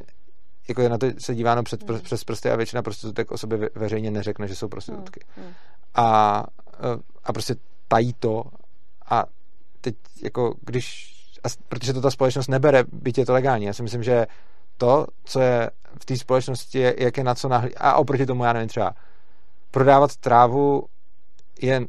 jako 0.67 0.81
je 0.81 0.89
na 0.89 0.97
to 0.97 1.07
se 1.17 1.36
díváno 1.36 1.63
před, 1.63 1.89
hmm. 1.89 1.99
přes 1.99 2.23
prsty 2.23 2.49
a 2.51 2.55
většina 2.55 2.81
prostitutek 2.81 3.31
o 3.31 3.38
sobě 3.38 3.69
veřejně 3.75 4.11
neřekne, 4.11 4.47
že 4.47 4.55
jsou 4.55 4.67
prostitutky. 4.67 5.19
Hmm. 5.36 5.45
Hmm. 5.45 5.53
A, 5.95 6.43
a 7.23 7.33
prostě 7.33 7.55
tají 7.88 8.13
to 8.13 8.43
a 9.09 9.25
teď 9.81 9.95
jako 10.23 10.53
když, 10.61 11.13
a 11.43 11.47
protože 11.67 11.93
to 11.93 12.01
ta 12.01 12.11
společnost 12.11 12.47
nebere, 12.47 12.83
byť 12.91 13.17
je 13.17 13.25
to 13.25 13.33
legální. 13.33 13.65
Já 13.65 13.73
si 13.73 13.83
myslím, 13.83 14.03
že 14.03 14.25
to, 14.78 15.07
co 15.23 15.39
je 15.39 15.69
v 16.01 16.05
té 16.05 16.17
společnosti, 16.17 16.93
jak 16.97 17.17
je 17.17 17.23
na 17.23 17.36
co 17.36 17.49
nahlí. 17.49 17.76
A 17.78 17.93
oproti 17.93 18.26
tomu, 18.26 18.43
já 18.43 18.53
nevím, 18.53 18.69
třeba 18.69 18.93
prodávat 19.71 20.15
trávu 20.15 20.84
je, 21.61 21.82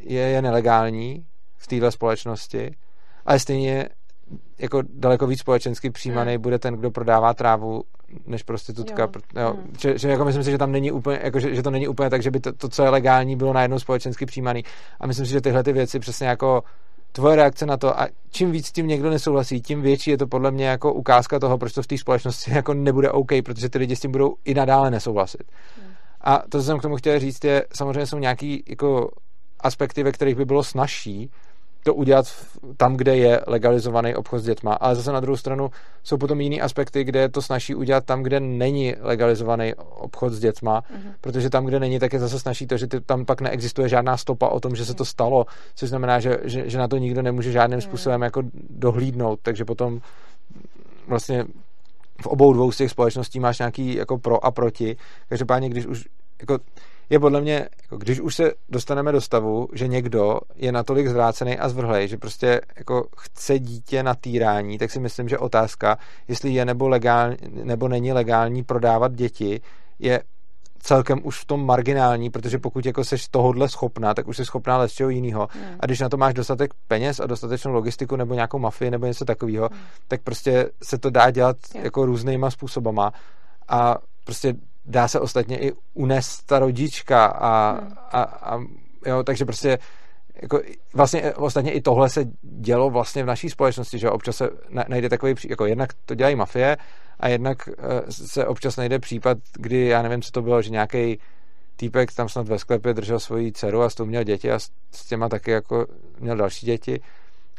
je, 0.00 0.20
je 0.20 0.42
nelegální 0.42 1.26
v 1.56 1.66
téhle 1.66 1.92
společnosti, 1.92 2.76
ale 3.26 3.38
stejně 3.38 3.88
jako 4.58 4.82
daleko 4.88 5.26
víc 5.26 5.40
společensky 5.40 5.90
přijímaný 5.90 6.32
hmm. 6.32 6.42
bude 6.42 6.58
ten, 6.58 6.74
kdo 6.74 6.90
prodává 6.90 7.34
trávu, 7.34 7.82
než 8.26 8.42
prostitutka. 8.42 9.02
Jo. 9.02 9.42
Jo, 9.42 9.52
hmm. 9.52 9.74
že, 9.78 9.98
že 9.98 10.08
jako 10.08 10.24
myslím 10.24 10.44
si, 10.44 10.50
že 10.50 10.58
tam 10.58 10.72
není 10.72 10.92
úplně, 10.92 11.20
jako, 11.22 11.40
že, 11.40 11.54
že 11.54 11.62
to 11.62 11.70
není 11.70 11.88
úplně 11.88 12.10
tak, 12.10 12.22
že 12.22 12.30
by 12.30 12.40
to, 12.40 12.52
to, 12.52 12.68
co 12.68 12.82
je 12.82 12.88
legální, 12.88 13.36
bylo 13.36 13.52
najednou 13.52 13.78
společensky 13.78 14.26
přijímaný. 14.26 14.64
A 15.00 15.06
myslím 15.06 15.26
si, 15.26 15.32
že 15.32 15.40
tyhle 15.40 15.62
ty 15.62 15.72
věci 15.72 15.98
přesně 15.98 16.28
jako 16.28 16.62
tvoje 17.12 17.36
reakce 17.36 17.66
na 17.66 17.76
to 17.76 18.00
a 18.00 18.08
čím 18.30 18.52
víc 18.52 18.66
s 18.66 18.72
tím 18.72 18.86
někdo 18.86 19.10
nesouhlasí, 19.10 19.60
tím 19.60 19.82
větší 19.82 20.10
je 20.10 20.18
to 20.18 20.26
podle 20.26 20.50
mě 20.50 20.66
jako 20.66 20.92
ukázka 20.92 21.38
toho, 21.38 21.58
proč 21.58 21.72
to 21.72 21.82
v 21.82 21.86
té 21.86 21.98
společnosti 21.98 22.50
jako 22.54 22.74
nebude 22.74 23.10
OK, 23.10 23.30
protože 23.44 23.68
ty 23.68 23.78
lidi 23.78 23.96
s 23.96 24.00
tím 24.00 24.12
budou 24.12 24.34
i 24.44 24.54
nadále 24.54 24.90
nesouhlasit. 24.90 25.42
Hmm. 25.76 25.92
A 26.20 26.38
to, 26.38 26.58
co 26.58 26.62
jsem 26.62 26.78
k 26.78 26.82
tomu 26.82 26.96
chtěl 26.96 27.18
říct, 27.18 27.44
je, 27.44 27.64
samozřejmě 27.74 28.06
jsou 28.06 28.18
nějaký 28.18 28.64
jako 28.68 29.10
aspekty, 29.60 30.02
ve 30.02 30.12
kterých 30.12 30.36
by 30.36 30.44
bylo 30.44 30.64
snažší 30.64 31.30
to 31.88 31.94
udělat 31.94 32.26
tam, 32.76 32.96
kde 32.96 33.16
je 33.16 33.40
legalizovaný 33.46 34.14
obchod 34.14 34.40
s 34.40 34.44
dětma. 34.44 34.72
Ale 34.72 34.94
zase 34.94 35.12
na 35.12 35.20
druhou 35.20 35.36
stranu 35.36 35.70
jsou 36.04 36.16
potom 36.16 36.40
jiný 36.40 36.60
aspekty, 36.60 37.04
kde 37.04 37.20
je 37.20 37.28
to 37.28 37.42
snaží 37.42 37.74
udělat 37.74 38.04
tam, 38.04 38.22
kde 38.22 38.40
není 38.40 38.94
legalizovaný 39.00 39.74
obchod 39.74 40.32
s 40.32 40.38
dětma, 40.38 40.80
uh-huh. 40.80 41.12
protože 41.20 41.50
tam, 41.50 41.64
kde 41.64 41.80
není, 41.80 41.98
tak 41.98 42.12
je 42.12 42.18
zase 42.18 42.38
snaží 42.38 42.66
to, 42.66 42.76
že 42.76 42.86
ty, 42.86 43.00
tam 43.00 43.24
pak 43.24 43.40
neexistuje 43.40 43.88
žádná 43.88 44.16
stopa 44.16 44.48
o 44.48 44.60
tom, 44.60 44.76
že 44.76 44.84
se 44.84 44.94
to 44.94 45.04
stalo, 45.04 45.46
což 45.74 45.88
znamená, 45.88 46.20
že, 46.20 46.38
že, 46.44 46.70
že 46.70 46.78
na 46.78 46.88
to 46.88 46.96
nikdo 46.96 47.22
nemůže 47.22 47.52
žádným 47.52 47.80
způsobem 47.80 48.22
jako 48.22 48.42
dohlídnout, 48.70 49.38
takže 49.42 49.64
potom 49.64 50.00
vlastně 51.06 51.44
v 52.22 52.26
obou 52.26 52.52
dvou 52.52 52.72
z 52.72 52.76
těch 52.76 52.90
společností 52.90 53.40
máš 53.40 53.58
nějaký 53.58 53.94
jako 53.94 54.18
pro 54.18 54.44
a 54.44 54.50
proti. 54.50 54.96
Každopádně, 55.28 55.68
když 55.68 55.86
už 55.86 56.04
jako 56.40 56.58
je 57.10 57.20
podle 57.20 57.40
mě, 57.40 57.68
jako 57.82 57.96
když 57.96 58.20
už 58.20 58.34
se 58.34 58.52
dostaneme 58.68 59.12
do 59.12 59.20
stavu, 59.20 59.68
že 59.72 59.88
někdo 59.88 60.40
je 60.56 60.72
natolik 60.72 61.08
zvrácený 61.08 61.58
a 61.58 61.68
zvrhlej, 61.68 62.08
že 62.08 62.16
prostě 62.16 62.60
jako 62.76 63.08
chce 63.18 63.58
dítě 63.58 64.02
na 64.02 64.14
týrání, 64.14 64.78
tak 64.78 64.90
si 64.90 65.00
myslím, 65.00 65.28
že 65.28 65.38
otázka, 65.38 65.98
jestli 66.28 66.50
je 66.50 66.64
nebo, 66.64 66.88
legální, 66.88 67.36
nebo 67.50 67.88
není 67.88 68.12
legální 68.12 68.64
prodávat 68.64 69.12
děti, 69.12 69.60
je 69.98 70.22
celkem 70.78 71.20
už 71.22 71.40
v 71.40 71.44
tom 71.44 71.66
marginální, 71.66 72.30
protože 72.30 72.58
pokud 72.58 72.86
jako 72.86 73.04
seš 73.04 73.28
tohodle 73.28 73.68
schopná, 73.68 74.14
tak 74.14 74.28
už 74.28 74.36
jsi 74.36 74.44
schopná 74.44 74.78
let 74.78 74.92
čeho 74.92 75.10
jiného. 75.10 75.48
Hmm. 75.52 75.76
A 75.80 75.86
když 75.86 76.00
na 76.00 76.08
to 76.08 76.16
máš 76.16 76.34
dostatek 76.34 76.74
peněz 76.88 77.20
a 77.20 77.26
dostatečnou 77.26 77.72
logistiku 77.72 78.16
nebo 78.16 78.34
nějakou 78.34 78.58
mafii 78.58 78.90
nebo 78.90 79.06
něco 79.06 79.24
takového, 79.24 79.68
hmm. 79.72 79.80
tak 80.08 80.22
prostě 80.22 80.70
se 80.82 80.98
to 80.98 81.10
dá 81.10 81.30
dělat 81.30 81.56
yeah. 81.74 81.84
jako 81.84 82.06
různýma 82.06 82.50
způsobama. 82.50 83.12
A 83.68 83.98
prostě 84.24 84.54
dá 84.88 85.08
se 85.08 85.20
ostatně 85.20 85.58
i 85.58 85.72
unést 85.94 86.46
ta 86.46 86.58
rodička 86.58 87.26
a, 87.26 87.80
hmm. 87.80 87.92
a, 88.12 88.22
a 88.22 88.58
jo, 89.06 89.22
takže 89.22 89.44
prostě 89.44 89.78
jako 90.42 90.60
vlastně 90.94 91.34
ostatně 91.34 91.72
i 91.72 91.80
tohle 91.80 92.10
se 92.10 92.24
dělo 92.42 92.90
vlastně 92.90 93.22
v 93.22 93.26
naší 93.26 93.50
společnosti, 93.50 93.98
že 93.98 94.10
občas 94.10 94.36
se 94.36 94.50
najde 94.88 95.08
takový, 95.08 95.34
jako 95.48 95.66
jednak 95.66 95.90
to 96.06 96.14
dělají 96.14 96.36
mafie 96.36 96.76
a 97.20 97.28
jednak 97.28 97.68
eh, 97.68 97.72
se 98.12 98.46
občas 98.46 98.76
najde 98.76 98.98
případ, 98.98 99.38
kdy 99.54 99.86
já 99.86 100.02
nevím, 100.02 100.22
co 100.22 100.30
to 100.30 100.42
bylo, 100.42 100.62
že 100.62 100.70
nějaký 100.70 101.18
týpek 101.76 102.12
tam 102.12 102.28
snad 102.28 102.48
ve 102.48 102.58
sklepě 102.58 102.94
držel 102.94 103.20
svoji 103.20 103.52
dceru 103.52 103.82
a 103.82 103.90
s 103.90 103.94
tou 103.94 104.04
měl 104.04 104.24
děti 104.24 104.52
a 104.52 104.58
s 104.92 105.06
těma 105.08 105.28
taky 105.28 105.50
jako 105.50 105.86
měl 106.20 106.36
další 106.36 106.66
děti 106.66 107.00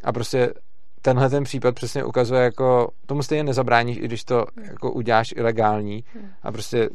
a 0.03 0.13
prostě 0.13 0.53
tenhle 1.01 1.29
ten 1.29 1.43
případ 1.43 1.75
přesně 1.75 2.03
ukazuje 2.03 2.41
jako, 2.41 2.91
tomu 3.05 3.23
stejně 3.23 3.43
nezabráníš, 3.43 3.97
i 3.97 4.01
když 4.01 4.23
to 4.23 4.45
hmm. 4.55 4.65
jako 4.65 4.91
uděláš 4.91 5.33
ilegální 5.37 6.03
hmm. 6.13 6.29
a 6.43 6.51
prostě 6.51 6.89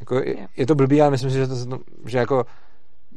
jako 0.00 0.14
je, 0.14 0.48
je 0.56 0.66
to 0.66 0.74
blbý, 0.74 1.00
ale 1.00 1.10
myslím 1.10 1.30
si, 1.30 1.36
že, 1.36 1.46
to, 1.46 1.78
že 2.06 2.18
jako 2.18 2.46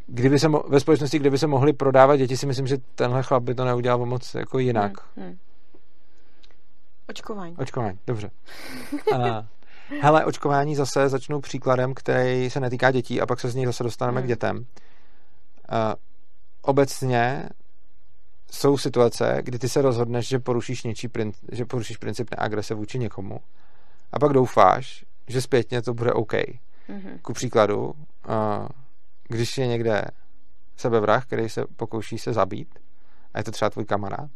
kdyby 0.08 0.40
se 0.40 0.50
mo- 0.50 0.70
ve 0.70 0.80
společnosti, 0.80 1.20
kdyby 1.20 1.38
se 1.38 1.48
mohli 1.48 1.74
prodávat 1.74 2.16
děti, 2.16 2.38
si 2.38 2.46
myslím, 2.46 2.68
že 2.68 2.78
tenhle 2.96 3.24
chlap 3.24 3.44
by 3.44 3.56
to 3.56 3.66
neudělal 3.66 4.06
moc 4.06 4.36
jako 4.36 4.60
jinak. 4.60 4.92
Hmm, 5.18 5.26
hmm. 5.26 5.38
Očkování. 7.10 7.56
Očkování, 7.58 8.00
dobře. 8.08 8.32
uh, 9.12 9.20
hele, 10.02 10.26
očkování 10.26 10.76
zase 10.76 11.10
začnu 11.10 11.42
příkladem, 11.42 11.94
který 11.94 12.50
se 12.50 12.60
netýká 12.60 12.92
dětí 12.92 13.22
a 13.22 13.26
pak 13.26 13.40
se 13.40 13.50
z 13.50 13.56
něj 13.56 13.66
zase 13.66 13.84
dostaneme 13.84 14.20
hmm. 14.20 14.26
k 14.26 14.28
dětem. 14.28 14.58
Uh, 14.58 14.64
obecně 16.62 17.50
jsou 18.52 18.78
situace, 18.78 19.38
kdy 19.42 19.60
ty 19.60 19.70
se 19.70 19.82
rozhodneš, 19.82 20.28
že 20.28 20.40
porušíš, 20.40 20.84
něčí 20.84 21.08
prin- 21.08 21.34
že 21.52 21.66
porušíš 21.66 21.98
princip 21.98 22.28
neagrese 22.32 22.74
vůči 22.74 23.00
někomu 23.00 23.40
a 24.12 24.20
pak 24.20 24.34
doufáš, 24.34 25.06
že 25.28 25.42
zpětně 25.42 25.82
to 25.82 25.94
bude 25.94 26.14
OK. 26.14 26.34
Mm-hmm. 26.90 27.20
Ku 27.22 27.34
příkladu, 27.34 27.94
když 29.28 29.58
je 29.58 29.68
někde 29.68 30.06
sebevrah, 30.76 31.26
který 31.26 31.50
se 31.50 31.64
pokouší 31.76 32.18
se 32.18 32.34
zabít, 32.34 32.80
a 33.34 33.38
je 33.38 33.44
to 33.44 33.52
třeba 33.52 33.70
tvůj 33.70 33.86
kamarád, 33.86 34.30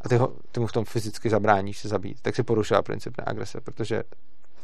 a 0.00 0.08
ty, 0.08 0.16
ho, 0.16 0.36
ty 0.52 0.60
mu 0.60 0.66
v 0.66 0.72
tom 0.72 0.84
fyzicky 0.84 1.30
zabráníš 1.30 1.78
se 1.78 1.88
zabít, 1.88 2.20
tak 2.22 2.36
si 2.36 2.42
porušila 2.42 2.82
princip 2.82 3.14
neagrese, 3.18 3.60
protože 3.60 4.02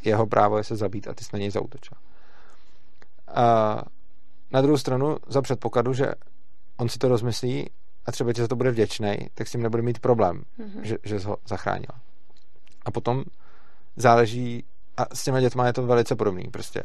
jeho 0.02 0.26
právo 0.26 0.58
je 0.58 0.64
se 0.64 0.76
zabít 0.76 1.08
a 1.08 1.14
ty 1.14 1.24
jsi 1.24 1.30
na 1.32 1.38
něj 1.38 1.50
zautočil. 1.50 1.96
A 3.28 3.76
na 4.50 4.60
druhou 4.60 4.78
stranu, 4.78 5.16
za 5.26 5.42
předpokladu, 5.42 5.92
že 5.92 6.06
on 6.76 6.88
si 6.88 6.98
to 6.98 7.08
rozmyslí 7.08 7.70
a 8.06 8.12
třeba 8.12 8.32
ti 8.32 8.40
za 8.40 8.48
to 8.48 8.56
bude 8.56 8.70
vděčný, 8.70 9.16
tak 9.34 9.48
s 9.48 9.52
tím 9.52 9.62
nebude 9.62 9.82
mít 9.82 9.98
problém, 9.98 10.42
mm-hmm. 10.58 10.80
že, 10.82 10.96
že 11.02 11.20
jsi 11.20 11.26
ho 11.26 11.36
zachránil. 11.48 11.92
A 12.84 12.90
potom 12.90 13.24
záleží, 13.96 14.64
a 14.96 15.14
s 15.14 15.24
těma 15.24 15.40
dětma 15.40 15.66
je 15.66 15.72
to 15.72 15.86
velice 15.86 16.16
podobný, 16.16 16.44
prostě 16.44 16.82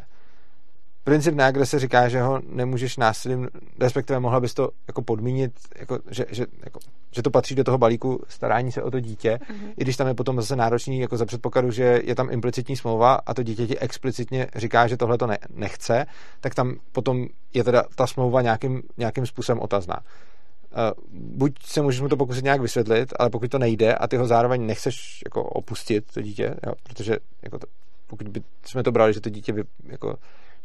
princip 1.07 1.35
neagrese 1.35 1.79
říká, 1.79 2.09
že 2.09 2.21
ho 2.21 2.41
nemůžeš 2.49 2.97
násilím, 2.97 3.47
respektive 3.79 4.19
mohla 4.19 4.39
bys 4.39 4.53
to 4.53 4.69
jako 4.87 5.01
podmínit, 5.01 5.51
jako, 5.79 5.99
že, 6.09 6.25
že, 6.29 6.45
jako, 6.63 6.79
že 7.11 7.21
to 7.21 7.31
patří 7.31 7.55
do 7.55 7.63
toho 7.63 7.77
balíku 7.77 8.23
starání 8.27 8.71
se 8.71 8.83
o 8.83 8.91
to 8.91 8.99
dítě, 8.99 9.39
mm-hmm. 9.41 9.73
i 9.77 9.83
když 9.83 9.97
tam 9.97 10.07
je 10.07 10.13
potom 10.13 10.35
zase 10.35 10.55
náročný 10.55 10.99
jako 10.99 11.17
za 11.17 11.25
předpokladu, 11.25 11.71
že 11.71 12.01
je 12.03 12.15
tam 12.15 12.31
implicitní 12.31 12.75
smlouva 12.75 13.19
a 13.25 13.33
to 13.33 13.43
dítě 13.43 13.67
ti 13.67 13.79
explicitně 13.79 14.47
říká, 14.55 14.87
že 14.87 14.97
tohle 14.97 15.17
to 15.17 15.27
ne, 15.27 15.37
nechce, 15.53 16.05
tak 16.41 16.55
tam 16.55 16.75
potom 16.91 17.27
je 17.53 17.63
teda 17.63 17.83
ta 17.95 18.07
smlouva 18.07 18.41
nějakým, 18.41 18.83
nějakým 18.97 19.25
způsobem 19.25 19.59
otazná. 19.59 19.99
Uh, 19.99 21.03
buď 21.13 21.55
se 21.63 21.81
můžeš 21.81 22.01
mu 22.01 22.09
to 22.09 22.17
pokusit 22.17 22.43
nějak 22.43 22.61
vysvětlit, 22.61 23.13
ale 23.19 23.29
pokud 23.29 23.51
to 23.51 23.59
nejde 23.59 23.95
a 23.95 24.07
ty 24.07 24.17
ho 24.17 24.27
zároveň 24.27 24.65
nechceš 24.65 25.21
jako 25.25 25.43
opustit, 25.43 26.05
to 26.13 26.21
dítě, 26.21 26.55
jo, 26.67 26.73
protože 26.83 27.17
jako 27.41 27.59
to, 27.59 27.67
pokud 28.07 28.27
by 28.27 28.41
jsme 28.65 28.83
to 28.83 28.91
brali, 28.91 29.13
že 29.13 29.21
to 29.21 29.29
dítě 29.29 29.53
vy, 29.53 29.63
jako 29.83 30.15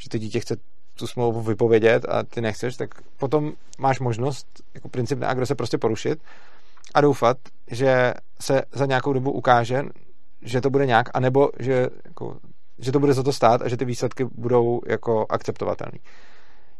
že 0.02 0.08
to 0.08 0.18
dítě 0.18 0.40
chce 0.40 0.56
tu 0.94 1.06
smlouvu 1.06 1.40
vypovědět 1.42 2.04
a 2.08 2.22
ty 2.22 2.40
nechceš, 2.40 2.76
tak 2.76 2.90
potom 3.18 3.52
máš 3.78 4.00
možnost 4.00 4.46
jako 4.74 4.88
princip 4.88 5.18
neagrese 5.18 5.54
prostě 5.54 5.78
porušit 5.78 6.18
a 6.94 7.00
doufat, 7.00 7.36
že 7.70 8.14
se 8.40 8.62
za 8.72 8.86
nějakou 8.86 9.12
dobu 9.12 9.32
ukáže, 9.32 9.82
že 10.42 10.60
to 10.60 10.70
bude 10.70 10.86
nějak, 10.86 11.08
anebo 11.14 11.48
že, 11.58 11.88
jako, 12.04 12.36
že 12.78 12.92
to 12.92 13.00
bude 13.00 13.12
za 13.12 13.22
to 13.22 13.32
stát 13.32 13.62
a 13.62 13.68
že 13.68 13.76
ty 13.76 13.84
výsledky 13.84 14.24
budou 14.24 14.80
jako 14.86 15.26
akceptovatelné. 15.28 15.98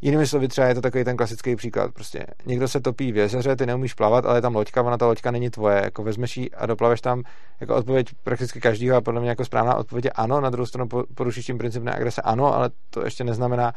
Jinými 0.05 0.27
slovy, 0.27 0.49
třeba 0.49 0.67
je 0.67 0.75
to 0.75 0.81
takový 0.81 1.05
ten 1.05 1.17
klasický 1.17 1.57
příklad. 1.57 1.95
Prostě 1.95 2.27
někdo 2.47 2.69
se 2.69 2.81
topí 2.81 3.13
v 3.13 3.17
jezeře, 3.17 3.57
ty 3.57 3.67
neumíš 3.67 3.95
plavat, 3.95 4.27
ale 4.27 4.39
je 4.39 4.43
tam 4.43 4.55
loďka, 4.55 4.83
ona 4.83 4.99
ta 4.99 5.07
loďka 5.07 5.31
není 5.31 5.51
tvoje. 5.51 5.81
Jako 5.85 6.03
vezmeš 6.03 6.37
ji 6.37 6.51
a 6.51 6.67
doplaveš 6.67 7.01
tam 7.01 7.23
jako 7.61 7.77
odpověď 7.77 8.07
prakticky 8.23 8.61
každýho 8.61 8.97
a 8.97 9.01
podle 9.01 9.21
mě 9.21 9.31
jako 9.31 9.45
správná 9.45 9.75
odpověď 9.75 10.05
je 10.05 10.11
ano, 10.11 10.41
na 10.41 10.51
druhou 10.51 10.67
stranu 10.67 10.89
porušíš 11.15 11.47
tím 11.47 11.59
princip 11.59 11.83
agrese 11.87 12.23
ano, 12.23 12.55
ale 12.55 12.71
to 12.91 13.05
ještě 13.05 13.25
neznamená, 13.25 13.73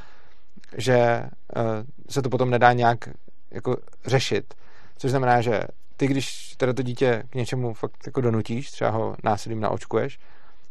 že 0.78 1.24
uh, 1.56 1.62
se 2.10 2.22
to 2.22 2.30
potom 2.30 2.50
nedá 2.50 2.74
nějak 2.74 3.10
jako 3.52 3.78
řešit. 4.06 4.54
Což 4.98 5.12
znamená, 5.12 5.42
že 5.42 5.62
ty, 5.98 6.08
když 6.08 6.56
teda 6.58 6.74
to 6.74 6.82
dítě 6.82 7.24
k 7.30 7.36
něčemu 7.36 7.74
fakt 7.74 8.06
jako 8.06 8.22
donutíš, 8.22 8.72
třeba 8.72 8.90
ho 8.90 9.16
násilím 9.24 9.60
naočkuješ 9.60 10.20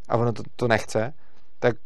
a 0.09 0.17
ono 0.17 0.33
to, 0.33 0.43
to 0.57 0.69
nechce, 0.69 1.15
tak 1.59 1.77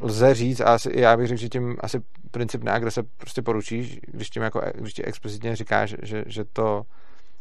lze 0.00 0.34
říct, 0.34 0.60
a 0.60 0.64
asi, 0.64 1.00
já 1.00 1.16
bych 1.16 1.26
řekl, 1.26 1.40
že 1.40 1.48
tím 1.48 1.76
asi 1.80 2.00
princip 2.30 2.62
neagrese 2.62 3.02
prostě 3.16 3.42
poručíš, 3.42 4.00
když, 4.06 4.30
tím 4.30 4.42
jako, 4.42 4.62
když 4.74 4.94
ti 4.94 5.04
explicitně 5.04 5.56
říkáš, 5.56 5.94
že, 6.02 6.24
že, 6.26 6.44
to, 6.44 6.82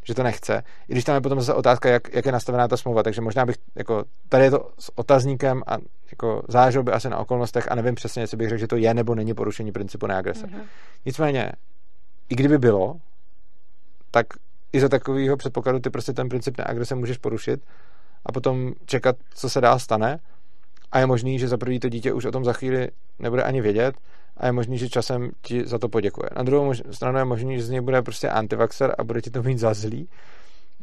že 0.04 0.14
to 0.14 0.24
nechce. 0.24 0.64
I 0.88 0.92
když 0.92 1.04
tam 1.04 1.16
je 1.16 1.22
potom 1.22 1.40
zase 1.40 1.54
otázka, 1.54 1.90
jak, 1.90 2.14
jak 2.14 2.26
je 2.26 2.32
nastavená 2.32 2.68
ta 2.68 2.78
smlouva, 2.78 3.04
takže 3.04 3.22
možná 3.22 3.46
bych, 3.46 3.56
jako, 3.76 4.04
tady 4.30 4.44
je 4.44 4.52
to 4.52 4.70
s 4.80 4.98
otazníkem 4.98 5.64
a 5.68 5.78
jako 6.12 6.44
záleželo 6.48 6.84
by 6.84 6.92
asi 6.92 7.10
na 7.10 7.18
okolnostech 7.18 7.72
a 7.72 7.76
nevím 7.76 7.96
přesně, 7.96 8.24
jestli 8.24 8.38
bych 8.38 8.50
řekl, 8.50 8.60
že 8.60 8.68
to 8.68 8.76
je 8.76 8.94
nebo 8.94 9.16
není 9.16 9.34
porušení 9.34 9.72
principu 9.72 10.08
neagrese. 10.08 10.48
Mm-hmm. 10.48 10.64
Nicméně, 11.06 11.52
i 12.30 12.36
kdyby 12.36 12.58
bylo, 12.58 12.96
tak 14.12 14.28
i 14.74 14.80
za 14.80 14.90
takového 14.90 15.38
předpokladu 15.38 15.80
ty 15.80 15.90
prostě 15.90 16.14
ten 16.14 16.30
princip 16.30 16.58
neagrese 16.58 16.96
můžeš 16.96 17.18
porušit 17.18 17.62
a 18.26 18.32
potom 18.32 18.74
čekat, 18.86 19.16
co 19.36 19.50
se 19.50 19.62
dál 19.62 19.80
stane 19.80 20.20
a 20.92 21.00
je 21.00 21.06
možný, 21.06 21.40
že 21.40 21.48
za 21.48 21.58
prvý 21.58 21.80
to 21.80 21.90
dítě 21.90 22.14
už 22.14 22.26
o 22.26 22.32
tom 22.32 22.46
za 22.46 22.54
chvíli 22.54 22.90
nebude 23.20 23.44
ani 23.44 23.62
vědět 23.62 23.96
a 24.40 24.46
je 24.46 24.52
možný, 24.52 24.78
že 24.78 24.90
časem 24.90 25.32
ti 25.42 25.66
za 25.66 25.80
to 25.80 25.90
poděkuje. 25.90 26.30
Na 26.36 26.44
druhou 26.44 26.74
stranu 26.92 27.18
je 27.18 27.26
možný, 27.26 27.58
že 27.58 27.64
z 27.64 27.70
něj 27.70 27.82
bude 27.82 28.02
prostě 28.02 28.30
antivaxer 28.30 28.96
a 28.98 29.04
bude 29.04 29.22
ti 29.22 29.30
to 29.30 29.44
mít 29.44 29.60
za 29.60 29.74
zlý, 29.74 30.10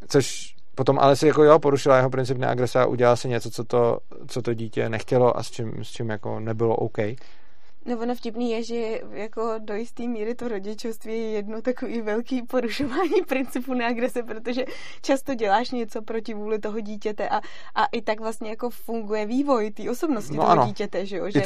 což 0.08 0.54
potom 0.74 0.98
ale 0.98 1.16
si 1.16 1.26
jako 1.26 1.44
jo, 1.44 1.58
porušila 1.58 1.96
jeho 1.96 2.10
princip 2.10 2.38
neagresa 2.38 2.82
a 2.82 2.86
udělala 2.86 3.16
si 3.16 3.28
něco, 3.28 3.50
co 3.50 3.64
to, 3.64 3.98
co 4.28 4.42
to 4.42 4.54
dítě 4.54 4.88
nechtělo 4.88 5.38
a 5.38 5.42
s 5.42 5.50
čím, 5.50 5.72
s 5.82 5.90
čím 5.90 6.10
jako 6.10 6.40
nebylo 6.40 6.76
OK. 6.76 6.98
No 7.86 7.98
ono 7.98 8.14
vtipný 8.14 8.50
je, 8.50 8.62
že 8.62 9.00
jako 9.10 9.54
do 9.58 9.74
jistý 9.74 10.08
míry 10.08 10.34
to 10.34 10.48
rodičovství 10.48 11.12
je 11.12 11.30
jedno 11.30 11.62
takový 11.62 12.00
velký 12.00 12.42
porušování 12.42 13.22
principu 13.28 13.74
neagrese, 13.74 14.22
protože 14.22 14.64
často 15.02 15.34
děláš 15.34 15.70
něco 15.70 16.02
proti 16.02 16.34
vůli 16.34 16.58
toho 16.58 16.80
dítěte 16.80 17.28
a, 17.28 17.40
a 17.74 17.84
i 17.92 18.02
tak 18.02 18.20
vlastně 18.20 18.50
jako 18.50 18.70
funguje 18.70 19.26
vývoj 19.26 19.70
té 19.70 19.90
osobnosti 19.90 20.36
no 20.36 20.42
toho 20.42 20.52
ano, 20.52 20.66
dítěte, 20.66 21.06
že 21.06 21.16
jo? 21.16 21.30
Že, 21.30 21.40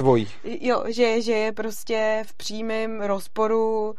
Jo, 0.45 0.85
že, 0.89 1.23
že 1.23 1.33
je 1.33 1.53
prostě 1.53 2.23
v 2.27 2.35
přímém 2.35 3.01
rozporu 3.01 3.95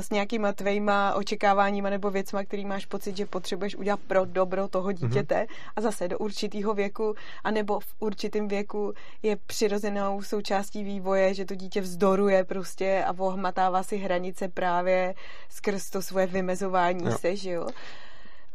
s 0.00 0.10
nějakýma 0.10 0.52
tvejma 0.52 1.14
očekáváníma 1.14 1.90
nebo 1.90 2.10
věcma, 2.10 2.44
který 2.44 2.64
máš 2.64 2.86
pocit, 2.86 3.16
že 3.16 3.26
potřebuješ 3.26 3.76
udělat 3.76 4.00
pro 4.06 4.24
dobro 4.24 4.68
toho 4.68 4.88
mhm. 4.88 4.96
dítěte 4.96 5.34
mm-hmm. 5.34 5.72
a 5.76 5.80
zase 5.80 6.08
do 6.08 6.18
určitého 6.18 6.74
věku, 6.74 7.14
anebo 7.44 7.80
v 7.80 7.94
určitém 7.98 8.48
věku 8.48 8.92
je 9.22 9.36
přirozenou 9.36 10.22
součástí 10.22 10.84
vývoje, 10.84 11.34
že 11.34 11.44
to 11.44 11.54
dítě 11.54 11.80
vzdoruje 11.80 12.44
prostě 12.44 13.04
a 13.06 13.14
ohmatává 13.18 13.82
si 13.82 13.96
hranice 13.96 14.48
právě 14.48 15.14
skrz 15.48 15.90
to 15.90 16.02
svoje 16.02 16.26
vymezování 16.26 17.04
jo. 17.04 17.18
se, 17.18 17.36
že 17.36 17.50
jo. 17.50 17.66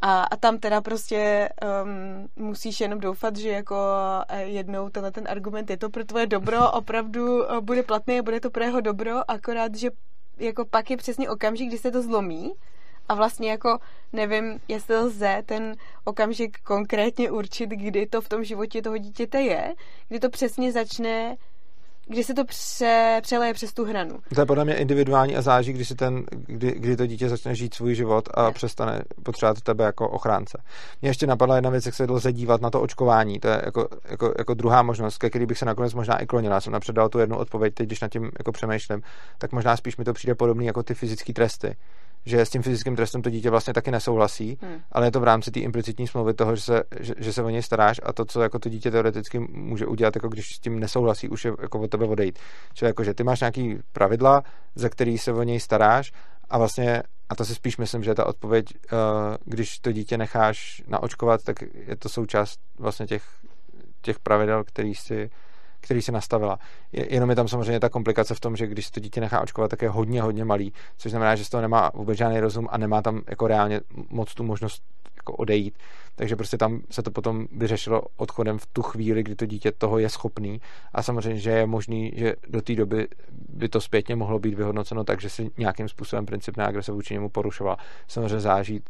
A, 0.02 0.24
a 0.24 0.36
tam 0.36 0.58
teda 0.58 0.82
prostě 0.82 1.50
um, 1.84 2.46
musíš 2.46 2.80
jenom 2.80 3.00
doufat, 3.00 3.36
že 3.36 3.50
jako 3.50 3.76
eh, 4.28 4.44
jednou 4.44 4.90
tenhle 4.90 5.12
ten 5.12 5.28
argument 5.30 5.70
je 5.70 5.78
to 5.78 5.90
pro 5.90 6.06
tvoje 6.06 6.28
dobro, 6.28 6.72
opravdu 6.74 7.52
eh, 7.52 7.62
bude 7.62 7.84
platný 7.84 8.20
a 8.20 8.24
bude 8.24 8.40
to 8.40 8.50
pro 8.50 8.64
jeho 8.64 8.82
dobro, 8.82 9.32
akorát, 9.32 9.76
že 9.76 9.90
jako 10.40 10.66
pak 10.66 10.92
je 10.92 10.98
přesně 10.98 11.30
okamžik, 11.30 11.68
kdy 11.68 11.78
se 11.78 11.92
to 11.92 12.02
zlomí 12.02 12.54
a 13.10 13.14
vlastně 13.14 13.52
jako 13.52 13.80
nevím, 14.14 14.60
jestli 14.68 14.98
lze 14.98 15.44
ten 15.46 15.76
okamžik 16.06 16.58
konkrétně 16.64 17.32
určit, 17.32 17.70
kdy 17.70 18.06
to 18.06 18.22
v 18.22 18.30
tom 18.30 18.44
životě 18.44 18.82
toho 18.82 18.98
dítěte 18.98 19.42
je, 19.42 19.74
kdy 20.08 20.20
to 20.20 20.30
přesně 20.30 20.72
začne 20.72 21.38
kdy 22.10 22.24
se 22.24 22.34
to 22.34 22.46
pře, 22.46 23.20
přeleje 23.22 23.54
přes 23.54 23.74
tu 23.74 23.86
hranu. 23.86 24.20
To 24.36 24.42
je 24.42 24.46
podle 24.46 24.66
mě 24.66 24.76
individuální 24.76 25.36
a 25.36 25.42
záží, 25.42 25.74
kdy, 25.74 25.86
si 25.86 25.96
ten, 25.96 26.24
kdy, 26.32 26.72
kdy 26.72 26.98
to 26.98 27.08
dítě 27.08 27.30
začne 27.30 27.56
žít 27.56 27.74
svůj 27.74 27.96
život 27.96 28.30
a 28.34 28.46
ne. 28.46 28.52
přestane 28.52 29.02
potřebovat 29.24 29.62
tebe 29.62 29.84
jako 29.84 30.10
ochránce. 30.10 30.62
Mně 31.02 31.10
ještě 31.10 31.28
napadla 31.28 31.56
jedna 31.56 31.70
věc, 31.70 31.86
jak 31.86 31.96
se 31.96 32.04
lze 32.10 32.34
dívat 32.34 32.62
na 32.62 32.70
to 32.70 32.82
očkování. 32.82 33.40
To 33.40 33.48
je 33.48 33.62
jako, 33.66 33.88
jako, 34.10 34.34
jako 34.38 34.54
druhá 34.54 34.84
možnost, 34.84 35.18
ke 35.18 35.30
který 35.30 35.46
bych 35.46 35.58
se 35.58 35.66
nakonec 35.66 35.94
možná 35.94 36.18
i 36.18 36.26
klonila. 36.26 36.56
Já 36.56 36.62
jsem 36.62 36.74
napřed 36.74 36.94
dal 36.94 37.10
tu 37.10 37.20
jednu 37.20 37.38
odpověď, 37.38 37.74
teď 37.74 37.88
když 37.88 38.02
nad 38.02 38.12
tím 38.12 38.32
jako 38.40 38.52
přemýšlím, 38.52 39.02
tak 39.38 39.52
možná 39.52 39.78
spíš 39.78 39.98
mi 39.98 40.04
to 40.04 40.14
přijde 40.14 40.36
podobný 40.36 40.66
jako 40.66 40.84
ty 40.84 40.94
fyzické 40.94 41.34
tresty 41.34 41.76
že 42.26 42.46
s 42.46 42.50
tím 42.50 42.62
fyzickým 42.62 42.96
trestem 42.96 43.22
to 43.22 43.30
dítě 43.30 43.50
vlastně 43.50 43.74
taky 43.74 43.92
nesouhlasí, 43.92 44.58
hmm. 44.62 44.82
ale 44.92 45.08
je 45.08 45.12
to 45.12 45.20
v 45.20 45.24
rámci 45.24 45.52
té 45.52 45.60
implicitní 45.60 46.08
smlouvy 46.08 46.34
toho, 46.34 46.56
že 46.56 46.62
se, 46.62 46.84
že, 47.00 47.14
že 47.18 47.34
se 47.34 47.44
o 47.44 47.50
něj 47.50 47.64
staráš 47.64 48.02
a 48.04 48.14
to, 48.14 48.26
co 48.26 48.42
jako 48.42 48.60
to 48.60 48.70
dítě 48.70 48.92
teoreticky 48.92 49.40
může 49.40 49.86
udělat, 49.86 50.16
jako 50.16 50.28
když 50.30 50.56
s 50.56 50.60
tím 50.60 50.80
nesouhlasí, 50.80 51.30
už 51.30 51.46
je 51.46 51.54
jako 51.62 51.80
od 51.80 51.92
tebe 51.92 52.06
odejít. 52.06 52.40
Čili 52.74 52.90
jako, 52.90 53.04
že 53.04 53.14
ty 53.14 53.24
máš 53.24 53.40
nějaký 53.40 53.78
pravidla, 53.92 54.44
za 54.76 54.90
který 54.90 55.18
se 55.18 55.34
o 55.34 55.44
něj 55.44 55.60
staráš 55.60 56.12
a 56.50 56.58
vlastně, 56.58 57.04
a 57.30 57.36
to 57.36 57.46
si 57.46 57.56
spíš 57.56 57.78
myslím, 57.78 58.04
že 58.04 58.12
je 58.12 58.16
ta 58.16 58.26
odpověď, 58.26 58.66
uh, 58.74 59.00
když 59.46 59.80
to 59.80 59.92
dítě 59.92 60.18
necháš 60.18 60.84
naočkovat, 60.88 61.44
tak 61.44 61.56
je 61.62 61.96
to 61.96 62.10
součást 62.10 62.60
vlastně 62.80 63.08
těch, 63.08 63.24
těch 64.02 64.20
pravidel, 64.20 64.64
který 64.64 64.96
si 64.96 65.30
který 65.90 66.02
si 66.02 66.12
nastavila. 66.12 66.60
Jenom 66.92 67.30
je 67.30 67.36
tam 67.36 67.48
samozřejmě 67.48 67.80
ta 67.80 67.90
komplikace 67.90 68.36
v 68.36 68.40
tom, 68.40 68.56
že 68.56 68.68
když 68.68 68.86
se 68.86 68.92
to 68.92 69.00
dítě 69.00 69.22
nechá 69.22 69.42
očkovat, 69.42 69.72
tak 69.72 69.82
je 69.82 69.90
hodně, 69.90 70.22
hodně 70.22 70.46
malý, 70.46 70.74
což 70.98 71.12
znamená, 71.12 71.36
že 71.36 71.46
z 71.46 71.50
toho 71.50 71.62
nemá 71.62 71.92
vůbec 71.94 72.18
žádný 72.18 72.40
rozum 72.40 72.68
a 72.72 72.78
nemá 72.78 73.02
tam 73.02 73.22
jako 73.30 73.48
reálně 73.48 73.82
moc 74.10 74.34
tu 74.34 74.44
možnost 74.44 74.84
jako 75.16 75.34
odejít. 75.34 75.78
Takže 76.16 76.36
prostě 76.36 76.58
tam 76.58 76.82
se 76.90 77.04
to 77.04 77.12
potom 77.12 77.48
vyřešilo 77.52 78.02
odchodem 78.18 78.58
v 78.58 78.66
tu 78.66 78.82
chvíli, 78.82 79.24
kdy 79.24 79.36
to 79.36 79.46
dítě 79.46 79.72
toho 79.72 80.00
je 80.00 80.10
schopný 80.10 80.62
a 80.94 81.04
samozřejmě, 81.04 81.40
že 81.40 81.52
je 81.52 81.66
možný, 81.66 82.12
že 82.16 82.34
do 82.50 82.62
té 82.62 82.76
doby 82.76 83.08
by 83.50 83.70
to 83.70 83.82
zpětně 83.82 84.16
mohlo 84.16 84.40
být 84.40 84.54
vyhodnoceno 84.54 85.04
tak, 85.04 85.22
že 85.22 85.30
si 85.30 85.52
nějakým 85.58 85.90
způsobem 85.90 86.26
princip 86.26 86.58
agrese 86.58 86.92
vůči 86.92 87.14
němu 87.14 87.30
porušoval. 87.30 87.78
Samozřejmě 88.08 88.40
záží 88.40 88.82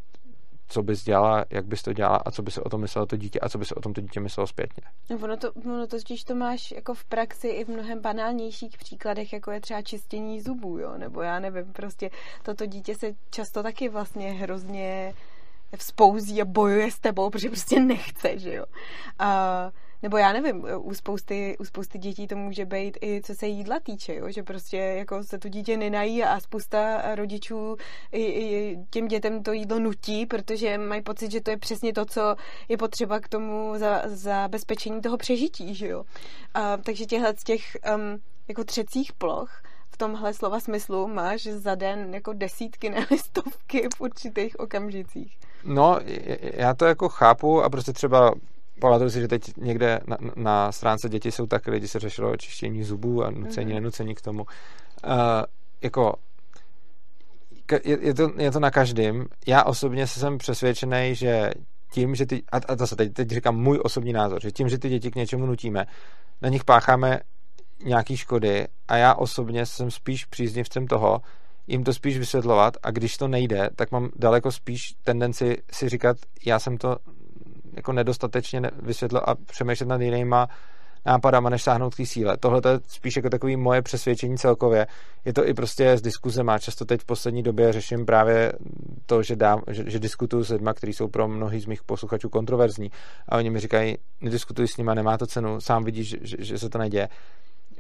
co 0.70 0.84
bys 0.84 1.04
dělala, 1.04 1.46
jak 1.50 1.66
bys 1.66 1.84
to 1.84 1.94
dělala 1.94 2.18
a 2.26 2.32
co 2.32 2.42
by 2.42 2.52
se 2.52 2.62
o 2.62 2.70
tom 2.70 2.82
myslelo 2.82 3.06
to 3.06 3.18
dítě 3.18 3.40
a 3.40 3.50
co 3.50 3.58
by 3.58 3.66
se 3.66 3.76
o 3.76 3.82
tom 3.82 3.94
to 3.94 4.02
dítě 4.02 4.20
myslelo 4.20 4.48
zpětně. 4.48 4.84
No, 5.10 5.18
ono 5.24 5.38
to, 5.38 5.52
ono 5.52 5.88
to 5.88 5.98
totiž 5.98 6.24
to 6.24 6.36
máš 6.36 6.72
jako 6.72 6.94
v 6.94 7.06
praxi 7.06 7.48
i 7.48 7.66
v 7.66 7.68
mnohem 7.68 8.02
banálnějších 8.02 8.78
příkladech, 8.78 9.34
jako 9.34 9.52
je 9.52 9.62
třeba 9.62 9.82
čistění 9.82 10.42
zubů, 10.42 10.80
jo, 10.80 10.98
nebo 10.98 11.22
já 11.22 11.40
nevím, 11.40 11.74
prostě 11.74 12.10
toto 12.44 12.66
dítě 12.66 12.96
se 12.96 13.16
často 13.30 13.64
taky 13.64 13.90
vlastně 13.90 14.32
hrozně 14.32 15.14
vzpouzí 15.78 16.42
a 16.42 16.46
bojuje 16.46 16.92
s 16.92 17.00
tebou, 17.00 17.30
protože 17.30 17.50
prostě 17.50 17.80
nechce, 17.80 18.40
že 18.40 18.54
jo. 18.54 18.66
A 19.20 19.72
nebo 20.04 20.18
já 20.18 20.34
nevím, 20.34 20.66
u 20.78 20.94
spousty, 20.94 21.58
u 21.60 21.66
spousty 21.66 21.98
dětí 21.98 22.28
to 22.28 22.36
může 22.36 22.66
být 22.66 22.98
i 23.02 23.22
co 23.22 23.36
se 23.36 23.48
jídla 23.48 23.80
týče, 23.80 24.16
jo? 24.16 24.32
že 24.32 24.44
prostě 24.44 24.78
jako 24.78 25.24
se 25.24 25.40
to 25.40 25.50
dítě 25.50 25.78
nenají 25.78 26.24
a 26.24 26.40
spousta 26.40 27.02
rodičů 27.16 27.76
i, 28.12 28.24
i 28.24 28.78
těm 28.90 29.08
dětem 29.08 29.44
to 29.44 29.52
jídlo 29.52 29.80
nutí, 29.80 30.26
protože 30.26 30.78
mají 30.78 31.02
pocit, 31.02 31.32
že 31.32 31.42
to 31.42 31.52
je 31.52 31.58
přesně 31.58 31.94
to, 31.94 32.06
co 32.06 32.36
je 32.70 32.78
potřeba 32.78 33.20
k 33.20 33.28
tomu 33.28 33.74
za, 33.78 34.02
zabezpečení 34.06 35.02
toho 35.02 35.18
přežití, 35.18 35.76
že 35.76 35.88
jo. 35.88 36.04
A, 36.54 36.78
takže 36.78 37.06
těchhle 37.06 37.34
z 37.38 37.44
těch 37.44 37.62
um, 37.96 38.22
jako 38.48 38.64
třecích 38.64 39.14
ploch 39.14 39.62
v 39.90 39.98
tomhle 39.98 40.34
slova 40.34 40.60
smyslu 40.60 41.08
máš 41.08 41.44
za 41.44 41.76
den 41.76 42.14
jako 42.14 42.34
desítky, 42.34 42.90
ne 42.90 43.08
stovky 43.18 43.88
v 43.96 44.02
určitých 44.02 44.60
okamžicích. 44.60 45.38
No, 45.64 46.00
já 46.42 46.74
to 46.74 46.86
jako 46.86 47.10
chápu 47.10 47.64
a 47.64 47.70
prostě 47.70 47.94
třeba 47.94 48.34
pamatuju 48.80 49.10
si, 49.10 49.22
že 49.22 49.28
teď 49.28 49.58
někde 49.58 50.00
na, 50.08 50.18
na 50.36 50.72
stránce 50.72 51.10
děti 51.10 51.32
jsou 51.32 51.48
tak, 51.48 51.68
lidi 51.68 51.88
se 51.88 52.00
řešilo 52.00 52.38
čištění 52.38 52.84
zubů 52.84 53.24
a 53.24 53.32
nucení, 53.32 53.72
mm-hmm. 53.72 53.74
nenucení 53.74 54.16
k 54.16 54.22
tomu. 54.22 54.44
Uh, 54.44 55.12
jako 55.82 56.14
je, 57.84 57.98
je, 58.02 58.14
to, 58.14 58.32
je 58.38 58.52
to 58.52 58.60
na 58.60 58.72
každém. 58.72 59.26
Já 59.48 59.64
osobně 59.64 60.08
jsem 60.08 60.38
přesvědčený, 60.38 61.16
že 61.16 61.52
tím, 61.92 62.16
že 62.16 62.26
ty, 62.26 62.44
a, 62.52 62.58
a 62.58 62.76
zase 62.76 62.96
teď, 62.96 63.14
teď 63.14 63.30
říkám 63.30 63.58
můj 63.58 63.80
osobní 63.84 64.14
názor, 64.14 64.42
že 64.42 64.52
tím, 64.52 64.70
že 64.70 64.78
ty 64.78 64.90
děti 64.90 65.12
k 65.12 65.16
něčemu 65.16 65.46
nutíme, 65.46 65.86
na 66.42 66.50
nich 66.50 66.64
pácháme 66.64 67.20
nějaký 67.84 68.18
škody 68.18 68.68
a 68.88 68.98
já 68.98 69.14
osobně 69.14 69.66
jsem 69.66 69.92
spíš 69.92 70.26
příznivcem 70.26 70.88
toho, 70.88 71.22
jim 71.68 71.84
to 71.84 71.94
spíš 71.94 72.18
vysvětlovat 72.18 72.78
a 72.84 72.92
když 72.92 73.18
to 73.18 73.28
nejde, 73.28 73.70
tak 73.76 73.92
mám 73.92 74.10
daleko 74.16 74.52
spíš 74.52 74.94
tendenci 75.04 75.58
si 75.72 75.90
říkat, 75.90 76.18
já 76.46 76.60
jsem 76.60 76.78
to 76.78 76.98
jako 77.80 77.94
nedostatečně 77.94 78.62
vysvětlil 78.82 79.22
a 79.26 79.36
přemýšlet 79.36 79.88
nad 79.88 80.02
jinýma 80.02 80.48
nápadama, 81.06 81.50
než 81.50 81.64
sáhnout 81.64 81.96
k 81.96 82.06
síle. 82.06 82.38
Tohle 82.38 82.62
je 82.72 82.80
spíš 82.88 83.16
jako 83.16 83.30
takový 83.30 83.58
moje 83.58 83.82
přesvědčení 83.82 84.38
celkově. 84.38 84.88
Je 85.26 85.34
to 85.34 85.48
i 85.48 85.54
prostě 85.54 85.92
s 85.92 86.02
diskuzema. 86.02 86.60
Často 86.60 86.86
teď 86.86 87.02
v 87.02 87.06
poslední 87.06 87.44
době 87.44 87.74
řeším 87.74 88.06
právě 88.06 88.54
to, 89.06 89.24
že, 89.24 89.36
dám, 89.36 89.62
že, 89.68 89.84
že 89.88 90.00
diskutuju 90.00 90.44
s 90.44 90.50
lidmi, 90.50 90.70
kteří 90.74 90.94
jsou 90.94 91.08
pro 91.08 91.28
mnohý 91.28 91.60
z 91.60 91.66
mých 91.66 91.84
posluchačů 91.84 92.30
kontroverzní 92.30 92.92
a 93.30 93.38
oni 93.38 93.50
mi 93.50 93.60
říkají, 93.60 93.98
nediskutuj 94.22 94.68
s 94.68 94.78
nimi, 94.78 94.92
nemá 94.96 95.18
to 95.18 95.28
cenu, 95.28 95.62
sám 95.62 95.84
vidíš, 95.84 96.16
že, 96.22 96.38
že 96.40 96.60
se 96.60 96.70
to 96.70 96.78
neděje 96.78 97.10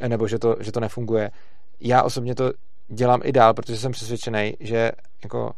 nebo 0.07 0.27
že 0.27 0.39
to, 0.39 0.55
že 0.59 0.71
to 0.71 0.79
nefunguje. 0.79 1.31
Já 1.79 2.03
osobně 2.03 2.35
to 2.35 2.51
dělám 2.87 3.21
i 3.23 3.31
dál, 3.31 3.53
protože 3.53 3.77
jsem 3.77 3.91
přesvědčený, 3.91 4.53
že 4.59 4.91
jako 5.23 5.51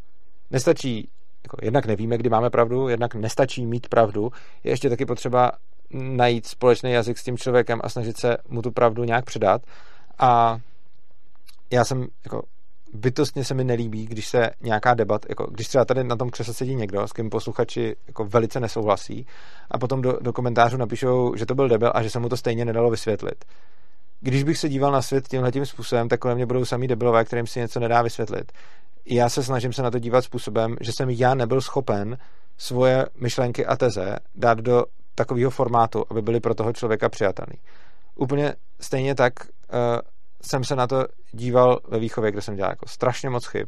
nestačí, 0.52 1.10
jako 1.44 1.58
jednak 1.62 1.86
nevíme, 1.86 2.18
kdy 2.18 2.30
máme 2.30 2.50
pravdu, 2.50 2.88
jednak 2.88 3.16
nestačí 3.16 3.66
mít 3.66 3.90
pravdu, 3.90 4.32
je 4.64 4.72
ještě 4.72 4.90
taky 4.90 5.06
potřeba 5.06 5.52
najít 5.94 6.48
společný 6.48 6.92
jazyk 6.92 7.18
s 7.18 7.24
tím 7.24 7.38
člověkem 7.38 7.80
a 7.84 7.90
snažit 7.90 8.18
se 8.18 8.38
mu 8.50 8.62
tu 8.62 8.72
pravdu 8.72 9.04
nějak 9.04 9.26
předat. 9.26 9.62
A 10.20 10.60
já 11.72 11.86
jsem 11.86 12.08
jako 12.24 12.44
bytostně 12.94 13.46
se 13.46 13.54
mi 13.54 13.64
nelíbí, 13.64 14.08
když 14.08 14.28
se 14.28 14.50
nějaká 14.62 14.94
debat, 14.94 15.26
jako 15.30 15.48
když 15.52 15.68
třeba 15.68 15.86
tady 15.86 16.04
na 16.04 16.16
tom 16.16 16.30
křesle 16.30 16.54
sedí 16.54 16.76
někdo, 16.76 17.08
s 17.08 17.14
kým 17.14 17.30
posluchači 17.30 17.96
jako 18.08 18.26
velice 18.26 18.60
nesouhlasí 18.60 19.28
a 19.72 19.78
potom 19.78 20.02
do, 20.02 20.18
do 20.22 20.34
komentářů 20.34 20.78
napíšou, 20.78 21.36
že 21.36 21.46
to 21.46 21.56
byl 21.56 21.70
debil 21.70 21.92
a 21.96 22.04
že 22.04 22.10
se 22.10 22.20
mu 22.20 22.30
to 22.30 22.38
stejně 22.38 22.66
nedalo 22.66 22.90
vysvětlit 22.90 23.46
když 24.22 24.44
bych 24.44 24.58
se 24.58 24.70
díval 24.70 24.92
na 24.92 25.02
svět 25.02 25.28
tímhle 25.28 25.52
tím 25.52 25.66
způsobem, 25.66 26.10
tak 26.10 26.20
kolem 26.20 26.38
mě 26.38 26.46
budou 26.46 26.66
samý 26.66 26.88
debilové, 26.88 27.26
kterým 27.26 27.48
si 27.48 27.60
něco 27.60 27.80
nedá 27.80 28.02
vysvětlit. 28.02 28.52
Já 29.06 29.30
se 29.30 29.44
snažím 29.44 29.74
se 29.74 29.84
na 29.84 29.92
to 29.92 30.00
dívat 30.00 30.22
způsobem, 30.22 30.76
že 30.82 30.92
jsem 30.92 31.10
já 31.10 31.36
nebyl 31.36 31.62
schopen 31.62 32.18
svoje 32.58 33.06
myšlenky 33.16 33.66
a 33.66 33.76
teze 33.76 34.16
dát 34.36 34.58
do 34.58 34.84
takového 35.16 35.52
formátu, 35.52 36.06
aby 36.10 36.22
byly 36.22 36.40
pro 36.40 36.56
toho 36.56 36.74
člověka 36.74 37.10
přijatelný. 37.10 37.56
Úplně 38.16 38.56
stejně 38.80 39.16
tak 39.16 39.34
uh, 39.44 40.00
jsem 40.42 40.64
se 40.64 40.76
na 40.76 40.88
to 40.88 41.06
díval 41.32 41.80
ve 41.88 42.00
výchově, 42.00 42.32
kde 42.32 42.42
jsem 42.42 42.56
dělal 42.56 42.72
jako 42.72 42.88
strašně 42.88 43.30
moc 43.30 43.46
chyb, 43.46 43.68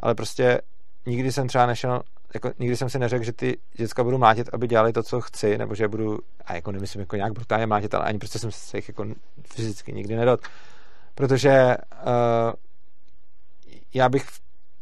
ale 0.00 0.14
prostě 0.14 0.60
nikdy 1.06 1.32
jsem 1.32 1.48
třeba 1.48 1.66
nešel 1.66 2.02
jako 2.34 2.52
nikdy 2.58 2.76
jsem 2.76 2.90
si 2.90 2.98
neřekl, 2.98 3.24
že 3.24 3.32
ty 3.32 3.58
děcka 3.76 4.04
budu 4.04 4.18
mlátit, 4.18 4.48
aby 4.52 4.66
dělali 4.68 4.92
to, 4.92 5.02
co 5.02 5.20
chci, 5.20 5.58
nebo 5.58 5.74
že 5.74 5.88
budu, 5.88 6.18
a 6.44 6.54
jako 6.54 6.72
nemyslím 6.72 7.00
jako 7.00 7.16
nějak 7.16 7.32
brutálně 7.32 7.66
mlátit, 7.66 7.94
ale 7.94 8.04
ani 8.04 8.18
prostě 8.18 8.38
jsem 8.38 8.52
se 8.52 8.78
jich 8.78 8.88
jako 8.88 9.06
fyzicky 9.44 9.92
nikdy 9.92 10.16
nedot. 10.16 10.40
Protože 11.14 11.76
uh, 12.06 12.52
já 13.94 14.08
bych 14.08 14.24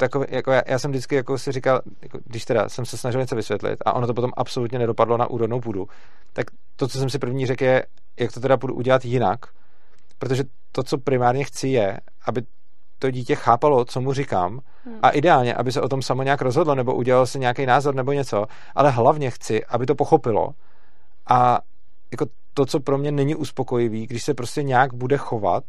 takový, 0.00 0.26
jako 0.28 0.52
já, 0.52 0.62
já, 0.66 0.78
jsem 0.78 0.90
vždycky 0.90 1.14
jako 1.14 1.38
si 1.38 1.52
říkal, 1.52 1.80
jako, 2.02 2.18
když 2.24 2.44
teda 2.44 2.68
jsem 2.68 2.84
se 2.84 2.96
snažil 2.96 3.20
něco 3.20 3.36
vysvětlit 3.36 3.78
a 3.84 3.92
ono 3.92 4.06
to 4.06 4.14
potom 4.14 4.32
absolutně 4.36 4.78
nedopadlo 4.78 5.16
na 5.16 5.26
úrodnou 5.26 5.60
půdu, 5.60 5.88
tak 6.32 6.46
to, 6.76 6.88
co 6.88 6.98
jsem 6.98 7.10
si 7.10 7.18
první 7.18 7.46
řekl, 7.46 7.64
je, 7.64 7.86
jak 8.20 8.32
to 8.32 8.40
teda 8.40 8.56
budu 8.56 8.74
udělat 8.74 9.04
jinak, 9.04 9.40
protože 10.18 10.44
to, 10.72 10.82
co 10.82 10.98
primárně 10.98 11.44
chci, 11.44 11.68
je, 11.68 12.00
aby 12.26 12.42
to 12.98 13.10
dítě 13.10 13.34
chápalo, 13.34 13.84
co 13.84 14.00
mu 14.00 14.12
říkám 14.12 14.60
hmm. 14.84 14.98
a 15.02 15.10
ideálně, 15.10 15.54
aby 15.54 15.72
se 15.72 15.80
o 15.80 15.88
tom 15.88 16.02
samo 16.02 16.22
nějak 16.22 16.42
rozhodlo 16.42 16.74
nebo 16.74 16.94
udělalo 16.94 17.26
si 17.26 17.38
nějaký 17.38 17.66
názor 17.66 17.94
nebo 17.94 18.12
něco, 18.12 18.46
ale 18.74 18.90
hlavně 18.90 19.30
chci, 19.30 19.64
aby 19.64 19.86
to 19.86 19.94
pochopilo 19.94 20.50
a 21.26 21.60
jako 22.10 22.26
to, 22.54 22.66
co 22.66 22.80
pro 22.80 22.98
mě 22.98 23.12
není 23.12 23.34
uspokojivý, 23.34 24.06
když 24.06 24.24
se 24.24 24.34
prostě 24.34 24.62
nějak 24.62 24.94
bude 24.94 25.16
chovat 25.16 25.64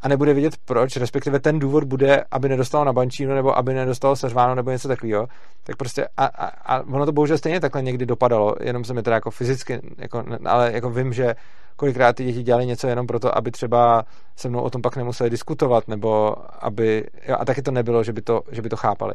a 0.00 0.08
nebude 0.08 0.34
vědět 0.34 0.56
proč, 0.64 0.96
respektive 0.96 1.40
ten 1.40 1.58
důvod 1.58 1.84
bude, 1.84 2.24
aby 2.30 2.48
nedostalo 2.48 2.84
na 2.84 2.92
bančínu 2.92 3.34
nebo 3.34 3.58
aby 3.58 3.74
nedostalo 3.74 4.16
seřváno 4.16 4.54
nebo 4.54 4.70
něco 4.70 4.88
takového, 4.88 5.26
tak 5.64 5.76
prostě 5.76 6.08
a, 6.16 6.24
a, 6.26 6.46
a 6.46 6.80
ono 6.80 7.06
to 7.06 7.12
bohužel 7.12 7.38
stejně 7.38 7.60
takhle 7.60 7.82
někdy 7.82 8.06
dopadalo, 8.06 8.54
jenom 8.60 8.84
se 8.84 8.94
mi 8.94 9.02
teda 9.02 9.14
jako 9.14 9.30
fyzicky, 9.30 9.80
jako, 9.98 10.24
ale 10.44 10.72
jako 10.72 10.90
vím, 10.90 11.12
že 11.12 11.34
kolikrát 11.76 12.16
ty 12.16 12.24
děti 12.24 12.42
dělali 12.42 12.66
něco 12.66 12.88
jenom 12.88 13.06
proto, 13.06 13.38
aby 13.38 13.50
třeba 13.50 14.04
se 14.36 14.48
mnou 14.48 14.60
o 14.60 14.70
tom 14.70 14.82
pak 14.82 14.96
nemuseli 14.96 15.30
diskutovat, 15.30 15.88
nebo 15.88 16.36
aby, 16.60 17.04
jo, 17.28 17.36
a 17.38 17.44
taky 17.44 17.62
to 17.62 17.70
nebylo, 17.70 18.04
že 18.04 18.12
by 18.12 18.22
to, 18.22 18.42
že 18.52 18.62
by 18.62 18.68
to 18.68 18.76
chápali. 18.76 19.14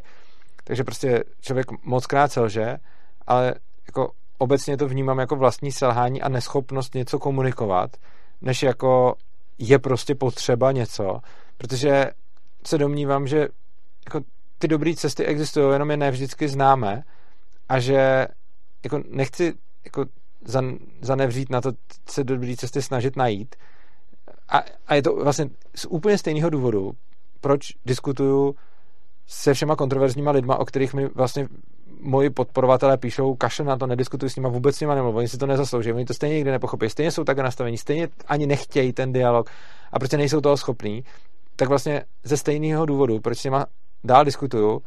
Takže 0.64 0.84
prostě 0.84 1.24
člověk 1.42 1.68
moc 1.84 2.06
krát 2.06 2.32
selže, 2.32 2.78
ale 3.28 3.54
jako 3.88 4.12
obecně 4.38 4.78
to 4.78 4.88
vnímám 4.88 5.20
jako 5.20 5.36
vlastní 5.36 5.72
selhání 5.72 6.22
a 6.22 6.30
neschopnost 6.30 6.96
něco 6.96 7.20
komunikovat, 7.20 7.90
než 8.42 8.64
jako 8.64 9.16
je 9.58 9.80
prostě 9.80 10.16
potřeba 10.16 10.72
něco, 10.72 11.20
protože 11.58 12.12
se 12.68 12.78
domnívám, 12.78 13.28
že 13.28 13.48
jako 14.06 14.22
ty 14.58 14.68
dobré 14.68 14.96
cesty 14.96 15.26
existují, 15.26 15.74
jenom 15.74 15.92
je 15.92 15.98
nevždycky 15.98 16.48
známe 16.48 17.04
a 17.70 17.80
že 17.80 18.28
jako 18.84 19.04
nechci 19.10 19.54
jako 19.86 20.06
zanevřít 21.02 21.50
na 21.50 21.62
to 21.62 21.72
se 22.10 22.24
dobré 22.24 22.56
cesty 22.56 22.82
snažit 22.82 23.16
najít. 23.16 23.56
A, 24.50 24.64
a 24.88 24.96
je 24.96 25.02
to 25.02 25.16
vlastně 25.16 25.50
z 25.76 25.86
úplně 25.86 26.18
stejného 26.18 26.50
důvodu, 26.50 26.92
proč 27.42 27.60
diskutuju 27.86 28.56
se 29.28 29.54
všema 29.54 29.76
kontroverzníma 29.76 30.32
lidma, 30.32 30.58
o 30.58 30.66
kterých 30.66 30.94
mi 30.94 31.08
vlastně 31.08 31.48
moji 32.04 32.30
podporovatelé 32.30 32.98
píšou, 32.98 33.36
kašle 33.36 33.66
na 33.66 33.78
to, 33.78 33.88
nediskutuji 33.88 34.30
s 34.30 34.36
nimi, 34.36 34.48
vůbec 34.50 34.76
s 34.76 34.80
nimi 34.80 34.96
nemluvím, 34.96 35.18
oni 35.18 35.28
si 35.28 35.38
to 35.38 35.46
nezaslouží, 35.46 35.94
oni 35.94 36.06
to 36.06 36.14
stejně 36.14 36.36
nikdy 36.36 36.52
nepochopí, 36.52 36.90
stejně 36.90 37.12
jsou 37.12 37.24
tak 37.24 37.38
nastavení, 37.38 37.78
stejně 37.78 38.08
ani 38.28 38.46
nechtějí 38.48 38.94
ten 38.94 39.14
dialog 39.14 39.50
a 39.92 40.00
prostě 40.00 40.18
nejsou 40.18 40.42
toho 40.42 40.58
schopní, 40.58 41.04
tak 41.56 41.70
vlastně 41.70 42.04
ze 42.24 42.38
stejného 42.38 42.86
důvodu, 42.86 43.20
proč 43.20 43.38
s 43.38 43.44
nima 43.44 43.66
dál 44.04 44.26
diskutuju, 44.26 44.82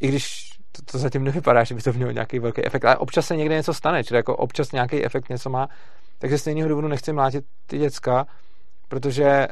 i 0.00 0.08
když 0.08 0.50
to, 0.72 0.82
to 0.92 0.98
zatím 0.98 1.24
nevypadá, 1.24 1.64
že 1.64 1.74
by 1.74 1.82
to 1.82 1.92
mělo 1.92 2.10
nějaký 2.10 2.38
velký 2.38 2.64
efekt, 2.64 2.84
ale 2.84 2.96
občas 2.96 3.26
se 3.26 3.36
někde 3.36 3.54
něco 3.54 3.74
stane, 3.74 4.04
čili 4.04 4.18
jako 4.18 4.36
občas 4.36 4.72
nějaký 4.72 5.04
efekt 5.04 5.28
něco 5.28 5.50
má, 5.50 5.68
takže 6.18 6.38
stejného 6.38 6.68
důvodu 6.68 6.88
nechci 6.88 7.12
mlátit 7.12 7.44
ty 7.66 7.78
děcka, 7.78 8.26
protože 8.88 9.48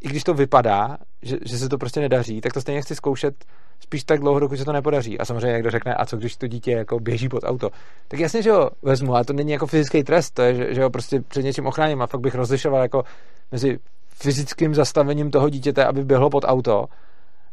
i 0.00 0.08
když 0.08 0.24
to 0.24 0.34
vypadá, 0.34 0.96
že, 1.22 1.36
že 1.44 1.58
se 1.58 1.68
to 1.68 1.78
prostě 1.78 2.00
nedaří, 2.00 2.40
tak 2.40 2.52
to 2.52 2.60
stejně 2.60 2.82
chci 2.82 2.94
zkoušet 2.94 3.34
spíš 3.80 4.04
tak 4.04 4.20
dlouho, 4.20 4.40
dokud 4.40 4.56
se 4.56 4.64
to 4.64 4.72
nepodaří. 4.72 5.18
A 5.18 5.24
samozřejmě 5.24 5.52
někdo 5.52 5.70
řekne, 5.70 5.94
a 5.94 6.06
co 6.06 6.16
když 6.16 6.36
to 6.36 6.46
dítě 6.46 6.72
jako 6.72 7.00
běží 7.00 7.28
pod 7.28 7.44
auto. 7.44 7.70
Tak 8.08 8.20
jasně, 8.20 8.42
že 8.42 8.52
ho 8.52 8.70
vezmu, 8.82 9.14
ale 9.14 9.24
to 9.24 9.32
není 9.32 9.52
jako 9.52 9.66
fyzický 9.66 10.04
trest, 10.04 10.30
to 10.30 10.42
je, 10.42 10.54
že, 10.54 10.74
že 10.74 10.82
ho 10.82 10.90
prostě 10.90 11.20
před 11.20 11.42
něčím 11.42 11.66
ochráním 11.66 12.02
a 12.02 12.06
fakt 12.06 12.20
bych 12.20 12.34
rozlišoval 12.34 12.82
jako 12.82 13.04
mezi 13.52 13.78
fyzickým 14.08 14.74
zastavením 14.74 15.30
toho 15.30 15.48
dítěte, 15.48 15.84
aby 15.84 16.04
běhlo 16.04 16.30
pod 16.30 16.44
auto 16.46 16.86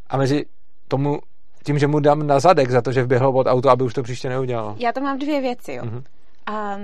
a 0.10 0.18
mezi 0.18 0.46
tomu 0.88 1.20
tím, 1.66 1.80
že 1.80 1.88
mu 1.88 2.00
dám 2.00 2.28
na 2.28 2.40
zadek 2.40 2.70
za 2.70 2.82
to, 2.82 2.92
že 2.92 3.04
vběhlo 3.04 3.32
pod 3.32 3.48
auto, 3.48 3.70
aby 3.70 3.84
už 3.84 3.94
to 3.94 4.04
příště 4.04 4.30
neudělalo. 4.30 4.76
Já 4.80 4.92
to 4.92 5.02
mám 5.02 5.20
dvě 5.20 5.42
věci, 5.42 5.74
jo. 5.74 5.84
Mm-hmm. 5.84 6.04
A 6.46 6.78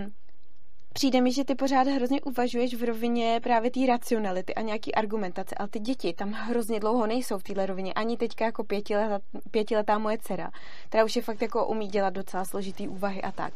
přijde 1.00 1.22
mi, 1.22 1.32
že 1.32 1.44
ty 1.44 1.56
pořád 1.56 1.88
hrozně 1.88 2.22
uvažuješ 2.22 2.76
v 2.76 2.84
rovině 2.84 3.40
právě 3.44 3.72
té 3.72 3.86
racionality 3.86 4.56
a 4.56 4.62
nějaký 4.62 4.96
argumentace, 4.96 5.56
ale 5.56 5.68
ty 5.68 5.80
děti 5.80 6.14
tam 6.14 6.32
hrozně 6.32 6.80
dlouho 6.80 7.08
nejsou 7.08 7.38
v 7.38 7.44
téhle 7.44 7.66
rovině. 7.66 7.94
Ani 7.94 8.18
teďka 8.18 8.46
jako 8.46 8.64
pětiletá, 8.64 9.20
pětiletá 9.52 9.98
moje 9.98 10.18
dcera, 10.18 10.52
která 10.88 11.04
už 11.04 11.16
je 11.16 11.22
fakt 11.22 11.42
jako 11.42 11.68
umí 11.68 11.88
dělat 11.88 12.14
docela 12.14 12.46
složitý 12.46 12.88
úvahy 12.88 13.22
a 13.22 13.32
tak. 13.32 13.54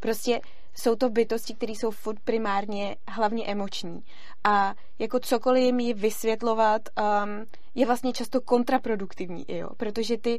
Prostě 0.00 0.40
jsou 0.74 0.96
to 0.96 1.10
bytosti, 1.10 1.54
které 1.54 1.72
jsou 1.72 1.90
furt 1.90 2.20
primárně 2.24 2.96
hlavně 3.08 3.46
emoční. 3.46 4.04
A 4.44 4.74
jako 4.98 5.20
cokoliv 5.20 5.64
jim 5.64 5.80
ji 5.80 5.94
vysvětlovat, 5.94 6.82
um, 6.98 7.46
je 7.76 7.86
vlastně 7.86 8.12
často 8.12 8.40
kontraproduktivní, 8.40 9.44
jo? 9.48 9.68
protože 9.76 10.18
ty, 10.18 10.38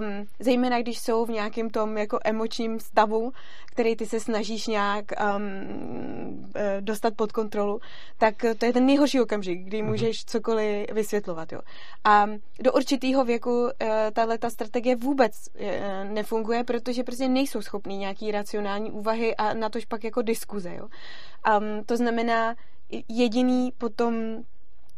um, 0.00 0.26
zejména 0.40 0.80
když 0.80 0.98
jsou 0.98 1.24
v 1.24 1.30
nějakém 1.30 1.70
tom 1.70 1.98
jako 1.98 2.18
emočním 2.24 2.80
stavu, 2.80 3.32
který 3.66 3.96
ty 3.96 4.06
se 4.06 4.20
snažíš 4.20 4.66
nějak 4.66 5.04
um, 5.36 6.52
dostat 6.80 7.14
pod 7.16 7.32
kontrolu, 7.32 7.80
tak 8.18 8.34
to 8.58 8.64
je 8.64 8.72
ten 8.72 8.86
nejhorší 8.86 9.20
okamžik, 9.20 9.60
kdy 9.60 9.82
mhm. 9.82 9.90
můžeš 9.90 10.24
cokoliv 10.24 10.92
vysvětlovat. 10.92 11.52
Jo? 11.52 11.60
A 12.04 12.26
do 12.60 12.72
určitého 12.72 13.24
věku 13.24 13.62
uh, 13.62 13.68
tahle 14.12 14.38
ta 14.38 14.50
strategie 14.50 14.96
vůbec 14.96 15.32
uh, 15.54 15.66
nefunguje, 16.12 16.64
protože 16.64 17.04
prostě 17.04 17.28
nejsou 17.28 17.62
schopní 17.62 17.96
nějaký 17.96 18.30
racionální 18.30 18.90
úvahy 18.90 19.36
a 19.36 19.54
na 19.54 19.68
tož 19.68 19.84
pak 19.84 20.04
jako 20.04 20.22
diskuze. 20.22 20.74
Jo? 20.74 20.88
Um, 21.58 21.84
to 21.84 21.96
znamená, 21.96 22.54
jediný 23.08 23.72
potom 23.78 24.14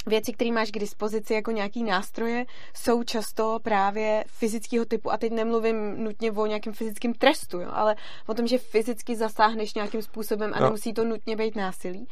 věci, 0.06 0.32
které 0.32 0.52
máš 0.52 0.70
k 0.70 0.78
dispozici 0.78 1.34
jako 1.34 1.50
nějaký 1.50 1.84
nástroje, 1.84 2.44
jsou 2.74 3.02
často 3.02 3.58
právě 3.62 4.24
fyzického 4.26 4.84
typu. 4.84 5.12
A 5.12 5.16
teď 5.16 5.32
nemluvím 5.32 6.04
nutně 6.04 6.32
o 6.32 6.46
nějakém 6.46 6.72
fyzickém 6.72 7.14
trestu, 7.14 7.60
jo, 7.60 7.68
ale 7.72 7.96
o 8.26 8.34
tom, 8.34 8.46
že 8.46 8.58
fyzicky 8.58 9.16
zasáhneš 9.16 9.74
nějakým 9.74 10.02
způsobem 10.02 10.52
a 10.54 10.60
no. 10.60 10.66
nemusí 10.66 10.92
to 10.92 11.04
nutně 11.04 11.36
být 11.36 11.56
násilí. 11.56 12.08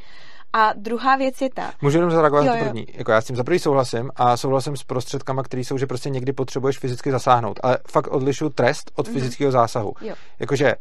A 0.53 0.73
druhá 0.73 1.15
věc 1.15 1.41
je 1.41 1.49
ta. 1.49 1.73
Můžu 1.81 1.97
jenom 1.97 2.11
zareagovat 2.11 2.45
na 2.45 2.57
první. 2.57 2.87
Jako 2.93 3.11
já 3.11 3.21
s 3.21 3.25
tím 3.25 3.35
za 3.35 3.43
první 3.43 3.59
souhlasím 3.59 4.11
a 4.15 4.37
souhlasím 4.37 4.77
s 4.77 4.83
prostředkama, 4.83 5.43
které 5.43 5.61
jsou, 5.61 5.77
že 5.77 5.87
prostě 5.87 6.09
někdy 6.09 6.33
potřebuješ 6.33 6.79
fyzicky 6.79 7.11
zasáhnout. 7.11 7.59
Ale 7.63 7.77
fakt 7.91 8.07
odlišu 8.07 8.49
trest 8.49 8.91
od 8.95 9.07
mm-hmm. 9.07 9.13
fyzického 9.13 9.51
zásahu. 9.51 9.93
Jo. 10.01 10.15
Jakože 10.39 10.75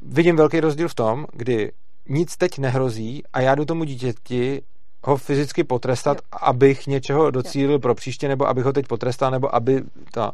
vidím 0.00 0.36
velký 0.36 0.60
rozdíl 0.60 0.88
v 0.88 0.94
tom, 0.94 1.26
kdy 1.32 1.72
nic 2.08 2.36
teď 2.36 2.58
nehrozí 2.58 3.22
a 3.32 3.40
já 3.40 3.54
jdu 3.54 3.64
tomu 3.64 3.84
dítěti 3.84 4.62
ho 5.08 5.16
fyzicky 5.16 5.64
potrestat, 5.64 6.16
jo. 6.16 6.38
abych 6.40 6.86
něčeho 6.86 7.30
docílil 7.30 7.72
jo. 7.72 7.78
pro 7.78 7.94
příště, 7.94 8.28
nebo 8.28 8.48
abych 8.48 8.64
ho 8.64 8.72
teď 8.72 8.86
potrestal, 8.86 9.30
nebo 9.30 9.54
aby 9.54 9.82
to. 10.12 10.32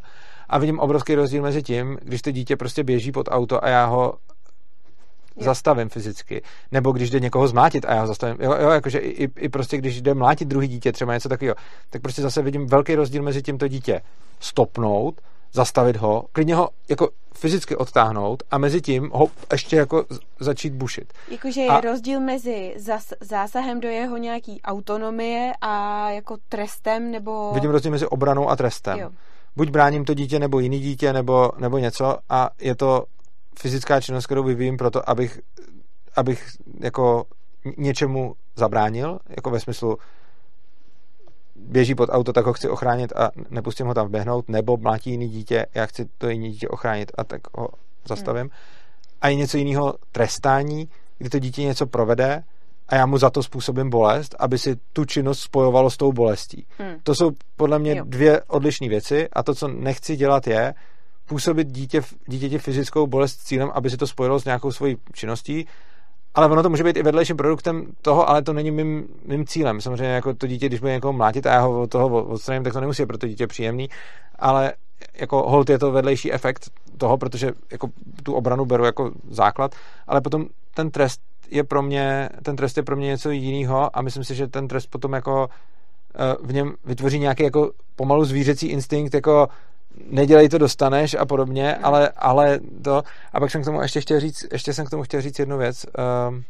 A 0.49 0.57
vidím 0.57 0.79
obrovský 0.79 1.15
rozdíl 1.15 1.41
mezi 1.41 1.63
tím, 1.63 1.97
když 2.01 2.21
to 2.21 2.31
dítě 2.31 2.55
prostě 2.55 2.83
běží 2.83 3.11
pod 3.11 3.27
auto 3.31 3.63
a 3.63 3.69
já 3.69 3.85
ho 3.85 4.13
jo. 5.35 5.43
zastavím 5.43 5.89
fyzicky. 5.89 6.41
Nebo 6.71 6.91
když 6.91 7.09
jde 7.09 7.19
někoho 7.19 7.47
zmátit 7.47 7.85
a 7.85 7.93
já 7.93 8.01
ho 8.01 8.07
zastavím. 8.07 8.37
Jo, 8.39 8.55
jo 8.59 8.69
jakože 8.69 8.99
i, 8.99 9.29
i, 9.37 9.49
prostě 9.49 9.77
když 9.77 10.01
jde 10.01 10.13
mlátit 10.13 10.47
druhý 10.47 10.67
dítě, 10.67 10.91
třeba 10.91 11.13
něco 11.13 11.29
takového, 11.29 11.55
tak 11.89 12.01
prostě 12.01 12.21
zase 12.21 12.41
vidím 12.41 12.67
velký 12.67 12.95
rozdíl 12.95 13.23
mezi 13.23 13.41
tím 13.41 13.57
to 13.57 13.67
dítě 13.67 14.01
stopnout, 14.39 15.21
zastavit 15.55 15.95
ho, 15.95 16.23
klidně 16.31 16.55
ho 16.55 16.69
jako 16.89 17.09
fyzicky 17.33 17.75
odtáhnout 17.75 18.43
a 18.51 18.57
mezi 18.57 18.81
tím 18.81 19.09
ho 19.13 19.27
ještě 19.51 19.75
jako 19.75 20.05
začít 20.39 20.73
bušit. 20.73 21.13
Jakože 21.29 21.61
je 21.61 21.69
a... 21.69 21.81
rozdíl 21.81 22.19
mezi 22.19 22.73
zas, 22.77 23.13
zásahem 23.21 23.79
do 23.79 23.87
jeho 23.87 24.17
nějaký 24.17 24.61
autonomie 24.61 25.53
a 25.61 26.09
jako 26.09 26.37
trestem 26.49 27.11
nebo... 27.11 27.51
Vidím 27.53 27.71
rozdíl 27.71 27.91
mezi 27.91 28.07
obranou 28.07 28.49
a 28.49 28.55
trestem. 28.55 28.99
Jo. 28.99 29.09
Buď 29.55 29.69
bráním 29.69 30.05
to 30.05 30.13
dítě 30.13 30.39
nebo 30.39 30.59
jiný 30.59 30.79
dítě 30.79 31.13
nebo, 31.13 31.51
nebo 31.57 31.77
něco 31.77 32.17
a 32.29 32.49
je 32.61 32.75
to 32.75 33.05
fyzická 33.59 34.01
činnost, 34.01 34.25
kterou 34.25 34.43
vyvíjím 34.43 34.77
proto, 34.77 35.09
abych, 35.09 35.39
abych 36.15 36.47
jako 36.79 37.25
něčemu 37.77 38.35
zabránil, 38.55 39.19
jako 39.29 39.49
ve 39.49 39.59
smyslu 39.59 39.97
běží 41.55 41.95
pod 41.95 42.09
auto, 42.11 42.33
tak 42.33 42.45
ho 42.45 42.53
chci 42.53 42.69
ochránit 42.69 43.13
a 43.15 43.31
nepustím 43.49 43.87
ho 43.87 43.93
tam 43.93 44.07
vběhnout, 44.07 44.49
nebo 44.49 44.77
mlátí 44.77 45.11
jiný 45.11 45.29
dítě, 45.29 45.65
já 45.73 45.85
chci 45.85 46.05
to 46.17 46.29
jiný 46.29 46.51
dítě 46.51 46.67
ochránit 46.67 47.11
a 47.17 47.23
tak 47.23 47.41
ho 47.53 47.69
zastavím. 48.07 48.41
Hmm. 48.41 48.49
A 49.21 49.27
je 49.27 49.35
něco 49.35 49.57
jiného 49.57 49.93
trestání, 50.11 50.89
kdy 51.17 51.29
to 51.29 51.39
dítě 51.39 51.63
něco 51.63 51.87
provede 51.87 52.43
a 52.87 52.95
já 52.95 53.05
mu 53.05 53.17
za 53.17 53.29
to 53.29 53.43
způsobím 53.43 53.89
bolest, 53.89 54.35
aby 54.39 54.57
si 54.57 54.75
tu 54.93 55.05
činnost 55.05 55.39
spojovalo 55.39 55.89
s 55.89 55.97
tou 55.97 56.11
bolestí. 56.11 56.65
Hmm. 56.77 56.95
To 57.03 57.15
jsou 57.15 57.31
podle 57.55 57.79
mě 57.79 57.95
jo. 57.95 58.03
dvě 58.07 58.41
odlišné 58.41 58.89
věci 58.89 59.29
a 59.33 59.43
to, 59.43 59.55
co 59.55 59.67
nechci 59.67 60.15
dělat, 60.15 60.47
je 60.47 60.73
působit 61.25 61.67
dítě, 61.67 62.01
dítěti 62.27 62.57
fyzickou 62.57 63.07
bolest 63.07 63.39
s 63.39 63.43
cílem, 63.43 63.71
aby 63.73 63.89
si 63.89 63.97
to 63.97 64.07
spojilo 64.07 64.39
s 64.39 64.45
nějakou 64.45 64.71
svojí 64.71 64.97
činností 65.13 65.67
ale 66.35 66.47
ono 66.47 66.63
to 66.63 66.69
může 66.69 66.83
být 66.83 66.97
i 66.97 67.03
vedlejším 67.03 67.37
produktem 67.37 67.87
toho, 68.01 68.29
ale 68.29 68.41
to 68.41 68.53
není 68.53 68.71
mým, 68.71 69.07
mým 69.25 69.45
cílem. 69.45 69.81
Samozřejmě 69.81 70.13
jako 70.13 70.33
to 70.33 70.47
dítě, 70.47 70.65
když 70.65 70.79
bude 70.79 70.91
někoho 70.91 71.13
mlátit 71.13 71.47
a 71.47 71.53
já 71.53 71.59
ho 71.59 71.81
od 71.81 71.89
toho 71.89 72.23
odstraním, 72.23 72.63
tak 72.63 72.73
to 72.73 72.81
nemusí 72.81 73.05
pro 73.05 73.17
to 73.17 73.27
dítě 73.27 73.47
příjemný, 73.47 73.89
ale 74.39 74.73
jako 75.13 75.49
hold 75.49 75.69
je 75.69 75.79
to 75.79 75.91
vedlejší 75.91 76.33
efekt 76.33 76.69
toho, 76.97 77.17
protože 77.17 77.51
jako 77.71 77.89
tu 78.23 78.33
obranu 78.33 78.65
beru 78.65 78.85
jako 78.85 79.11
základ, 79.29 79.75
ale 80.07 80.21
potom 80.21 80.45
ten 80.73 80.91
trest 80.91 81.21
je 81.49 81.63
pro 81.63 81.81
mě, 81.81 82.29
ten 82.43 82.55
trest 82.55 82.77
je 82.77 82.83
pro 82.83 82.95
mě 82.95 83.07
něco 83.07 83.29
jiného 83.29 83.97
a 83.97 84.01
myslím 84.01 84.23
si, 84.23 84.35
že 84.35 84.47
ten 84.47 84.67
trest 84.67 84.87
potom 84.87 85.13
jako 85.13 85.49
eh, 86.15 86.35
v 86.41 86.53
něm 86.53 86.73
vytvoří 86.85 87.19
nějaký 87.19 87.43
jako 87.43 87.71
pomalu 87.95 88.25
zvířecí 88.25 88.67
instinkt, 88.67 89.13
jako 89.13 89.47
nedělej 90.09 90.49
to, 90.49 90.57
dostaneš 90.57 91.15
a 91.19 91.25
podobně, 91.25 91.71
hmm. 91.71 91.85
ale, 91.85 92.09
ale 92.17 92.59
to, 92.83 93.03
a 93.33 93.39
pak 93.39 93.51
jsem 93.51 93.61
k 93.61 93.65
tomu 93.65 93.81
ještě 93.81 94.01
chtěl 94.01 94.19
říct, 94.19 94.45
ještě 94.51 94.73
jsem 94.73 94.85
k 94.85 94.89
tomu 94.89 95.03
chtěl 95.03 95.21
říct 95.21 95.39
jednu 95.39 95.57
věc, 95.57 95.85
um, 96.29 96.43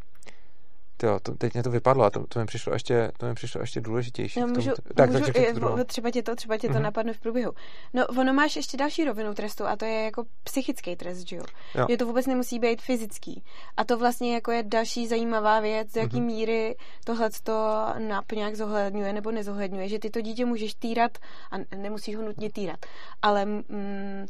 Tyjo, 0.98 1.20
to, 1.20 1.32
teď 1.32 1.54
mě 1.54 1.64
to 1.64 1.72
vypadlo 1.72 2.04
a 2.04 2.10
to, 2.10 2.28
to, 2.28 2.40
mi 2.40 2.46
přišlo 2.46 2.74
ještě, 2.74 3.12
to 3.18 3.26
mi 3.26 3.34
přišlo 3.34 3.62
ještě 3.62 3.82
důležitější. 3.82 4.40
No, 4.40 4.48
můžu, 4.48 4.72
tak, 4.96 5.10
můžu, 5.12 5.26
tak, 5.26 5.36
je, 5.36 5.54
třeba 5.86 6.12
tě 6.12 6.24
to, 6.24 6.36
třeba 6.36 6.58
tě 6.58 6.68
to 6.68 6.74
mm-hmm. 6.74 6.82
napadne 6.82 7.14
v 7.14 7.20
průběhu. 7.20 7.52
No, 7.94 8.08
ono 8.08 8.34
máš 8.34 8.56
ještě 8.56 8.78
další 8.78 9.06
rovinu 9.06 9.34
trestu 9.34 9.66
a 9.66 9.76
to 9.76 9.86
je 9.86 10.04
jako 10.04 10.24
psychický 10.44 10.96
trest, 10.96 11.28
že 11.28 11.36
jo? 11.36 11.44
jo. 11.76 11.86
Že 11.90 11.98
to 11.98 12.06
vůbec 12.06 12.28
nemusí 12.28 12.60
být 12.60 12.82
fyzický. 12.82 13.44
A 13.78 13.84
to 13.84 13.98
vlastně 13.98 14.34
jako 14.34 14.52
je 14.52 14.64
další 14.64 15.08
zajímavá 15.08 15.60
věc, 15.60 15.92
z 15.92 15.96
jaký 15.96 16.18
mm-hmm. 16.18 16.26
míry 16.26 16.76
tohle 17.06 17.30
to 17.44 17.86
nap 18.00 18.32
nějak 18.32 18.56
zohledňuje 18.56 19.14
nebo 19.14 19.32
nezohledňuje, 19.32 19.90
že 19.90 20.00
ty 20.00 20.10
to 20.10 20.22
dítě 20.22 20.46
můžeš 20.46 20.74
týrat 20.74 21.18
a 21.52 21.76
nemusíš 21.76 22.16
ho 22.16 22.22
nutně 22.22 22.52
týrat, 22.52 22.80
ale 23.22 23.46
mm, 23.46 24.26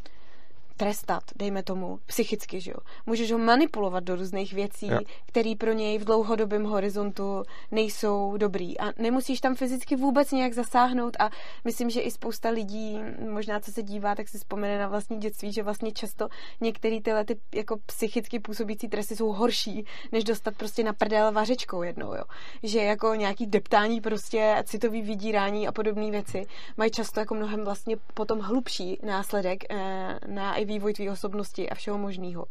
trestat, 0.77 1.23
dejme 1.35 1.63
tomu, 1.63 1.99
psychicky, 2.05 2.61
že 2.61 2.71
jo. 2.71 2.77
Můžeš 3.05 3.31
ho 3.31 3.37
manipulovat 3.37 4.03
do 4.03 4.15
různých 4.15 4.53
věcí, 4.53 4.87
ja. 4.87 4.99
které 5.25 5.53
pro 5.57 5.73
něj 5.73 5.97
v 5.97 6.05
dlouhodobém 6.05 6.63
horizontu 6.63 7.43
nejsou 7.71 8.37
dobrý. 8.37 8.79
A 8.79 8.85
nemusíš 8.97 9.41
tam 9.41 9.55
fyzicky 9.55 9.95
vůbec 9.95 10.31
nějak 10.31 10.53
zasáhnout 10.53 11.17
a 11.19 11.29
myslím, 11.63 11.89
že 11.89 12.01
i 12.01 12.11
spousta 12.11 12.49
lidí, 12.49 12.99
možná 13.29 13.59
co 13.59 13.71
se 13.71 13.83
dívá, 13.83 14.15
tak 14.15 14.27
si 14.27 14.37
vzpomene 14.37 14.79
na 14.79 14.87
vlastní 14.87 15.19
dětství, 15.19 15.53
že 15.53 15.63
vlastně 15.63 15.91
často 15.91 16.27
některé 16.61 17.01
tyhle 17.01 17.25
ty 17.25 17.39
jako 17.55 17.77
psychicky 17.85 18.39
působící 18.39 18.87
tresty 18.87 19.15
jsou 19.15 19.31
horší, 19.31 19.85
než 20.11 20.23
dostat 20.23 20.55
prostě 20.55 20.83
na 20.83 20.93
prdel 20.93 21.31
vařečkou 21.31 21.83
jednou, 21.83 22.15
jo. 22.15 22.23
Že 22.63 22.79
jako 22.79 23.15
nějaký 23.15 23.45
deptání 23.45 24.01
prostě 24.01 24.63
citový 24.63 25.01
vydírání 25.01 25.67
a 25.67 25.71
podobné 25.71 26.11
věci 26.11 26.45
mají 26.77 26.91
často 26.91 27.19
jako 27.19 27.35
mnohem 27.35 27.65
vlastně 27.65 27.97
potom 28.13 28.39
hlubší 28.39 28.99
následek 29.03 29.63
eh, 29.69 30.19
na 30.27 30.55
vývoj 30.65 30.93
tvý 30.93 31.09
osobnosti 31.09 31.69
a 31.69 31.75
všeho 31.75 31.97
možného. 31.97 32.45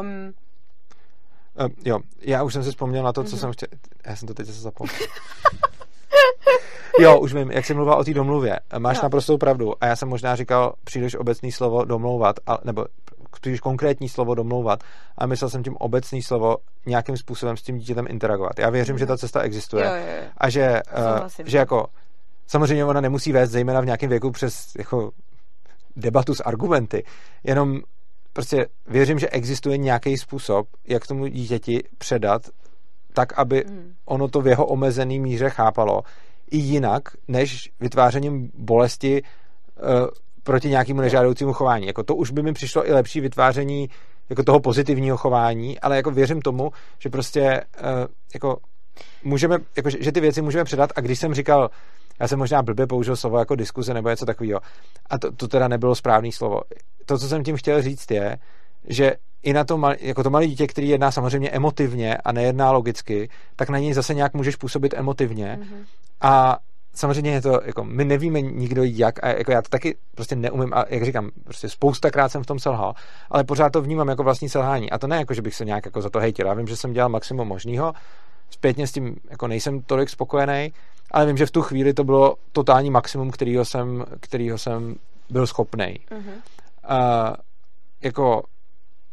Um, 0.00 0.34
uh, 1.60 1.68
jo, 1.84 1.98
já 2.20 2.42
už 2.42 2.52
jsem 2.52 2.64
si 2.64 2.70
vzpomněl 2.70 3.04
na 3.04 3.12
to, 3.12 3.24
co 3.24 3.36
uh-huh. 3.36 3.40
jsem 3.40 3.52
chtěl. 3.52 3.68
Já 4.06 4.16
jsem 4.16 4.28
to 4.28 4.34
teď 4.34 4.46
zase 4.46 4.60
zapomněl. 4.60 4.96
jo, 7.00 7.20
už 7.20 7.34
vím, 7.34 7.50
jak 7.50 7.64
jsi 7.64 7.74
mluvila 7.74 7.96
o 7.96 8.04
té 8.04 8.14
domluvě. 8.14 8.60
Máš 8.78 8.96
no. 8.96 9.02
naprostou 9.02 9.38
pravdu. 9.38 9.72
A 9.80 9.86
já 9.86 9.96
jsem 9.96 10.08
možná 10.08 10.36
říkal 10.36 10.74
příliš 10.84 11.14
obecný 11.14 11.52
slovo 11.52 11.84
domlouvat, 11.84 12.36
a, 12.46 12.58
nebo 12.64 12.86
příliš 13.40 13.60
konkrétní 13.60 14.08
slovo 14.08 14.34
domlouvat, 14.34 14.84
a 15.18 15.26
myslel 15.26 15.50
jsem 15.50 15.62
tím 15.62 15.76
obecný 15.76 16.22
slovo 16.22 16.56
nějakým 16.86 17.16
způsobem 17.16 17.56
s 17.56 17.62
tím 17.62 17.78
dítětem 17.78 18.06
interagovat. 18.08 18.58
Já 18.58 18.70
věřím, 18.70 18.94
mm. 18.94 18.98
že 18.98 19.06
ta 19.06 19.16
cesta 19.16 19.40
existuje. 19.40 19.84
Jo, 19.84 19.90
jo, 19.90 20.22
jo. 20.22 20.28
A 20.38 20.50
že, 20.50 20.80
uh, 21.20 21.28
že 21.44 21.58
jako 21.58 21.86
samozřejmě 22.46 22.84
ona 22.84 23.00
nemusí 23.00 23.32
vést 23.32 23.50
zejména 23.50 23.80
v 23.80 23.84
nějakém 23.84 24.10
věku 24.10 24.30
přes 24.30 24.74
jako 24.78 25.10
debatu 25.98 26.34
s 26.34 26.42
argumenty, 26.44 27.04
jenom 27.44 27.80
prostě 28.32 28.66
věřím, 28.86 29.18
že 29.18 29.28
existuje 29.28 29.78
nějaký 29.78 30.18
způsob, 30.18 30.66
jak 30.88 31.06
tomu 31.06 31.26
dítěti 31.26 31.82
předat 31.98 32.42
tak, 33.12 33.38
aby 33.38 33.64
hmm. 33.68 33.94
ono 34.04 34.28
to 34.28 34.40
v 34.40 34.46
jeho 34.46 34.66
omezený 34.66 35.20
míře 35.20 35.50
chápalo 35.50 36.02
i 36.50 36.56
jinak, 36.56 37.02
než 37.28 37.70
vytvářením 37.80 38.50
bolesti 38.54 39.22
uh, 39.22 40.06
proti 40.42 40.68
nějakému 40.68 41.00
nežádoucímu 41.00 41.52
chování. 41.52 41.86
Jako 41.86 42.02
to 42.02 42.14
už 42.14 42.30
by 42.30 42.42
mi 42.42 42.52
přišlo 42.52 42.88
i 42.88 42.92
lepší 42.92 43.20
vytváření 43.20 43.88
jako 44.28 44.42
toho 44.42 44.60
pozitivního 44.60 45.16
chování, 45.16 45.80
ale 45.80 45.96
jako 45.96 46.10
věřím 46.10 46.40
tomu, 46.40 46.70
že 46.98 47.08
prostě 47.08 47.64
uh, 47.80 47.86
jako 48.34 48.56
můžeme, 49.24 49.56
jako, 49.76 49.90
že, 49.90 49.98
že 50.00 50.12
ty 50.12 50.20
věci 50.20 50.42
můžeme 50.42 50.64
předat 50.64 50.90
a 50.96 51.00
když 51.00 51.18
jsem 51.18 51.34
říkal 51.34 51.70
já 52.20 52.28
jsem 52.28 52.38
možná 52.38 52.62
blbě 52.62 52.86
použil 52.86 53.16
slovo 53.16 53.38
jako 53.38 53.56
diskuze 53.56 53.94
nebo 53.94 54.08
něco 54.08 54.26
takového. 54.26 54.60
A 55.10 55.18
to, 55.18 55.32
to 55.32 55.48
teda 55.48 55.68
nebylo 55.68 55.94
správné 55.94 56.32
slovo. 56.32 56.60
To, 57.06 57.18
co 57.18 57.28
jsem 57.28 57.44
tím 57.44 57.56
chtěl 57.56 57.82
říct, 57.82 58.10
je, 58.10 58.38
že 58.88 59.12
i 59.42 59.52
na 59.52 59.64
to, 59.64 59.78
mal, 59.78 59.94
jako 60.00 60.22
to 60.22 60.30
malé 60.30 60.46
dítě, 60.46 60.66
který 60.66 60.88
jedná 60.88 61.10
samozřejmě 61.10 61.50
emotivně 61.50 62.16
a 62.16 62.32
nejedná 62.32 62.72
logicky, 62.72 63.28
tak 63.56 63.68
na 63.68 63.78
něj 63.78 63.92
zase 63.92 64.14
nějak 64.14 64.34
můžeš 64.34 64.56
působit 64.56 64.94
emotivně. 64.96 65.58
Mm-hmm. 65.60 65.84
A 66.20 66.58
samozřejmě 66.94 67.30
je 67.30 67.42
to, 67.42 67.60
jako 67.64 67.84
my 67.84 68.04
nevíme 68.04 68.40
nikdo 68.40 68.82
jak 68.84 69.24
a 69.24 69.28
jako 69.28 69.52
já 69.52 69.62
to 69.62 69.68
taky 69.68 69.96
prostě 70.14 70.36
neumím 70.36 70.74
a 70.74 70.84
jak 70.88 71.04
říkám, 71.04 71.30
prostě 71.44 71.68
spoustakrát 71.68 72.32
jsem 72.32 72.42
v 72.42 72.46
tom 72.46 72.58
selhal, 72.58 72.94
ale 73.30 73.44
pořád 73.44 73.72
to 73.72 73.82
vnímám 73.82 74.08
jako 74.08 74.22
vlastní 74.22 74.48
selhání 74.48 74.90
a 74.90 74.98
to 74.98 75.06
ne 75.06 75.16
jako, 75.16 75.34
že 75.34 75.42
bych 75.42 75.54
se 75.54 75.64
nějak 75.64 75.84
jako 75.84 76.02
za 76.02 76.10
to 76.10 76.18
hejtil, 76.18 76.46
já 76.46 76.54
vím, 76.54 76.66
že 76.66 76.76
jsem 76.76 76.92
dělal 76.92 77.08
maximum 77.08 77.48
možného, 77.48 77.92
zpětně 78.50 78.86
s 78.86 78.92
tím 78.92 79.16
jako 79.30 79.48
nejsem 79.48 79.82
tolik 79.82 80.08
spokojený, 80.08 80.72
ale 81.10 81.26
vím, 81.26 81.36
že 81.36 81.46
v 81.46 81.50
tu 81.50 81.62
chvíli 81.62 81.94
to 81.94 82.04
bylo 82.04 82.34
totální 82.52 82.90
maximum, 82.90 83.30
kterýho 83.30 83.64
jsem, 83.64 84.04
kterýho 84.20 84.58
jsem 84.58 84.94
byl 85.30 85.46
schopný. 85.46 85.84
Uh-huh. 86.10 86.32
Uh, 86.90 87.34
jako, 88.02 88.42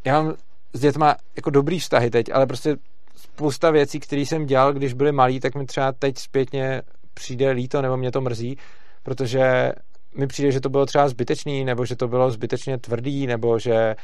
já 0.05 0.21
mám 0.21 0.33
s 0.73 0.79
dětma 0.79 1.15
jako 1.35 1.49
dobrý 1.49 1.79
vztahy 1.79 2.09
teď, 2.09 2.25
ale 2.33 2.45
prostě 2.45 2.75
spousta 3.15 3.71
věcí, 3.71 3.99
které 3.99 4.21
jsem 4.21 4.45
dělal, 4.45 4.73
když 4.73 4.93
byli 4.93 5.11
malí, 5.11 5.39
tak 5.39 5.55
mi 5.55 5.65
třeba 5.65 5.91
teď 5.91 6.17
zpětně 6.17 6.81
přijde 7.13 7.51
líto, 7.51 7.81
nebo 7.81 7.97
mě 7.97 8.11
to 8.11 8.21
mrzí, 8.21 8.57
protože 9.03 9.71
mi 10.17 10.27
přijde, 10.27 10.51
že 10.51 10.61
to 10.61 10.69
bylo 10.69 10.85
třeba 10.85 11.09
zbytečný, 11.09 11.65
nebo 11.65 11.85
že 11.85 11.95
to 11.95 12.07
bylo 12.07 12.31
zbytečně 12.31 12.77
tvrdý, 12.77 13.27
nebo 13.27 13.59
že, 13.59 13.95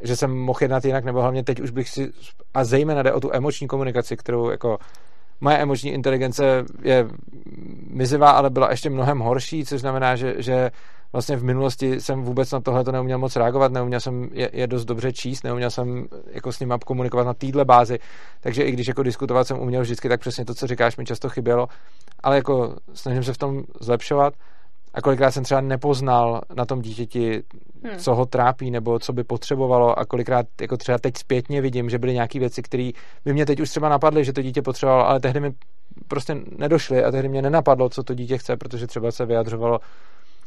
že 0.00 0.16
jsem 0.16 0.30
mohl 0.30 0.58
jednat 0.62 0.84
jinak, 0.84 1.04
nebo 1.04 1.20
hlavně 1.20 1.44
teď 1.44 1.60
už 1.60 1.70
bych 1.70 1.88
si, 1.88 2.10
a 2.54 2.64
zejména 2.64 3.02
jde 3.02 3.12
o 3.12 3.20
tu 3.20 3.30
emoční 3.32 3.68
komunikaci, 3.68 4.16
kterou 4.16 4.50
jako 4.50 4.78
moje 5.44 5.58
emoční 5.58 5.90
inteligence 5.90 6.64
je 6.82 7.06
mizivá, 7.90 8.30
ale 8.30 8.50
byla 8.50 8.70
ještě 8.70 8.90
mnohem 8.90 9.18
horší, 9.18 9.64
což 9.64 9.80
znamená, 9.80 10.16
že, 10.16 10.34
že 10.38 10.70
vlastně 11.12 11.36
v 11.36 11.44
minulosti 11.44 12.00
jsem 12.00 12.22
vůbec 12.22 12.50
na 12.52 12.60
tohle 12.60 12.84
to 12.84 12.92
neuměl 12.92 13.18
moc 13.18 13.36
reagovat, 13.36 13.72
neuměl 13.72 14.00
jsem 14.00 14.28
je, 14.32 14.50
je 14.52 14.66
dost 14.66 14.84
dobře 14.84 15.12
číst, 15.12 15.44
neuměl 15.44 15.70
jsem 15.70 16.06
jako 16.32 16.52
s 16.52 16.60
nimi 16.60 16.74
komunikovat 16.86 17.24
na 17.24 17.34
téhle 17.34 17.64
bázi, 17.64 17.98
takže 18.40 18.62
i 18.62 18.72
když 18.72 18.88
jako 18.88 19.02
diskutovat 19.02 19.46
jsem 19.46 19.58
uměl 19.58 19.82
vždycky, 19.82 20.08
tak 20.08 20.20
přesně 20.20 20.44
to, 20.44 20.54
co 20.54 20.66
říkáš, 20.66 20.96
mi 20.96 21.04
často 21.04 21.28
chybělo, 21.28 21.68
ale 22.22 22.36
jako 22.36 22.76
snažím 22.94 23.24
se 23.24 23.32
v 23.32 23.38
tom 23.38 23.62
zlepšovat 23.80 24.34
a 24.94 25.02
kolikrát 25.02 25.30
jsem 25.30 25.44
třeba 25.44 25.60
nepoznal 25.60 26.40
na 26.56 26.64
tom 26.64 26.82
dítěti, 26.82 27.42
hmm. 27.84 27.98
co 27.98 28.14
ho 28.14 28.26
trápí 28.26 28.70
nebo 28.70 28.98
co 28.98 29.12
by 29.12 29.24
potřebovalo 29.24 29.98
a 29.98 30.04
kolikrát 30.04 30.46
jako 30.60 30.76
třeba 30.76 30.98
teď 30.98 31.16
zpětně 31.16 31.60
vidím, 31.60 31.90
že 31.90 31.98
byly 31.98 32.14
nějaké 32.14 32.38
věci, 32.38 32.62
které 32.62 32.90
by 33.24 33.32
mě 33.32 33.46
teď 33.46 33.60
už 33.60 33.70
třeba 33.70 33.88
napadly, 33.88 34.24
že 34.24 34.32
to 34.32 34.42
dítě 34.42 34.62
potřebovalo, 34.62 35.08
ale 35.08 35.20
tehdy 35.20 35.40
mi 35.40 35.52
prostě 36.08 36.36
nedošly 36.58 37.04
a 37.04 37.10
tehdy 37.10 37.28
mě 37.28 37.42
nenapadlo, 37.42 37.88
co 37.88 38.02
to 38.02 38.14
dítě 38.14 38.38
chce, 38.38 38.56
protože 38.56 38.86
třeba 38.86 39.10
se 39.10 39.26
vyjadřovalo 39.26 39.78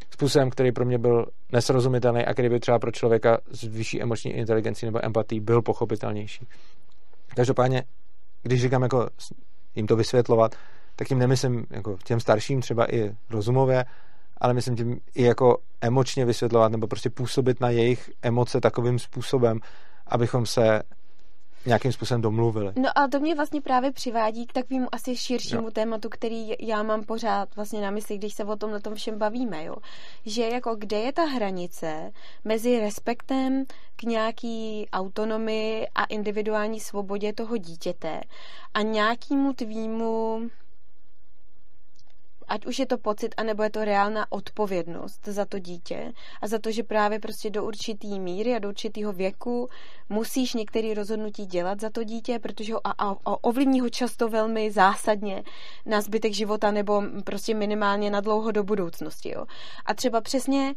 způsobem, 0.09 0.49
který 0.49 0.71
pro 0.71 0.85
mě 0.85 0.97
byl 0.97 1.25
nesrozumitelný 1.51 2.25
a 2.25 2.33
který 2.33 2.49
by 2.49 2.59
třeba 2.59 2.79
pro 2.79 2.91
člověka 2.91 3.37
s 3.51 3.63
vyšší 3.63 4.01
emoční 4.01 4.31
inteligencí 4.31 4.85
nebo 4.85 5.05
empatí 5.05 5.39
byl 5.39 5.61
pochopitelnější. 5.61 6.47
Každopádně, 7.35 7.83
když 8.43 8.61
říkám 8.61 8.83
jako 8.83 9.07
jim 9.75 9.87
to 9.87 9.95
vysvětlovat, 9.95 10.55
tak 10.95 11.09
jim 11.09 11.19
nemyslím 11.19 11.65
jako 11.69 11.97
těm 12.03 12.19
starším 12.19 12.61
třeba 12.61 12.93
i 12.95 13.11
rozumově, 13.29 13.85
ale 14.41 14.53
myslím 14.53 14.75
tím 14.75 14.99
i 15.15 15.23
jako 15.23 15.57
emočně 15.81 16.25
vysvětlovat 16.25 16.71
nebo 16.71 16.87
prostě 16.87 17.09
působit 17.09 17.61
na 17.61 17.69
jejich 17.69 18.09
emoce 18.21 18.61
takovým 18.61 18.99
způsobem, 18.99 19.59
abychom 20.07 20.45
se 20.45 20.83
nějakým 21.67 21.91
způsobem 21.91 22.21
domluvili. 22.21 22.73
No 22.75 22.97
a 22.97 23.07
to 23.07 23.19
mě 23.19 23.35
vlastně 23.35 23.61
právě 23.61 23.91
přivádí 23.91 24.45
k 24.45 24.53
takovému 24.53 24.87
asi 24.91 25.17
širšímu 25.17 25.63
jo. 25.63 25.71
tématu, 25.71 26.09
který 26.09 26.53
já 26.59 26.83
mám 26.83 27.03
pořád 27.03 27.55
vlastně 27.55 27.81
na 27.81 27.91
mysli, 27.91 28.17
když 28.17 28.33
se 28.33 28.43
o 28.43 28.55
tom 28.55 28.71
na 28.71 28.79
tom 28.79 28.95
všem 28.95 29.17
bavíme, 29.17 29.63
jo. 29.63 29.75
Že 30.25 30.43
jako 30.43 30.75
kde 30.75 30.97
je 30.97 31.13
ta 31.13 31.25
hranice 31.25 32.11
mezi 32.45 32.79
respektem 32.79 33.65
k 33.95 34.03
nějaký 34.03 34.87
autonomii 34.93 35.87
a 35.95 36.03
individuální 36.03 36.79
svobodě 36.79 37.33
toho 37.33 37.57
dítěte 37.57 38.21
a 38.73 38.81
nějakému 38.81 39.53
tvýmu 39.53 40.41
ať 42.47 42.65
už 42.65 42.79
je 42.79 42.85
to 42.85 42.97
pocit, 42.97 43.35
anebo 43.37 43.63
je 43.63 43.69
to 43.69 43.85
reálná 43.85 44.31
odpovědnost 44.31 45.25
za 45.25 45.45
to 45.45 45.59
dítě 45.59 46.13
a 46.41 46.47
za 46.47 46.59
to, 46.59 46.71
že 46.71 46.83
právě 46.83 47.19
prostě 47.19 47.49
do 47.49 47.65
určitý 47.65 48.19
míry 48.19 48.55
a 48.55 48.59
do 48.59 48.69
určitého 48.69 49.13
věku 49.13 49.69
musíš 50.09 50.53
některé 50.53 50.93
rozhodnutí 50.93 51.45
dělat 51.45 51.81
za 51.81 51.89
to 51.89 52.03
dítě, 52.03 52.39
protože 52.39 52.73
ho 52.73 52.87
a, 52.87 52.91
a, 52.91 53.09
a 53.25 53.43
ovlivní 53.43 53.79
ho 53.79 53.89
často 53.89 54.29
velmi 54.29 54.71
zásadně 54.71 55.43
na 55.85 56.01
zbytek 56.01 56.33
života 56.33 56.71
nebo 56.71 57.03
prostě 57.23 57.55
minimálně 57.55 58.11
na 58.11 58.21
dlouho 58.21 58.51
do 58.51 58.63
budoucnosti. 58.63 59.29
Jo. 59.29 59.45
A 59.85 59.93
třeba 59.93 60.21
přesně 60.21 60.73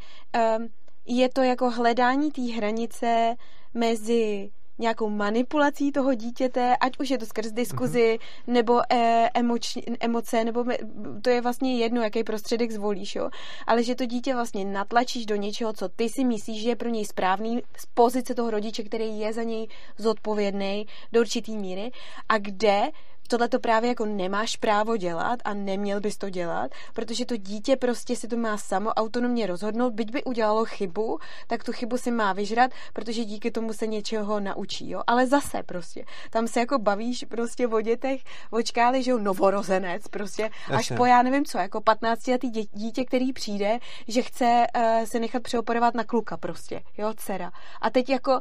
um, 0.58 0.68
je 1.06 1.28
to 1.28 1.42
jako 1.42 1.70
hledání 1.70 2.30
té 2.30 2.42
hranice 2.42 3.34
mezi 3.74 4.50
nějakou 4.80 5.08
manipulací 5.10 5.92
toho 5.92 6.14
dítěte, 6.14 6.76
ať 6.76 6.92
už 6.98 7.10
je 7.10 7.18
to 7.18 7.26
skrz 7.26 7.52
diskuzi, 7.52 8.18
mm-hmm. 8.18 8.52
nebo 8.52 8.80
e, 8.92 9.30
emoč, 9.34 9.78
emoce, 10.00 10.44
nebo 10.44 10.64
me, 10.64 10.76
to 11.22 11.30
je 11.30 11.40
vlastně 11.40 11.76
jedno, 11.76 12.02
jaký 12.02 12.24
prostředek 12.24 12.70
zvolíš, 12.70 13.16
jo. 13.16 13.30
Ale 13.66 13.82
že 13.82 13.94
to 13.94 14.06
dítě 14.06 14.34
vlastně 14.34 14.64
natlačíš 14.64 15.26
do 15.26 15.36
něčeho, 15.36 15.72
co 15.72 15.88
ty 15.88 16.08
si 16.08 16.24
myslíš, 16.24 16.62
že 16.62 16.68
je 16.68 16.76
pro 16.76 16.88
něj 16.88 17.04
správný 17.04 17.62
z 17.76 17.86
pozice 17.86 18.34
toho 18.34 18.50
rodiče, 18.50 18.82
který 18.82 19.18
je 19.18 19.32
za 19.32 19.42
něj 19.42 19.68
zodpovědný 19.98 20.86
do 21.12 21.20
určitý 21.20 21.56
míry 21.56 21.90
a 22.28 22.38
kde 22.38 22.90
tohle 23.30 23.48
to 23.48 23.58
právě 23.58 23.88
jako 23.88 24.06
nemáš 24.06 24.56
právo 24.56 24.96
dělat 24.96 25.40
a 25.44 25.54
neměl 25.54 26.00
bys 26.00 26.18
to 26.18 26.30
dělat, 26.30 26.70
protože 26.94 27.26
to 27.26 27.36
dítě 27.36 27.76
prostě 27.76 28.16
si 28.16 28.28
to 28.28 28.36
má 28.36 28.56
samo 28.56 28.90
autonomně 28.90 29.46
rozhodnout, 29.46 29.94
byť 29.94 30.12
by 30.12 30.24
udělalo 30.24 30.64
chybu, 30.64 31.18
tak 31.46 31.64
tu 31.64 31.72
chybu 31.72 31.98
si 31.98 32.10
má 32.10 32.32
vyžrat, 32.32 32.70
protože 32.92 33.24
díky 33.24 33.50
tomu 33.50 33.72
se 33.72 33.86
něčeho 33.86 34.40
naučí, 34.40 34.90
jo. 34.90 35.02
Ale 35.06 35.26
zase 35.26 35.62
prostě, 35.62 36.04
tam 36.30 36.48
se 36.48 36.60
jako 36.60 36.78
bavíš 36.78 37.24
prostě 37.28 37.68
o 37.68 37.80
dětech, 37.80 38.20
očkáli, 38.50 39.02
že 39.02 39.10
jo, 39.10 39.18
novorozenec 39.18 40.08
prostě, 40.08 40.42
Jasně. 40.42 40.76
až 40.76 40.92
po 40.96 41.06
já 41.06 41.22
nevím 41.22 41.44
co, 41.44 41.58
jako 41.58 41.80
15 41.80 42.26
letý 42.26 42.50
dítě, 42.50 43.04
který 43.04 43.32
přijde, 43.32 43.78
že 44.08 44.22
chce 44.22 44.66
uh, 44.76 45.04
se 45.04 45.20
nechat 45.20 45.42
přeoperovat 45.42 45.94
na 45.94 46.04
kluka 46.04 46.36
prostě, 46.36 46.82
jo, 46.98 47.12
dcera. 47.16 47.50
A 47.80 47.90
teď 47.90 48.10
jako 48.10 48.40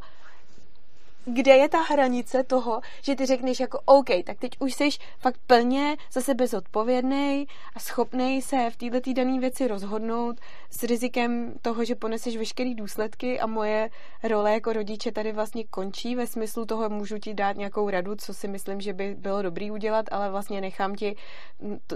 kde 1.33 1.51
je 1.51 1.69
ta 1.69 1.81
hranice 1.81 2.43
toho, 2.43 2.81
že 3.01 3.15
ty 3.15 3.25
řekneš 3.25 3.59
jako 3.59 3.79
OK, 3.85 4.07
tak 4.23 4.39
teď 4.39 4.51
už 4.59 4.73
jsi 4.73 4.89
fakt 5.19 5.39
plně 5.47 5.97
za 6.11 6.21
sebe 6.21 6.47
zodpovědný 6.47 7.47
a 7.75 7.79
schopný 7.79 8.41
se 8.41 8.69
v 8.69 8.77
této 8.77 9.13
dané 9.13 9.39
věci 9.39 9.67
rozhodnout 9.67 10.39
s 10.69 10.83
rizikem 10.83 11.53
toho, 11.61 11.85
že 11.85 11.95
poneseš 11.95 12.37
veškeré 12.37 12.73
důsledky 12.75 13.39
a 13.39 13.47
moje 13.47 13.89
role 14.23 14.53
jako 14.53 14.73
rodiče 14.73 15.11
tady 15.11 15.31
vlastně 15.31 15.63
končí 15.63 16.15
ve 16.15 16.27
smyslu 16.27 16.65
toho, 16.65 16.89
můžu 16.89 17.17
ti 17.17 17.33
dát 17.33 17.57
nějakou 17.57 17.89
radu, 17.89 18.15
co 18.15 18.33
si 18.33 18.47
myslím, 18.47 18.81
že 18.81 18.93
by 18.93 19.15
bylo 19.15 19.41
dobrý 19.41 19.71
udělat, 19.71 20.05
ale 20.11 20.31
vlastně 20.31 20.61
nechám 20.61 20.95
ti, 20.95 21.15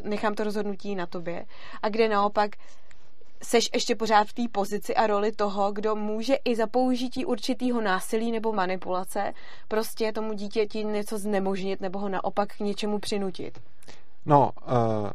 nechám 0.04 0.36
to 0.36 0.44
rozhodnutí 0.44 0.96
na 0.96 1.06
tobě. 1.06 1.46
A 1.82 1.90
kde 1.90 2.10
naopak 2.10 2.52
seš 3.44 3.70
ještě 3.74 3.96
pořád 3.96 4.28
v 4.28 4.34
té 4.34 4.42
pozici 4.52 4.96
a 4.96 5.08
roli 5.08 5.32
toho, 5.32 5.72
kdo 5.72 5.96
může 5.96 6.36
i 6.46 6.56
za 6.56 6.68
použití 6.68 7.26
určitého 7.26 7.82
násilí 7.82 8.32
nebo 8.32 8.54
manipulace 8.54 9.34
prostě 9.68 10.12
tomu 10.12 10.34
dítěti 10.34 10.84
něco 10.86 11.18
znemožnit 11.18 11.82
nebo 11.82 12.00
ho 12.00 12.10
naopak 12.10 12.56
k 12.58 12.60
něčemu 12.60 13.00
přinutit. 13.00 13.60
No, 14.26 14.52
uh, 14.66 15.10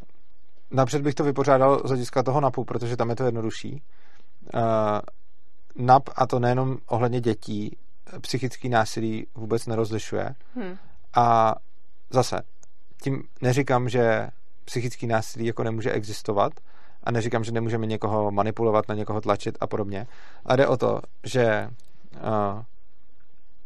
napřed 0.70 1.02
bych 1.02 1.14
to 1.14 1.24
vypořádal 1.24 1.80
z 1.84 1.88
hlediska 1.88 2.22
toho 2.22 2.40
NAPu, 2.40 2.64
protože 2.64 2.96
tam 2.96 3.10
je 3.10 3.16
to 3.16 3.24
jednodušší. 3.24 3.82
Uh, 4.54 4.60
NAP, 5.86 6.10
a 6.16 6.26
to 6.26 6.38
nejenom 6.38 6.78
ohledně 6.86 7.20
dětí, 7.20 7.76
psychický 8.20 8.68
násilí 8.68 9.26
vůbec 9.34 9.66
nerozlišuje. 9.66 10.34
Hmm. 10.54 10.78
A 11.14 11.54
zase, 12.10 12.42
tím 13.02 13.22
neříkám, 13.40 13.88
že 13.88 14.28
psychický 14.64 15.06
násilí 15.06 15.46
jako 15.46 15.62
nemůže 15.62 15.92
existovat, 15.92 16.52
a 17.08 17.10
neříkám, 17.10 17.44
že 17.44 17.52
nemůžeme 17.52 17.86
někoho 17.86 18.30
manipulovat, 18.30 18.88
na 18.88 18.94
někoho 18.94 19.20
tlačit 19.20 19.58
a 19.60 19.66
podobně, 19.66 20.06
ale 20.44 20.56
jde 20.56 20.66
o 20.66 20.76
to, 20.76 21.00
že 21.24 21.68
uh, 22.16 22.62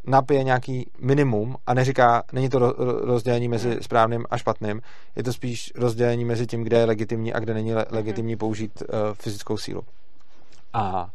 NAP 0.06 0.30
je 0.30 0.44
nějaký 0.44 0.90
minimum 1.00 1.56
a 1.66 1.74
neříká, 1.74 2.22
není 2.32 2.48
to 2.48 2.58
rozdělení 3.04 3.48
mezi 3.48 3.70
hmm. 3.70 3.82
správným 3.82 4.24
a 4.30 4.38
špatným, 4.38 4.80
je 5.16 5.22
to 5.22 5.32
spíš 5.32 5.72
rozdělení 5.74 6.24
mezi 6.24 6.46
tím, 6.46 6.64
kde 6.64 6.78
je 6.78 6.84
legitimní 6.84 7.32
a 7.32 7.38
kde 7.38 7.54
není 7.54 7.74
le- 7.74 7.86
hmm. 7.88 7.96
legitimní 7.96 8.36
použít 8.36 8.82
uh, 8.82 8.98
fyzickou 9.14 9.56
sílu. 9.56 9.82
A 10.72 11.10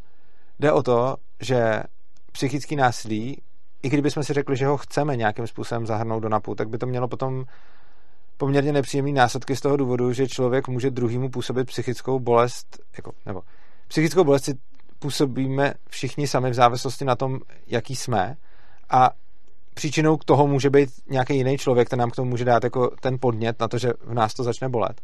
jde 0.59 0.71
o 0.71 0.83
to, 0.83 1.15
že 1.41 1.83
psychický 2.31 2.75
násilí, 2.75 3.41
i 3.83 3.89
kdybychom 3.89 4.23
si 4.23 4.33
řekli, 4.33 4.57
že 4.57 4.67
ho 4.67 4.77
chceme 4.77 5.15
nějakým 5.15 5.47
způsobem 5.47 5.85
zahrnout 5.85 6.23
do 6.23 6.29
NAPu, 6.29 6.55
tak 6.55 6.69
by 6.69 6.77
to 6.77 6.85
mělo 6.85 7.07
potom 7.07 7.45
poměrně 8.37 8.73
nepříjemné 8.73 9.11
následky 9.11 9.55
z 9.55 9.61
toho 9.61 9.77
důvodu, 9.77 10.13
že 10.13 10.27
člověk 10.27 10.67
může 10.67 10.91
druhýmu 10.91 11.29
působit 11.29 11.67
psychickou 11.67 12.19
bolest, 12.19 12.79
jako, 12.97 13.11
nebo 13.25 13.41
psychickou 13.87 14.23
bolest 14.23 14.43
si 14.43 14.53
působíme 14.99 15.73
všichni 15.89 16.27
sami 16.27 16.49
v 16.49 16.53
závislosti 16.53 17.05
na 17.05 17.15
tom, 17.15 17.39
jaký 17.67 17.95
jsme 17.95 18.35
a 18.89 19.09
příčinou 19.73 20.17
k 20.17 20.25
toho 20.25 20.47
může 20.47 20.69
být 20.69 20.89
nějaký 21.09 21.35
jiný 21.35 21.57
člověk, 21.57 21.89
ten 21.89 21.99
nám 21.99 22.11
k 22.11 22.15
tomu 22.15 22.29
může 22.29 22.45
dát 22.45 22.63
jako 22.63 22.91
ten 23.01 23.17
podnět 23.19 23.59
na 23.59 23.67
to, 23.67 23.77
že 23.77 23.89
v 24.05 24.13
nás 24.13 24.33
to 24.33 24.43
začne 24.43 24.69
bolet. 24.69 25.01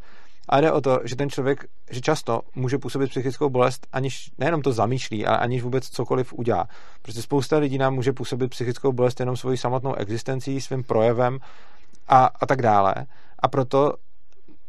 A 0.50 0.62
jde 0.62 0.72
o 0.72 0.82
to, 0.82 1.00
že 1.04 1.16
ten 1.16 1.30
člověk, 1.30 1.66
že 1.92 2.02
často 2.02 2.42
může 2.56 2.78
působit 2.78 3.10
psychickou 3.10 3.50
bolest, 3.50 3.88
aniž 3.94 4.32
nejenom 4.38 4.62
to 4.62 4.72
zamýšlí, 4.72 5.26
ale 5.26 5.38
aniž 5.38 5.64
vůbec 5.64 5.90
cokoliv 5.90 6.34
udělá. 6.34 6.68
Prostě 7.02 7.22
spousta 7.22 7.58
lidí 7.58 7.78
nám 7.78 7.94
může 7.94 8.14
působit 8.14 8.48
psychickou 8.48 8.92
bolest 8.92 9.20
jenom 9.20 9.38
svojí 9.38 9.58
samotnou 9.58 9.94
existencí, 9.96 10.62
svým 10.62 10.84
projevem 10.84 11.40
a, 12.08 12.26
a 12.26 12.46
tak 12.46 12.62
dále. 12.62 12.96
A 13.40 13.48
proto 13.48 13.94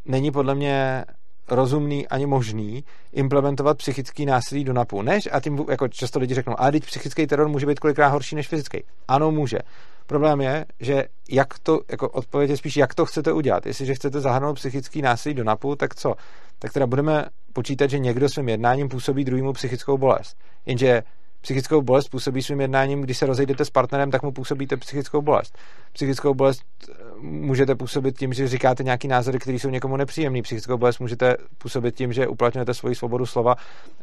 není 0.05 0.31
podle 0.31 0.55
mě 0.55 1.05
rozumný 1.49 2.07
ani 2.07 2.25
možný 2.25 2.83
implementovat 3.11 3.77
psychický 3.77 4.25
násilí 4.25 4.63
do 4.63 4.73
NAPu. 4.73 5.01
Než, 5.01 5.29
a 5.31 5.39
tím 5.39 5.65
jako 5.69 5.87
často 5.87 6.19
lidi 6.19 6.33
řeknou, 6.33 6.55
a 6.57 6.71
teď 6.71 6.85
psychický 6.85 7.27
teror 7.27 7.47
může 7.47 7.65
být 7.65 7.79
kolikrát 7.79 8.07
horší 8.07 8.35
než 8.35 8.47
fyzický. 8.47 8.83
Ano, 9.07 9.31
může. 9.31 9.59
Problém 10.07 10.41
je, 10.41 10.65
že 10.79 11.05
jak 11.29 11.59
to, 11.59 11.79
jako 11.91 12.09
odpověď 12.09 12.49
je 12.49 12.57
spíš, 12.57 12.77
jak 12.77 12.93
to 12.93 13.05
chcete 13.05 13.33
udělat. 13.33 13.65
Jestliže 13.65 13.95
chcete 13.95 14.19
zahrnout 14.19 14.55
psychický 14.55 15.01
násilí 15.01 15.35
do 15.35 15.43
NAPu, 15.43 15.75
tak 15.75 15.95
co? 15.95 16.15
Tak 16.59 16.73
teda 16.73 16.87
budeme 16.87 17.25
počítat, 17.53 17.89
že 17.89 17.99
někdo 17.99 18.29
svým 18.29 18.49
jednáním 18.49 18.89
působí 18.89 19.25
druhému 19.25 19.53
psychickou 19.53 19.97
bolest. 19.97 20.37
Jenže 20.65 21.03
psychickou 21.45 21.81
bolest 21.81 22.09
působí 22.09 22.43
svým 22.43 22.61
jednáním, 22.61 23.01
když 23.01 23.17
se 23.17 23.25
rozejdete 23.25 23.65
s 23.65 23.69
partnerem, 23.69 24.11
tak 24.11 24.23
mu 24.23 24.31
působíte 24.31 24.77
psychickou 24.77 25.21
bolest. 25.21 25.57
Psychickou 25.93 26.33
bolest 26.33 26.61
eh, 26.89 26.93
můžete 27.21 27.75
působit 27.75 28.17
tím, 28.17 28.33
že 28.33 28.47
říkáte 28.47 28.83
nějaký 28.83 29.07
názory, 29.07 29.39
které 29.39 29.59
jsou 29.59 29.69
někomu 29.69 29.97
nepříjemné. 29.97 30.41
Psychickou 30.41 30.77
bolest 30.77 30.99
můžete 30.99 31.37
působit 31.57 31.95
tím, 31.95 32.13
že 32.13 32.27
uplatňujete 32.27 32.73
svoji 32.73 32.95
svobodu 32.95 33.25
slova 33.25 33.55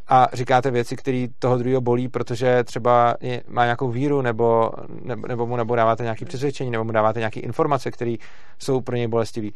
a 0.07 0.27
říkáte 0.33 0.71
věci, 0.71 0.95
které 0.95 1.27
toho 1.39 1.57
druhého 1.57 1.81
bolí, 1.81 2.07
protože 2.07 2.63
třeba 2.63 3.15
má 3.47 3.63
nějakou 3.63 3.91
víru 3.91 4.21
nebo, 4.21 4.71
nebo, 5.03 5.27
nebo 5.27 5.47
mu 5.47 5.55
nebo 5.55 5.75
dáváte 5.75 6.03
nějaké 6.03 6.25
přesvědčení 6.25 6.71
nebo 6.71 6.83
mu 6.83 6.91
dáváte 6.91 7.19
nějaké 7.19 7.39
informace, 7.39 7.91
které 7.91 8.15
jsou 8.59 8.81
pro 8.81 8.95
něj 8.95 9.07
bolestivé. 9.07 9.47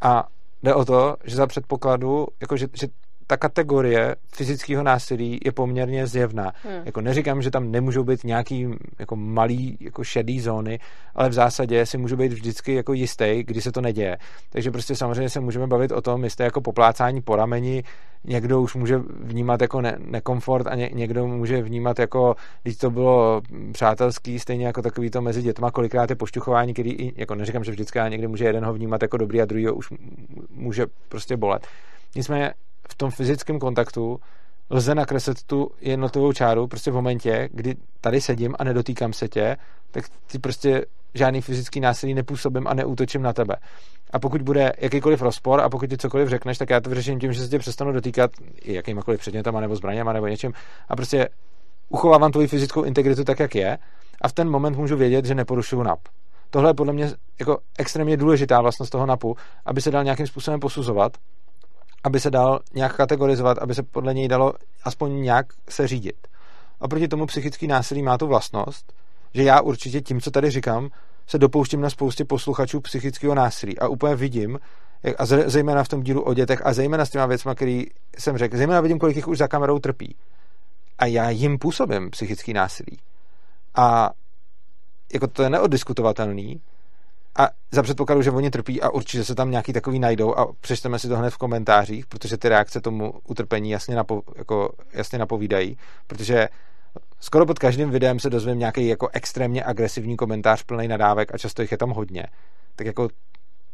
A 0.00 0.26
jde 0.62 0.74
o 0.74 0.84
to, 0.84 1.16
že 1.24 1.36
za 1.36 1.46
předpokladu, 1.46 2.26
jako 2.40 2.56
že, 2.56 2.66
že 2.80 2.86
ta 3.30 3.36
kategorie 3.36 4.16
fyzického 4.34 4.82
násilí 4.82 5.40
je 5.44 5.52
poměrně 5.52 6.06
zjevná. 6.06 6.52
Hmm. 6.64 6.82
Jako 6.84 7.00
neříkám, 7.00 7.42
že 7.42 7.50
tam 7.50 7.70
nemůžou 7.70 8.04
být 8.04 8.24
nějaký 8.24 8.66
jako 8.98 9.16
malý 9.16 9.76
jako 9.80 10.04
šedý 10.04 10.40
zóny, 10.40 10.78
ale 11.14 11.28
v 11.28 11.32
zásadě 11.32 11.86
si 11.86 11.98
můžu 11.98 12.16
být 12.16 12.32
vždycky 12.32 12.74
jako 12.74 12.92
jistý, 12.92 13.42
kdy 13.42 13.60
se 13.60 13.72
to 13.72 13.80
neděje. 13.80 14.18
Takže 14.50 14.70
prostě 14.70 14.96
samozřejmě 14.96 15.28
se 15.28 15.40
můžeme 15.40 15.66
bavit 15.66 15.92
o 15.92 16.00
tom, 16.00 16.24
jestli 16.24 16.44
jako 16.44 16.60
poplácání 16.60 17.22
po 17.22 17.36
rameni 17.36 17.84
někdo 18.24 18.60
už 18.60 18.74
může 18.74 18.98
vnímat 19.20 19.60
jako 19.60 19.80
ne- 19.80 19.98
nekomfort 19.98 20.66
a 20.66 20.74
ně- 20.74 20.90
někdo 20.92 21.26
může 21.26 21.62
vnímat 21.62 21.98
jako, 21.98 22.36
když 22.62 22.76
to 22.76 22.90
bylo 22.90 23.40
přátelský, 23.72 24.38
stejně 24.38 24.66
jako 24.66 24.82
takový 24.82 25.10
to 25.10 25.22
mezi 25.22 25.42
dětma, 25.42 25.70
kolikrát 25.70 26.10
je 26.10 26.16
pošťuchování, 26.16 26.72
který, 26.72 27.12
jako 27.16 27.34
neříkám, 27.34 27.64
že 27.64 27.70
vždycky, 27.70 27.98
ale 28.00 28.10
někdy 28.10 28.28
může 28.28 28.44
jeden 28.44 28.64
ho 28.64 28.72
vnímat 28.72 29.02
jako 29.02 29.16
dobrý 29.16 29.42
a 29.42 29.44
druhý 29.44 29.66
ho 29.66 29.74
už 29.74 29.92
může 30.50 30.86
prostě 31.08 31.36
bolet. 31.36 31.66
Nicméně 32.16 32.54
v 32.90 32.94
tom 32.94 33.10
fyzickém 33.10 33.58
kontaktu 33.58 34.20
lze 34.70 34.94
nakreslit 34.94 35.42
tu 35.42 35.70
jednotlivou 35.80 36.32
čáru 36.32 36.66
prostě 36.66 36.90
v 36.90 36.94
momentě, 36.94 37.48
kdy 37.52 37.74
tady 38.00 38.20
sedím 38.20 38.54
a 38.58 38.64
nedotýkám 38.64 39.12
se 39.12 39.28
tě, 39.28 39.56
tak 39.90 40.04
ty 40.26 40.38
prostě 40.38 40.84
žádný 41.14 41.40
fyzický 41.40 41.80
násilí 41.80 42.14
nepůsobím 42.14 42.66
a 42.66 42.74
neútočím 42.74 43.22
na 43.22 43.32
tebe. 43.32 43.56
A 44.10 44.18
pokud 44.18 44.42
bude 44.42 44.72
jakýkoliv 44.78 45.22
rozpor 45.22 45.60
a 45.60 45.68
pokud 45.68 45.90
ti 45.90 45.98
cokoliv 45.98 46.28
řekneš, 46.28 46.58
tak 46.58 46.70
já 46.70 46.80
to 46.80 46.90
vyřeším 46.90 47.20
tím, 47.20 47.32
že 47.32 47.42
se 47.42 47.48
tě 47.48 47.58
přestanu 47.58 47.92
dotýkat 47.92 48.30
i 48.62 48.74
jakýmkoliv 48.74 49.20
předmětama 49.20 49.60
nebo 49.60 49.76
zbraněma 49.76 50.12
nebo 50.12 50.26
něčím 50.26 50.52
a 50.88 50.96
prostě 50.96 51.28
uchovávám 51.88 52.32
tvoji 52.32 52.48
fyzickou 52.48 52.82
integritu 52.82 53.24
tak, 53.24 53.40
jak 53.40 53.54
je 53.54 53.78
a 54.22 54.28
v 54.28 54.32
ten 54.32 54.50
moment 54.50 54.76
můžu 54.76 54.96
vědět, 54.96 55.24
že 55.24 55.34
neporušuju 55.34 55.82
NAP. 55.82 56.00
Tohle 56.50 56.70
je 56.70 56.74
podle 56.74 56.92
mě 56.92 57.10
jako 57.40 57.58
extrémně 57.78 58.16
důležitá 58.16 58.60
vlastnost 58.60 58.92
toho 58.92 59.06
NAPu, 59.06 59.36
aby 59.66 59.80
se 59.80 59.90
dal 59.90 60.04
nějakým 60.04 60.26
způsobem 60.26 60.60
posuzovat 60.60 61.16
aby 62.04 62.20
se 62.20 62.30
dal 62.30 62.60
nějak 62.74 62.96
kategorizovat, 62.96 63.58
aby 63.58 63.74
se 63.74 63.82
podle 63.82 64.14
něj 64.14 64.28
dalo 64.28 64.52
aspoň 64.84 65.22
nějak 65.22 65.46
se 65.68 65.88
řídit. 65.88 66.28
A 66.80 66.88
proti 66.88 67.08
tomu 67.08 67.26
psychický 67.26 67.66
násilí 67.66 68.02
má 68.02 68.18
tu 68.18 68.26
vlastnost, 68.26 68.92
že 69.34 69.42
já 69.42 69.60
určitě 69.60 70.00
tím, 70.00 70.20
co 70.20 70.30
tady 70.30 70.50
říkám, 70.50 70.90
se 71.26 71.38
dopouštím 71.38 71.80
na 71.80 71.90
spoustě 71.90 72.24
posluchačů 72.24 72.80
psychického 72.80 73.34
násilí 73.34 73.78
a 73.78 73.88
úplně 73.88 74.14
vidím, 74.14 74.58
a 75.18 75.26
zejména 75.26 75.84
v 75.84 75.88
tom 75.88 76.02
dílu 76.02 76.22
o 76.22 76.34
dětech 76.34 76.66
a 76.66 76.72
zejména 76.72 77.04
s 77.06 77.10
těma 77.10 77.26
věcmi, 77.26 77.54
který 77.54 77.84
jsem 78.18 78.38
řekl, 78.38 78.56
zejména 78.56 78.80
vidím, 78.80 78.98
kolik 78.98 79.16
jich 79.16 79.28
už 79.28 79.38
za 79.38 79.48
kamerou 79.48 79.78
trpí. 79.78 80.16
A 80.98 81.06
já 81.06 81.30
jim 81.30 81.58
působím 81.58 82.10
psychický 82.10 82.52
násilí. 82.52 82.98
A 83.74 84.10
jako 85.12 85.26
to 85.26 85.42
je 85.42 85.50
neoddiskutovatelný, 85.50 86.60
a 87.38 87.48
za 87.72 87.82
předpokladu, 87.82 88.22
že 88.22 88.30
oni 88.30 88.50
trpí 88.50 88.82
a 88.82 88.90
určitě 88.90 89.24
se 89.24 89.34
tam 89.34 89.50
nějaký 89.50 89.72
takový 89.72 89.98
najdou 89.98 90.34
a 90.34 90.52
přečteme 90.60 90.98
si 90.98 91.08
to 91.08 91.16
hned 91.16 91.30
v 91.30 91.38
komentářích, 91.38 92.06
protože 92.06 92.36
ty 92.36 92.48
reakce 92.48 92.80
tomu 92.80 93.14
utrpení 93.28 93.70
jasně, 93.70 93.96
napo, 93.96 94.22
jako, 94.36 94.72
jasně 94.92 95.18
napovídají, 95.18 95.76
protože 96.06 96.48
skoro 97.20 97.46
pod 97.46 97.58
každým 97.58 97.90
videem 97.90 98.20
se 98.20 98.30
dozvím 98.30 98.58
nějaký 98.58 98.86
jako 98.86 99.08
extrémně 99.12 99.64
agresivní 99.64 100.16
komentář 100.16 100.62
plný 100.62 100.88
nadávek 100.88 101.34
a 101.34 101.38
často 101.38 101.62
jich 101.62 101.72
je 101.72 101.78
tam 101.78 101.90
hodně. 101.90 102.26
Tak 102.76 102.86
jako 102.86 103.08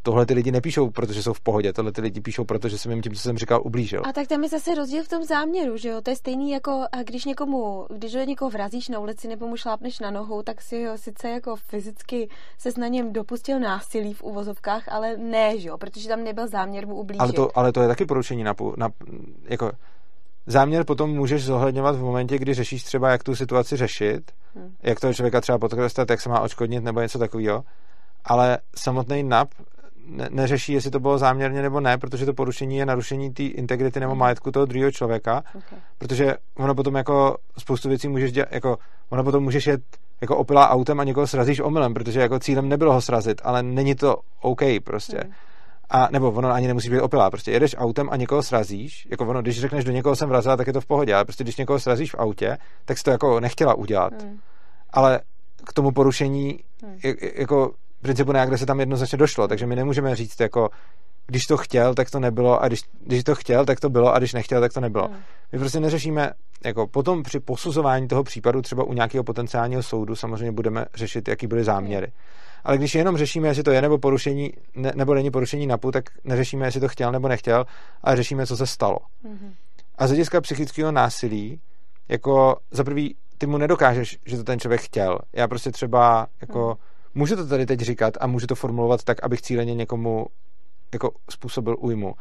tohle 0.07 0.27
ty 0.27 0.35
lidi 0.35 0.53
nepíšou, 0.53 0.91
protože 0.91 1.23
jsou 1.23 1.33
v 1.33 1.41
pohodě, 1.41 1.73
tohle 1.73 1.93
ty 1.93 2.01
lidi 2.01 2.21
píšou, 2.21 2.45
protože 2.45 2.79
jsem 2.79 2.93
jim 2.93 3.03
tím, 3.03 3.15
co 3.15 3.21
jsem 3.21 3.39
říkal, 3.39 3.61
ublížil. 3.65 4.03
A 4.05 4.13
tak 4.13 4.27
tam 4.27 4.43
je 4.43 4.49
zase 4.49 4.75
rozdíl 4.75 5.05
v 5.05 5.09
tom 5.09 5.25
záměru, 5.25 5.77
že 5.77 5.89
jo? 5.89 6.01
To 6.01 6.11
je 6.11 6.17
stejný 6.17 6.51
jako, 6.51 6.85
když 7.05 7.25
někomu, 7.25 7.87
když 7.97 8.15
ho 8.15 8.25
někoho 8.25 8.51
vrazíš 8.51 8.89
na 8.89 8.99
ulici 8.99 9.29
nebo 9.29 9.47
mu 9.47 9.57
šlápneš 9.57 10.01
na 10.01 10.11
nohu, 10.11 10.43
tak 10.43 10.63
si 10.63 10.85
ho 10.85 10.99
sice 10.99 11.29
jako 11.29 11.57
fyzicky 11.57 12.29
se 12.59 12.81
na 12.81 12.89
něm 12.89 13.13
dopustil 13.13 13.61
násilí 13.61 14.15
v 14.15 14.23
uvozovkách, 14.23 14.89
ale 14.89 15.17
ne, 15.17 15.59
že 15.59 15.69
jo? 15.69 15.79
Protože 15.79 16.09
tam 16.09 16.25
nebyl 16.25 16.49
záměr 16.49 16.87
mu 16.87 16.95
ublížit. 16.95 17.21
Ale 17.21 17.33
to, 17.33 17.59
ale 17.59 17.73
to 17.73 17.83
je 17.83 17.89
taky 17.89 18.07
porušení 18.07 18.45
na, 18.45 18.55
na 18.77 18.89
jako 19.45 19.73
záměr 20.47 20.85
potom 20.85 21.11
můžeš 21.11 21.45
zohledňovat 21.45 21.97
v 21.97 22.03
momentě, 22.03 22.39
kdy 22.39 22.55
řešíš 22.55 22.85
třeba, 22.85 23.11
jak 23.11 23.23
tu 23.23 23.37
situaci 23.37 23.77
řešit, 23.77 24.33
hmm. 24.55 24.75
jak 24.83 25.01
toho 25.01 25.15
člověka 25.15 25.41
třeba 25.41 25.59
potrestat, 25.59 26.11
jak 26.11 26.21
se 26.21 26.29
má 26.29 26.41
očkodnit 26.41 26.85
nebo 26.85 27.01
něco 27.01 27.19
takového. 27.19 27.65
Ale 28.25 28.59
samotný 28.77 29.23
NAP 29.23 29.49
ne, 30.07 30.29
neřeší, 30.31 30.73
jestli 30.73 30.91
to 30.91 31.01
bylo 31.01 31.19
záměrně 31.19 31.63
nebo 31.63 31.81
ne, 31.81 31.99
protože 31.99 32.27
to 32.27 32.35
porušení 32.35 32.77
je 32.77 32.87
narušení 32.87 33.33
té 33.33 33.43
integrity 33.43 34.01
nebo 34.01 34.13
mhm. 34.13 34.21
majetku 34.21 34.51
toho 34.51 34.67
druhého 34.67 34.93
člověka, 34.93 35.43
okay. 35.55 35.79
protože 35.99 36.35
ono 36.57 36.75
potom 36.75 36.95
jako 36.95 37.37
spoustu 37.59 37.89
věcí 37.89 38.09
můžeš 38.09 38.33
dělat, 38.33 38.49
jako 38.53 38.79
ono 39.11 39.25
potom 39.25 39.45
můžeš 39.45 39.67
jet 39.67 39.81
jako 40.21 40.37
opilá 40.37 40.71
autem 40.71 41.01
a 41.01 41.05
někoho 41.05 41.27
srazíš 41.27 41.61
omylem, 41.61 41.95
protože 41.95 42.21
jako 42.21 42.39
cílem 42.39 42.69
nebylo 42.69 42.93
ho 42.93 43.01
srazit, 43.01 43.41
ale 43.45 43.63
není 43.63 43.95
to 43.95 44.17
OK 44.41 44.61
prostě. 44.85 45.21
Mm. 45.25 45.33
A 45.91 46.09
nebo 46.13 46.31
ono 46.31 46.53
ani 46.53 46.67
nemusí 46.67 46.91
být 46.91 47.01
opilá, 47.01 47.31
prostě 47.31 47.51
jedeš 47.51 47.75
autem 47.79 48.09
a 48.11 48.17
někoho 48.17 48.43
srazíš, 48.43 49.09
jako 49.11 49.27
ono, 49.27 49.43
když 49.43 49.61
řekneš 49.61 49.85
do 49.85 49.93
někoho 49.93 50.17
jsem 50.17 50.29
vrazila, 50.29 50.57
tak 50.57 50.67
je 50.67 50.73
to 50.73 50.81
v 50.81 50.87
pohodě, 50.87 51.15
ale 51.15 51.25
prostě 51.25 51.45
když 51.45 51.57
někoho 51.57 51.81
srazíš 51.81 52.15
v 52.15 52.19
autě, 52.19 52.59
tak 52.85 52.99
jsi 52.99 53.05
to 53.05 53.11
jako 53.11 53.41
nechtěla 53.41 53.75
udělat. 53.75 54.13
Mm. 54.23 54.39
Ale 54.91 55.21
k 55.67 55.73
tomu 55.73 55.91
porušení, 55.91 56.61
mm. 56.83 56.99
jako 57.35 57.75
principu 58.07 58.33
se 58.57 58.67
tam 58.67 58.81
jednoznačně 58.81 59.19
došlo, 59.19 59.49
takže 59.49 59.67
my 59.67 59.77
nemůžeme 59.77 60.17
říct 60.17 60.41
jako 60.41 60.69
když 61.27 61.47
to 61.47 61.57
chtěl, 61.57 61.95
tak 61.95 62.11
to 62.11 62.21
nebylo 62.21 62.63
a 62.63 62.69
když, 62.69 62.81
když 63.01 63.25
to 63.25 63.35
chtěl, 63.35 63.65
tak 63.65 63.81
to 63.81 63.91
bylo 63.91 64.15
a 64.15 64.19
když 64.19 64.33
nechtěl, 64.33 64.61
tak 64.61 64.73
to 64.73 64.81
nebylo. 64.81 65.09
Hmm. 65.09 65.17
My 65.53 65.59
prostě 65.59 65.81
neřešíme, 65.81 66.31
jako 66.65 66.87
potom 66.87 67.23
při 67.23 67.41
posuzování 67.41 68.09
toho 68.09 68.25
případu 68.25 68.63
třeba 68.63 68.85
u 68.85 68.93
nějakého 68.93 69.25
potenciálního 69.25 69.83
soudu 69.83 70.17
samozřejmě 70.17 70.53
budeme 70.53 70.85
řešit, 70.95 71.29
jaký 71.29 71.47
byly 71.47 71.65
záměry. 71.65 72.13
Ale 72.65 72.79
když 72.79 72.95
jenom 72.95 73.17
řešíme, 73.17 73.49
jestli 73.49 73.63
to 73.63 73.71
je 73.71 73.83
nebo 73.83 73.99
porušení, 73.99 74.53
ne, 74.75 74.93
nebo 74.95 75.15
není 75.15 75.31
porušení 75.31 75.67
NAPu, 75.67 75.91
tak 75.91 76.05
neřešíme, 76.25 76.67
jestli 76.67 76.81
to 76.81 76.89
chtěl 76.89 77.13
nebo 77.13 77.29
nechtěl, 77.29 77.65
ale 78.03 78.17
řešíme, 78.17 78.47
co 78.47 78.57
se 78.57 78.67
stalo. 78.67 78.99
Hmm. 79.25 79.55
A 79.99 80.07
z 80.07 80.11
hlediska 80.11 80.41
psychického 80.41 80.93
násilí, 80.93 81.61
jako 82.09 82.57
za 82.71 82.85
prvý, 82.85 83.17
ty 83.39 83.47
mu 83.47 83.59
nedokážeš, 83.59 84.19
že 84.27 84.37
to 84.37 84.45
ten 84.45 84.61
člověk 84.61 84.81
chtěl. 84.81 85.19
Já 85.33 85.49
prostě 85.49 85.71
třeba 85.71 86.27
jako 86.41 86.67
hmm 86.67 86.96
můžu 87.17 87.37
to 87.37 87.47
tady 87.47 87.67
teď 87.67 87.81
říkat 87.81 88.15
a 88.21 88.27
můžu 88.27 88.47
to 88.47 88.55
formulovat 88.55 89.05
tak, 89.05 89.25
abych 89.25 89.43
cíleně 89.43 89.75
někomu 89.75 90.27
jako 90.93 91.11
způsobil 91.31 91.77
újmu. 91.79 92.15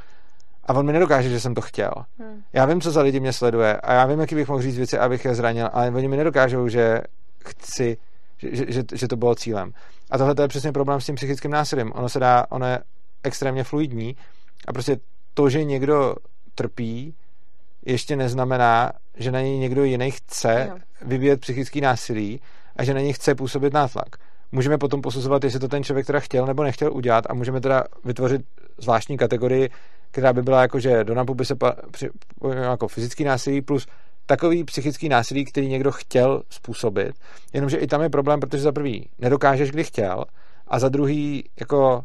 A 0.63 0.73
on 0.73 0.85
mi 0.85 0.93
nedokáže, 0.93 1.29
že 1.29 1.39
jsem 1.39 1.53
to 1.53 1.61
chtěl. 1.61 1.91
Hmm. 2.19 2.43
Já 2.53 2.65
vím, 2.65 2.81
co 2.81 2.91
za 2.91 3.01
lidi 3.01 3.19
mě 3.19 3.33
sleduje 3.33 3.77
a 3.77 3.93
já 3.93 4.05
vím, 4.05 4.19
jaký 4.19 4.35
bych 4.35 4.47
mohl 4.47 4.61
říct 4.61 4.77
věci, 4.77 4.97
abych 4.97 5.25
je 5.25 5.35
zranil, 5.35 5.69
ale 5.73 5.91
oni 5.91 6.07
mi 6.07 6.17
nedokážou, 6.17 6.67
že 6.67 7.01
chci, 7.45 7.97
že, 8.37 8.71
že, 8.71 8.83
že, 8.93 9.07
to 9.07 9.15
bylo 9.15 9.35
cílem. 9.35 9.73
A 10.11 10.17
tohle 10.17 10.35
je 10.41 10.47
přesně 10.47 10.71
problém 10.71 11.01
s 11.01 11.05
tím 11.05 11.15
psychickým 11.15 11.51
násilím. 11.51 11.91
Ono 11.95 12.09
se 12.09 12.19
dá, 12.19 12.45
ono 12.49 12.65
je 12.65 12.79
extrémně 13.23 13.63
fluidní 13.63 14.15
a 14.67 14.73
prostě 14.73 14.97
to, 15.33 15.49
že 15.49 15.63
někdo 15.63 16.15
trpí, 16.55 17.15
ještě 17.85 18.15
neznamená, 18.15 18.91
že 19.17 19.31
na 19.31 19.41
něj 19.41 19.57
někdo 19.57 19.83
jiný 19.83 20.11
chce 20.11 20.67
no. 20.69 20.77
vyvíjet 21.01 21.41
psychický 21.41 21.81
násilí 21.81 22.41
a 22.75 22.83
že 22.83 22.93
na 22.93 22.99
něj 22.99 23.13
chce 23.13 23.35
působit 23.35 23.73
nátlak 23.73 24.15
můžeme 24.51 24.77
potom 24.77 25.01
posuzovat, 25.01 25.43
jestli 25.43 25.59
to 25.59 25.67
ten 25.67 25.83
člověk 25.83 26.05
teda 26.05 26.19
chtěl 26.19 26.45
nebo 26.45 26.63
nechtěl 26.63 26.93
udělat 26.93 27.25
a 27.29 27.33
můžeme 27.33 27.61
teda 27.61 27.83
vytvořit 28.03 28.41
zvláštní 28.77 29.17
kategorii, 29.17 29.69
která 30.11 30.33
by 30.33 30.41
byla 30.41 30.61
jako, 30.61 30.79
že 30.79 31.03
do 31.03 31.15
NAPu 31.15 31.33
by 31.33 31.45
se 31.45 31.55
pa, 31.55 31.75
při, 31.91 32.09
jako 32.61 32.87
fyzický 32.87 33.23
násilí 33.23 33.61
plus 33.61 33.87
takový 34.25 34.63
psychický 34.63 35.09
násilí, 35.09 35.45
který 35.45 35.67
někdo 35.67 35.91
chtěl 35.91 36.41
způsobit, 36.49 37.15
jenomže 37.53 37.77
i 37.77 37.87
tam 37.87 38.01
je 38.01 38.09
problém, 38.09 38.39
protože 38.39 38.63
za 38.63 38.71
prvý 38.71 39.09
nedokážeš, 39.19 39.71
kdy 39.71 39.83
chtěl 39.83 40.25
a 40.67 40.79
za 40.79 40.89
druhý, 40.89 41.43
jako 41.59 42.01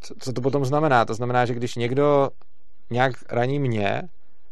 co, 0.00 0.14
co 0.18 0.32
to 0.32 0.40
potom 0.40 0.64
znamená? 0.64 1.04
To 1.04 1.14
znamená, 1.14 1.46
že 1.46 1.54
když 1.54 1.74
někdo 1.74 2.30
nějak 2.90 3.12
raní 3.30 3.58
mě 3.58 4.02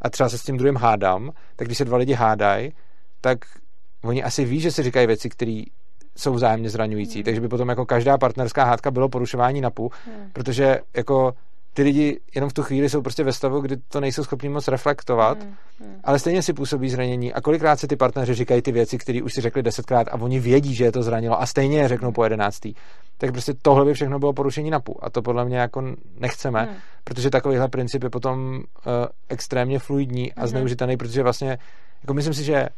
a 0.02 0.10
třeba 0.10 0.28
se 0.28 0.38
s 0.38 0.42
tím 0.42 0.56
druhým 0.56 0.76
hádám, 0.76 1.30
tak 1.56 1.68
když 1.68 1.78
se 1.78 1.84
dva 1.84 1.96
lidi 1.96 2.12
hádají, 2.12 2.72
tak 3.20 3.38
oni 4.04 4.22
asi 4.22 4.44
ví, 4.44 4.60
že 4.60 4.72
si 4.72 4.82
říkají 4.82 5.06
věci, 5.06 5.28
které 5.28 5.62
jsou 6.16 6.34
vzájemně 6.34 6.70
zraňující. 6.70 7.14
Hmm. 7.14 7.24
Takže 7.24 7.40
by 7.40 7.48
potom 7.48 7.68
jako 7.68 7.86
každá 7.86 8.18
partnerská 8.18 8.64
hádka 8.64 8.90
bylo 8.90 9.08
porušování 9.08 9.60
NAPu, 9.60 9.90
hmm. 10.06 10.30
protože 10.32 10.80
jako 10.96 11.34
ty 11.74 11.82
lidi 11.82 12.20
jenom 12.34 12.50
v 12.50 12.52
tu 12.52 12.62
chvíli 12.62 12.88
jsou 12.88 13.02
prostě 13.02 13.24
ve 13.24 13.32
stavu, 13.32 13.60
kdy 13.60 13.76
to 13.76 14.00
nejsou 14.00 14.24
schopni 14.24 14.48
moc 14.48 14.68
reflektovat, 14.68 15.42
hmm. 15.42 15.54
Hmm. 15.80 16.00
ale 16.04 16.18
stejně 16.18 16.42
si 16.42 16.52
působí 16.52 16.90
zranění. 16.90 17.32
A 17.32 17.40
kolikrát 17.40 17.80
si 17.80 17.86
ty 17.86 17.96
partneři 17.96 18.34
říkají 18.34 18.62
ty 18.62 18.72
věci, 18.72 18.98
které 18.98 19.22
už 19.22 19.34
si 19.34 19.40
řekli 19.40 19.62
desetkrát 19.62 20.08
a 20.08 20.14
oni 20.14 20.40
vědí, 20.40 20.74
že 20.74 20.84
je 20.84 20.92
to 20.92 21.02
zranilo 21.02 21.40
a 21.40 21.46
stejně 21.46 21.78
je 21.78 21.88
řeknou 21.88 22.12
po 22.12 22.24
jedenáctý. 22.24 22.74
Tak 23.18 23.32
prostě 23.32 23.54
tohle 23.62 23.84
by 23.84 23.94
všechno 23.94 24.18
bylo 24.18 24.32
porušení 24.32 24.70
NAPu. 24.70 25.04
A 25.04 25.10
to 25.10 25.22
podle 25.22 25.44
mě 25.44 25.58
jako 25.58 25.82
nechceme, 26.18 26.62
hmm. 26.62 26.76
protože 27.04 27.30
takovýhle 27.30 27.68
princip 27.68 28.02
je 28.02 28.10
potom 28.10 28.56
uh, 28.56 28.62
extrémně 29.28 29.78
fluidní 29.78 30.32
a 30.32 30.40
hmm. 30.40 30.48
zneužitelný, 30.48 30.96
protože 30.96 31.22
vlastně, 31.22 31.58
jako 32.02 32.14
myslím 32.14 32.34
si, 32.34 32.44
že 32.44 32.68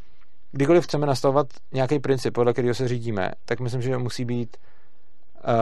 kdykoliv 0.53 0.85
chceme 0.85 1.07
nastavovat 1.07 1.47
nějaký 1.73 1.99
princip, 1.99 2.35
podle 2.35 2.53
kterého 2.53 2.75
se 2.75 2.89
řídíme, 2.89 3.31
tak 3.45 3.61
myslím, 3.61 3.83
že 3.83 3.99
musí 3.99 4.25
být 4.25 4.57
uh, 4.57 5.53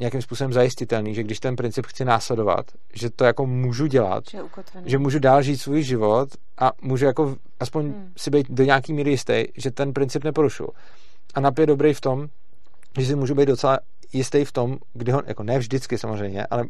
nějakým 0.00 0.22
způsobem 0.22 0.52
zajistitelný, 0.52 1.14
že 1.14 1.22
když 1.22 1.40
ten 1.40 1.56
princip 1.56 1.86
chci 1.86 2.04
následovat, 2.04 2.66
že 2.94 3.10
to 3.10 3.24
jako 3.24 3.46
můžu 3.46 3.86
dělat, 3.86 4.24
že, 4.30 4.38
že 4.84 4.98
můžu 4.98 5.18
dál 5.18 5.42
žít 5.42 5.56
svůj 5.56 5.82
život 5.82 6.28
a 6.58 6.72
můžu 6.82 7.06
jako 7.06 7.36
aspoň 7.60 7.84
hmm. 7.84 8.12
si 8.16 8.30
být 8.30 8.46
do 8.50 8.64
nějaký 8.64 8.92
míry 8.92 9.10
jistý, 9.10 9.44
že 9.56 9.70
ten 9.70 9.92
princip 9.92 10.24
neporušu. 10.24 10.66
A 11.34 11.40
NAP 11.40 11.58
je 11.58 11.66
dobrý 11.66 11.94
v 11.94 12.00
tom, 12.00 12.26
že 12.98 13.06
si 13.06 13.16
můžu 13.16 13.34
být 13.34 13.46
docela 13.46 13.78
jistý 14.12 14.44
v 14.44 14.52
tom, 14.52 14.78
kdy 14.92 15.12
ho, 15.12 15.22
jako 15.26 15.42
ne 15.42 15.58
vždycky 15.58 15.98
samozřejmě, 15.98 16.46
ale 16.46 16.64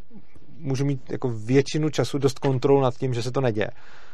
můžu 0.58 0.84
mít 0.84 1.10
jako 1.10 1.28
většinu 1.28 1.90
času 1.90 2.18
dost 2.18 2.38
kontrolu 2.38 2.80
nad 2.80 2.94
tím, 2.94 3.14
že 3.14 3.22
se 3.22 3.30
to 3.30 3.40
neděje. 3.40 3.70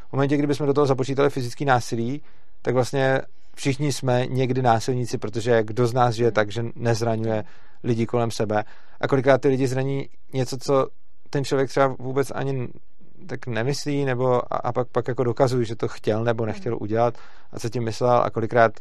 V 0.08 0.12
momentě, 0.12 0.36
kdyby 0.36 0.54
jsme 0.54 0.66
do 0.66 0.74
toho 0.74 0.86
započítali 0.86 1.30
fyzický 1.30 1.64
násilí, 1.64 2.22
tak 2.62 2.74
vlastně 2.74 3.20
všichni 3.56 3.92
jsme 3.92 4.26
někdy 4.26 4.62
násilníci, 4.62 5.18
protože 5.18 5.62
kdo 5.62 5.86
z 5.86 5.92
nás 5.92 6.14
žije 6.14 6.32
tak, 6.32 6.52
že 6.52 6.64
nezraňuje 6.76 7.44
lidi 7.84 8.06
kolem 8.06 8.30
sebe. 8.30 8.64
A 9.00 9.08
kolikrát 9.08 9.40
ty 9.40 9.48
lidi 9.48 9.66
zraní 9.66 10.08
něco, 10.32 10.56
co 10.58 10.86
ten 11.30 11.44
člověk 11.44 11.68
třeba 11.68 11.96
vůbec 11.98 12.32
ani 12.34 12.68
tak 13.26 13.46
nemyslí, 13.46 14.04
nebo 14.04 14.54
a, 14.54 14.56
a 14.56 14.72
pak, 14.72 14.88
pak 14.88 15.08
jako 15.08 15.24
dokazují, 15.24 15.66
že 15.66 15.76
to 15.76 15.88
chtěl 15.88 16.24
nebo 16.24 16.46
nechtěl 16.46 16.76
udělat 16.80 17.14
a 17.52 17.58
co 17.58 17.68
tím 17.68 17.84
myslel? 17.84 18.22
A 18.22 18.30
kolikrát 18.30 18.72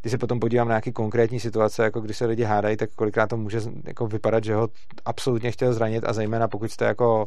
když 0.00 0.10
se 0.10 0.18
potom 0.18 0.40
podívám 0.40 0.68
na 0.68 0.72
nějaké 0.72 0.92
konkrétní 0.92 1.40
situace, 1.40 1.84
jako 1.84 2.00
když 2.00 2.16
se 2.16 2.26
lidi 2.26 2.42
hádají, 2.42 2.76
tak 2.76 2.90
kolikrát 2.94 3.26
to 3.26 3.36
může 3.36 3.60
jako 3.84 4.06
vypadat, 4.06 4.44
že 4.44 4.54
ho 4.54 4.68
absolutně 5.04 5.50
chtěl 5.50 5.72
zranit 5.72 6.04
a 6.04 6.12
zejména 6.12 6.48
pokud 6.48 6.70
jste 6.70 6.84
jako 6.84 7.26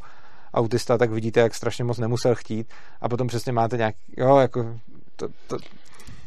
autista, 0.53 0.97
tak 0.97 1.11
vidíte, 1.11 1.39
jak 1.39 1.55
strašně 1.55 1.83
moc 1.83 1.97
nemusel 1.97 2.35
chtít. 2.35 2.73
A 3.01 3.09
potom 3.09 3.27
přesně 3.27 3.51
máte 3.51 3.77
nějaký, 3.77 3.97
jo, 4.17 4.37
jako 4.37 4.79
to, 5.15 5.27
to, 5.47 5.57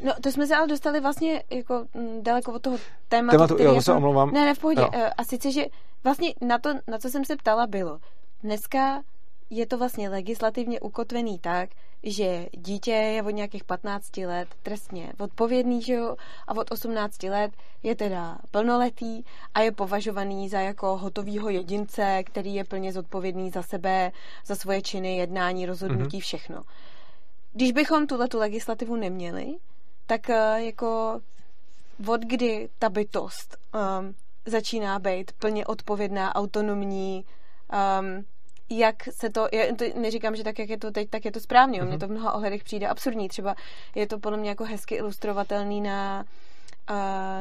No, 0.04 0.12
to 0.22 0.32
jsme 0.32 0.46
se 0.46 0.56
ale 0.56 0.66
dostali 0.66 1.00
vlastně 1.00 1.42
jako 1.50 1.84
mm, 1.94 2.22
daleko 2.22 2.52
od 2.52 2.62
toho 2.62 2.78
tématu. 3.08 3.36
Tématu, 3.36 3.54
jo, 3.54 3.58
to 3.58 3.64
jako... 3.64 3.82
se 3.82 3.92
omlouvám. 3.92 4.32
Ne, 4.32 4.44
ne, 4.44 4.54
v 4.54 4.58
pohodě. 4.58 4.80
Jo. 4.80 4.90
Eh, 4.92 5.10
a 5.10 5.24
sice, 5.24 5.52
že 5.52 5.66
vlastně 6.04 6.34
na 6.40 6.58
to, 6.58 6.70
na 6.86 6.98
co 6.98 7.08
jsem 7.08 7.24
se 7.24 7.36
ptala, 7.36 7.66
bylo. 7.66 7.98
Dneska 8.42 9.02
je 9.50 9.66
to 9.66 9.78
vlastně 9.78 10.08
legislativně 10.08 10.80
ukotvený 10.80 11.38
tak, 11.38 11.70
že 12.02 12.46
dítě 12.52 12.90
je 12.90 13.22
od 13.22 13.30
nějakých 13.30 13.64
15 13.64 14.16
let 14.16 14.48
trestně 14.62 15.12
odpovědný, 15.18 15.82
že 15.82 15.92
jo, 15.92 16.16
a 16.46 16.56
od 16.56 16.72
18 16.72 17.22
let 17.22 17.52
je 17.82 17.96
teda 17.96 18.38
plnoletý 18.50 19.22
a 19.54 19.60
je 19.60 19.72
považovaný 19.72 20.48
za 20.48 20.60
jako 20.60 20.96
hotovýho 20.96 21.48
jedince, 21.48 22.22
který 22.22 22.54
je 22.54 22.64
plně 22.64 22.92
zodpovědný 22.92 23.50
za 23.50 23.62
sebe, 23.62 24.12
za 24.46 24.54
svoje 24.54 24.82
činy, 24.82 25.16
jednání, 25.16 25.66
rozhodnutí, 25.66 26.18
mm-hmm. 26.18 26.22
všechno. 26.22 26.62
Když 27.52 27.72
bychom 27.72 28.06
tuhle 28.06 28.28
tu 28.28 28.38
legislativu 28.38 28.96
neměli, 28.96 29.54
tak 30.08 30.28
uh, 30.28 30.56
jako 30.56 31.20
od 32.06 32.20
kdy 32.20 32.68
ta 32.78 32.88
bytost 32.88 33.56
um, 33.74 34.14
začíná 34.46 34.98
být 34.98 35.32
plně 35.32 35.66
odpovědná, 35.66 36.34
autonomní, 36.34 37.24
um, 38.00 38.24
jak 38.70 38.96
se 39.10 39.30
to, 39.30 39.48
já 39.52 39.74
to 39.76 39.84
neříkám, 40.00 40.36
že 40.36 40.44
tak, 40.44 40.58
jak 40.58 40.68
je 40.68 40.78
to 40.78 40.90
teď, 40.90 41.10
tak 41.10 41.24
je 41.24 41.32
to 41.32 41.40
správně. 41.40 41.82
Mm-hmm. 41.82 41.88
Mně 41.88 41.98
to 41.98 42.06
v 42.06 42.10
mnoha 42.10 42.32
ohledech 42.32 42.64
přijde 42.64 42.88
absurdní. 42.88 43.28
Třeba 43.28 43.54
je 43.94 44.06
to 44.06 44.18
podle 44.18 44.38
mě 44.38 44.48
jako 44.48 44.64
hezky 44.64 44.94
ilustrovatelný 44.94 45.80
na 45.80 46.24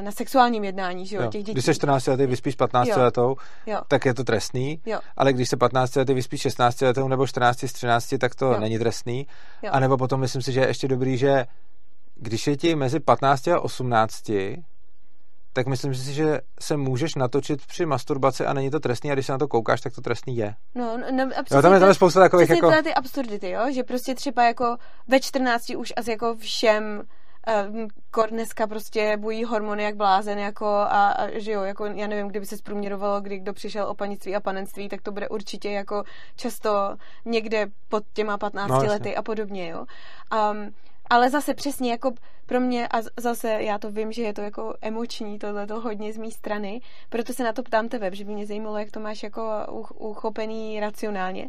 na 0.02 0.11
sexuálním 0.11 0.64
jednání, 0.64 1.06
že 1.06 1.15
jo, 1.15 1.22
jo. 1.22 1.30
těch 1.30 1.44
dětí. 1.44 1.53
Když 1.53 1.65
se 1.65 1.76
14 1.76 2.07
lety 2.07 2.27
vyspíš 2.27 2.56
15 2.56 2.88
jo. 2.88 2.95
letou, 2.98 3.35
jo. 3.65 3.81
tak 3.88 4.06
je 4.06 4.14
to 4.14 4.23
trestný, 4.23 4.81
jo. 4.85 4.99
ale 5.18 5.34
když 5.34 5.49
se 5.49 5.57
15 5.57 5.95
lety 5.95 6.14
vyspíš 6.14 6.41
16 6.41 6.81
letou 6.81 7.07
nebo 7.07 7.27
14 7.27 7.60
z 7.60 7.73
13, 7.73 8.14
tak 8.19 8.35
to 8.35 8.45
jo. 8.45 8.60
není 8.60 8.80
trestný. 8.80 9.27
Jo. 9.64 9.69
A 9.73 9.80
nebo 9.80 9.98
potom 9.98 10.19
myslím 10.19 10.41
si, 10.41 10.52
že 10.52 10.60
je 10.60 10.68
ještě 10.68 10.88
dobrý, 10.88 11.18
že 11.18 11.45
když 12.19 12.48
je 12.48 12.57
ti 12.57 12.76
mezi 12.76 12.99
15 12.99 13.48
a 13.48 13.60
18, 13.60 14.31
tak 15.57 15.68
myslím 15.68 15.95
si, 15.95 16.14
že 16.14 16.41
se 16.60 16.77
můžeš 16.77 17.15
natočit 17.15 17.65
při 17.65 17.85
masturbaci 17.85 18.45
a 18.45 18.53
není 18.53 18.69
to 18.69 18.80
trestný 18.80 19.11
a 19.11 19.14
když 19.14 19.26
se 19.26 19.31
na 19.31 19.38
to 19.38 19.48
koukáš, 19.48 19.81
tak 19.81 19.94
to 19.95 20.02
trestný 20.02 20.38
je. 20.38 20.56
No, 20.76 20.98
no, 20.98 21.06
no 21.11 21.23
a 21.23 21.56
jo, 21.56 21.61
tam 21.61 21.73
je, 21.73 21.80
tam 21.80 21.94
spousta 21.94 22.19
takových 22.19 22.49
jako... 22.49 22.72
ty 22.84 22.94
absurdity, 22.94 23.49
jo? 23.49 23.61
že 23.72 23.84
prostě 23.84 24.15
třeba 24.15 24.44
jako 24.44 24.77
ve 25.07 25.19
14 25.19 25.69
už 25.69 25.94
asi 25.98 26.11
jako 26.11 26.35
všem 26.35 27.03
uh, 27.48 27.88
kor 28.11 28.30
dneska 28.30 28.68
prostě 28.68 29.18
bují 29.18 29.44
hormony 29.44 29.84
jak 29.84 29.95
blázen, 29.95 30.39
jako 30.39 30.65
a, 30.65 31.10
a, 31.10 31.39
že 31.39 31.52
jo, 31.52 31.64
jako 31.64 31.85
já 31.85 32.07
nevím, 32.07 32.27
kdyby 32.27 32.45
se 32.45 32.57
zprůměrovalo, 32.57 33.22
kdy 33.22 33.38
kdo 33.38 33.53
přišel 33.53 33.85
o 33.85 33.95
panictví 33.95 34.35
a 34.35 34.39
panenství, 34.39 34.89
tak 34.89 35.02
to 35.02 35.11
bude 35.11 35.30
určitě 35.30 35.72
jako 35.72 36.03
často 36.35 36.95
někde 37.26 37.68
pod 37.89 38.03
těma 38.14 38.38
15 38.38 38.69
no, 38.69 38.77
lety 38.77 39.15
a 39.15 39.22
podobně, 39.22 39.69
jo. 39.69 39.85
Um, 40.52 40.73
ale 41.10 41.30
zase 41.30 41.54
přesně 41.54 41.92
jako 41.92 42.12
pro 42.46 42.60
mě, 42.60 42.88
a 42.88 43.02
zase 43.18 43.50
já 43.50 43.78
to 43.78 43.92
vím, 43.92 44.12
že 44.12 44.22
je 44.22 44.34
to 44.34 44.42
jako 44.42 44.76
emoční, 44.82 45.40
tohle 45.40 45.68
to 45.68 45.82
hodně 45.82 46.14
z 46.14 46.18
mé 46.18 46.32
strany, 46.32 46.82
proto 47.10 47.34
se 47.34 47.44
na 47.44 47.54
to 47.54 47.64
ptám 47.64 47.90
tebe, 47.90 48.16
že 48.16 48.26
by 48.26 48.32
mě 48.32 48.46
zajímalo, 48.46 48.78
jak 48.78 48.92
to 48.92 49.00
máš 49.00 49.24
jako 49.24 49.42
uchopený 49.94 50.80
racionálně. 50.80 51.48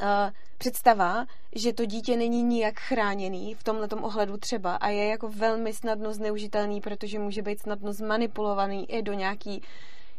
Uh, 0.00 0.30
představa, 0.58 1.26
že 1.54 1.72
to 1.72 1.84
dítě 1.84 2.16
není 2.16 2.42
nijak 2.42 2.80
chráněný 2.80 3.54
v 3.54 3.64
tomhle 3.64 3.88
ohledu 3.88 4.36
třeba 4.36 4.76
a 4.76 4.88
je 4.88 5.06
jako 5.06 5.28
velmi 5.28 5.72
snadno 5.72 6.12
zneužitelný, 6.12 6.80
protože 6.80 7.18
může 7.18 7.42
být 7.42 7.62
snadno 7.62 7.92
zmanipulovaný 7.92 8.90
i 8.90 9.02
do 9.02 9.12
nějaký 9.12 9.62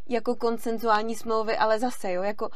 jako 0.09 0.35
konsenzuální 0.35 1.15
smlouvy, 1.15 1.57
ale 1.57 1.79
zase, 1.79 2.11
jo, 2.11 2.23
jako 2.23 2.49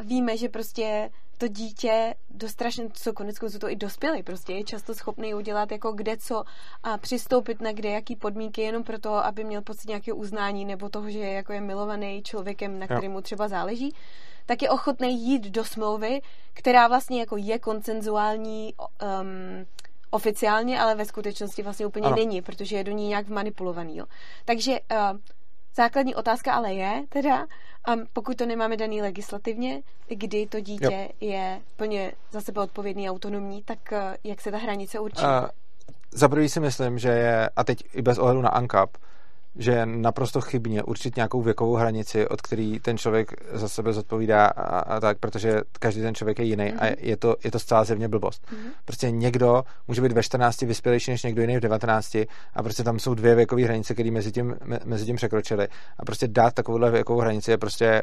víme, 0.00 0.36
že 0.36 0.48
prostě 0.48 1.10
to 1.38 1.48
dítě 1.48 2.14
dostrašně, 2.30 2.88
co 2.92 3.12
konec 3.12 3.38
konců 3.38 3.58
to 3.58 3.70
i 3.70 3.76
dospělý, 3.76 4.22
prostě 4.22 4.52
je 4.52 4.64
často 4.64 4.94
schopný 4.94 5.34
udělat 5.34 5.72
jako 5.72 5.92
kde 5.92 6.16
co 6.16 6.44
a 6.82 6.98
přistoupit 6.98 7.60
na 7.60 7.72
kde 7.72 7.90
jaký 7.90 8.16
podmínky 8.16 8.62
jenom 8.62 8.82
proto, 8.82 9.14
aby 9.14 9.44
měl 9.44 9.62
pocit 9.62 9.88
nějakého 9.88 10.16
uznání 10.16 10.64
nebo 10.64 10.88
toho, 10.88 11.10
že 11.10 11.18
je 11.18 11.32
jako 11.32 11.52
je 11.52 11.60
milovaný 11.60 12.22
člověkem, 12.22 12.78
na 12.78 12.86
kterém 12.86 13.12
mu 13.12 13.20
třeba 13.20 13.48
záleží, 13.48 13.94
tak 14.46 14.62
je 14.62 14.70
ochotný 14.70 15.24
jít 15.24 15.42
do 15.42 15.64
smlouvy, 15.64 16.20
která 16.54 16.88
vlastně 16.88 17.20
jako 17.20 17.36
je 17.36 17.58
koncenzuální 17.58 18.74
um, 18.78 19.66
oficiálně, 20.10 20.80
ale 20.80 20.94
ve 20.94 21.04
skutečnosti 21.04 21.62
vlastně 21.62 21.86
úplně 21.86 22.06
ano. 22.06 22.16
není, 22.16 22.42
protože 22.42 22.76
je 22.76 22.84
do 22.84 22.92
ní 22.92 23.08
nějak 23.08 23.28
manipulovaný. 23.28 23.96
Jo. 23.96 24.04
Takže 24.44 24.80
uh, 25.12 25.18
Základní 25.76 26.14
otázka 26.14 26.52
ale 26.52 26.74
je 26.74 27.02
teda, 27.08 27.46
um, 27.88 28.06
pokud 28.12 28.36
to 28.36 28.46
nemáme 28.46 28.76
daný 28.76 29.02
legislativně, 29.02 29.82
kdy 30.08 30.46
to 30.46 30.60
dítě 30.60 31.08
jo. 31.20 31.28
je 31.28 31.60
plně 31.76 32.12
za 32.30 32.40
sebe 32.40 32.60
odpovědný, 32.60 33.10
autonomní, 33.10 33.62
tak 33.62 33.78
uh, 33.92 33.98
jak 34.24 34.40
se 34.40 34.50
ta 34.50 34.58
hranice 34.58 34.98
určí? 35.00 35.22
Uh, 35.22 35.48
za 36.10 36.28
prvý 36.28 36.48
si 36.48 36.60
myslím, 36.60 36.98
že 36.98 37.08
je, 37.08 37.50
a 37.56 37.64
teď 37.64 37.84
i 37.92 38.02
bez 38.02 38.18
ohledu 38.18 38.42
na 38.42 38.48
ANCAP, 38.48 38.96
že 39.58 39.86
naprosto 39.86 40.40
chybně 40.40 40.82
určit 40.82 41.16
nějakou 41.16 41.42
věkovou 41.42 41.74
hranici, 41.74 42.28
od 42.28 42.42
který 42.42 42.80
ten 42.80 42.98
člověk 42.98 43.32
za 43.52 43.68
sebe 43.68 43.92
zodpovídá 43.92 44.46
a, 44.46 44.78
a 44.78 45.00
tak, 45.00 45.18
protože 45.18 45.60
každý 45.78 46.00
ten 46.00 46.14
člověk 46.14 46.38
je 46.38 46.44
jiný 46.44 46.64
mm-hmm. 46.64 46.78
a 46.80 46.84
mhm. 46.84 46.94
je 46.98 47.16
to, 47.16 47.36
je 47.44 47.50
to 47.50 47.58
zcela 47.58 47.84
zjevně 47.84 48.08
blbost. 48.08 48.46
Mm-hmm. 48.46 48.70
Prostě 48.84 49.10
někdo 49.10 49.62
může 49.88 50.02
být 50.02 50.12
ve 50.12 50.22
14 50.22 50.60
vyspělejší 50.62 51.10
než 51.10 51.22
někdo 51.22 51.40
jiný 51.42 51.56
v 51.56 51.60
19 51.60 52.14
a 52.54 52.62
prostě 52.62 52.84
tam 52.84 52.98
jsou 52.98 53.14
dvě 53.14 53.34
věkové 53.34 53.64
hranice, 53.64 53.94
které 53.94 54.10
mezi 54.10 54.32
tím, 54.32 54.56
mezi 54.84 55.04
tím 55.04 55.16
překročily. 55.16 55.68
A 55.98 56.04
prostě 56.04 56.28
dát 56.28 56.54
takovouhle 56.54 56.90
věkovou 56.90 57.20
hranici 57.20 57.50
je 57.50 57.58
prostě 57.58 58.02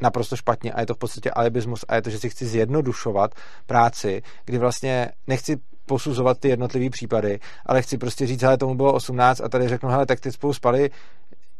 naprosto 0.00 0.36
špatně 0.36 0.72
a 0.72 0.80
je 0.80 0.86
to 0.86 0.94
v 0.94 0.98
podstatě 0.98 1.30
alibismus 1.30 1.84
a 1.88 1.94
je 1.94 2.02
to, 2.02 2.10
že 2.10 2.18
si 2.18 2.30
chci 2.30 2.46
zjednodušovat 2.46 3.34
práci, 3.66 4.22
kdy 4.44 4.58
vlastně 4.58 5.10
nechci 5.26 5.56
posuzovat 5.86 6.38
ty 6.38 6.48
jednotlivé 6.48 6.90
případy, 6.90 7.40
ale 7.66 7.82
chci 7.82 7.98
prostě 7.98 8.26
říct, 8.26 8.42
hele, 8.42 8.58
tomu 8.58 8.74
bylo 8.74 8.92
18 8.92 9.40
a 9.40 9.48
tady 9.48 9.68
řeknu, 9.68 9.88
hele, 9.88 10.06
tak 10.06 10.20
ty 10.20 10.32
spolu 10.32 10.54
spali, 10.54 10.90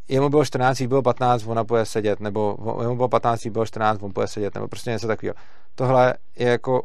jemu 0.09 0.29
bylo 0.29 0.45
14, 0.45 0.81
jí 0.81 0.87
bylo 0.87 1.03
15, 1.03 1.47
ona 1.47 1.65
půjde 1.65 1.87
sedět, 1.87 2.21
nebo 2.21 2.57
jemu 2.83 2.97
bylo 2.97 3.09
15, 3.09 3.45
jí 3.45 3.51
bylo 3.51 3.67
14, 3.67 4.03
on 4.03 4.13
půjde 4.13 4.29
sedět, 4.29 4.55
nebo 4.55 4.69
prostě 4.69 4.91
něco 4.91 5.07
takového. 5.07 5.35
Tohle 5.75 6.15
je 6.37 6.49
jako, 6.49 6.83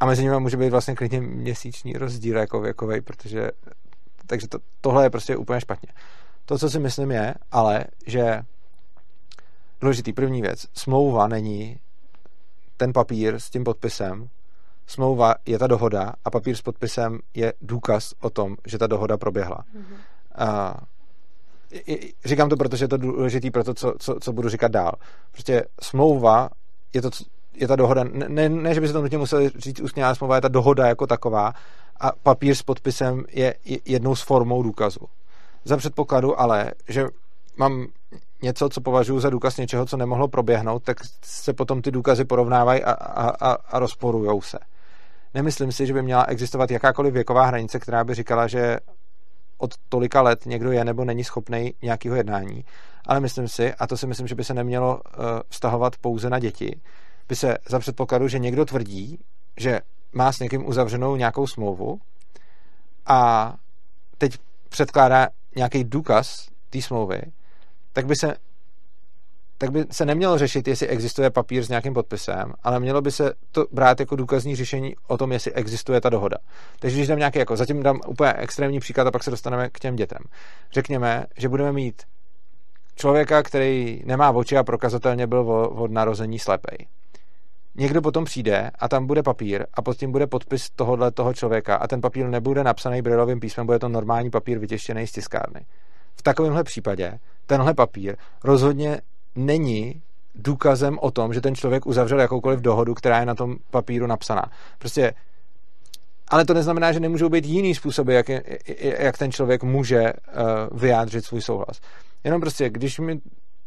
a 0.00 0.06
mezi 0.06 0.22
nimi 0.22 0.40
může 0.40 0.56
být 0.56 0.70
vlastně 0.70 0.94
klidně 0.94 1.20
měsíční 1.20 1.92
rozdíl 1.92 2.36
jako 2.36 2.60
věkový, 2.60 3.00
protože, 3.00 3.50
takže 4.26 4.48
to, 4.48 4.58
tohle 4.80 5.04
je 5.04 5.10
prostě 5.10 5.36
úplně 5.36 5.60
špatně. 5.60 5.92
To, 6.44 6.58
co 6.58 6.70
si 6.70 6.78
myslím 6.78 7.10
je, 7.10 7.34
ale, 7.52 7.84
že 8.06 8.42
důležitý 9.80 10.12
první 10.12 10.42
věc, 10.42 10.66
smlouva 10.72 11.28
není 11.28 11.78
ten 12.76 12.92
papír 12.92 13.34
s 13.34 13.50
tím 13.50 13.64
podpisem, 13.64 14.28
smlouva 14.88 15.34
je 15.46 15.58
ta 15.58 15.66
dohoda 15.66 16.12
a 16.24 16.30
papír 16.30 16.56
s 16.56 16.62
podpisem 16.62 17.18
je 17.34 17.52
důkaz 17.60 18.14
o 18.20 18.30
tom, 18.30 18.56
že 18.66 18.78
ta 18.78 18.86
dohoda 18.86 19.16
proběhla. 19.16 19.64
Mm-hmm. 19.74 19.96
A, 20.34 20.76
říkám 22.24 22.48
to, 22.48 22.56
protože 22.56 22.84
je 22.84 22.88
to 22.88 22.96
důležité 22.96 23.50
pro 23.50 23.64
to, 23.64 23.74
co, 23.74 23.94
co, 23.98 24.20
co 24.20 24.32
budu 24.32 24.48
říkat 24.48 24.70
dál. 24.70 24.92
Prostě 25.32 25.64
smlouva 25.82 26.48
je, 26.94 27.02
to, 27.02 27.10
je 27.54 27.68
ta 27.68 27.76
dohoda, 27.76 28.04
ne, 28.04 28.48
ne, 28.48 28.74
že 28.74 28.80
by 28.80 28.86
se 28.86 28.92
to 28.92 29.02
nutně 29.02 29.18
museli 29.18 29.50
říct 29.56 29.80
ústně, 29.80 30.04
ale 30.04 30.14
smlouva 30.14 30.34
je 30.34 30.40
ta 30.40 30.48
dohoda 30.48 30.88
jako 30.88 31.06
taková 31.06 31.52
a 32.00 32.12
papír 32.22 32.54
s 32.54 32.62
podpisem 32.62 33.24
je 33.32 33.54
jednou 33.84 34.14
z 34.14 34.22
formou 34.22 34.62
důkazu. 34.62 35.00
Za 35.64 35.76
předpokladu 35.76 36.40
ale, 36.40 36.72
že 36.88 37.06
mám 37.56 37.86
něco, 38.42 38.68
co 38.68 38.80
považuji 38.80 39.20
za 39.20 39.30
důkaz 39.30 39.56
něčeho, 39.56 39.86
co 39.86 39.96
nemohlo 39.96 40.28
proběhnout, 40.28 40.82
tak 40.82 40.96
se 41.22 41.52
potom 41.52 41.82
ty 41.82 41.90
důkazy 41.90 42.24
porovnávají 42.24 42.84
a, 42.84 42.92
a, 42.92 43.30
a, 43.30 43.52
a 43.52 43.78
rozporujou 43.78 44.42
se 44.42 44.58
nemyslím 45.34 45.72
si, 45.72 45.86
že 45.86 45.92
by 45.92 46.02
měla 46.02 46.24
existovat 46.24 46.70
jakákoliv 46.70 47.14
věková 47.14 47.46
hranice, 47.46 47.78
která 47.78 48.04
by 48.04 48.14
říkala, 48.14 48.46
že 48.46 48.78
od 49.58 49.74
tolika 49.88 50.22
let 50.22 50.46
někdo 50.46 50.72
je 50.72 50.84
nebo 50.84 51.04
není 51.04 51.24
schopný 51.24 51.74
nějakého 51.82 52.16
jednání. 52.16 52.64
Ale 53.06 53.20
myslím 53.20 53.48
si, 53.48 53.74
a 53.74 53.86
to 53.86 53.96
si 53.96 54.06
myslím, 54.06 54.26
že 54.26 54.34
by 54.34 54.44
se 54.44 54.54
nemělo 54.54 54.94
uh, 54.96 55.24
vztahovat 55.48 55.96
pouze 55.96 56.30
na 56.30 56.38
děti, 56.38 56.80
by 57.28 57.36
se 57.36 57.58
za 57.68 57.78
předpokladu, 57.78 58.28
že 58.28 58.38
někdo 58.38 58.64
tvrdí, 58.64 59.18
že 59.56 59.80
má 60.12 60.32
s 60.32 60.38
někým 60.38 60.68
uzavřenou 60.68 61.16
nějakou 61.16 61.46
smlouvu 61.46 62.00
a 63.06 63.54
teď 64.18 64.38
předkládá 64.68 65.28
nějaký 65.56 65.84
důkaz 65.84 66.48
té 66.70 66.82
smlouvy, 66.82 67.20
tak 67.92 68.06
by 68.06 68.16
se 68.16 68.34
tak 69.58 69.70
by 69.70 69.84
se 69.90 70.04
nemělo 70.04 70.38
řešit, 70.38 70.68
jestli 70.68 70.86
existuje 70.86 71.30
papír 71.30 71.64
s 71.64 71.68
nějakým 71.68 71.94
podpisem, 71.94 72.52
ale 72.62 72.80
mělo 72.80 73.00
by 73.02 73.10
se 73.10 73.32
to 73.52 73.66
brát 73.72 74.00
jako 74.00 74.16
důkazní 74.16 74.56
řešení 74.56 74.94
o 75.06 75.16
tom, 75.16 75.32
jestli 75.32 75.52
existuje 75.52 76.00
ta 76.00 76.08
dohoda. 76.08 76.36
Takže 76.80 76.96
když 76.96 77.08
dám 77.08 77.18
nějaký, 77.18 77.38
jako 77.38 77.56
zatím 77.56 77.82
dám 77.82 78.00
úplně 78.06 78.32
extrémní 78.32 78.80
příklad 78.80 79.06
a 79.06 79.10
pak 79.10 79.24
se 79.24 79.30
dostaneme 79.30 79.68
k 79.68 79.78
těm 79.78 79.96
dětem. 79.96 80.18
Řekněme, 80.72 81.26
že 81.38 81.48
budeme 81.48 81.72
mít 81.72 82.02
člověka, 82.96 83.42
který 83.42 84.02
nemá 84.06 84.30
oči 84.30 84.56
a 84.56 84.64
prokazatelně 84.64 85.26
byl 85.26 85.50
od 85.74 85.90
narození 85.90 86.38
slepej. 86.38 86.86
Někdo 87.74 88.02
potom 88.02 88.24
přijde 88.24 88.70
a 88.78 88.88
tam 88.88 89.06
bude 89.06 89.22
papír 89.22 89.66
a 89.74 89.82
pod 89.82 89.96
tím 89.96 90.12
bude 90.12 90.26
podpis 90.26 90.70
tohohle 90.70 91.10
toho 91.10 91.34
člověka 91.34 91.76
a 91.76 91.86
ten 91.86 92.00
papír 92.00 92.26
nebude 92.26 92.64
napsaný 92.64 93.02
brilovým 93.02 93.40
písmem, 93.40 93.66
bude 93.66 93.78
to 93.78 93.88
normální 93.88 94.30
papír 94.30 94.58
vytěštěný 94.58 95.06
z 95.06 95.12
tiskárny. 95.12 95.60
V 96.16 96.22
takovémhle 96.22 96.64
případě 96.64 97.18
tenhle 97.46 97.74
papír 97.74 98.16
rozhodně 98.44 99.00
není 99.36 100.02
důkazem 100.34 100.98
o 100.98 101.10
tom, 101.10 101.34
že 101.34 101.40
ten 101.40 101.54
člověk 101.54 101.86
uzavřel 101.86 102.20
jakoukoliv 102.20 102.60
dohodu, 102.60 102.94
která 102.94 103.20
je 103.20 103.26
na 103.26 103.34
tom 103.34 103.56
papíru 103.70 104.06
napsaná. 104.06 104.44
Prostě 104.78 105.14
ale 106.30 106.44
to 106.44 106.54
neznamená, 106.54 106.92
že 106.92 107.00
nemůžou 107.00 107.28
být 107.28 107.44
jiný 107.44 107.74
způsoby, 107.74 108.14
jak, 108.14 108.28
je, 108.28 108.42
jak 108.98 109.18
ten 109.18 109.32
člověk 109.32 109.62
může 109.62 110.12
uh, 110.12 110.78
vyjádřit 110.80 111.24
svůj 111.24 111.42
souhlas. 111.42 111.80
Jenom 112.24 112.40
prostě, 112.40 112.70
když 112.70 112.98
mi, 112.98 113.20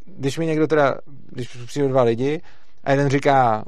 když 0.05 0.37
mi 0.37 0.45
někdo 0.45 0.67
teda, 0.67 0.95
když 1.29 1.47
přijde 1.47 1.87
dva 1.87 2.03
lidi 2.03 2.41
a 2.83 2.91
jeden 2.91 3.09
říká, 3.09 3.65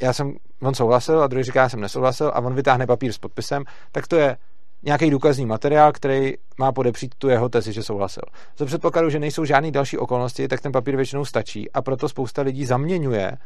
já 0.00 0.12
jsem, 0.12 0.34
on 0.62 0.74
souhlasil 0.74 1.22
a 1.22 1.26
druhý 1.26 1.44
říká, 1.44 1.62
já 1.62 1.68
jsem 1.68 1.80
nesouhlasil 1.80 2.28
a 2.28 2.38
on 2.40 2.54
vytáhne 2.54 2.86
papír 2.86 3.12
s 3.12 3.18
podpisem, 3.18 3.64
tak 3.92 4.06
to 4.06 4.16
je 4.16 4.36
nějaký 4.82 5.10
důkazní 5.10 5.46
materiál, 5.46 5.92
který 5.92 6.32
má 6.58 6.72
podepřít 6.72 7.14
tu 7.18 7.28
jeho 7.28 7.48
tezi, 7.48 7.72
že 7.72 7.82
souhlasil. 7.82 8.22
Za 8.58 8.64
předpokladu, 8.64 9.10
že 9.10 9.18
nejsou 9.18 9.44
žádné 9.44 9.70
další 9.70 9.98
okolnosti, 9.98 10.48
tak 10.48 10.60
ten 10.60 10.72
papír 10.72 10.96
většinou 10.96 11.24
stačí 11.24 11.70
a 11.70 11.82
proto 11.82 12.08
spousta 12.08 12.42
lidí 12.42 12.66
zaměňuje 12.66 13.36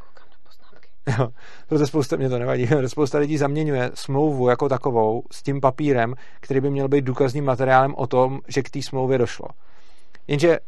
Jo, 1.19 1.29
proto 1.69 1.87
spousta, 1.87 2.17
mě 2.17 2.29
to 2.29 2.39
nevadí, 2.39 2.69
spousta 2.87 3.19
lidí 3.19 3.39
zaměňuje 3.39 3.91
smlouvu 3.95 4.49
jako 4.49 4.69
takovou 4.69 5.23
s 5.33 5.43
tím 5.43 5.61
papírem, 5.61 6.15
který 6.41 6.61
by 6.61 6.71
měl 6.71 6.89
být 6.89 7.05
důkazním 7.05 7.45
materiálem 7.45 7.95
o 7.97 8.07
tom, 8.07 8.41
že 8.49 8.63
k 8.63 8.71
té 8.71 8.83
smlouvě 8.83 9.19
došlo. 9.19 9.49
Jenže 10.29 10.59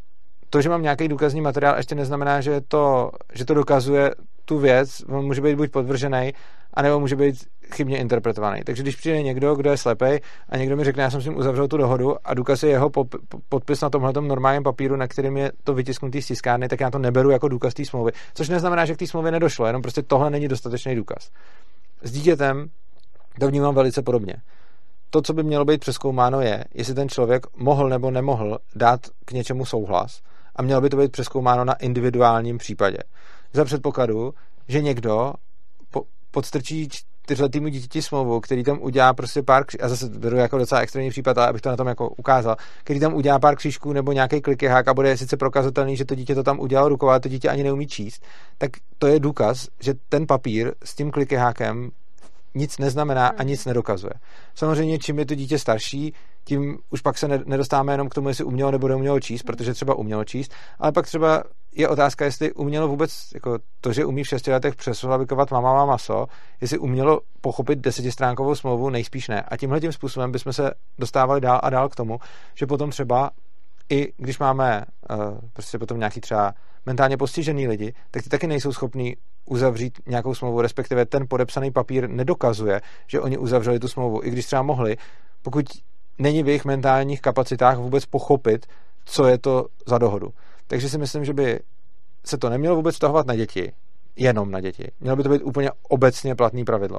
to, 0.50 0.60
že 0.60 0.68
mám 0.68 0.82
nějaký 0.82 1.08
důkazní 1.08 1.40
materiál, 1.40 1.76
ještě 1.76 1.94
neznamená, 1.94 2.40
že 2.40 2.60
to, 2.60 3.10
že 3.34 3.44
to 3.44 3.54
dokazuje 3.54 4.10
tu 4.44 4.58
věc, 4.58 5.02
on 5.08 5.24
může 5.24 5.40
být 5.40 5.56
buď 5.56 5.70
podvržený, 5.70 6.32
anebo 6.74 7.00
může 7.00 7.16
být 7.16 7.46
chybně 7.74 7.98
interpretovaný. 7.98 8.62
Takže 8.64 8.82
když 8.82 8.96
přijde 8.96 9.22
někdo, 9.22 9.54
kdo 9.54 9.70
je 9.70 9.76
slepej 9.76 10.20
a 10.48 10.56
někdo 10.56 10.76
mi 10.76 10.84
řekne, 10.84 11.02
já 11.02 11.10
jsem 11.10 11.20
s 11.20 11.24
ním 11.24 11.36
uzavřel 11.36 11.68
tu 11.68 11.76
dohodu 11.76 12.16
a 12.24 12.34
důkaz 12.34 12.62
je 12.62 12.70
jeho 12.70 12.90
pop, 12.90 13.14
podpis 13.48 13.80
na 13.80 13.90
tomhle 13.90 14.12
normálním 14.20 14.62
papíru, 14.62 14.96
na 14.96 15.08
kterém 15.08 15.36
je 15.36 15.52
to 15.64 15.74
vytisknutý 15.74 16.22
z 16.22 16.26
tiskárny, 16.26 16.68
tak 16.68 16.80
já 16.80 16.90
to 16.90 16.98
neberu 16.98 17.30
jako 17.30 17.48
důkaz 17.48 17.74
té 17.74 17.84
smlouvy. 17.84 18.12
Což 18.34 18.48
neznamená, 18.48 18.84
že 18.84 18.94
k 18.94 18.98
té 18.98 19.06
smlouvě 19.06 19.32
nedošlo, 19.32 19.66
jenom 19.66 19.82
prostě 19.82 20.02
tohle 20.02 20.30
není 20.30 20.48
dostatečný 20.48 20.94
důkaz. 20.94 21.30
S 22.02 22.12
dítětem 22.12 22.66
to 23.40 23.48
vnímám 23.48 23.74
velice 23.74 24.02
podobně. 24.02 24.34
To, 25.10 25.22
co 25.22 25.32
by 25.32 25.42
mělo 25.42 25.64
být 25.64 25.80
přeskoumáno, 25.80 26.40
je, 26.40 26.64
jestli 26.74 26.94
ten 26.94 27.08
člověk 27.08 27.46
mohl 27.56 27.88
nebo 27.88 28.10
nemohl 28.10 28.58
dát 28.74 29.00
k 29.24 29.32
něčemu 29.32 29.64
souhlas 29.64 30.20
a 30.56 30.62
mělo 30.62 30.80
by 30.80 30.90
to 30.90 30.96
být 30.96 31.12
přeskoumáno 31.12 31.64
na 31.64 31.74
individuálním 31.74 32.58
případě. 32.58 32.98
Za 33.52 33.64
předpokladu, 33.64 34.34
že 34.68 34.82
někdo 34.82 35.32
podstrčí 36.30 36.88
čtyřletýmu 37.26 37.68
dítěti 37.68 38.02
smlouvu, 38.02 38.40
který 38.40 38.64
tam 38.64 38.78
udělá 38.82 39.12
prostě 39.12 39.42
pár 39.42 39.62
kři- 39.62 39.84
a 39.84 39.88
zase 39.88 40.08
beru 40.08 40.36
jako 40.36 40.58
docela 40.58 40.80
extrémní 40.80 41.10
případ, 41.10 41.38
abych 41.38 41.62
to 41.62 41.68
na 41.68 41.76
tom 41.76 41.86
jako 41.86 42.08
ukázal, 42.08 42.56
který 42.84 43.00
tam 43.00 43.14
udělá 43.14 43.38
pár 43.38 43.56
křížků 43.56 43.92
nebo 43.92 44.12
nějaký 44.12 44.40
klikihák 44.40 44.88
a 44.88 44.94
bude 44.94 45.16
sice 45.16 45.36
prokazatelný, 45.36 45.96
že 45.96 46.04
to 46.04 46.14
dítě 46.14 46.34
to 46.34 46.42
tam 46.42 46.60
udělalo 46.60 46.88
rukou, 46.88 47.08
ale 47.08 47.20
to 47.20 47.28
dítě 47.28 47.48
ani 47.48 47.62
neumí 47.62 47.86
číst, 47.86 48.22
tak 48.58 48.70
to 48.98 49.06
je 49.06 49.20
důkaz, 49.20 49.68
že 49.80 49.94
ten 50.08 50.26
papír 50.26 50.72
s 50.84 50.94
tím 50.94 51.10
klikihákem 51.10 51.90
nic 52.56 52.78
neznamená 52.78 53.28
a 53.28 53.42
nic 53.42 53.64
nedokazuje. 53.64 54.12
Samozřejmě, 54.54 54.98
čím 54.98 55.18
je 55.18 55.26
to 55.26 55.34
dítě 55.34 55.58
starší, 55.58 56.14
tím 56.44 56.78
už 56.90 57.00
pak 57.00 57.18
se 57.18 57.28
nedostáváme 57.28 57.92
jenom 57.92 58.08
k 58.08 58.14
tomu, 58.14 58.28
jestli 58.28 58.44
umělo 58.44 58.70
nebo 58.70 58.88
neumělo 58.88 59.20
číst, 59.20 59.42
protože 59.42 59.74
třeba 59.74 59.94
umělo 59.94 60.24
číst, 60.24 60.52
ale 60.78 60.92
pak 60.92 61.06
třeba 61.06 61.42
je 61.76 61.88
otázka, 61.88 62.24
jestli 62.24 62.52
umělo 62.52 62.88
vůbec, 62.88 63.28
jako 63.34 63.58
to, 63.80 63.92
že 63.92 64.04
umí 64.04 64.24
v 64.24 64.28
šesti 64.28 64.52
letech 64.52 64.76
přesulavikovat 64.76 65.50
mama 65.50 65.72
má 65.72 65.86
maso, 65.86 66.26
jestli 66.60 66.78
umělo 66.78 67.20
pochopit 67.40 67.78
desetistránkovou 67.78 68.54
smlouvu, 68.54 68.90
nejspíš 68.90 69.28
ne. 69.28 69.42
A 69.42 69.56
tímhle 69.56 69.80
tím 69.80 69.92
způsobem 69.92 70.32
bychom 70.32 70.52
se 70.52 70.70
dostávali 70.98 71.40
dál 71.40 71.60
a 71.62 71.70
dál 71.70 71.88
k 71.88 71.96
tomu, 71.96 72.18
že 72.54 72.66
potom 72.66 72.90
třeba 72.90 73.30
i 73.90 74.12
když 74.16 74.38
máme 74.38 74.84
uh, 75.10 75.38
prostě 75.52 75.78
potom 75.78 75.98
nějaký 75.98 76.20
třeba 76.20 76.54
mentálně 76.86 77.16
postižený 77.16 77.68
lidi, 77.68 77.94
tak 78.10 78.22
ty 78.22 78.28
taky 78.28 78.46
nejsou 78.46 78.72
schopní 78.72 79.16
uzavřít 79.46 79.98
nějakou 80.06 80.34
smlouvu, 80.34 80.60
respektive 80.60 81.06
ten 81.06 81.24
podepsaný 81.28 81.70
papír 81.70 82.10
nedokazuje, 82.10 82.80
že 83.06 83.20
oni 83.20 83.38
uzavřeli 83.38 83.78
tu 83.78 83.88
smlouvu, 83.88 84.20
i 84.24 84.30
když 84.30 84.46
třeba 84.46 84.62
mohli, 84.62 84.96
pokud 85.42 85.66
není 86.18 86.42
v 86.42 86.48
jejich 86.48 86.64
mentálních 86.64 87.20
kapacitách 87.20 87.78
vůbec 87.78 88.06
pochopit, 88.06 88.66
co 89.04 89.26
je 89.26 89.38
to 89.38 89.66
za 89.86 89.98
dohodu. 89.98 90.30
Takže 90.66 90.88
si 90.88 90.98
myslím, 90.98 91.24
že 91.24 91.32
by 91.32 91.60
se 92.24 92.38
to 92.38 92.50
nemělo 92.50 92.76
vůbec 92.76 92.94
vztahovat 92.94 93.26
na 93.26 93.36
děti, 93.36 93.72
jenom 94.16 94.50
na 94.50 94.60
děti. 94.60 94.90
Mělo 95.00 95.16
by 95.16 95.22
to 95.22 95.28
být 95.28 95.42
úplně 95.42 95.70
obecně 95.88 96.34
platný 96.34 96.64
pravidlo. 96.64 96.98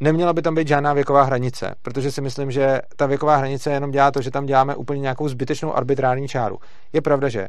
Neměla 0.00 0.32
by 0.32 0.42
tam 0.42 0.54
být 0.54 0.68
žádná 0.68 0.92
věková 0.92 1.22
hranice, 1.22 1.74
protože 1.82 2.12
si 2.12 2.20
myslím, 2.20 2.50
že 2.50 2.80
ta 2.96 3.06
věková 3.06 3.36
hranice 3.36 3.70
jenom 3.70 3.90
dělá 3.90 4.10
to, 4.10 4.22
že 4.22 4.30
tam 4.30 4.46
děláme 4.46 4.76
úplně 4.76 5.00
nějakou 5.00 5.28
zbytečnou 5.28 5.76
arbitrární 5.76 6.28
čáru. 6.28 6.58
Je 6.92 7.00
pravda, 7.00 7.28
že 7.28 7.48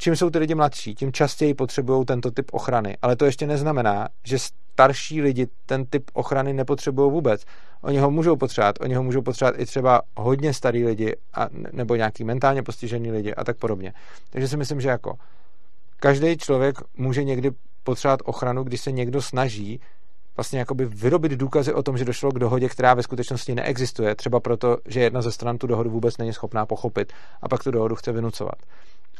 čím 0.00 0.16
jsou 0.16 0.30
ty 0.30 0.38
lidi 0.38 0.54
mladší, 0.54 0.94
tím 0.94 1.12
častěji 1.12 1.54
potřebují 1.54 2.04
tento 2.04 2.30
typ 2.30 2.46
ochrany. 2.52 2.96
Ale 3.02 3.16
to 3.16 3.24
ještě 3.24 3.46
neznamená, 3.46 4.08
že 4.24 4.38
starší 4.38 5.22
lidi 5.22 5.46
ten 5.66 5.86
typ 5.86 6.10
ochrany 6.12 6.52
nepotřebují 6.52 7.12
vůbec. 7.12 7.44
Oni 7.82 7.98
ho 7.98 8.10
můžou 8.10 8.36
potřebovat, 8.36 8.76
oni 8.80 8.94
ho 8.94 9.02
můžou 9.02 9.22
potřebovat 9.22 9.60
i 9.60 9.66
třeba 9.66 10.02
hodně 10.16 10.54
starý 10.54 10.84
lidi 10.84 11.16
a, 11.34 11.48
nebo 11.72 11.94
nějaký 11.94 12.24
mentálně 12.24 12.62
postižený 12.62 13.10
lidi 13.10 13.34
a 13.34 13.44
tak 13.44 13.56
podobně. 13.56 13.92
Takže 14.30 14.48
si 14.48 14.56
myslím, 14.56 14.80
že 14.80 14.88
jako 14.88 15.14
každý 15.96 16.36
člověk 16.36 16.76
může 16.96 17.24
někdy 17.24 17.50
potřebovat 17.82 18.20
ochranu, 18.24 18.64
když 18.64 18.80
se 18.80 18.92
někdo 18.92 19.22
snaží 19.22 19.80
vlastně 20.36 20.58
jakoby 20.58 20.86
vyrobit 20.86 21.32
důkazy 21.32 21.72
o 21.72 21.82
tom, 21.82 21.98
že 21.98 22.04
došlo 22.04 22.30
k 22.30 22.38
dohodě, 22.38 22.68
která 22.68 22.94
ve 22.94 23.02
skutečnosti 23.02 23.54
neexistuje, 23.54 24.14
třeba 24.14 24.40
proto, 24.40 24.76
že 24.88 25.00
jedna 25.00 25.22
ze 25.22 25.32
stran 25.32 25.58
tu 25.58 25.66
dohodu 25.66 25.90
vůbec 25.90 26.18
není 26.18 26.32
schopná 26.32 26.66
pochopit 26.66 27.12
a 27.42 27.48
pak 27.48 27.64
tu 27.64 27.70
dohodu 27.70 27.94
chce 27.94 28.12
vynucovat. 28.12 28.54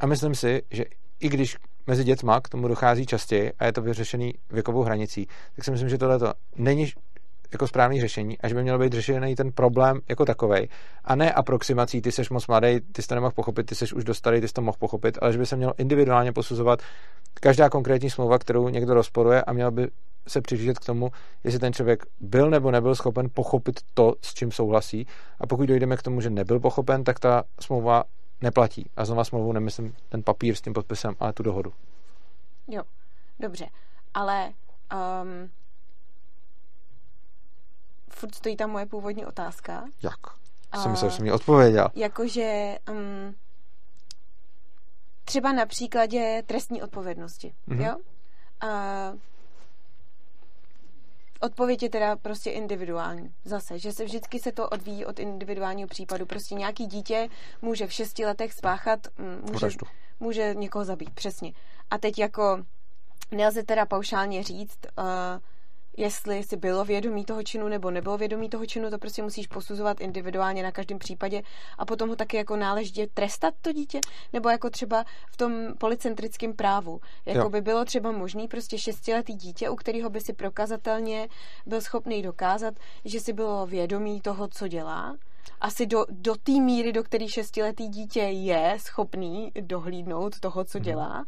A 0.00 0.06
myslím 0.06 0.34
si, 0.34 0.62
že 0.70 0.84
i 1.20 1.28
když 1.28 1.56
mezi 1.86 2.04
dětma 2.04 2.40
k 2.40 2.48
tomu 2.48 2.68
dochází 2.68 3.06
častěji 3.06 3.52
a 3.58 3.66
je 3.66 3.72
to 3.72 3.82
vyřešený 3.82 4.34
věkovou 4.50 4.82
hranicí, 4.82 5.26
tak 5.56 5.64
si 5.64 5.70
myslím, 5.70 5.88
že 5.88 5.98
tohle 5.98 6.34
není 6.56 6.92
jako 7.52 7.68
správný 7.68 8.00
řešení 8.00 8.38
a 8.38 8.48
že 8.48 8.54
by 8.54 8.62
měl 8.62 8.78
být 8.78 8.92
řešený 8.92 9.34
ten 9.34 9.52
problém 9.52 10.00
jako 10.08 10.24
takový. 10.24 10.68
A 11.04 11.14
ne 11.14 11.32
aproximací, 11.32 12.02
ty 12.02 12.12
seš 12.12 12.30
moc 12.30 12.46
mladý, 12.46 12.80
ty 12.92 13.02
jsi 13.02 13.08
to 13.08 13.14
nemohl 13.14 13.32
pochopit, 13.32 13.66
ty 13.66 13.74
seš 13.74 13.92
už 13.92 14.04
dostalý, 14.04 14.40
ty 14.40 14.48
jsi 14.48 14.54
to 14.54 14.62
mohl 14.62 14.76
pochopit, 14.78 15.18
ale 15.20 15.32
že 15.32 15.38
by 15.38 15.46
se 15.46 15.56
měl 15.56 15.72
individuálně 15.78 16.32
posuzovat 16.32 16.82
každá 17.34 17.68
konkrétní 17.68 18.10
smlouva, 18.10 18.38
kterou 18.38 18.68
někdo 18.68 18.94
rozporuje 18.94 19.42
a 19.42 19.52
měl 19.52 19.70
by 19.70 19.88
se 20.28 20.40
přiřížet 20.40 20.78
k 20.78 20.84
tomu, 20.84 21.10
jestli 21.44 21.60
ten 21.60 21.72
člověk 21.72 22.02
byl 22.20 22.50
nebo 22.50 22.70
nebyl 22.70 22.94
schopen 22.94 23.28
pochopit 23.34 23.80
to, 23.94 24.14
s 24.22 24.34
čím 24.34 24.52
souhlasí. 24.52 25.06
A 25.40 25.46
pokud 25.46 25.66
dojdeme 25.66 25.96
k 25.96 26.02
tomu, 26.02 26.20
že 26.20 26.30
nebyl 26.30 26.60
pochopen, 26.60 27.04
tak 27.04 27.18
ta 27.18 27.42
smlouva 27.60 28.04
neplatí. 28.42 28.90
A 28.96 29.04
znova 29.04 29.24
smlouvu 29.24 29.52
nemyslím 29.52 29.96
ten 30.08 30.22
papír 30.22 30.54
s 30.54 30.60
tím 30.60 30.72
podpisem, 30.72 31.16
ale 31.20 31.32
tu 31.32 31.42
dohodu. 31.42 31.72
Jo, 32.68 32.82
dobře. 33.38 33.66
Ale 34.14 34.52
um, 35.22 35.50
furt 38.08 38.34
stojí 38.34 38.56
tam 38.56 38.70
moje 38.70 38.86
původní 38.86 39.26
otázka. 39.26 39.84
Jak? 40.02 40.26
Uh, 40.76 40.82
jsem 40.82 40.90
myslel, 40.90 41.10
že 41.10 41.16
jsi 41.16 41.22
mi 41.22 41.32
odpověděl. 41.32 41.88
Jakože 41.94 42.78
um, 42.90 43.34
třeba 45.24 45.52
na 45.52 45.66
příkladě 45.66 46.42
trestní 46.46 46.82
odpovědnosti, 46.82 47.54
mm-hmm. 47.68 47.86
jo? 47.86 47.96
Uh, 48.64 49.18
Odpověď 51.40 51.82
je 51.82 51.90
teda 51.90 52.16
prostě 52.16 52.50
individuální. 52.50 53.34
Zase, 53.44 53.78
že 53.78 53.92
se 53.92 54.04
vždycky 54.04 54.40
se 54.40 54.52
to 54.52 54.68
odvíjí 54.68 55.06
od 55.06 55.18
individuálního 55.18 55.88
případu. 55.88 56.26
Prostě 56.26 56.54
nějaký 56.54 56.86
dítě 56.86 57.28
může 57.62 57.86
v 57.86 57.92
šesti 57.92 58.26
letech 58.26 58.52
spáchat, 58.52 59.00
mm, 59.18 59.50
může, 59.52 59.68
může 60.20 60.54
někoho 60.54 60.84
zabít, 60.84 61.10
přesně. 61.10 61.52
A 61.90 61.98
teď 61.98 62.18
jako 62.18 62.64
nelze 63.30 63.62
teda 63.62 63.86
paušálně 63.86 64.42
říct, 64.42 64.78
uh, 64.98 65.04
jestli 66.00 66.42
si 66.42 66.56
bylo 66.56 66.84
vědomí 66.84 67.24
toho 67.24 67.42
činu 67.42 67.68
nebo 67.68 67.90
nebylo 67.90 68.18
vědomí 68.18 68.48
toho 68.48 68.66
činu, 68.66 68.90
to 68.90 68.98
prostě 68.98 69.22
musíš 69.22 69.46
posuzovat 69.46 70.00
individuálně 70.00 70.62
na 70.62 70.72
každém 70.72 70.98
případě 70.98 71.42
a 71.78 71.84
potom 71.84 72.08
ho 72.08 72.16
taky 72.16 72.36
jako 72.36 72.56
náležitě 72.56 73.06
trestat 73.14 73.54
to 73.62 73.72
dítě, 73.72 74.00
nebo 74.32 74.48
jako 74.48 74.70
třeba 74.70 75.04
v 75.32 75.36
tom 75.36 75.52
policentrickém 75.78 76.52
právu. 76.52 77.00
Jako 77.26 77.38
jo. 77.38 77.50
by 77.50 77.60
bylo 77.60 77.84
třeba 77.84 78.12
možný 78.12 78.48
prostě 78.48 78.78
šestiletý 78.78 79.34
dítě, 79.34 79.70
u 79.70 79.76
kterého 79.76 80.10
by 80.10 80.20
si 80.20 80.32
prokazatelně 80.32 81.28
byl 81.66 81.80
schopný 81.80 82.22
dokázat, 82.22 82.74
že 83.04 83.20
si 83.20 83.32
bylo 83.32 83.66
vědomí 83.66 84.20
toho, 84.20 84.48
co 84.48 84.68
dělá, 84.68 85.16
asi 85.60 85.86
do, 85.86 86.04
do 86.10 86.34
té 86.36 86.52
míry, 86.52 86.92
do 86.92 87.02
které 87.02 87.28
šestiletý 87.28 87.88
dítě 87.88 88.20
je 88.20 88.76
schopný 88.80 89.52
dohlídnout 89.60 90.40
toho, 90.40 90.64
co 90.64 90.78
mhm. 90.78 90.84
dělá, 90.84 91.24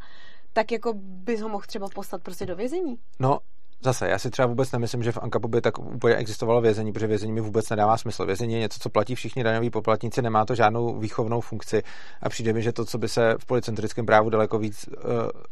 tak 0.53 0.71
jako 0.71 0.93
bys 0.95 1.41
ho 1.41 1.49
mohl 1.49 1.63
třeba 1.67 1.87
poslat 1.95 2.23
prostě 2.23 2.45
do 2.45 2.55
vězení. 2.55 2.97
No, 3.19 3.39
Zase, 3.83 4.09
já 4.09 4.19
si 4.19 4.29
třeba 4.29 4.45
vůbec 4.45 4.71
nemyslím, 4.71 5.03
že 5.03 5.11
v 5.11 5.17
Ankapu 5.17 5.47
by 5.47 5.61
tak 5.61 5.79
úplně 5.79 6.15
existovalo 6.15 6.61
vězení, 6.61 6.93
protože 6.93 7.07
vězení 7.07 7.31
mi 7.31 7.41
vůbec 7.41 7.69
nedává 7.69 7.97
smysl. 7.97 8.25
Vězení 8.25 8.53
je 8.53 8.59
něco, 8.59 8.79
co 8.79 8.89
platí 8.89 9.15
všichni 9.15 9.43
daňoví 9.43 9.69
poplatníci, 9.69 10.21
nemá 10.21 10.45
to 10.45 10.55
žádnou 10.55 10.99
výchovnou 10.99 11.41
funkci 11.41 11.83
a 12.21 12.29
přijde 12.29 12.53
mi, 12.53 12.61
že 12.61 12.71
to, 12.71 12.85
co 12.85 12.97
by 12.97 13.09
se 13.09 13.35
v 13.39 13.45
policentrickém 13.45 14.05
právu 14.05 14.29
daleko 14.29 14.59
víc 14.59 14.87
uh, 14.87 15.03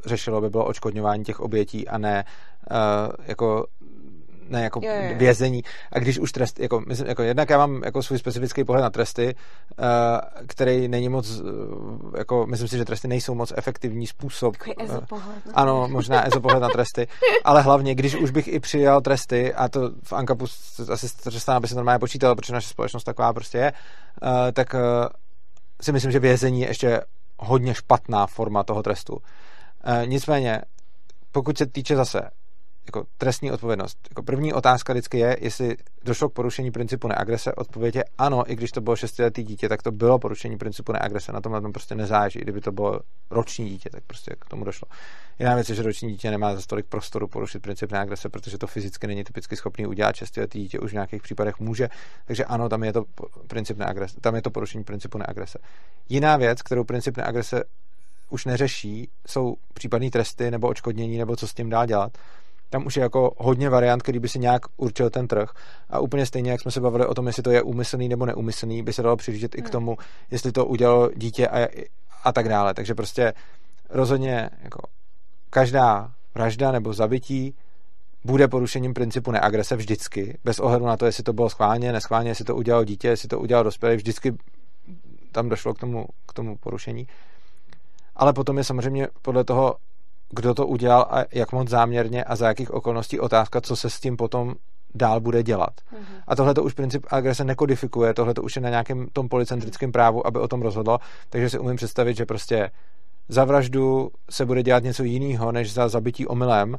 řešilo, 0.05 0.41
by 0.41 0.49
bylo 0.49 0.65
očkodňování 0.65 1.23
těch 1.23 1.39
obětí 1.39 1.87
a 1.87 1.97
ne 1.97 2.23
uh, 2.71 2.77
jako 3.27 3.65
ne 4.51 4.63
jako 4.63 4.79
Jo, 4.83 4.91
jo, 4.93 5.01
jo. 5.01 5.17
vězení. 5.17 5.63
A 5.91 5.99
když 5.99 6.19
už 6.19 6.31
trest, 6.31 6.59
jako, 6.59 6.81
myslím, 6.87 7.07
jako 7.07 7.23
jednak 7.23 7.49
já 7.49 7.57
mám 7.57 7.81
jako 7.85 8.03
svůj 8.03 8.19
specifický 8.19 8.63
pohled 8.63 8.81
na 8.81 8.89
tresty, 8.89 9.35
uh, 9.79 9.85
který 10.47 10.87
není 10.87 11.09
moc, 11.09 11.29
uh, 11.29 11.47
jako, 12.17 12.45
myslím 12.47 12.67
si, 12.67 12.77
že 12.77 12.85
tresty 12.85 13.07
nejsou 13.07 13.35
moc 13.35 13.53
efektivní 13.57 14.07
způsob. 14.07 14.57
Takový 14.57 14.75
no. 15.11 15.21
ano, 15.53 15.87
možná 15.87 16.27
ezo 16.27 16.41
pohled 16.41 16.59
na 16.59 16.69
tresty, 16.69 17.07
ale 17.43 17.61
hlavně, 17.61 17.95
když 17.95 18.15
už 18.15 18.31
bych 18.31 18.47
i 18.47 18.59
přijal 18.59 19.01
tresty, 19.01 19.53
a 19.53 19.69
to 19.69 19.91
v 20.03 20.13
Ankapu 20.13 20.45
asi 20.91 21.17
trestná, 21.23 21.55
aby 21.55 21.67
se 21.67 21.75
normálně 21.75 21.99
počítalo, 21.99 22.35
protože 22.35 22.53
naše 22.53 22.67
společnost 22.67 23.03
taková 23.03 23.33
prostě 23.33 23.57
je, 23.57 23.73
uh, 24.23 24.29
tak 24.53 24.73
uh, 24.73 24.79
si 25.81 25.91
myslím, 25.91 26.11
že 26.11 26.19
vězení 26.19 26.61
je 26.61 26.67
ještě 26.67 27.01
hodně 27.39 27.73
špatná 27.73 28.27
forma 28.27 28.63
toho 28.63 28.83
trestu. 28.83 29.13
Uh, 29.13 29.21
nicméně, 30.05 30.61
pokud 31.31 31.57
se 31.57 31.65
týče 31.65 31.95
zase 31.95 32.21
jako 32.85 33.05
trestní 33.17 33.51
odpovědnost. 33.51 33.97
Jako 34.09 34.23
první 34.23 34.53
otázka 34.53 34.93
vždycky 34.93 35.19
je, 35.19 35.37
jestli 35.41 35.77
došlo 36.03 36.29
k 36.29 36.33
porušení 36.33 36.71
principu 36.71 37.07
neagrese. 37.07 37.53
Odpověď 37.53 37.95
je 37.95 38.03
ano, 38.17 38.51
i 38.51 38.55
když 38.55 38.71
to 38.71 38.81
bylo 38.81 38.95
šestiletý 38.95 39.43
dítě, 39.43 39.69
tak 39.69 39.81
to 39.83 39.91
bylo 39.91 40.19
porušení 40.19 40.57
principu 40.57 40.91
neagrese. 40.91 41.31
Na 41.31 41.41
tom 41.41 41.51
na 41.51 41.61
tom 41.61 41.71
prostě 41.71 41.95
nezáleží. 41.95 42.39
I 42.39 42.41
Kdyby 42.41 42.61
to 42.61 42.71
bylo 42.71 42.99
roční 43.29 43.69
dítě, 43.69 43.89
tak 43.89 44.03
prostě 44.07 44.35
k 44.39 44.45
tomu 44.45 44.63
došlo. 44.65 44.87
Jiná 45.39 45.55
věc 45.55 45.69
je, 45.69 45.75
že 45.75 45.83
roční 45.83 46.11
dítě 46.11 46.31
nemá 46.31 46.55
za 46.55 46.61
tolik 46.67 46.85
prostoru 46.85 47.27
porušit 47.27 47.59
princip 47.59 47.91
neagrese, 47.91 48.29
protože 48.29 48.57
to 48.57 48.67
fyzicky 48.67 49.07
není 49.07 49.23
typicky 49.23 49.55
schopný 49.55 49.87
udělat. 49.87 50.15
Šestiletý 50.15 50.59
dítě 50.59 50.79
už 50.79 50.91
v 50.91 50.93
nějakých 50.93 51.21
případech 51.21 51.59
může. 51.59 51.89
Takže 52.25 52.45
ano, 52.45 52.69
tam 52.69 52.83
je 52.83 52.93
to 52.93 53.03
princip 53.47 53.77
neagrese, 53.77 54.19
tam 54.21 54.35
je 54.35 54.41
to 54.41 54.49
porušení 54.49 54.83
principu 54.83 55.17
neagrese. 55.17 55.59
Jiná 56.09 56.37
věc, 56.37 56.61
kterou 56.61 56.83
princip 56.83 57.17
neagrese 57.17 57.63
už 58.29 58.45
neřeší, 58.45 59.09
jsou 59.27 59.55
případné 59.73 60.09
tresty 60.09 60.51
nebo 60.51 60.67
odškodnění, 60.67 61.17
nebo 61.17 61.35
co 61.35 61.47
s 61.47 61.53
tím 61.53 61.69
dál 61.69 61.85
dělat 61.85 62.17
tam 62.71 62.85
už 62.85 62.97
je 62.97 63.03
jako 63.03 63.31
hodně 63.37 63.69
variant, 63.69 64.03
který 64.03 64.19
by 64.19 64.29
si 64.29 64.39
nějak 64.39 64.61
určil 64.77 65.09
ten 65.09 65.27
trh. 65.27 65.49
A 65.89 65.99
úplně 65.99 66.25
stejně, 66.25 66.51
jak 66.51 66.61
jsme 66.61 66.71
se 66.71 66.81
bavili 66.81 67.05
o 67.05 67.13
tom, 67.13 67.27
jestli 67.27 67.43
to 67.43 67.51
je 67.51 67.61
úmyslný 67.61 68.09
nebo 68.09 68.25
neúmyslný, 68.25 68.83
by 68.83 68.93
se 68.93 69.03
dalo 69.03 69.15
přiřídit 69.15 69.55
i 69.55 69.61
k 69.61 69.65
Hmm. 69.65 69.71
tomu, 69.71 69.97
jestli 70.31 70.51
to 70.51 70.65
udělalo 70.65 71.09
dítě 71.15 71.47
a, 71.47 71.67
a 72.23 72.31
tak 72.31 72.49
dále. 72.49 72.73
Takže 72.73 72.95
prostě 72.95 73.33
rozhodně 73.89 74.49
jako 74.63 74.79
každá 75.49 76.11
vražda 76.35 76.71
nebo 76.71 76.93
zabití 76.93 77.55
bude 78.25 78.47
porušením 78.47 78.93
principu 78.93 79.31
neagrese 79.31 79.75
vždycky, 79.75 80.37
bez 80.43 80.59
ohledu 80.59 80.85
na 80.85 80.97
to, 80.97 81.05
jestli 81.05 81.23
to 81.23 81.33
bylo 81.33 81.49
schválně, 81.49 81.91
neschválně, 81.91 82.29
jestli 82.29 82.45
to 82.45 82.55
udělalo 82.55 82.83
dítě, 82.83 83.07
jestli 83.07 83.27
to 83.27 83.39
udělal 83.39 83.63
dospělý, 83.63 83.95
vždycky 83.95 84.37
tam 85.31 85.49
došlo 85.49 85.73
k 85.73 85.79
tomu, 85.79 86.05
k 86.27 86.33
tomu 86.33 86.57
porušení. 86.57 87.07
Ale 88.15 88.33
potom 88.33 88.57
je 88.57 88.63
samozřejmě 88.63 89.07
podle 89.21 89.43
toho, 89.43 89.75
kdo 90.31 90.53
to 90.53 90.67
udělal 90.67 91.07
a 91.09 91.25
jak 91.33 91.51
moc 91.51 91.69
záměrně 91.69 92.23
a 92.23 92.35
za 92.35 92.47
jakých 92.47 92.71
okolností 92.71 93.19
otázka, 93.19 93.61
co 93.61 93.75
se 93.75 93.89
s 93.89 93.99
tím 93.99 94.17
potom 94.17 94.55
dál 94.95 95.19
bude 95.19 95.43
dělat. 95.43 95.71
Mhm. 95.91 96.03
A 96.27 96.35
tohle 96.35 96.53
to 96.53 96.63
už 96.63 96.73
princip 96.73 97.05
agrese 97.09 97.43
nekodifikuje, 97.43 98.13
tohle 98.13 98.33
to 98.33 98.43
už 98.43 98.55
je 98.55 98.61
na 98.61 98.69
nějakém 98.69 99.07
tom 99.13 99.29
policentrickém 99.29 99.91
právu, 99.91 100.27
aby 100.27 100.39
o 100.39 100.47
tom 100.47 100.61
rozhodlo, 100.61 100.99
takže 101.29 101.49
si 101.49 101.59
umím 101.59 101.75
představit, 101.75 102.17
že 102.17 102.25
prostě 102.25 102.71
za 103.29 103.45
vraždu 103.45 104.09
se 104.29 104.45
bude 104.45 104.63
dělat 104.63 104.83
něco 104.83 105.03
jiného, 105.03 105.51
než 105.51 105.73
za 105.73 105.87
zabití 105.87 106.27
omylem 106.27 106.77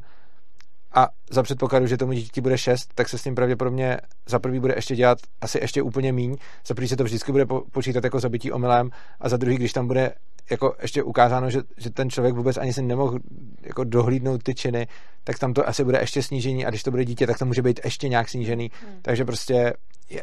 a 0.93 1.07
za 1.31 1.43
předpokladu, 1.43 1.87
že 1.87 1.97
tomu 1.97 2.13
dítěti 2.13 2.41
bude 2.41 2.57
6, 2.57 2.89
tak 2.95 3.09
se 3.09 3.17
s 3.17 3.23
tím 3.23 3.35
pravděpodobně 3.35 3.97
za 4.27 4.39
prvý 4.39 4.59
bude 4.59 4.73
ještě 4.77 4.95
dělat 4.95 5.17
asi 5.41 5.59
ještě 5.59 5.81
úplně 5.81 6.11
míň, 6.11 6.37
za 6.67 6.73
prvý 6.73 6.87
se 6.87 6.97
to 6.97 7.03
vždycky 7.03 7.31
bude 7.31 7.45
po- 7.45 7.63
počítat 7.71 8.03
jako 8.03 8.19
zabití 8.19 8.51
omylem 8.51 8.89
a 9.19 9.29
za 9.29 9.37
druhý, 9.37 9.55
když 9.55 9.73
tam 9.73 9.87
bude 9.87 10.11
jako 10.51 10.75
ještě 10.81 11.03
ukázáno, 11.03 11.49
že, 11.49 11.61
že 11.77 11.89
ten 11.89 12.09
člověk 12.09 12.35
vůbec 12.35 12.57
ani 12.57 12.73
si 12.73 12.81
nemohl 12.81 13.19
jako 13.61 13.83
dohlídnout 13.83 14.43
ty 14.43 14.55
činy, 14.55 14.87
tak 15.23 15.39
tam 15.39 15.53
to 15.53 15.67
asi 15.67 15.83
bude 15.83 15.99
ještě 15.99 16.23
snížení 16.23 16.65
a 16.65 16.69
když 16.69 16.83
to 16.83 16.91
bude 16.91 17.05
dítě, 17.05 17.27
tak 17.27 17.39
to 17.39 17.45
může 17.45 17.61
být 17.61 17.79
ještě 17.83 18.09
nějak 18.09 18.29
snížený. 18.29 18.71
Hmm. 18.81 18.99
Takže 19.01 19.25
prostě 19.25 19.73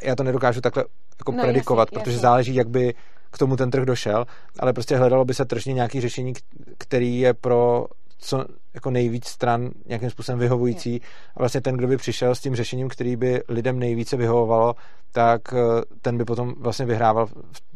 já 0.02 0.16
to 0.16 0.22
nedokážu 0.22 0.60
takhle 0.60 0.84
jako 1.18 1.32
No, 1.32 1.42
predikovat, 1.42 1.88
jasně, 1.88 1.98
protože 1.98 2.10
jasně. 2.10 2.22
záleží, 2.22 2.54
jak 2.54 2.68
by 2.68 2.94
k 3.30 3.38
tomu 3.38 3.56
ten 3.56 3.70
trh 3.70 3.84
došel, 3.84 4.24
ale 4.58 4.72
prostě 4.72 4.96
hledalo 4.96 5.24
by 5.24 5.34
se 5.34 5.44
tržně 5.44 5.72
nějaký 5.72 6.00
řešení, 6.00 6.32
který 6.78 7.20
je 7.20 7.34
pro 7.34 7.86
co 8.18 8.44
jako 8.74 8.90
nejvíc 8.90 9.26
stran 9.26 9.70
nějakým 9.86 10.10
způsobem 10.10 10.38
vyhovující 10.38 11.00
a 11.36 11.38
vlastně 11.38 11.60
ten, 11.60 11.76
kdo 11.76 11.86
by 11.86 11.96
přišel 11.96 12.34
s 12.34 12.40
tím 12.40 12.56
řešením, 12.56 12.88
který 12.88 13.16
by 13.16 13.42
lidem 13.48 13.78
nejvíce 13.78 14.16
vyhovovalo, 14.16 14.74
tak 15.12 15.40
eh, 15.54 15.58
ten 16.02 16.18
by 16.18 16.24
potom 16.24 16.54
vlastně 16.58 16.86
vyhrával 16.86 17.26
v, 17.26 17.32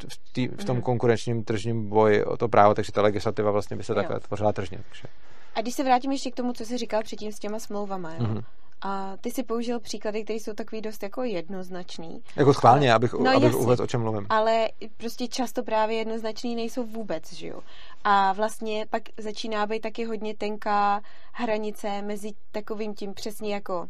v, 0.08 0.32
tý, 0.32 0.48
v 0.48 0.64
tom 0.64 0.76
Mhm. 0.76 0.82
konkurenčním 0.82 1.44
tržním 1.44 1.88
boji 1.88 2.24
o 2.24 2.36
to 2.36 2.48
právo, 2.48 2.74
takže 2.74 2.92
ta 2.92 3.02
legislativa 3.02 3.50
vlastně 3.50 3.76
by 3.76 3.82
se 3.84 3.92
Jo. 3.92 3.94
takhle 3.96 4.20
tvořila 4.20 4.52
tržně. 4.52 4.78
Takže. 4.88 5.08
A 5.54 5.60
když 5.60 5.74
se 5.74 5.84
vrátím 5.84 6.12
ještě 6.12 6.30
k 6.30 6.34
tomu, 6.34 6.52
co 6.52 6.64
jsi 6.64 6.78
říkal 6.78 7.02
předtím 7.02 7.32
s 7.32 7.38
těma 7.38 7.58
smlouvama, 7.58 8.10
jo? 8.14 8.22
Mhm. 8.22 8.40
A 8.86 9.16
ty 9.20 9.30
si 9.30 9.42
použil 9.42 9.80
příklady, 9.80 10.24
které 10.24 10.36
jsou 10.38 10.52
takový 10.52 10.80
dost 10.80 11.02
jako 11.02 11.22
jednoznačný, 11.22 12.22
Jako 12.36 12.54
schválně, 12.54 12.94
abych, 12.94 13.12
No, 13.12 13.18
no, 13.24 13.30
abych 13.30 13.42
jasně. 13.42 13.58
uvedl, 13.58 13.82
o 13.82 13.86
čem 13.86 14.00
mluvím. 14.00 14.26
ale 14.30 14.68
prostě 14.96 15.28
často 15.28 15.62
právě 15.62 15.96
jednoznačný 15.96 16.54
nejsou 16.56 16.84
vůbec, 16.86 17.32
že 17.32 17.46
jo? 17.46 17.60
A 18.04 18.32
vlastně 18.32 18.86
pak 18.90 19.02
začíná 19.18 19.66
být 19.66 19.80
taky 19.80 20.04
hodně 20.04 20.34
tenká 20.36 21.00
hranice 21.32 22.02
mezi 22.02 22.30
takovým 22.52 22.94
tím 22.94 23.14
přesně 23.14 23.54
jako 23.54 23.88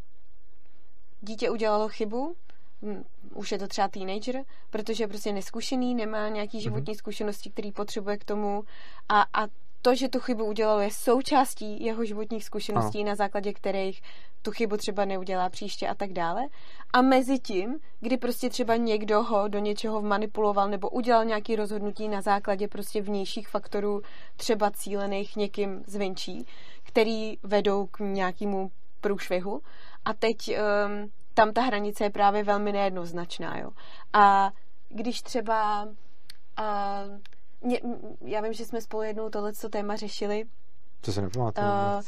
dítě 1.20 1.50
udělalo 1.50 1.88
chybu, 1.88 2.34
už 3.34 3.52
je 3.52 3.58
to 3.58 3.68
třeba 3.68 3.88
teenager, 3.88 4.42
protože 4.70 5.04
je 5.04 5.08
prostě 5.08 5.32
neskušený, 5.32 5.94
nemá 5.94 6.28
nějaký 6.28 6.60
životní 6.60 6.94
zkušenosti, 6.94 7.50
který 7.50 7.72
potřebuje 7.72 8.16
k 8.18 8.24
tomu 8.24 8.64
a, 9.08 9.20
a 9.22 9.46
to, 9.82 9.94
že 9.94 10.08
tu 10.08 10.20
chybu 10.20 10.44
udělal, 10.44 10.80
je 10.80 10.90
součástí 10.90 11.84
jeho 11.84 12.04
životních 12.04 12.44
zkušeností, 12.44 13.04
na 13.04 13.14
základě 13.14 13.52
kterých 13.52 14.02
tu 14.44 14.50
chybu 14.50 14.76
třeba 14.76 15.04
neudělá 15.04 15.48
příště 15.48 15.88
a 15.88 15.94
tak 15.94 16.12
dále. 16.12 16.42
A 16.92 17.02
mezi 17.02 17.38
tím, 17.38 17.78
kdy 18.00 18.16
prostě 18.16 18.50
třeba 18.50 18.76
někdo 18.76 19.22
ho 19.22 19.48
do 19.48 19.58
něčeho 19.58 20.02
manipuloval 20.02 20.68
nebo 20.68 20.90
udělal 20.90 21.24
nějaký 21.24 21.56
rozhodnutí 21.56 22.08
na 22.08 22.20
základě 22.20 22.68
prostě 22.68 23.02
vnějších 23.02 23.48
faktorů, 23.48 24.02
třeba 24.36 24.70
cílených 24.70 25.36
někým 25.36 25.84
zvenčí, 25.86 26.46
který 26.82 27.38
vedou 27.42 27.86
k 27.86 28.00
nějakému 28.00 28.70
průšvihu. 29.00 29.60
A 30.04 30.14
teď 30.14 30.36
um, 30.50 31.10
tam 31.34 31.52
ta 31.52 31.62
hranice 31.62 32.04
je 32.04 32.10
právě 32.10 32.42
velmi 32.44 32.72
nejednoznačná. 32.72 33.58
Jo. 33.58 33.70
A 34.12 34.50
když 34.88 35.22
třeba 35.22 35.82
uh, 35.84 37.18
mě, 37.60 37.80
já 38.20 38.40
vím, 38.40 38.52
že 38.52 38.64
jsme 38.64 38.80
spolu 38.80 39.02
jednou 39.02 39.30
tohleto 39.30 39.68
téma 39.68 39.96
řešili, 39.96 40.44
To 41.00 41.12
se 41.12 41.22
nepamatuju. 41.22 41.66
uh, 41.66 42.02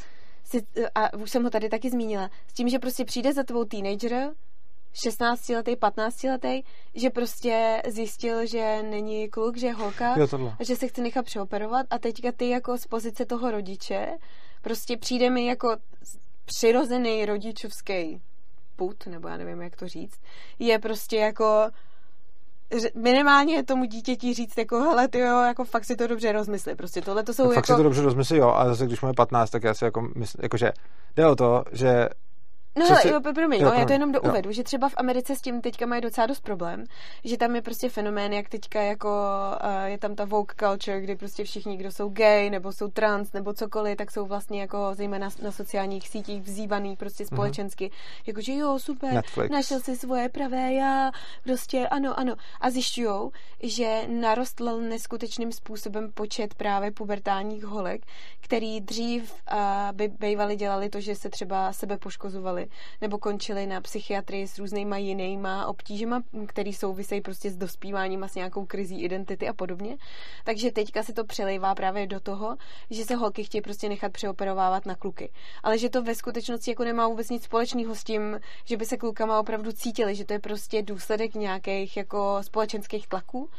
si, 0.50 0.66
a 0.94 1.14
už 1.14 1.30
jsem 1.30 1.44
ho 1.44 1.50
tady 1.50 1.68
taky 1.68 1.90
zmínila, 1.90 2.30
s 2.48 2.52
tím, 2.52 2.68
že 2.68 2.78
prostě 2.78 3.04
přijde 3.04 3.32
za 3.32 3.42
tebou 3.42 3.64
teenager, 3.64 4.30
16 4.92 5.48
letý, 5.48 5.76
15 5.76 6.22
letý, 6.22 6.62
že 6.94 7.10
prostě 7.10 7.82
zjistil, 7.88 8.46
že 8.46 8.82
není 8.82 9.28
kluk, 9.28 9.56
že 9.56 9.66
je 9.66 9.72
holka, 9.72 10.18
jo, 10.18 10.28
tohle. 10.28 10.56
a 10.60 10.64
že 10.64 10.76
se 10.76 10.88
chce 10.88 11.02
nechat 11.02 11.24
přeoperovat 11.24 11.86
a 11.90 11.98
teďka 11.98 12.32
ty 12.32 12.48
jako 12.48 12.78
z 12.78 12.86
pozice 12.86 13.26
toho 13.26 13.50
rodiče 13.50 14.16
prostě 14.66 14.96
přijde 14.96 15.30
mi 15.30 15.46
jako 15.46 15.76
přirozený 16.44 17.26
rodičovský 17.26 18.20
put, 18.76 19.06
nebo 19.06 19.28
já 19.28 19.36
nevím, 19.36 19.62
jak 19.62 19.76
to 19.76 19.88
říct, 19.88 20.20
je 20.58 20.78
prostě 20.78 21.16
jako 21.16 21.70
minimálně 22.94 23.62
tomu 23.62 23.84
dítěti 23.84 24.34
říct 24.34 24.58
jako 24.58 24.80
hele 24.80 25.08
ty 25.08 25.18
jo, 25.18 25.40
jako 25.40 25.64
fakt 25.64 25.84
si 25.84 25.96
to 25.96 26.06
dobře 26.06 26.32
rozmysli, 26.32 26.74
prostě 26.74 27.00
tohle 27.00 27.22
to 27.22 27.34
jsou 27.34 27.42
Tak 27.42 27.56
jako... 27.56 27.66
fakt 27.66 27.66
si 27.66 27.76
to 27.76 27.82
dobře 27.82 28.02
rozmyslí, 28.02 28.36
jo, 28.36 28.52
a 28.56 28.68
zase 28.68 28.86
když 28.86 29.00
mu 29.00 29.08
je 29.08 29.14
15, 29.14 29.50
tak 29.50 29.64
já 29.64 29.74
si 29.74 29.84
jako 29.84 30.08
myslím, 30.16 30.40
jakože 30.42 30.72
jde 31.16 31.26
o 31.26 31.36
to, 31.36 31.64
že 31.72 32.08
No 32.78 32.86
hele, 32.86 33.00
si- 33.02 33.08
jo, 33.08 33.20
promiň, 33.34 33.60
jo, 33.60 33.68
jo, 33.68 33.74
já 33.78 33.84
to 33.84 33.92
jenom 33.92 34.14
jo. 34.14 34.20
douvedu, 34.20 34.52
že 34.52 34.62
třeba 34.62 34.88
v 34.88 34.94
Americe 34.96 35.36
s 35.36 35.40
tím 35.40 35.60
teďka 35.60 35.86
mají 35.86 36.02
docela 36.02 36.26
dost 36.26 36.40
problém, 36.40 36.84
že 37.24 37.36
tam 37.36 37.54
je 37.56 37.62
prostě 37.62 37.88
fenomén, 37.88 38.32
jak 38.32 38.48
teďka 38.48 38.82
jako 38.82 39.08
uh, 39.64 39.84
je 39.84 39.98
tam 39.98 40.14
ta 40.14 40.24
woke 40.24 40.54
culture, 40.58 41.00
kdy 41.00 41.16
prostě 41.16 41.44
všichni, 41.44 41.76
kdo 41.76 41.92
jsou 41.92 42.08
gay, 42.08 42.50
nebo 42.50 42.72
jsou 42.72 42.88
trans, 42.88 43.32
nebo 43.32 43.52
cokoliv, 43.52 43.96
tak 43.96 44.10
jsou 44.10 44.26
vlastně 44.26 44.60
jako 44.60 44.90
zejména 44.92 45.28
na 45.42 45.52
sociálních 45.52 46.08
sítích 46.08 46.42
vzývaný 46.42 46.96
prostě 46.96 47.26
společensky, 47.26 47.90
jakože 48.26 48.54
jo, 48.54 48.78
super, 48.78 49.12
Netflix. 49.14 49.50
našel 49.50 49.80
si 49.80 49.96
svoje 49.96 50.28
pravé 50.28 50.72
já, 50.72 51.10
prostě 51.44 51.88
ano, 51.88 52.18
ano. 52.20 52.34
A 52.60 52.70
zjišťujou, 52.70 53.32
že 53.62 54.02
narostl 54.08 54.80
neskutečným 54.80 55.52
způsobem 55.52 56.12
počet 56.14 56.54
právě 56.54 56.90
pubertálních 56.90 57.64
holek, 57.64 58.02
který 58.40 58.80
dřív 58.80 59.34
uh, 59.52 59.58
by 59.92 60.08
bývali 60.08 60.56
dělali 60.56 60.88
to, 60.88 61.00
že 61.00 61.14
se 61.14 61.30
třeba 61.30 61.72
sebe 61.72 61.98
poškozovali 61.98 62.65
nebo 63.00 63.18
končili 63.18 63.66
na 63.66 63.80
psychiatrii 63.80 64.48
s 64.48 64.58
různýma 64.58 64.96
jinýma 64.96 65.66
obtížema, 65.66 66.22
který 66.46 66.72
souvisejí 66.72 67.20
prostě 67.20 67.50
s 67.50 67.56
dospíváním 67.56 68.24
a 68.24 68.28
s 68.28 68.34
nějakou 68.34 68.66
krizí 68.66 69.02
identity 69.02 69.48
a 69.48 69.52
podobně. 69.52 69.96
Takže 70.44 70.72
teďka 70.72 71.02
se 71.02 71.12
to 71.12 71.24
přelejvá 71.24 71.74
právě 71.74 72.06
do 72.06 72.20
toho, 72.20 72.56
že 72.90 73.04
se 73.04 73.14
holky 73.14 73.44
chtějí 73.44 73.62
prostě 73.62 73.88
nechat 73.88 74.12
přeoperovávat 74.12 74.86
na 74.86 74.94
kluky. 74.94 75.32
Ale 75.62 75.78
že 75.78 75.90
to 75.90 76.02
ve 76.02 76.14
skutečnosti 76.14 76.70
jako 76.70 76.84
nemá 76.84 77.08
vůbec 77.08 77.30
nic 77.30 77.44
společného 77.44 77.94
s 77.94 78.04
tím, 78.04 78.40
že 78.64 78.76
by 78.76 78.86
se 78.86 78.96
klukama 78.96 79.40
opravdu 79.40 79.72
cítili, 79.72 80.14
že 80.14 80.24
to 80.24 80.32
je 80.32 80.38
prostě 80.38 80.82
důsledek 80.82 81.34
nějakých 81.34 81.96
jako 81.96 82.38
společenských 82.42 83.08
tlaků 83.08 83.50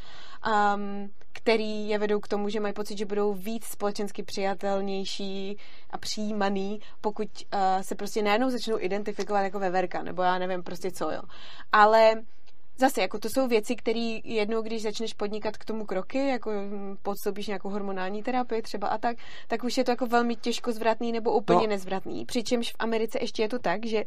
um, 0.48 1.10
který 1.34 1.90
je 1.90 1.98
vedou 2.00 2.20
k 2.20 2.28
tomu, 2.28 2.50
že 2.50 2.60
mají 2.60 2.74
pocit, 2.74 2.98
že 2.98 3.06
budou 3.06 3.34
víc 3.34 3.66
společensky 3.66 4.24
přijatelnější 4.24 5.58
a 5.90 5.98
přijímaný, 5.98 6.80
pokud 7.02 7.28
uh, 7.28 7.60
se 7.82 7.96
prostě 7.96 8.22
najednou 8.22 8.50
začnou 8.50 8.80
identifikovat 8.80 9.42
jako 9.42 9.60
veverka, 9.60 10.04
nebo 10.04 10.22
já 10.22 10.38
nevím 10.38 10.64
prostě 10.64 10.92
co, 10.92 11.12
jo. 11.12 11.22
Ale 11.72 12.14
Zase, 12.80 13.02
jako 13.02 13.20
to 13.20 13.30
jsou 13.30 13.48
věci, 13.48 13.76
které 13.76 14.20
jednou, 14.24 14.62
když 14.62 14.82
začneš 14.82 15.14
podnikat 15.14 15.58
k 15.58 15.66
tomu 15.66 15.86
kroky, 15.86 16.28
jako 16.28 16.52
podstoupíš 17.02 17.48
nějakou 17.48 17.70
hormonální 17.70 18.24
terapii 18.24 18.62
třeba 18.62 18.88
a 18.88 18.98
tak, 18.98 19.18
tak 19.48 19.64
už 19.64 19.78
je 19.78 19.84
to 19.84 19.92
jako 19.92 20.06
velmi 20.06 20.36
těžko 20.36 20.72
zvratný 20.72 21.12
nebo 21.12 21.34
úplně 21.34 21.62
no. 21.62 21.68
nezvratný. 21.68 22.26
Přičemž 22.26 22.72
v 22.72 22.76
Americe 22.80 23.18
ještě 23.22 23.42
je 23.42 23.50
to 23.50 23.60
tak, 23.60 23.86
že 23.86 24.04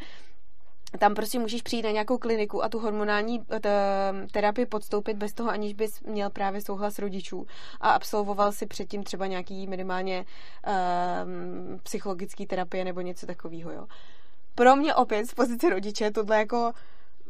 tam 0.98 1.14
prostě 1.14 1.38
můžeš 1.38 1.62
přijít 1.62 1.82
na 1.82 1.90
nějakou 1.90 2.18
kliniku 2.18 2.64
a 2.64 2.68
tu 2.68 2.78
hormonální 2.78 3.40
eh, 3.50 4.26
terapii 4.32 4.66
podstoupit 4.66 5.16
bez 5.16 5.32
toho, 5.32 5.50
aniž 5.50 5.74
bys 5.74 6.00
měl 6.00 6.30
právě 6.30 6.60
souhlas 6.60 6.98
rodičů 6.98 7.46
a 7.80 7.90
absolvoval 7.90 8.52
si 8.52 8.66
předtím 8.66 9.02
třeba 9.02 9.26
nějaký 9.26 9.66
minimálně 9.66 10.24
um, 10.24 11.78
psychologický 11.82 12.46
terapie 12.46 12.84
nebo 12.84 13.00
něco 13.00 13.26
takového. 13.26 13.72
Jo. 13.72 13.86
Pro 14.54 14.76
mě 14.76 14.94
opět 14.94 15.26
z 15.26 15.34
pozice 15.34 15.70
rodiče 15.70 16.10
tohle 16.10 16.38
jako 16.38 16.72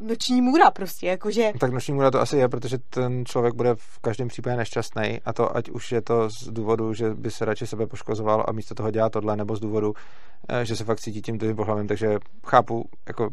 noční 0.01 0.41
můra 0.41 0.71
prostě, 0.71 1.07
jakože... 1.07 1.51
Tak 1.59 1.71
noční 1.71 1.93
můra 1.93 2.11
to 2.11 2.19
asi 2.19 2.37
je, 2.37 2.49
protože 2.49 2.77
ten 2.77 3.25
člověk 3.25 3.55
bude 3.55 3.75
v 3.75 3.99
každém 3.99 4.27
případě 4.27 4.57
nešťastný 4.57 5.19
a 5.25 5.33
to 5.33 5.57
ať 5.57 5.69
už 5.69 5.91
je 5.91 6.01
to 6.01 6.29
z 6.29 6.47
důvodu, 6.47 6.93
že 6.93 7.09
by 7.15 7.31
se 7.31 7.45
radši 7.45 7.67
sebe 7.67 7.87
poškozoval 7.87 8.45
a 8.47 8.51
místo 8.51 8.75
toho 8.75 8.91
dělá 8.91 9.09
tohle, 9.09 9.35
nebo 9.35 9.55
z 9.55 9.59
důvodu, 9.59 9.93
eh, 10.49 10.65
že 10.65 10.75
se 10.75 10.83
fakt 10.83 10.99
cítí 10.99 11.21
tím 11.21 11.37
druhým 11.37 11.55
pohlavím, 11.55 11.87
takže 11.87 12.17
chápu, 12.47 12.89
jako 13.07 13.29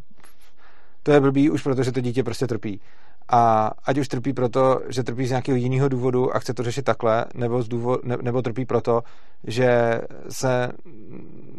to 1.08 1.12
je 1.12 1.20
blbý 1.20 1.50
už 1.50 1.62
protože 1.62 1.92
to 1.92 2.00
dítě 2.00 2.22
prostě 2.22 2.46
trpí. 2.46 2.80
A 3.28 3.70
ať 3.84 3.98
už 3.98 4.08
trpí 4.08 4.32
proto, 4.32 4.80
že 4.88 5.02
trpí 5.02 5.26
z 5.26 5.30
nějakého 5.30 5.56
jiného 5.56 5.88
důvodu 5.88 6.36
a 6.36 6.38
chce 6.38 6.54
to 6.54 6.62
řešit 6.62 6.84
takhle, 6.84 7.24
nebo, 7.34 7.62
z 7.62 7.68
důvod, 7.68 8.04
ne, 8.04 8.16
nebo 8.22 8.42
trpí 8.42 8.64
proto, 8.64 9.02
že 9.44 10.00
se 10.28 10.72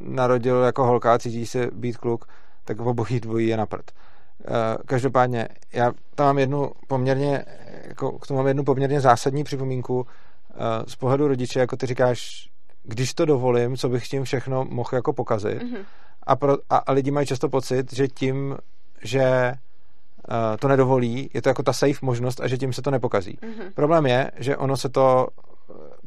narodil 0.03 0.63
jako 0.63 0.85
holka 0.85 1.13
a 1.13 1.19
cítí 1.19 1.45
se 1.45 1.69
být 1.73 1.97
kluk, 1.97 2.25
tak 2.65 2.79
obojí 2.79 3.19
dvojí 3.19 3.47
je 3.47 3.57
na 3.57 3.65
prd. 3.65 3.91
Eh, 3.91 4.77
každopádně, 4.85 5.47
já 5.73 5.91
tam 6.15 6.25
mám 6.27 6.39
jednu 6.39 6.71
poměrně, 6.87 7.45
jako 7.87 8.19
k 8.19 8.27
tomu 8.27 8.37
mám 8.37 8.47
jednu 8.47 8.63
poměrně 8.63 9.01
zásadní 9.01 9.43
připomínku 9.43 10.07
eh, 10.07 10.55
z 10.87 10.95
pohledu 10.95 11.27
rodiče, 11.27 11.59
jako 11.59 11.77
ty 11.77 11.85
říkáš, 11.85 12.49
když 12.83 13.13
to 13.13 13.25
dovolím, 13.25 13.77
co 13.77 13.89
bych 13.89 14.07
tím 14.07 14.23
všechno 14.23 14.65
mohl 14.65 14.89
jako 14.93 15.13
pokazit. 15.13 15.61
Mm-hmm. 15.63 15.85
A, 16.23 16.35
pro, 16.35 16.57
a, 16.69 16.77
a 16.77 16.91
lidi 16.91 17.11
mají 17.11 17.27
často 17.27 17.49
pocit, 17.49 17.93
že 17.93 18.07
tím, 18.07 18.57
že 19.01 19.53
uh, 19.53 20.35
to 20.59 20.67
nedovolí, 20.67 21.29
je 21.33 21.41
to 21.41 21.49
jako 21.49 21.63
ta 21.63 21.73
safe 21.73 21.99
možnost 22.01 22.41
a 22.41 22.47
že 22.47 22.57
tím 22.57 22.73
se 22.73 22.81
to 22.81 22.91
nepokazí. 22.91 23.37
Mm-hmm. 23.41 23.73
Problém 23.73 24.05
je, 24.05 24.31
že 24.35 24.57
ono 24.57 24.77
se 24.77 24.89
to 24.89 25.27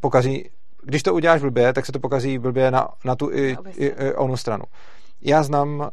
pokazí, 0.00 0.50
když 0.82 1.02
to 1.02 1.14
uděláš 1.14 1.40
blbě, 1.40 1.72
tak 1.72 1.86
se 1.86 1.92
to 1.92 1.98
pokazí 1.98 2.38
blbě 2.38 2.70
na, 2.70 2.88
na 3.04 3.16
tu 3.16 3.30
i, 3.32 3.56
i, 3.76 3.86
i 3.86 4.14
onu 4.14 4.36
stranu. 4.36 4.64
Já 5.20 5.42
znám 5.42 5.80
uh, 5.80 5.86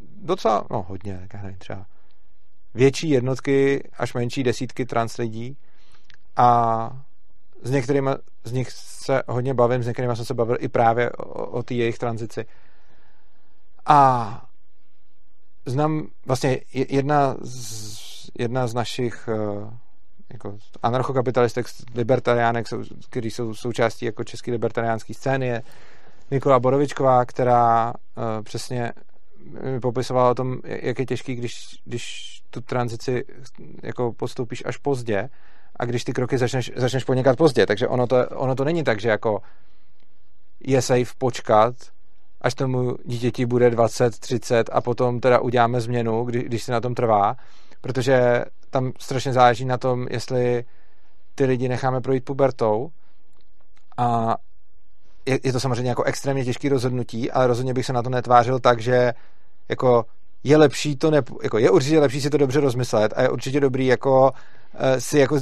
docela, 0.00 0.66
no 0.70 0.86
hodně, 0.88 1.18
tak 1.20 1.34
já 1.34 1.42
nevím, 1.42 1.58
třeba 1.58 1.86
větší 2.74 3.10
jednotky 3.10 3.88
až 3.98 4.14
menší 4.14 4.42
desítky 4.42 4.86
trans 4.86 5.16
lidí 5.16 5.56
a 6.36 6.90
s 7.62 7.70
některými 7.70 8.10
z 8.44 8.52
nich 8.52 8.70
se 8.70 9.22
hodně 9.28 9.54
bavím, 9.54 9.82
s 9.82 9.86
některými 9.86 10.16
jsem 10.16 10.24
se 10.24 10.34
bavil 10.34 10.56
i 10.60 10.68
právě 10.68 11.10
o, 11.10 11.46
o 11.46 11.62
té 11.62 11.74
jejich 11.74 11.98
tranzici. 11.98 12.44
A 13.86 14.49
znám 15.66 16.06
vlastně 16.26 16.60
jedna 16.72 17.36
z, 17.42 18.30
jedna 18.38 18.66
z 18.66 18.74
našich 18.74 19.28
uh, 19.28 19.70
jako 20.32 20.56
anarchokapitalistek, 20.82 21.66
libertariánek, 21.94 22.66
kteří 23.10 23.30
jsou 23.30 23.54
součástí 23.54 24.04
jako 24.04 24.24
české 24.24 24.50
libertariánské 24.50 25.14
scény, 25.14 25.46
je 25.46 25.62
Nikola 26.30 26.60
Borovičková, 26.60 27.24
která 27.24 27.92
uh, 27.92 28.42
přesně 28.42 28.92
mi 29.62 29.80
popisovala 29.80 30.30
o 30.30 30.34
tom, 30.34 30.60
jak 30.64 30.98
je 30.98 31.06
těžký, 31.06 31.34
když, 31.34 31.80
když 31.84 32.36
tu 32.50 32.60
tranzici 32.60 33.24
jako 33.82 34.12
podstoupíš 34.12 34.62
až 34.66 34.76
pozdě 34.76 35.28
a 35.76 35.84
když 35.84 36.04
ty 36.04 36.12
kroky 36.12 36.38
začneš, 36.38 36.72
začneš 36.76 37.04
podnikat 37.04 37.36
pozdě. 37.36 37.66
Takže 37.66 37.88
ono 37.88 38.06
to, 38.06 38.28
ono 38.28 38.54
to 38.54 38.64
není 38.64 38.84
tak, 38.84 39.00
že 39.00 39.08
jako 39.08 39.42
je 40.60 40.82
safe 40.82 41.14
počkat, 41.18 41.74
až 42.40 42.54
tomu 42.54 42.96
dítěti 43.04 43.46
bude 43.46 43.70
20, 43.70 44.18
30 44.18 44.70
a 44.72 44.80
potom 44.80 45.20
teda 45.20 45.38
uděláme 45.38 45.80
změnu, 45.80 46.24
kdy, 46.24 46.42
když 46.42 46.62
se 46.62 46.72
na 46.72 46.80
tom 46.80 46.94
trvá, 46.94 47.36
protože 47.80 48.44
tam 48.70 48.92
strašně 48.98 49.32
záleží 49.32 49.64
na 49.64 49.78
tom, 49.78 50.06
jestli 50.10 50.64
ty 51.34 51.44
lidi 51.44 51.68
necháme 51.68 52.00
projít 52.00 52.24
pubertou 52.24 52.90
a 53.96 54.36
je, 55.26 55.38
je 55.44 55.52
to 55.52 55.60
samozřejmě 55.60 55.88
jako 55.88 56.02
extrémně 56.02 56.44
těžké 56.44 56.68
rozhodnutí, 56.68 57.30
ale 57.30 57.46
rozhodně 57.46 57.74
bych 57.74 57.86
se 57.86 57.92
na 57.92 58.02
to 58.02 58.10
netvářil 58.10 58.58
tak, 58.58 58.80
že 58.80 59.12
jako 59.68 60.04
je 60.44 60.56
lepší 60.56 60.96
to 60.96 61.10
ne, 61.10 61.22
jako 61.42 61.58
je 61.58 61.70
určitě 61.70 62.00
lepší 62.00 62.20
si 62.20 62.30
to 62.30 62.36
dobře 62.36 62.60
rozmyslet 62.60 63.12
a 63.16 63.22
je 63.22 63.28
určitě 63.28 63.60
dobrý 63.60 63.86
jako 63.86 64.30
uh, 64.30 64.80
si 64.98 65.18
jako 65.18 65.40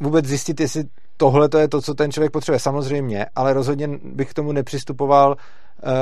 vůbec 0.00 0.26
zjistit, 0.26 0.60
jestli 0.60 0.84
tohle 1.16 1.48
to 1.48 1.58
je 1.58 1.68
to, 1.68 1.82
co 1.82 1.94
ten 1.94 2.12
člověk 2.12 2.32
potřebuje. 2.32 2.60
Samozřejmě, 2.60 3.26
ale 3.34 3.52
rozhodně 3.52 3.88
bych 4.04 4.30
k 4.30 4.34
tomu 4.34 4.52
nepřistupoval, 4.52 5.36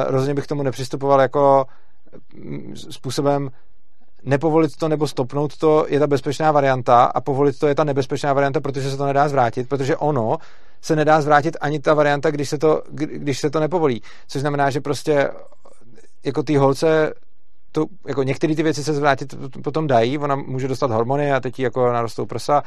rozhodně 0.07 0.35
bych 0.35 0.45
k 0.45 0.49
tomu 0.49 0.63
nepřistupoval 0.63 1.21
jako 1.21 1.65
mm, 2.35 2.77
způsobem 2.77 3.51
nepovolit 4.25 4.77
to 4.77 4.89
nebo 4.89 5.09
stopnout 5.09 5.57
to 5.57 5.87
je 5.89 5.99
ta 5.99 6.07
bezpečná 6.07 6.53
varianta 6.53 7.05
a 7.05 7.21
povolit 7.21 7.59
to 7.59 7.67
je 7.67 7.75
ta 7.75 7.85
nebezpečná 7.85 8.33
varianta, 8.33 8.61
protože 8.61 8.91
se 8.91 8.97
to 8.97 9.07
nedá 9.07 9.29
zvrátit, 9.29 9.69
protože 9.69 9.97
ono 9.97 10.39
se 10.83 10.97
nedá 10.97 11.21
zvrátit 11.21 11.57
ani 11.61 11.81
ta 11.81 11.95
varianta, 11.95 12.31
když 12.31 12.49
se 12.49 12.59
to, 12.59 12.83
když 12.91 13.39
se 13.39 13.51
to 13.51 13.61
nepovolí. 13.61 14.03
Což 14.29 14.41
znamená, 14.41 14.71
že 14.71 14.81
prostě 14.81 15.31
jako 16.25 16.43
ty 16.43 16.57
holce 16.57 17.15
to, 17.73 17.87
jako 18.07 18.23
některé 18.23 18.55
ty 18.55 18.63
věci 18.63 18.85
se 18.85 18.95
zvrátit 18.95 19.35
potom 19.65 19.87
dají, 19.87 20.19
ona 20.19 20.37
může 20.37 20.69
dostat 20.69 20.91
hormony 20.91 21.33
a 21.33 21.41
teď 21.41 21.59
jí 21.59 21.63
jako 21.63 21.93
narostou 21.93 22.27
prsa 22.27 22.63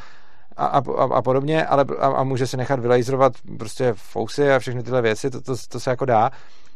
a, 0.58 0.66
a, 0.66 1.04
a 1.04 1.22
podobně, 1.22 1.66
ale 1.66 1.86
a, 2.00 2.08
a 2.08 2.24
může 2.24 2.48
se 2.48 2.58
nechat 2.58 2.80
vylejzrovat 2.80 3.34
prostě 3.60 3.94
fousy 3.96 4.52
a 4.52 4.60
všechny 4.60 4.84
tyhle 4.84 5.02
věci, 5.02 5.30
to, 5.30 5.42
to, 5.42 5.56
to 5.70 5.80
se 5.80 5.90
jako 5.90 6.06
dá, 6.06 6.32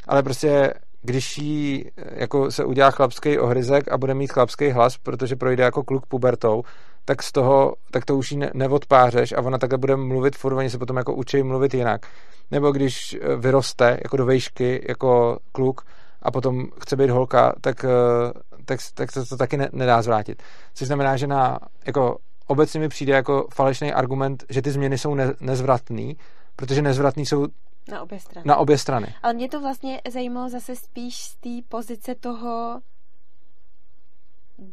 ale 0.09 0.23
prostě 0.23 0.73
když 1.01 1.37
jí 1.37 1.85
jako 1.95 2.51
se 2.51 2.65
udělá 2.65 2.91
chlapský 2.91 3.39
ohryzek 3.39 3.91
a 3.91 3.97
bude 3.97 4.13
mít 4.13 4.31
chlapský 4.31 4.69
hlas, 4.69 4.97
protože 4.97 5.35
projde 5.35 5.63
jako 5.63 5.83
kluk 5.83 6.05
pubertou, 6.05 6.63
tak 7.05 7.23
z 7.23 7.31
toho, 7.31 7.73
tak 7.91 8.05
to 8.05 8.15
už 8.15 8.31
jí 8.31 8.37
ne, 8.37 8.51
neodpářeš 8.53 9.31
a 9.31 9.41
ona 9.41 9.57
takhle 9.57 9.77
bude 9.77 9.95
mluvit 9.95 10.37
furt, 10.37 10.55
oni 10.55 10.69
se 10.69 10.77
potom 10.77 10.97
jako 10.97 11.13
učí 11.13 11.43
mluvit 11.43 11.73
jinak. 11.73 12.05
Nebo 12.51 12.71
když 12.71 13.17
vyroste 13.37 13.99
jako 14.03 14.17
do 14.17 14.25
vejšky, 14.25 14.85
jako 14.87 15.37
kluk, 15.51 15.81
a 16.21 16.31
potom 16.31 16.67
chce 16.81 16.95
být 16.95 17.09
holka, 17.09 17.53
tak, 17.61 17.85
eh, 17.85 17.89
tak, 18.65 18.79
tak 18.93 19.11
se 19.11 19.25
to 19.25 19.37
taky 19.37 19.57
ne, 19.57 19.69
nedá 19.71 20.01
zvrátit. 20.01 20.43
Což 20.73 20.87
znamená, 20.87 21.17
že 21.17 21.27
na, 21.27 21.59
jako 21.85 22.17
obecně 22.47 22.79
mi 22.79 22.89
přijde 22.89 23.13
jako 23.13 23.47
falešný 23.53 23.93
argument, 23.93 24.43
že 24.49 24.61
ty 24.61 24.71
změny 24.71 24.97
jsou 24.97 25.15
ne, 25.15 25.33
nezvratný, 25.39 26.17
protože 26.55 26.81
nezvratný 26.81 27.25
jsou 27.25 27.47
na 27.91 28.01
obě 28.01 28.19
strany. 28.19 28.47
Na 28.47 28.57
obě 28.57 28.77
strany. 28.77 29.15
Ale 29.23 29.33
mě 29.33 29.49
to 29.49 29.61
vlastně 29.61 30.01
zajímalo 30.11 30.49
zase 30.49 30.75
spíš 30.75 31.15
z 31.23 31.35
té 31.35 31.49
pozice 31.69 32.15
toho, 32.15 32.81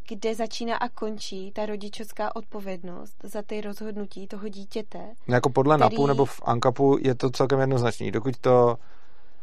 kde 0.08 0.34
začíná 0.34 0.76
a 0.76 0.88
končí 0.88 1.52
ta 1.52 1.66
rodičovská 1.66 2.36
odpovědnost 2.36 3.16
za 3.22 3.42
ty 3.42 3.60
rozhodnutí 3.60 4.26
toho 4.26 4.48
dítěte. 4.48 4.98
No 5.28 5.34
jako 5.34 5.50
podle 5.50 5.76
který... 5.76 5.94
NAPu 5.94 6.06
nebo 6.06 6.24
v 6.24 6.40
ANKAPu 6.44 6.98
je 7.00 7.14
to 7.14 7.30
celkem 7.30 7.60
jednoznačný. 7.60 8.10
Dokud 8.10 8.38
to 8.38 8.76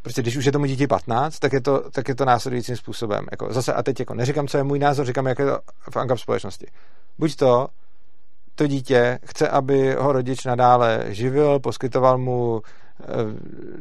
Prostě 0.04 0.22
když 0.22 0.38
už 0.38 0.46
je 0.46 0.52
tomu 0.52 0.66
dítě 0.66 0.88
15, 0.88 1.40
tak 1.40 1.54
je 1.54 1.62
to, 1.62 1.90
tak 1.92 2.08
je 2.08 2.16
to 2.16 2.26
následujícím 2.26 2.76
způsobem. 2.76 3.26
Jako 3.32 3.54
zase 3.54 3.74
a 3.74 3.84
teď 3.84 4.00
jako 4.00 4.14
neříkám, 4.14 4.48
co 4.48 4.58
je 4.58 4.64
můj 4.64 4.80
názor, 4.80 5.06
říkám, 5.06 5.26
jak 5.26 5.40
je 5.40 5.46
to 5.46 5.60
v 5.92 5.98
ANKAP 5.98 6.20
společnosti. 6.20 6.68
Buď 7.20 7.36
to, 7.36 7.68
to 8.56 8.68
dítě 8.68 9.20
chce, 9.26 9.50
aby 9.50 9.96
ho 9.96 10.12
rodič 10.12 10.46
nadále 10.46 11.06
živil, 11.08 11.60
poskytoval 11.60 12.18
mu 12.18 12.62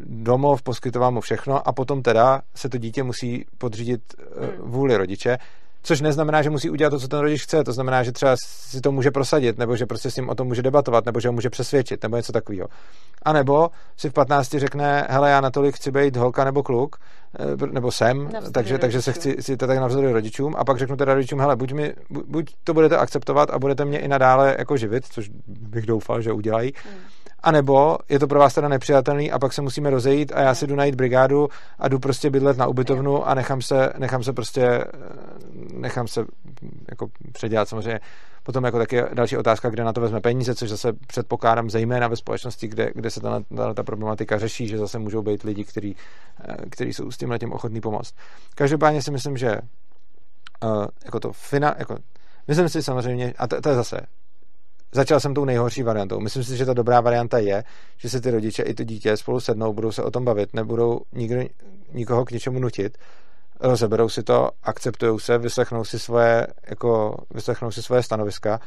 domov, 0.04 0.62
poskytoval 0.62 1.10
mu 1.10 1.20
všechno 1.20 1.68
a 1.68 1.72
potom 1.72 2.02
teda 2.02 2.42
se 2.54 2.68
to 2.68 2.78
dítě 2.78 3.02
musí 3.02 3.44
podřídit 3.58 4.02
eh, 4.18 4.46
hmm. 4.46 4.70
vůli 4.70 4.96
rodiče, 4.96 5.38
Což 5.84 6.00
neznamená, 6.00 6.42
že 6.42 6.50
musí 6.50 6.70
udělat 6.70 6.90
to, 6.90 6.98
co 6.98 7.08
ten 7.08 7.20
rodič 7.20 7.42
chce. 7.42 7.64
To 7.64 7.72
znamená, 7.72 8.02
že 8.02 8.12
třeba 8.12 8.36
si 8.36 8.80
to 8.80 8.92
může 8.92 9.10
prosadit, 9.10 9.58
nebo 9.58 9.76
že 9.76 9.86
prostě 9.86 10.10
s 10.10 10.16
ním 10.16 10.28
o 10.28 10.34
tom 10.34 10.46
může 10.46 10.62
debatovat, 10.62 11.06
nebo 11.06 11.20
že 11.20 11.28
ho 11.28 11.32
může 11.32 11.50
přesvědčit, 11.50 12.02
nebo 12.02 12.16
něco 12.16 12.32
takového. 12.32 12.68
A 13.22 13.32
nebo 13.32 13.70
si 13.96 14.10
v 14.10 14.12
15 14.12 14.48
řekne, 14.50 15.06
hele, 15.10 15.30
já 15.30 15.40
natolik 15.40 15.76
chci 15.76 15.90
být 15.90 16.16
holka 16.16 16.44
nebo 16.44 16.62
kluk, 16.62 16.96
eh, 16.96 17.21
nebo 17.72 17.90
jsem, 17.90 18.30
takže, 18.52 18.78
takže 18.78 19.02
se 19.02 19.12
chci, 19.12 19.36
si 19.40 19.56
to 19.56 19.66
tak 19.66 19.78
navzdory 19.78 20.12
rodičům. 20.12 20.54
A 20.58 20.64
pak 20.64 20.78
řeknu 20.78 20.96
teda 20.96 21.14
rodičům, 21.14 21.40
hele, 21.40 21.56
buď, 21.56 21.72
mi, 21.72 21.94
buď 22.10 22.54
to 22.64 22.74
budete 22.74 22.96
akceptovat 22.96 23.50
a 23.50 23.58
budete 23.58 23.84
mě 23.84 23.98
i 23.98 24.08
nadále 24.08 24.56
jako 24.58 24.76
živit, 24.76 25.04
což 25.06 25.30
bych 25.46 25.86
doufal, 25.86 26.22
že 26.22 26.32
udělají, 26.32 26.72
hmm. 26.84 27.00
A 27.42 27.52
nebo 27.52 27.98
je 28.08 28.18
to 28.18 28.26
pro 28.26 28.38
vás 28.38 28.54
teda 28.54 28.68
nepřijatelný 28.68 29.32
a 29.32 29.38
pak 29.38 29.52
se 29.52 29.62
musíme 29.62 29.90
rozejít 29.90 30.32
a 30.32 30.40
já 30.40 30.54
si 30.54 30.66
jdu 30.66 30.76
najít 30.76 30.94
brigádu 30.94 31.48
a 31.78 31.88
jdu 31.88 31.98
prostě 31.98 32.30
bydlet 32.30 32.56
na 32.56 32.66
ubytovnu 32.66 33.28
a 33.28 33.34
nechám 33.34 33.62
se, 33.62 33.92
nechám 33.98 34.22
se 34.22 34.32
prostě 34.32 34.62
eh, 34.64 34.86
nechám 35.72 36.08
se 36.08 36.24
jako 36.90 37.06
předělat 37.32 37.68
samozřejmě. 37.68 38.00
Potom 38.42 38.64
jako 38.64 38.78
taky 38.78 39.02
další 39.14 39.36
otázka, 39.36 39.70
kde 39.70 39.84
na 39.84 39.92
to 39.92 40.00
vezme 40.00 40.20
peníze, 40.20 40.54
což 40.54 40.68
zase 40.68 40.92
předpokládám 40.92 41.70
zejména 41.70 42.08
ve 42.08 42.16
společnosti, 42.16 42.68
kde, 42.68 42.90
kde 42.94 43.10
se 43.10 43.20
ta, 43.20 43.42
ta, 43.74 43.82
problematika 43.82 44.38
řeší, 44.38 44.68
že 44.68 44.78
zase 44.78 44.98
můžou 44.98 45.22
být 45.22 45.42
lidi, 45.42 45.64
kteří, 45.64 45.96
eh, 46.48 46.56
kteří 46.70 46.92
jsou 46.92 47.10
s 47.10 47.16
tím 47.16 47.30
letím 47.30 47.52
ochotní 47.52 47.80
pomoct. 47.80 48.14
Každopádně 48.54 49.02
si 49.02 49.10
myslím, 49.10 49.36
že 49.36 49.58
uh, 50.64 50.86
jako 51.04 51.20
to 51.20 51.32
fina, 51.32 51.74
jako, 51.78 51.96
myslím 52.48 52.68
si 52.68 52.82
samozřejmě, 52.82 53.34
a 53.38 53.46
to, 53.46 53.60
to 53.60 53.68
je 53.68 53.74
zase 53.74 54.00
začal 54.94 55.20
jsem 55.20 55.34
tou 55.34 55.44
nejhorší 55.44 55.82
variantou. 55.82 56.20
Myslím 56.20 56.44
si, 56.44 56.56
že 56.56 56.66
ta 56.66 56.72
dobrá 56.72 57.00
varianta 57.00 57.38
je, 57.38 57.64
že 57.96 58.10
se 58.10 58.20
ty 58.20 58.30
rodiče 58.30 58.62
i 58.62 58.74
to 58.74 58.84
dítě 58.84 59.16
spolu 59.16 59.40
sednou, 59.40 59.72
budou 59.72 59.92
se 59.92 60.02
o 60.02 60.10
tom 60.10 60.24
bavit, 60.24 60.54
nebudou 60.54 61.00
nikdo, 61.12 61.42
nikoho 61.92 62.24
k 62.24 62.30
něčemu 62.30 62.58
nutit, 62.58 62.98
rozeberou 63.62 64.08
si 64.08 64.22
to, 64.22 64.50
akceptují 64.62 65.20
se, 65.20 65.38
vyslechnou 65.38 65.84
si 65.84 65.98
svoje, 65.98 66.46
jako, 66.70 67.16
vyslechnou 67.30 67.70
si 67.70 67.82
svoje 67.82 68.02
stanoviska 68.02 68.60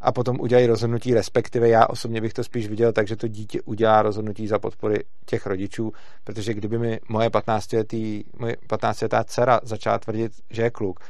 a 0.00 0.12
potom 0.12 0.40
udělají 0.40 0.66
rozhodnutí, 0.66 1.14
respektive 1.14 1.68
já 1.68 1.86
osobně 1.86 2.20
bych 2.20 2.32
to 2.32 2.44
spíš 2.44 2.68
viděl 2.68 2.92
tak, 2.92 3.08
že 3.08 3.16
to 3.16 3.28
dítě 3.28 3.62
udělá 3.62 4.02
rozhodnutí 4.02 4.46
za 4.46 4.58
podpory 4.58 5.04
těch 5.26 5.46
rodičů, 5.46 5.92
protože 6.24 6.54
kdyby 6.54 6.78
mi 6.78 7.00
moje 7.08 7.28
15-letý, 7.28 8.24
moje 8.38 8.56
15-letá 8.68 9.24
dcera 9.24 9.60
začala 9.62 9.98
tvrdit, 9.98 10.32
že 10.50 10.62
je 10.62 10.70
kluk, 10.70 11.00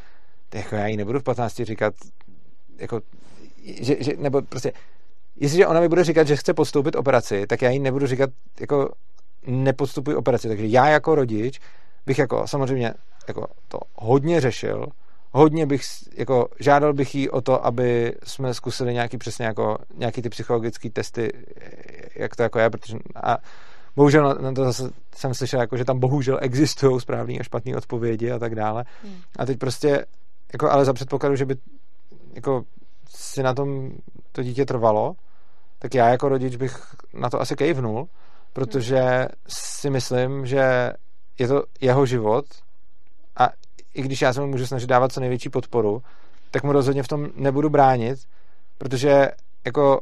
tak 0.49 0.65
jako 0.65 0.77
já 0.77 0.87
jí 0.87 0.97
nebudu 0.97 1.19
v 1.19 1.23
15 1.23 1.55
říkat, 1.55 1.95
jako 2.79 3.01
že, 3.81 3.97
že, 4.01 4.13
nebo 4.17 4.43
prostě, 4.43 4.73
jestliže 5.37 5.67
ona 5.67 5.81
mi 5.81 5.89
bude 5.89 6.05
říkat, 6.05 6.27
že 6.27 6.37
chce 6.37 6.55
podstoupit 6.55 6.97
operaci, 6.97 7.47
tak 7.47 7.63
já 7.63 7.71
jí 7.71 7.79
nebudu 7.79 8.07
říkat, 8.07 8.31
jako 8.61 8.91
nepodstupuj 9.47 10.17
operaci. 10.17 10.49
Takže 10.49 10.67
já 10.67 10.89
jako 10.89 11.15
rodič 11.15 11.61
bych 12.07 12.19
jako 12.19 12.47
samozřejmě 12.47 12.95
jako 13.29 13.47
to 13.69 13.79
hodně 13.95 14.41
řešil, 14.41 14.87
hodně 15.33 15.67
bych, 15.67 15.83
jako 16.17 16.49
žádal 16.61 16.93
bych 16.93 17.15
jí 17.15 17.31
o 17.31 17.41
to, 17.41 17.67
aby 17.67 18.15
jsme 18.25 18.55
zkusili 18.55 18.95
nějaký 18.95 19.19
přesně 19.19 19.47
jako, 19.47 19.79
nějaký 19.95 20.23
ty 20.23 20.29
psychologické 20.29 20.91
testy, 20.91 21.33
jak 22.17 22.37
to 22.37 22.43
jako 22.43 22.59
je, 22.59 22.71
protože 22.71 22.97
a 23.23 23.39
bohužel 23.97 24.25
na, 24.25 24.35
na 24.35 24.53
to 24.53 24.65
zase 24.65 24.91
jsem 25.15 25.35
slyšel, 25.35 25.61
jako, 25.61 25.77
že 25.77 25.85
tam 25.85 25.99
bohužel 25.99 26.39
existují 26.43 27.01
správné 27.01 27.35
a 27.39 27.43
špatné 27.43 27.77
odpovědi 27.77 28.31
a 28.31 28.39
tak 28.39 28.55
dále. 28.55 28.85
Hmm. 29.03 29.17
A 29.39 29.47
teď 29.47 29.59
prostě, 29.59 30.07
jako, 30.53 30.71
ale 30.71 30.85
za 30.85 30.93
předpokladu, 30.93 31.37
že 31.37 31.45
by 31.45 31.57
jako 32.35 32.65
si 33.09 33.43
na 33.43 33.55
tom 33.55 33.91
to 34.33 34.43
dítě 34.43 34.65
trvalo, 34.65 35.15
tak 35.79 35.95
já 35.95 36.09
jako 36.09 36.29
rodič 36.29 36.57
bych 36.57 36.95
na 37.15 37.31
to 37.31 37.41
asi 37.41 37.57
kejvnul, 37.57 38.09
protože 38.53 39.29
si 39.49 39.91
myslím, 39.91 40.47
že 40.47 40.93
je 41.39 41.49
to 41.49 41.63
jeho 41.81 42.07
život 42.07 42.45
a 43.37 43.51
i 43.95 44.03
když 44.03 44.23
já 44.23 44.33
se 44.33 44.41
mu 44.41 44.47
můžu 44.47 44.67
snažit 44.67 44.87
dávat 44.87 45.13
co 45.13 45.21
největší 45.21 45.49
podporu, 45.49 46.03
tak 46.51 46.63
mu 46.63 46.73
rozhodně 46.73 47.03
v 47.03 47.09
tom 47.09 47.29
nebudu 47.37 47.71
bránit, 47.71 48.19
protože 48.79 49.29
jako 49.65 50.01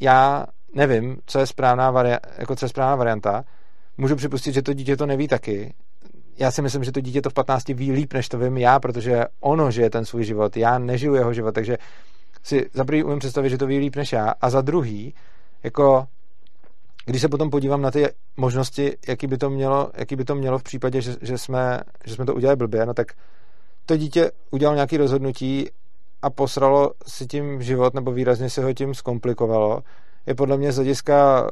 já 0.00 0.46
nevím, 0.74 1.16
co 1.26 1.38
je 1.38 1.46
správná, 1.46 1.92
varia- 1.92 2.18
jako 2.38 2.56
co 2.56 2.64
je 2.64 2.68
správná 2.68 2.96
varianta. 2.96 3.44
Můžu 3.98 4.16
připustit, 4.16 4.52
že 4.52 4.62
to 4.62 4.72
dítě 4.72 4.96
to 4.96 5.06
neví 5.06 5.28
taky, 5.28 5.74
já 6.38 6.50
si 6.50 6.62
myslím, 6.62 6.84
že 6.84 6.92
to 6.92 7.00
dítě 7.00 7.22
to 7.22 7.30
v 7.30 7.34
15 7.34 7.68
ví 7.68 7.92
líp, 7.92 8.12
než 8.12 8.28
to 8.28 8.38
vím 8.38 8.56
já, 8.56 8.80
protože 8.80 9.24
ono 9.40 9.70
žije 9.70 9.90
ten 9.90 10.04
svůj 10.04 10.24
život, 10.24 10.56
já 10.56 10.78
nežiju 10.78 11.14
jeho 11.14 11.34
život, 11.34 11.52
takže 11.52 11.78
si 12.42 12.70
za 12.72 12.84
prvý 12.84 13.04
umím 13.04 13.18
představit, 13.18 13.50
že 13.50 13.58
to 13.58 13.66
ví 13.66 13.78
líp 13.78 13.96
než 13.96 14.12
já, 14.12 14.34
a 14.40 14.50
za 14.50 14.60
druhý, 14.60 15.14
jako 15.62 16.06
když 17.06 17.22
se 17.22 17.28
potom 17.28 17.50
podívám 17.50 17.82
na 17.82 17.90
ty 17.90 18.08
možnosti, 18.36 18.96
jaký 19.08 19.26
by 19.26 19.38
to 19.38 19.50
mělo, 19.50 19.90
jaký 19.94 20.16
by 20.16 20.24
to 20.24 20.34
mělo 20.34 20.58
v 20.58 20.62
případě, 20.62 21.00
že, 21.00 21.16
že, 21.20 21.38
jsme, 21.38 21.80
že 22.04 22.14
jsme 22.14 22.26
to 22.26 22.34
udělali 22.34 22.56
blbě, 22.56 22.86
no 22.86 22.94
tak 22.94 23.12
to 23.86 23.96
dítě 23.96 24.30
udělalo 24.50 24.74
nějaké 24.74 24.98
rozhodnutí 24.98 25.68
a 26.22 26.30
posralo 26.30 26.90
si 27.06 27.26
tím 27.26 27.62
život, 27.62 27.94
nebo 27.94 28.12
výrazně 28.12 28.50
se 28.50 28.64
ho 28.64 28.72
tím 28.72 28.94
zkomplikovalo, 28.94 29.82
je 30.26 30.34
podle 30.34 30.56
mě 30.56 30.72
z 30.72 30.76
hlediska 30.76 31.50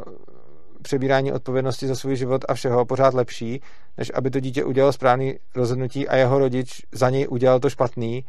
přebírání 0.82 1.32
odpovědnosti 1.32 1.86
za 1.86 1.94
svůj 1.94 2.16
život 2.16 2.44
a 2.48 2.55
všeho 2.55 2.85
pořád 2.85 3.14
lepší, 3.14 3.60
než 3.98 4.12
aby 4.14 4.31
to 4.31 4.40
dítě 4.40 4.64
udělalo 4.64 4.93
správný 4.93 5.35
rozhodnutí 5.55 6.09
a 6.09 6.16
jeho 6.16 6.39
rodič 6.39 6.82
za 6.93 7.10
něj 7.10 7.26
udělal 7.31 7.60
to 7.60 7.70
špatný 7.70 8.24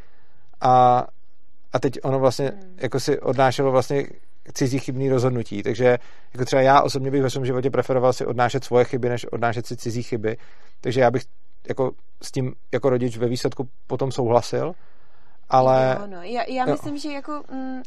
a, 0.61 1.07
a 1.73 1.79
teď 1.79 1.99
ono 2.03 2.19
vlastně 2.19 2.45
hmm. 2.45 2.77
jako 2.77 2.99
si 2.99 3.19
odnášelo 3.19 3.71
vlastně 3.71 4.07
cizí 4.53 4.79
chybný 4.79 5.09
rozhodnutí. 5.09 5.63
Takže 5.63 5.97
jako 6.33 6.45
třeba 6.45 6.61
já 6.61 6.81
osobně 6.81 7.11
bych 7.11 7.21
ve 7.21 7.29
svém 7.29 7.45
životě 7.45 7.69
preferoval 7.69 8.13
si 8.13 8.25
odnášet 8.25 8.63
svoje 8.63 8.85
chyby, 8.85 9.09
než 9.09 9.25
odnášet 9.25 9.65
si 9.65 9.77
cizí 9.77 10.03
chyby. 10.03 10.37
Takže 10.81 11.01
já 11.01 11.11
bych 11.11 11.23
jako 11.67 11.91
s 12.23 12.31
tím 12.31 12.53
jako 12.73 12.89
rodič 12.89 13.17
ve 13.17 13.27
výsledku 13.27 13.69
potom 13.87 14.11
souhlasil 14.11 14.73
ale... 15.49 15.97
Jo, 15.99 16.07
no. 16.07 16.21
já, 16.21 16.43
já 16.49 16.65
myslím, 16.65 16.97
že 16.97 17.11
jako 17.11 17.43
mm, 17.51 17.81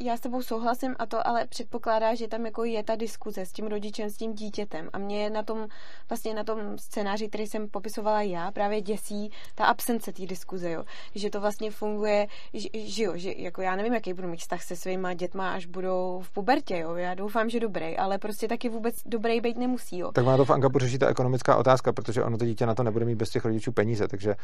já 0.00 0.16
s 0.16 0.20
tebou 0.20 0.42
souhlasím 0.42 0.96
a 0.98 1.06
to 1.06 1.26
ale 1.26 1.46
předpokládá, 1.46 2.14
že 2.14 2.28
tam 2.28 2.46
jako 2.46 2.64
je 2.64 2.82
ta 2.84 2.96
diskuze 2.96 3.46
s 3.46 3.52
tím 3.52 3.66
rodičem, 3.66 4.10
s 4.10 4.16
tím 4.16 4.34
dítětem 4.34 4.90
a 4.92 4.98
mě 4.98 5.30
na 5.30 5.42
tom 5.42 5.66
vlastně 6.08 6.34
na 6.34 6.44
tom 6.44 6.78
scénáři, 6.78 7.28
který 7.28 7.46
jsem 7.46 7.68
popisovala 7.68 8.22
já, 8.22 8.50
právě 8.50 8.80
děsí 8.80 9.30
ta 9.54 9.64
absence 9.64 10.12
té 10.12 10.26
diskuze, 10.26 10.70
jo. 10.70 10.84
Že 11.14 11.30
to 11.30 11.40
vlastně 11.40 11.70
funguje, 11.70 12.26
že, 12.54 12.68
že 12.74 13.02
jo, 13.02 13.12
že 13.16 13.32
jako 13.36 13.62
já 13.62 13.76
nevím, 13.76 13.94
jaký 13.94 14.12
budu 14.12 14.28
mít 14.28 14.40
vztah 14.40 14.62
se 14.62 14.76
svýma 14.76 15.14
dětma, 15.14 15.52
až 15.52 15.66
budou 15.66 16.20
v 16.24 16.30
pubertě, 16.30 16.78
jo. 16.78 16.94
Já 16.94 17.14
doufám, 17.14 17.50
že 17.50 17.60
dobrý, 17.60 17.96
ale 17.96 18.18
prostě 18.18 18.48
taky 18.48 18.68
vůbec 18.68 18.94
dobrý 19.06 19.40
být 19.40 19.58
nemusí, 19.58 19.98
jo. 19.98 20.12
Tak 20.12 20.24
má 20.24 20.36
to 20.36 20.44
v 20.44 20.50
Ankapu 20.50 20.78
řeší 20.78 20.98
ta 20.98 21.08
ekonomická 21.08 21.56
otázka, 21.56 21.92
protože 21.92 22.24
ono 22.24 22.38
to 22.38 22.44
dítě 22.44 22.66
na 22.66 22.74
to 22.74 22.82
nebude 22.82 23.04
mít 23.04 23.14
bez 23.14 23.30
těch 23.30 23.44
rodičů 23.44 23.72
peníze, 23.72 24.08
takže 24.08 24.34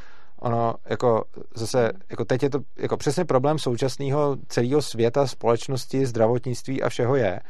ono 0.40 0.74
jako 0.84 1.24
zase, 1.54 1.92
jako 2.10 2.24
teď 2.24 2.42
je 2.42 2.50
to 2.50 2.55
jako 2.78 2.96
přesně 2.96 3.24
problém 3.24 3.58
současného 3.58 4.36
celého 4.48 4.82
světa, 4.82 5.26
společnosti, 5.26 6.06
zdravotnictví 6.06 6.82
a 6.82 6.88
všeho 6.88 7.16
je, 7.16 7.40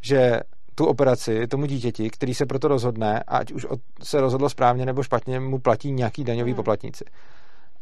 že 0.00 0.40
tu 0.74 0.86
operaci 0.86 1.46
tomu 1.46 1.66
dítěti, 1.66 2.10
který 2.10 2.34
se 2.34 2.46
proto 2.46 2.68
rozhodne, 2.68 3.22
ať 3.28 3.52
už 3.52 3.66
se 4.02 4.20
rozhodlo 4.20 4.48
správně 4.48 4.86
nebo 4.86 5.02
špatně, 5.02 5.40
mu 5.40 5.58
platí 5.58 5.92
nějaký 5.92 6.24
daňový 6.24 6.50
hmm. 6.50 6.56
poplatníci. 6.56 7.04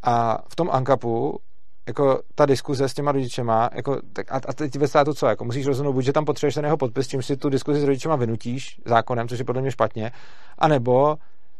A 0.03 0.43
v 0.47 0.55
tom 0.55 0.69
ANKAPu 0.71 1.39
jako 1.87 2.21
ta 2.35 2.45
diskuze 2.45 2.89
s 2.89 2.93
těma 2.93 3.11
rodičema, 3.11 3.69
jako, 3.73 4.01
tak 4.13 4.31
a, 4.31 4.35
a 4.47 4.53
teď 4.53 4.75
ve 4.75 4.87
státu 4.87 5.13
co, 5.13 5.27
jako 5.27 5.45
musíš 5.45 5.65
rozhodnout, 5.65 5.93
buď, 5.93 6.05
že 6.05 6.13
tam 6.13 6.25
potřebuješ 6.25 6.55
ten 6.55 6.65
jeho 6.65 6.77
podpis, 6.77 7.07
čím 7.07 7.21
si 7.21 7.37
tu 7.37 7.49
diskuzi 7.49 7.79
s 7.79 7.83
rodičema 7.83 8.15
vynutíš 8.15 8.81
zákonem, 8.85 9.27
což 9.27 9.39
je 9.39 9.45
podle 9.45 9.61
mě 9.61 9.71
špatně, 9.71 10.11
anebo 10.57 11.15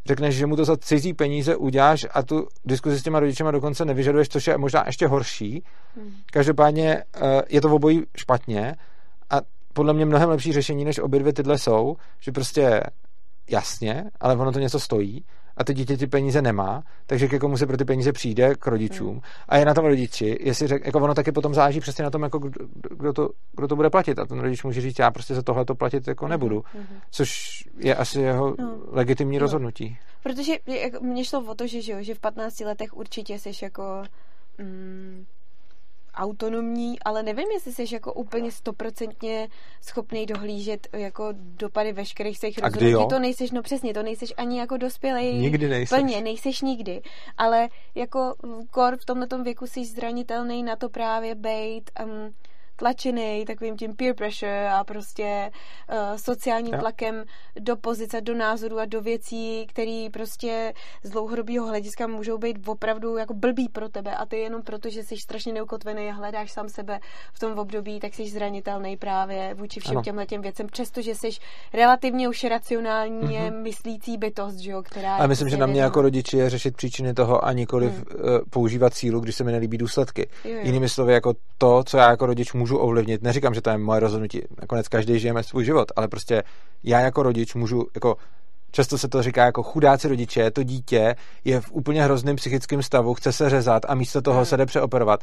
řekneš, 0.08 0.36
že 0.36 0.46
mu 0.46 0.56
to 0.56 0.64
za 0.64 0.76
cizí 0.76 1.14
peníze 1.14 1.56
uděláš 1.56 2.06
a 2.10 2.22
tu 2.22 2.46
diskuzi 2.64 2.98
s 2.98 3.02
těma 3.02 3.20
rodičema 3.20 3.50
dokonce 3.50 3.84
nevyžaduješ, 3.84 4.28
což 4.28 4.46
je 4.46 4.58
možná 4.58 4.84
ještě 4.86 5.06
horší. 5.06 5.64
Hmm. 5.96 6.12
Každopádně 6.32 7.04
eh, 7.14 7.42
je 7.48 7.60
to 7.60 7.68
v 7.68 7.74
obojí 7.74 8.02
špatně 8.16 8.74
a 9.30 9.40
podle 9.72 9.92
mě 9.92 10.06
mnohem 10.06 10.28
lepší 10.28 10.52
řešení, 10.52 10.84
než 10.84 10.98
obě 10.98 11.20
dvě 11.20 11.32
tyhle 11.32 11.58
jsou, 11.58 11.96
že 12.20 12.32
prostě 12.32 12.80
jasně, 13.50 14.04
ale 14.20 14.36
ono 14.36 14.52
to 14.52 14.58
něco 14.58 14.80
stojí 14.80 15.24
a 15.58 15.64
to 15.64 15.72
dítě 15.72 15.96
ty 15.96 16.06
peníze 16.06 16.42
nemá, 16.42 16.82
takže 17.06 17.28
ke 17.28 17.38
komu 17.38 17.56
se 17.56 17.66
pro 17.66 17.76
ty 17.76 17.84
peníze 17.84 18.12
přijde, 18.12 18.54
k 18.54 18.66
rodičům. 18.66 19.10
Hmm. 19.10 19.20
A 19.48 19.56
je 19.56 19.64
na 19.64 19.74
tom 19.74 19.84
rodiči, 19.84 20.38
jestli 20.40 20.66
řek, 20.66 20.86
jako 20.86 20.98
ono 20.98 21.14
taky 21.14 21.32
potom 21.32 21.54
záleží 21.54 21.80
přesně 21.80 22.04
na 22.04 22.10
tom, 22.10 22.22
jako 22.22 22.38
kdo, 22.38 22.66
kdo, 22.96 23.12
to, 23.12 23.28
kdo 23.56 23.68
to 23.68 23.76
bude 23.76 23.90
platit. 23.90 24.18
A 24.18 24.26
ten 24.26 24.40
rodič 24.40 24.64
může 24.64 24.80
říct, 24.80 24.98
já 24.98 25.10
prostě 25.10 25.34
za 25.34 25.42
tohle 25.42 25.64
to 25.64 25.74
platit 25.74 26.08
jako 26.08 26.24
hmm. 26.24 26.30
nebudu. 26.30 26.64
Hmm. 26.72 26.86
Což 27.10 27.62
je 27.78 27.94
asi 27.94 28.20
jeho 28.20 28.54
no. 28.58 28.78
legitimní 28.90 29.36
no. 29.36 29.40
rozhodnutí. 29.40 29.98
Protože 30.22 30.52
jako, 30.66 31.04
mně 31.04 31.24
šlo 31.24 31.40
o 31.40 31.54
to, 31.54 31.66
že, 31.66 31.82
že, 31.82 32.04
že 32.04 32.14
v 32.14 32.20
15 32.20 32.60
letech 32.60 32.96
určitě 32.96 33.38
jsi 33.38 33.52
jako... 33.62 34.04
Mm, 34.58 35.24
autonomní, 36.14 37.00
ale 37.00 37.22
nevím, 37.22 37.48
jestli 37.50 37.72
jsi 37.72 37.94
jako 37.94 38.12
úplně 38.12 38.52
stoprocentně 38.52 39.48
schopný 39.80 40.26
dohlížet 40.26 40.88
jako 40.92 41.28
dopady 41.32 41.92
veškerých 41.92 42.38
svých 42.38 42.58
rozhodnutí. 42.58 43.08
To 43.08 43.18
nejseš, 43.18 43.50
no 43.50 43.62
přesně, 43.62 43.94
to 43.94 44.02
nejseš 44.02 44.34
ani 44.36 44.58
jako 44.58 44.76
dospělej. 44.76 45.38
Nikdy 45.38 45.68
nejseš. 45.68 45.98
Plně, 45.98 46.20
nejseš 46.20 46.60
nikdy. 46.60 47.02
Ale 47.36 47.68
jako 47.94 48.34
kor 48.70 48.96
v 48.96 49.04
tomhle 49.04 49.26
věku 49.42 49.66
jsi 49.66 49.84
zranitelný 49.84 50.62
na 50.62 50.76
to 50.76 50.88
právě 50.88 51.34
bejt 51.34 51.90
um, 52.04 52.34
tlačený 52.78 53.44
takovým 53.44 53.76
tím 53.76 53.96
peer 53.96 54.14
pressure 54.14 54.68
a 54.70 54.84
prostě 54.84 55.50
uh, 55.92 55.96
sociálním 56.16 56.74
Jo. 56.74 56.80
tlakem 56.80 57.24
do 57.60 57.76
pozice, 57.76 58.20
do 58.20 58.34
názoru 58.34 58.78
a 58.78 58.84
do 58.84 59.00
věcí, 59.00 59.66
které 59.68 60.06
prostě 60.12 60.72
z 61.02 61.10
dlouhodobého 61.10 61.66
hlediska 61.66 62.06
můžou 62.06 62.38
být 62.38 62.68
opravdu 62.68 63.16
jako 63.16 63.34
blbý 63.34 63.68
pro 63.68 63.88
tebe 63.88 64.14
a 64.16 64.26
ty 64.26 64.36
jenom 64.38 64.62
proto, 64.62 64.90
že 64.90 65.02
jsi 65.02 65.16
strašně 65.16 65.52
neukotvený 65.52 66.08
a 66.08 66.12
hledáš 66.12 66.52
sám 66.52 66.68
sebe 66.68 67.00
v 67.32 67.38
tom 67.38 67.58
období, 67.58 68.00
tak 68.00 68.14
jsi 68.14 68.28
zranitelný 68.28 68.96
právě 68.96 69.54
vůči 69.54 69.80
všem 69.80 70.02
těmhle 70.02 70.26
těm 70.26 70.42
věcem, 70.42 70.66
přestože 70.66 71.14
jsi 71.14 71.28
relativně 71.72 72.28
už 72.28 72.44
racionálně 72.44 73.50
Mhm. 73.50 73.62
myslící 73.62 74.16
bytost, 74.16 74.58
že 74.58 74.70
jo, 74.70 74.82
která 74.82 75.18
je 75.22 75.28
myslím, 75.28 75.48
že 75.48 75.50
prostě 75.56 75.60
na 75.60 75.66
mě 75.66 75.72
vědomá. 75.72 75.84
jako 75.84 76.02
rodiči 76.02 76.36
je 76.36 76.50
řešit 76.50 76.76
příčiny 76.76 77.14
toho 77.14 77.44
a 77.44 77.52
nikoliv 77.52 77.92
Hmm. 77.92 78.04
hmm. 78.30 78.38
používat 78.50 78.94
sílu, 78.94 79.20
když 79.20 79.34
se 79.36 79.44
mi 79.44 79.52
nelíbí 79.52 79.78
důsledky. 79.78 80.28
Jo, 80.44 80.54
jo. 80.54 80.60
Jinými 80.62 80.88
slovy, 80.88 81.12
jako 81.12 81.34
to, 81.58 81.84
co 81.84 81.96
já 81.98 82.10
jako 82.10 82.26
rodič 82.26 82.52
můžu 82.52 82.67
ovlivnit, 82.76 83.22
neříkám, 83.22 83.54
že 83.54 83.60
to 83.60 83.70
je 83.70 83.78
moje 83.78 84.00
rozhodnutí, 84.00 84.42
nakonec 84.60 84.88
každý 84.88 85.18
žijeme 85.18 85.42
svůj 85.42 85.64
život, 85.64 85.92
ale 85.96 86.08
prostě 86.08 86.42
já 86.82 87.00
jako 87.00 87.22
rodič 87.22 87.54
můžu, 87.54 87.86
jako 87.94 88.16
často 88.70 88.98
se 88.98 89.08
to 89.08 89.22
říká 89.22 89.44
jako 89.44 89.62
chudáci 89.62 90.08
rodiče, 90.08 90.50
to 90.50 90.62
dítě 90.62 91.16
je 91.44 91.60
v 91.60 91.72
úplně 91.72 92.04
hrozném 92.04 92.36
psychickém 92.36 92.82
stavu, 92.82 93.14
chce 93.14 93.32
se 93.32 93.50
řezat 93.50 93.82
a 93.88 93.94
místo 93.94 94.22
toho 94.22 94.36
Hmm. 94.36 94.46
se 94.46 94.56
jde 94.56 94.66
přeoperovat. 94.66 95.20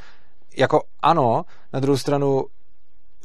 Jako 0.58 0.82
ano, 1.02 1.46
na 1.74 1.80
druhou 1.80 1.98
stranu 1.98 2.44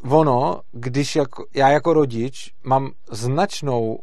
ono, 0.09 0.61
když 0.73 1.17
jako, 1.17 1.45
já 1.55 1.69
jako 1.69 1.93
rodič 1.93 2.53
mám 2.65 2.91
značnou 3.11 3.99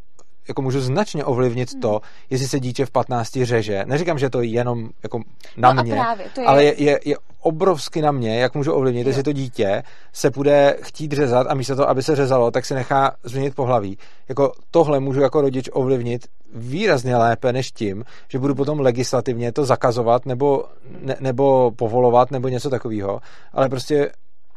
jako 0.48 0.61
můžu 0.61 0.82
značně 0.82 1.26
ovlivnit 1.26 1.72
Hmm. 1.72 1.82
to, 1.82 2.02
jestli 2.30 2.48
se 2.48 2.60
dítě 2.60 2.86
v 2.86 2.91
15 2.91 3.44
řeže. 3.44 3.84
Neříkám, 3.86 4.19
že 4.19 4.30
to 4.30 4.41
je 4.41 4.48
jenom 4.48 4.90
jako 5.03 5.22
na 5.57 5.74
no 5.74 5.84
mě, 5.84 5.94
právě, 5.94 6.26
je, 6.38 6.45
ale 6.45 6.64
je, 6.64 6.84
je, 6.84 6.99
je 7.06 7.15
obrovsky 7.41 8.02
na 8.02 8.11
mě, 8.11 8.40
jak 8.40 8.56
můžu 8.56 8.74
ovlivnit, 8.74 9.03
Jo. 9.03 9.10
jestli 9.10 9.24
to 9.24 9.32
dítě 9.32 9.84
se 10.14 10.30
bude 10.30 10.78
chtít 10.82 11.11
řezat 11.11 11.48
a 11.49 11.53
místo 11.53 11.76
toho, 11.76 11.90
aby 11.90 12.03
se 12.03 12.15
řezalo, 12.15 12.52
tak 12.52 12.65
se 12.65 12.76
nechá 12.76 13.11
změnit 13.24 13.56
pohlaví. 13.56 13.98
Jako 14.30 14.52
tohle 14.72 14.99
můžu 14.99 15.22
jako 15.22 15.41
rodič 15.41 15.69
ovlivnit 15.74 16.28
výrazně 16.56 17.18
lépe 17.18 17.53
než 17.53 17.72
tím, 17.72 18.03
že 18.30 18.40
budu 18.40 18.56
potom 18.56 18.80
legislativně 18.80 19.52
to 19.52 19.65
zakazovat 19.65 20.26
nebo, 20.26 20.65
ne, 21.02 21.15
nebo 21.19 21.72
povolovat 21.72 22.32
nebo 22.32 22.48
něco 22.48 22.69
takového, 22.69 23.19
ale 23.53 23.69
prostě 23.69 24.11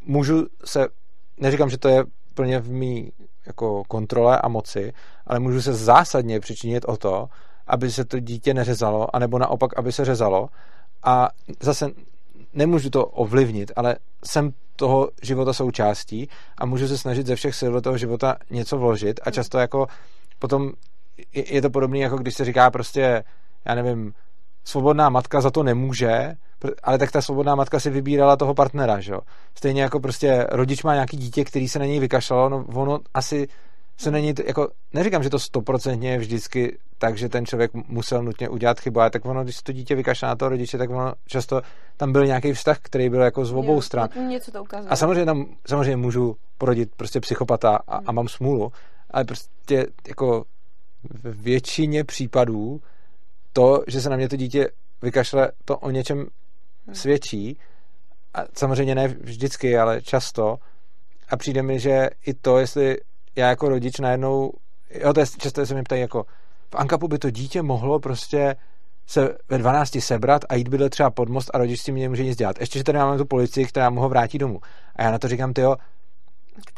můžu 0.07 0.47
se, 0.65 0.87
neříkám, 1.39 1.71
že 1.71 1.79
to 1.79 1.89
je 1.89 2.05
plně 2.35 2.61
v 2.61 2.71
mý 2.71 3.13
jako 3.47 3.83
kontrole 3.89 4.39
a 4.39 4.49
moci, 4.49 4.93
ale 5.27 5.41
můžu 5.41 5.63
se 5.63 5.75
zásadně 5.75 6.41
přičinit 6.41 6.85
o 6.89 6.97
to, 6.97 7.29
aby 7.67 7.91
se 7.91 8.05
to 8.05 8.21
dítě 8.21 8.55
neřezalo, 8.55 9.17
anebo 9.17 9.39
naopak, 9.39 9.79
aby 9.79 9.93
se 9.93 10.05
řezalo. 10.05 10.49
A 11.03 11.29
zase 11.63 11.91
nemůžu 12.53 12.91
to 12.91 13.07
ovlivnit, 13.07 13.73
ale 13.77 13.97
jsem 14.25 14.51
toho 14.77 15.11
života 15.23 15.53
součástí 15.53 16.29
a 16.59 16.67
můžu 16.67 16.89
se 16.89 16.99
snažit 16.99 17.27
ze 17.27 17.37
všech 17.37 17.55
sil 17.61 17.71
do 17.73 17.81
toho 17.81 17.99
života 17.99 18.37
něco 18.51 18.79
vložit 18.79 19.21
a 19.23 19.31
často 19.31 19.59
jako 19.59 19.87
potom 20.39 20.73
je 21.33 21.55
je 21.55 21.63
to 21.63 21.71
podobné, 21.71 21.99
jako 21.99 22.17
když 22.17 22.35
se 22.35 22.45
říká 22.45 22.71
prostě, 22.71 23.25
já 23.65 23.75
nevím, 23.75 24.15
svobodná 24.65 25.09
matka 25.09 25.41
za 25.41 25.51
to 25.51 25.63
nemůže, 25.63 26.35
ale 26.83 26.99
tak 26.99 27.13
ta 27.13 27.23
svobodná 27.23 27.55
matka 27.55 27.81
si 27.81 27.91
vybírala 27.91 28.37
toho 28.37 28.55
partnera, 28.55 29.01
že 29.01 29.13
jo. 29.13 29.21
Stejně 29.55 29.83
jako 29.83 30.01
prostě 30.01 30.47
rodič 30.51 30.83
má 30.83 30.95
nějaký 30.95 31.17
dítě, 31.17 31.45
který 31.45 31.69
se 31.69 31.79
na 31.79 31.85
něj 31.85 32.01
vykašlalo, 32.01 32.49
no 32.49 32.65
ono 32.75 32.99
asi 33.15 33.49
se 33.97 34.11
není, 34.11 34.35
to- 34.35 34.43
jako, 34.47 34.69
neříkám, 34.93 35.23
že 35.23 35.31
to 35.31 35.39
stoprocentně 35.39 36.11
je 36.11 36.19
vždycky 36.19 36.79
tak, 36.99 37.19
že 37.19 37.29
ten 37.29 37.47
člověk 37.47 37.71
musel 37.75 38.23
nutně 38.23 38.49
udělat 38.49 38.81
chybu, 38.81 39.01
ale 39.01 39.11
tak 39.11 39.25
ono, 39.25 39.45
když 39.45 39.57
se 39.57 39.63
to 39.63 39.73
dítě 39.73 39.95
vykašlá 39.95 40.29
na 40.29 40.37
toho 40.37 40.49
rodiče, 40.49 40.79
tak 40.79 40.91
ono 40.91 41.13
často 41.27 41.63
tam 41.97 42.13
byl 42.13 42.27
nějaký 42.27 42.53
vztah, 42.53 42.79
který 42.83 43.09
byl 43.11 43.21
jako 43.23 43.45
z 43.45 43.53
obou 43.53 43.81
stran. 43.81 44.09
Něco 44.29 44.53
to 44.53 44.63
ukazuje. 44.63 44.91
A 44.91 44.97
samozřejmě 44.97 45.25
tam 45.25 45.47
samozřejmě 45.67 45.97
můžu 45.97 46.37
porodit 46.59 46.91
prostě 46.97 47.21
psychopata 47.21 47.79
a, 47.89 47.97
Hmm. 47.97 48.09
a 48.09 48.13
mám 48.13 48.29
smůlu, 48.29 48.73
ale 49.11 49.25
prostě 49.25 49.87
jako 50.09 50.45
v 51.11 51.43
většině 51.43 52.05
případů 52.05 52.81
to, 53.53 53.83
že 53.87 54.01
se 54.01 54.11
na 54.11 54.17
mě 54.17 54.29
to 54.29 54.37
dítě 54.37 54.69
vykašle, 55.03 55.53
to 55.65 55.79
o 55.79 55.91
něčem 55.91 56.27
svědčí. 56.93 57.59
A 58.35 58.41
samozřejmě 58.55 58.95
ne 58.95 59.09
vždycky, 59.09 59.79
ale 59.79 60.03
často. 60.03 60.57
A 61.29 61.37
přijde 61.37 61.63
mi, 61.63 61.81
že 61.81 62.11
i 62.27 62.35
to, 62.35 62.59
jestli 62.59 62.97
já 63.37 63.49
jako 63.49 63.69
rodič 63.69 63.99
najednou, 63.99 64.53
jo, 64.91 65.13
to 65.13 65.21
je, 65.21 65.27
často 65.39 65.67
se 65.67 65.75
mi 65.75 65.83
ptají 65.83 66.01
jako, 66.01 66.27
v 66.71 66.75
Ankapu 66.75 67.09
by 67.09 67.19
to 67.19 67.31
dítě 67.31 67.63
mohlo 67.63 68.01
prostě 68.01 68.57
se 69.07 69.37
ve 69.49 69.59
12 69.59 70.01
sebrat 70.01 70.45
a 70.49 70.55
jít 70.55 70.69
bydlet 70.69 70.91
třeba 70.91 71.11
pod 71.11 71.29
most 71.29 71.51
a 71.55 71.59
rodič 71.59 71.81
s 71.81 71.85
tím 71.85 71.95
nemůže 71.95 72.25
nic 72.25 72.39
dělat. 72.39 72.61
Ještě, 72.61 72.79
že 72.79 72.85
tady 72.85 72.99
máme 72.99 73.19
tu 73.19 73.25
policii, 73.25 73.67
která 73.67 73.91
mu 73.91 74.01
ho 74.01 74.09
vrátí 74.09 74.39
domů. 74.39 74.61
A 74.97 75.03
já 75.03 75.11
na 75.11 75.19
to 75.19 75.29
říkám, 75.29 75.53
tyjo, 75.53 75.77
Který 75.77 76.00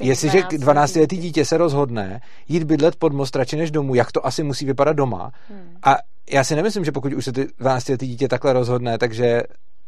Jestliže 0.01 0.43
12 0.43 0.93
12-letý 0.93 1.17
dítě 1.17 1.45
se 1.45 1.57
rozhodne 1.57 2.21
jít 2.49 2.65
bydlet 2.65 2.97
pod 2.97 3.13
most 3.13 3.37
radši 3.37 3.57
než 3.57 3.71
domů, 3.71 3.95
jak 3.95 4.13
to 4.13 4.27
asi 4.27 4.43
musí 4.43 4.67
vypadat 4.67 4.93
doma. 4.93 5.33
Hmm. 5.49 5.77
A 5.83 5.97
já 6.31 6.45
si 6.45 6.57
nemyslím, 6.57 6.85
že 6.85 6.93
pokud 6.93 7.13
už 7.13 7.25
se 7.25 7.33
ty 7.33 7.45
12-letý 7.45 8.07
dítě 8.07 8.29
takhle 8.29 8.53
rozhodne, 8.53 8.99
takže 8.99 9.43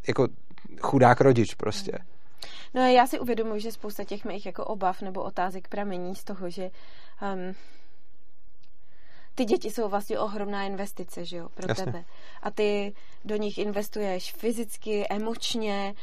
jako 0.08 0.28
chudák 0.80 1.20
rodič 1.20 1.54
prostě. 1.54 1.92
No 2.74 2.82
a 2.82 2.86
já 2.86 3.06
si 3.06 3.20
uvědomuji, 3.20 3.60
že 3.60 3.72
spousta 3.72 4.04
těch 4.04 4.24
mých 4.24 4.46
jako 4.46 4.64
obav 4.64 5.02
nebo 5.02 5.22
otázek 5.22 5.68
pramení 5.68 6.14
z 6.14 6.24
toho, 6.24 6.50
že 6.50 6.70
um, 7.34 7.54
ty 9.34 9.44
děti 9.44 9.70
jsou 9.70 9.88
vlastně 9.88 10.18
ohromná 10.18 10.62
investice, 10.64 11.24
že 11.24 11.36
jo, 11.36 11.48
pro 11.54 11.66
Jasně. 11.68 11.84
tebe. 11.84 12.04
A 12.42 12.50
ty 12.50 12.94
do 13.24 13.36
nich 13.36 13.58
investuješ 13.58 14.32
fyzicky, 14.32 15.06
emočně, 15.10 15.94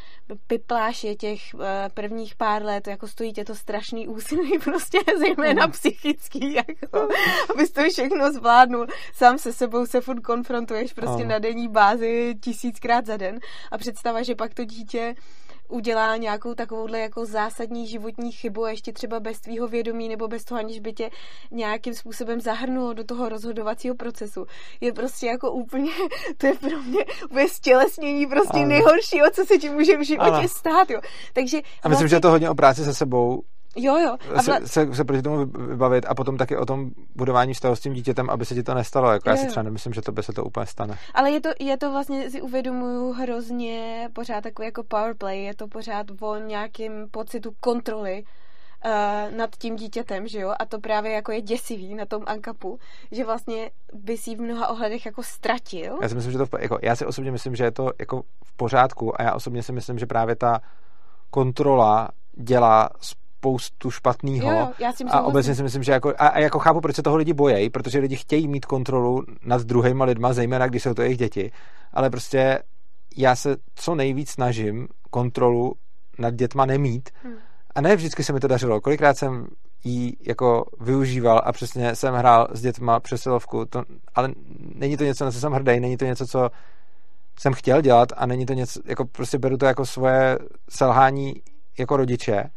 pipláš 0.47 1.03
je 1.03 1.15
těch 1.15 1.41
uh, 1.53 1.61
prvních 1.93 2.35
pár 2.35 2.63
let, 2.65 2.87
jako 2.87 3.07
stojí 3.07 3.33
tě 3.33 3.45
to 3.45 3.55
strašný 3.55 4.07
úsilí, 4.07 4.59
prostě 4.63 4.97
zejména 5.19 5.63
Mhm. 5.65 5.71
psychický, 5.71 6.53
jako, 6.53 7.07
abys 7.49 7.71
to 7.71 7.81
všechno 7.89 8.31
zvládnul. 8.33 8.87
Sám 9.13 9.37
se 9.37 9.53
sebou 9.53 9.85
se 9.85 10.01
furt 10.01 10.19
konfrontuješ 10.21 10.93
prostě 10.93 11.23
Ano. 11.23 11.29
na 11.29 11.39
denní 11.39 11.67
bázi 11.67 12.35
tisíckrát 12.41 13.05
za 13.05 13.17
den 13.17 13.39
a 13.71 13.77
představa, 13.77 14.23
že 14.23 14.35
pak 14.35 14.53
to 14.53 14.65
dítě 14.65 15.15
udělá 15.71 16.17
nějakou 16.17 16.53
takovouhle 16.53 16.99
jako 16.99 17.25
zásadní 17.25 17.87
životní 17.87 18.31
chybu 18.31 18.63
a 18.63 18.69
ještě 18.69 18.93
třeba 18.93 19.19
bez 19.19 19.39
tvýho 19.39 19.67
vědomí 19.67 20.09
nebo 20.09 20.27
bez 20.27 20.43
toho, 20.43 20.59
aniž 20.59 20.79
by 20.79 20.93
tě 20.93 21.09
nějakým 21.51 21.93
způsobem 21.93 22.41
zahrnulo 22.41 22.93
do 22.93 23.03
toho 23.03 23.29
rozhodovacího 23.29 23.95
procesu. 23.95 24.45
Je 24.81 24.93
prostě 24.93 25.27
jako 25.27 25.51
úplně, 25.51 25.91
to 26.37 26.47
je 26.47 26.53
pro 26.53 26.81
mě 26.83 27.05
úplně 27.25 27.49
stělesnění 27.49 28.25
prostě 28.27 28.57
Ano. 28.57 28.67
nejhoršího, 28.67 29.31
co 29.31 29.45
se 29.45 29.57
ti 29.57 29.69
může 29.69 29.97
v 29.97 30.05
životě 30.05 30.31
Ano. 30.31 30.47
stát, 30.47 30.89
jo. 30.89 30.99
Takže 31.33 31.61
A 31.83 31.89
myslím, 31.89 32.07
že 32.07 32.15
je 32.15 32.19
to 32.21 32.29
hodně 32.29 32.49
o 32.49 32.55
práci 32.55 32.83
se 32.83 32.93
sebou, 32.93 33.41
Jo, 33.75 33.97
jo. 33.97 34.17
A 34.35 34.43
se, 34.43 34.51
vla... 34.51 34.67
se, 34.67 34.95
se 34.95 35.03
proti 35.03 35.21
tomu 35.21 35.45
vybavit 35.45 36.05
a 36.07 36.15
potom 36.15 36.37
taky 36.37 36.57
o 36.57 36.65
tom 36.65 36.91
budování 37.15 37.53
vztahu 37.53 37.75
s 37.75 37.79
tím 37.79 37.93
dítětem, 37.93 38.29
aby 38.29 38.45
se 38.45 38.55
ti 38.55 38.63
to 38.63 38.73
nestalo. 38.73 39.11
Jako 39.11 39.29
já 39.29 39.35
Jo, 39.35 39.37
si 39.37 39.45
jo. 39.45 39.49
třeba 39.49 39.63
nemyslím, 39.63 39.93
že 39.93 40.01
to 40.01 40.11
by 40.11 40.23
se 40.23 40.33
to 40.33 40.43
úplně 40.43 40.65
stane. 40.65 40.97
Ale 41.13 41.31
je 41.31 41.41
to, 41.41 41.49
je 41.59 41.77
to 41.77 41.91
vlastně, 41.91 42.29
si 42.29 42.41
uvědomuju 42.41 43.11
hrozně 43.11 44.09
pořád 44.13 44.41
takový 44.41 44.65
jako 44.65 44.83
powerplay, 44.83 45.43
je 45.43 45.55
to 45.55 45.67
pořád 45.67 46.07
o 46.21 46.37
nějakém 46.37 47.05
pocitu 47.11 47.51
kontroly 47.59 48.23
uh, 48.85 49.37
nad 49.37 49.49
tím 49.55 49.75
dítětem, 49.75 50.27
že 50.27 50.39
jo, 50.39 50.53
a 50.59 50.65
to 50.65 50.79
právě 50.79 51.11
jako 51.11 51.31
je 51.31 51.41
děsivý 51.41 51.95
na 51.95 52.05
tom 52.05 52.23
ankapu, 52.25 52.79
že 53.11 53.25
vlastně 53.25 53.71
by 53.93 54.17
si 54.17 54.35
v 54.35 54.41
mnoha 54.41 54.67
ohledech 54.67 55.05
jako 55.05 55.23
ztratil. 55.23 55.97
Já 56.01 56.09
si 56.09 56.15
myslím, 56.15 56.31
že 56.31 56.37
to 56.37 56.45
v, 56.45 56.53
jako, 56.59 56.77
já 56.81 56.95
si 56.95 57.05
osobně 57.05 57.31
myslím, 57.31 57.55
že 57.55 57.63
je 57.63 57.71
to 57.71 57.91
jako 57.99 58.23
v 58.45 58.57
pořádku 58.57 59.21
a 59.21 59.23
já 59.23 59.33
osobně 59.33 59.63
si 59.63 59.71
myslím, 59.71 59.99
že 59.99 60.05
právě 60.05 60.35
ta 60.35 60.59
kontrola 61.29 62.09
dělá 62.33 62.89
spoustu 63.41 63.91
špatného. 63.91 64.49
A 65.17 65.21
obecně 65.21 65.55
si 65.55 65.63
myslím, 65.63 65.83
že 65.83 65.91
jako, 65.91 66.13
a, 66.17 66.27
a 66.27 66.39
jako 66.39 66.59
chápu, 66.59 66.81
proč 66.81 66.95
se 66.95 67.03
toho 67.03 67.17
lidi 67.17 67.33
bojejí, 67.33 67.69
protože 67.69 67.99
lidi 67.99 68.15
chtějí 68.15 68.47
mít 68.47 68.65
kontrolu 68.65 69.23
nad 69.45 69.61
druhýma 69.61 70.05
lidma, 70.05 70.33
zejména 70.33 70.67
když 70.67 70.83
jsou 70.83 70.93
to 70.93 71.01
jejich 71.01 71.17
děti, 71.17 71.51
ale 71.93 72.09
prostě 72.09 72.59
já 73.17 73.35
se 73.35 73.55
co 73.75 73.95
nejvíc 73.95 74.29
snažím 74.29 74.87
kontrolu 75.09 75.73
nad 76.19 76.33
dětma 76.33 76.65
nemít 76.65 77.09
Hmm. 77.23 77.33
a 77.75 77.81
ne 77.81 77.95
vždycky 77.95 78.23
se 78.23 78.33
mi 78.33 78.39
to 78.39 78.47
dařilo. 78.47 78.81
Kolikrát 78.81 79.17
jsem 79.17 79.47
jí 79.83 80.17
jako 80.27 80.65
využíval 80.81 81.41
a 81.45 81.51
přesně 81.51 81.95
jsem 81.95 82.13
hrál 82.13 82.47
s 82.51 82.61
dětma 82.61 82.99
přesilovku, 82.99 83.65
to, 83.65 83.83
ale 84.15 84.29
není 84.75 84.97
to 84.97 85.03
něco, 85.03 85.25
na 85.25 85.31
co 85.31 85.39
jsem 85.39 85.51
hrdý, 85.51 85.79
není 85.79 85.97
to 85.97 86.05
něco, 86.05 86.27
co 86.27 86.49
jsem 87.39 87.53
chtěl 87.53 87.81
dělat 87.81 88.09
a 88.17 88.25
není 88.25 88.45
to 88.45 88.53
něco, 88.53 88.79
jako 88.85 89.05
prostě 89.05 89.37
beru 89.37 89.57
to 89.57 89.65
jako 89.65 89.85
svoje 89.85 90.39
selhání 90.69 91.33
jako 91.79 91.97
rodiče 91.97 92.49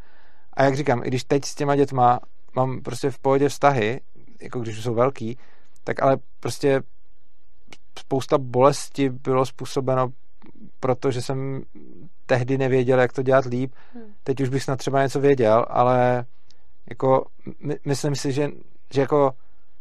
a 0.54 0.64
jak 0.64 0.76
říkám, 0.76 1.04
i 1.04 1.08
když 1.08 1.24
teď 1.24 1.44
s 1.44 1.54
těma 1.54 1.76
dětma 1.76 2.20
mám 2.56 2.80
prostě 2.80 3.10
v 3.10 3.18
pohodě 3.18 3.48
vztahy, 3.48 4.00
jako 4.42 4.60
když 4.60 4.78
už 4.78 4.84
jsou 4.84 4.94
velký, 4.94 5.38
tak 5.84 6.02
ale 6.02 6.16
prostě 6.40 6.82
spousta 7.98 8.38
bolesti 8.38 9.08
bylo 9.10 9.46
způsobeno 9.46 10.12
protože 10.80 11.22
jsem 11.22 11.62
tehdy 12.26 12.58
nevěděl, 12.58 13.00
jak 13.00 13.12
to 13.12 13.22
dělat 13.22 13.44
líp. 13.44 13.74
Hmm. 13.94 14.04
Teď 14.24 14.40
už 14.40 14.48
bych 14.48 14.62
snad 14.62 14.76
třeba 14.76 15.02
něco 15.02 15.20
věděl, 15.20 15.66
ale 15.68 16.24
jako 16.88 17.26
my, 17.60 17.76
myslím 17.84 18.14
si, 18.14 18.32
že, 18.32 18.50
že 18.94 19.00
jako 19.00 19.32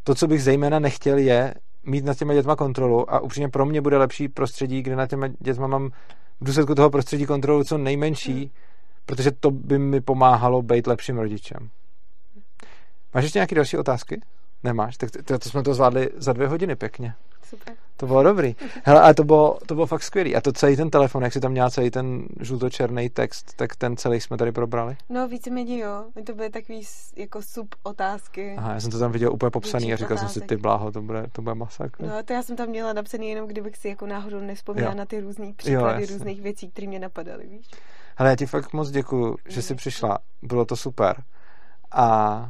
to, 0.04 0.16
co 0.16 0.28
bych 0.28 0.44
zejména 0.44 0.80
nechtěl, 0.80 1.18
je 1.18 1.54
mít 1.86 2.06
nad 2.06 2.18
těma 2.18 2.34
dětma 2.34 2.56
kontrolu 2.56 3.14
a 3.14 3.20
upřímně 3.20 3.50
pro 3.50 3.66
mě 3.66 3.82
bude 3.82 3.98
lepší 3.98 4.28
prostředí, 4.28 4.82
kde 4.82 4.96
nad 4.96 5.10
těma 5.10 5.28
dětma 5.40 5.68
mám 5.68 5.90
v 6.42 6.46
důsledku 6.46 6.76
toho 6.76 6.90
prostředí 6.90 7.26
kontrolu 7.26 7.64
co 7.64 7.78
nejmenší, 7.78 8.34
Hmm. 8.34 8.50
Protože 9.06 9.32
to 9.32 9.52
by 9.52 9.80
mi 9.80 10.02
pomáhalo 10.02 10.62
být 10.62 10.88
lepším 10.88 11.18
rodičem. 11.18 11.70
Máš 13.14 13.24
ještě 13.24 13.40
nějaké 13.40 13.56
další 13.56 13.78
otázky? 13.78 14.22
Nemáš? 14.64 14.98
Tak 14.98 15.10
to, 15.12 15.40
to 15.40 15.50
jsme 15.50 15.64
to 15.64 15.74
zvládli 15.74 16.10
za 16.18 16.34
dvě 16.34 16.48
hodiny 16.48 16.76
pěkně. 16.76 17.14
Super. 17.50 17.74
To 17.98 18.08
bylo 18.08 18.24
dobrý. 18.24 18.56
Hele, 18.84 19.02
ale 19.02 19.14
to 19.14 19.24
bylo, 19.24 19.58
to 19.66 19.74
bylo 19.76 19.88
fakt 19.88 20.04
skvělý. 20.04 20.36
A 20.36 20.42
to 20.42 20.52
celý 20.54 20.76
ten 20.76 20.90
telefon, 20.90 21.24
jak 21.24 21.34
si 21.34 21.40
tam 21.40 21.52
měla 21.52 21.70
celý 21.70 21.92
ten 21.92 22.26
žlutočerný 22.40 23.10
text, 23.10 23.54
tak 23.56 23.76
ten 23.76 23.98
celý 23.98 24.22
jsme 24.22 24.38
tady 24.38 24.52
probrali? 24.52 24.98
No 25.10 25.28
víceméně 25.28 25.78
jo. 25.80 26.06
My 26.16 26.24
to 26.24 26.34
byly 26.34 26.50
takový 26.50 26.82
jako 27.16 27.42
sub 27.42 27.76
otázky. 27.84 28.56
Aha, 28.58 28.74
já 28.74 28.80
jsem 28.80 28.92
to 28.92 29.00
tam 29.00 29.12
viděl 29.12 29.34
úplně 29.34 29.50
popsaný 29.52 29.88
Větší 29.88 29.94
a 29.94 30.06
říkal 30.06 30.18
jsem 30.18 30.28
si, 30.28 30.40
otázek. 30.40 30.50
ty 30.50 30.58
bláho, 30.58 30.92
to 30.92 31.02
bude, 31.02 31.26
to 31.32 31.42
bude 31.42 31.56
masakr. 31.56 32.04
No 32.04 32.24
to 32.24 32.34
já 32.34 32.44
jsem 32.44 32.56
tam 32.56 32.70
měla 32.70 32.94
napsaný 32.94 33.30
jenom, 33.30 33.48
kdybych 33.48 33.78
si 33.78 33.88
jako 33.90 34.06
náhodou 34.06 34.40
nevzpomněla 34.40 34.92
Jo. 34.92 34.98
na 34.98 35.06
ty 35.06 35.20
různý 35.20 35.54
příklady 35.54 36.02
jasně. 36.02 36.16
různých 36.18 36.42
věcí, 36.42 36.70
které 36.70 36.88
mě 36.88 37.00
napadaly, 37.00 37.48
víš? 37.48 37.68
Hele, 38.18 38.30
já 38.30 38.36
ti 38.36 38.46
fakt 38.46 38.74
moc 38.74 38.90
děkuju, 38.90 39.36
že 39.50 39.62
jsi 39.62 39.76
přišla. 39.76 40.20
Bylo 40.42 40.66
to 40.66 40.76
super. 40.76 41.24
A 41.92 42.46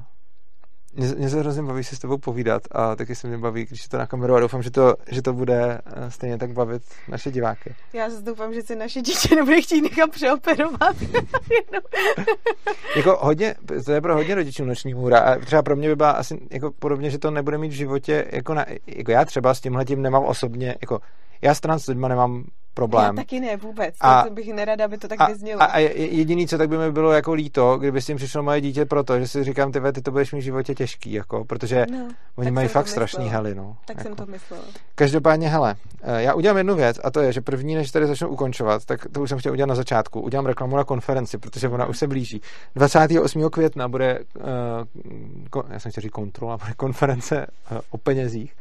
mě, 0.95 1.07
mě 1.07 1.30
se 1.30 1.40
hrozně 1.40 1.64
baví 1.64 1.84
si 1.84 1.95
s 1.95 1.99
tebou 1.99 2.18
povídat 2.18 2.61
a 2.72 2.95
taky 2.95 3.15
se 3.15 3.27
mě 3.27 3.38
baví, 3.38 3.65
když 3.65 3.84
je 3.84 3.90
to 3.90 3.98
na 3.98 4.07
kameru 4.07 4.35
a 4.35 4.40
doufám, 4.40 4.64
že 4.64 4.72
to, 4.72 4.95
že 5.11 5.22
to 5.22 5.34
bude 5.34 5.81
eh, 5.85 6.11
stejně 6.11 6.38
tak 6.38 6.52
bavit 6.52 6.84
naše 7.07 7.31
diváky. 7.31 7.76
Já 7.94 8.10
zase 8.10 8.23
doufám, 8.23 8.53
že 8.53 8.61
se 8.61 8.76
naše 8.76 9.02
dítě 9.02 9.35
nebude 9.35 9.61
chtít 9.61 9.81
někam 9.81 10.10
přeoperovat. 10.10 10.95
Jako 12.95 13.18
hodně, 13.22 13.56
to 13.85 13.91
je 13.91 14.02
pro 14.02 14.15
hodně 14.15 14.35
rodičů 14.35 14.65
noční 14.65 14.94
můra 14.94 15.19
a 15.19 15.40
třeba 15.40 15.61
pro 15.61 15.76
mě 15.76 15.88
by 15.88 15.95
byla 15.95 16.11
asi 16.11 16.40
jako 16.52 16.72
podobně, 16.80 17.10
že 17.10 17.19
to 17.19 17.31
nebude 17.31 17.57
mít 17.57 17.69
v 17.69 17.76
životě, 17.76 18.26
jako, 18.31 18.53
na, 18.53 18.65
jako 18.88 19.11
já 19.11 19.26
třeba 19.26 19.53
s 19.53 19.61
tímhle 19.61 19.85
tím 19.85 20.02
nemám 20.02 20.23
osobně, 20.23 20.76
jako 20.81 20.99
já 21.41 21.53
s 21.53 21.60
trans 21.60 21.88
lidma 21.88 22.07
nemám 22.07 22.44
problém. 22.73 23.05
Já 23.17 23.23
taky 23.23 23.39
ne 23.39 23.57
vůbec. 23.57 23.95
A- 24.01 24.23
to 24.23 24.29
bych 24.29 24.53
nerada, 24.53 24.85
aby 24.85 24.97
to 24.97 25.07
tak 25.07 25.21
A, 25.21 25.27
vyznělo. 25.27 25.61
a, 25.61 25.65
a 25.65 25.79
je- 25.79 25.97
jediný, 26.15 26.47
co 26.47 26.57
tak 26.57 26.69
by 26.69 26.77
mi 26.77 26.91
bylo 26.91 27.11
jako 27.11 27.33
líto, 27.33 27.77
kdyby 27.77 28.01
s 28.01 28.05
tím 28.05 28.17
přišlo 28.17 28.43
moje 28.43 28.61
dítě 28.61 28.85
proto, 28.85 29.19
že 29.19 29.27
si 29.27 29.43
říkám, 29.43 29.71
ty, 29.71 29.79
ty 29.93 30.01
to 30.01 30.11
budeš 30.11 30.31
mít 30.31 30.39
v 30.39 30.43
životě 30.43 30.75
těžký, 30.75 31.13
jako, 31.13 31.45
protože 31.45 31.85
no, 31.91 32.07
oni 32.35 32.51
mají 32.51 32.67
fakt 32.67 32.87
strašný 32.87 33.29
hely, 33.29 33.55
no. 33.55 33.77
Tak 33.85 33.97
jako. 33.97 34.07
jsem 34.09 34.15
to 34.15 34.25
myslela. 34.31 34.63
Každopádně, 34.95 35.49
hele, 35.49 35.75
eh, 36.03 36.21
já 36.23 36.33
udělám 36.33 36.57
jednu 36.57 36.75
věc 36.75 36.99
a 37.03 37.11
to 37.11 37.19
je, 37.19 37.33
že 37.33 37.41
první, 37.41 37.75
než 37.75 37.91
tady 37.91 38.07
začnu 38.07 38.27
ukončovat, 38.27 38.85
tak 38.85 39.05
to 39.11 39.21
už 39.21 39.29
jsem 39.29 39.37
chtěl 39.39 39.51
udělat 39.51 39.67
na 39.69 39.75
začátku, 39.75 40.21
udělám 40.21 40.45
reklamu 40.45 40.75
na 40.75 40.83
konferenci, 40.83 41.37
protože 41.37 41.69
ona 41.69 41.85
už 41.85 41.97
se 41.97 42.07
blíží. 42.07 42.41
28. 42.75 43.49
května 43.49 43.87
bude, 43.87 44.19
uh, 45.55 45.63
já 45.69 45.79
jsem 45.79 45.91
chtěl 45.91 46.01
říct 46.01 46.11
kontrola, 46.11 46.57
bude 46.63 46.73
konference 46.73 47.47
uh, 47.71 47.77
o 47.89 47.97
penězích 47.97 48.53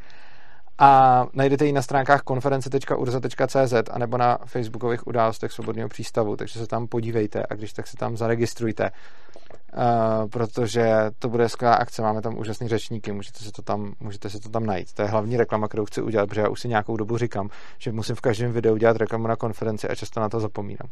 a 0.77 1.25
najdete 1.33 1.65
ji 1.65 1.71
na 1.71 1.81
stránkách 1.81 2.21
konference.urza.cz 2.21 3.73
a 3.91 3.99
nebo 3.99 4.17
na 4.17 4.37
facebookových 4.45 5.07
událostech 5.07 5.51
Svobodného 5.51 5.89
přístavu, 5.89 6.35
takže 6.35 6.59
se 6.59 6.67
tam 6.67 6.87
podívejte 6.87 7.43
a 7.49 7.55
když 7.55 7.73
tak 7.73 7.87
se 7.87 7.97
tam 7.97 8.17
zaregistrujte, 8.17 8.91
uh, 8.91 10.29
protože 10.29 11.11
to 11.19 11.29
bude 11.29 11.49
skvělá 11.49 11.75
akce, 11.75 12.01
máme 12.01 12.21
tam 12.21 12.37
úžasný 12.37 12.67
řečníky, 12.67 13.11
můžete 13.11 13.43
se, 13.43 13.51
to 13.51 13.61
tam, 13.61 13.93
můžete 13.99 14.29
se 14.29 14.39
to 14.39 14.49
tam 14.49 14.65
najít. 14.65 14.93
To 14.93 15.01
je 15.01 15.07
hlavní 15.07 15.37
reklama, 15.37 15.67
kterou 15.67 15.85
chci 15.85 16.01
udělat, 16.01 16.29
protože 16.29 16.41
já 16.41 16.49
už 16.49 16.61
si 16.61 16.67
nějakou 16.67 16.97
dobu 16.97 17.17
říkám, 17.17 17.49
že 17.77 17.91
musím 17.91 18.15
v 18.15 18.21
každém 18.21 18.51
videu 18.51 18.77
dělat 18.77 18.97
reklamu 18.97 19.27
na 19.27 19.35
konferenci 19.35 19.87
a 19.87 19.95
často 19.95 20.19
na 20.19 20.29
to 20.29 20.39
zapomínám. 20.39 20.89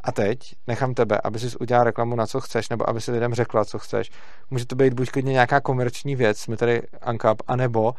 A 0.00 0.12
teď 0.12 0.38
nechám 0.66 0.94
tebe, 0.94 1.20
aby 1.24 1.38
si 1.38 1.56
udělal 1.56 1.84
reklamu 1.84 2.16
na 2.16 2.26
co 2.26 2.40
chceš, 2.40 2.68
nebo 2.68 2.88
aby 2.88 3.00
si 3.00 3.12
lidem 3.12 3.34
řekla, 3.34 3.64
co 3.64 3.78
chceš. 3.78 4.10
Může 4.50 4.66
to 4.66 4.76
být 4.76 4.94
buď 4.94 5.10
klidně 5.10 5.32
nějaká 5.32 5.60
komerční 5.60 6.16
věc, 6.16 6.38
jsme 6.38 6.56
tady 6.56 6.82
Uncap, 7.10 7.42
anebo 7.46 7.94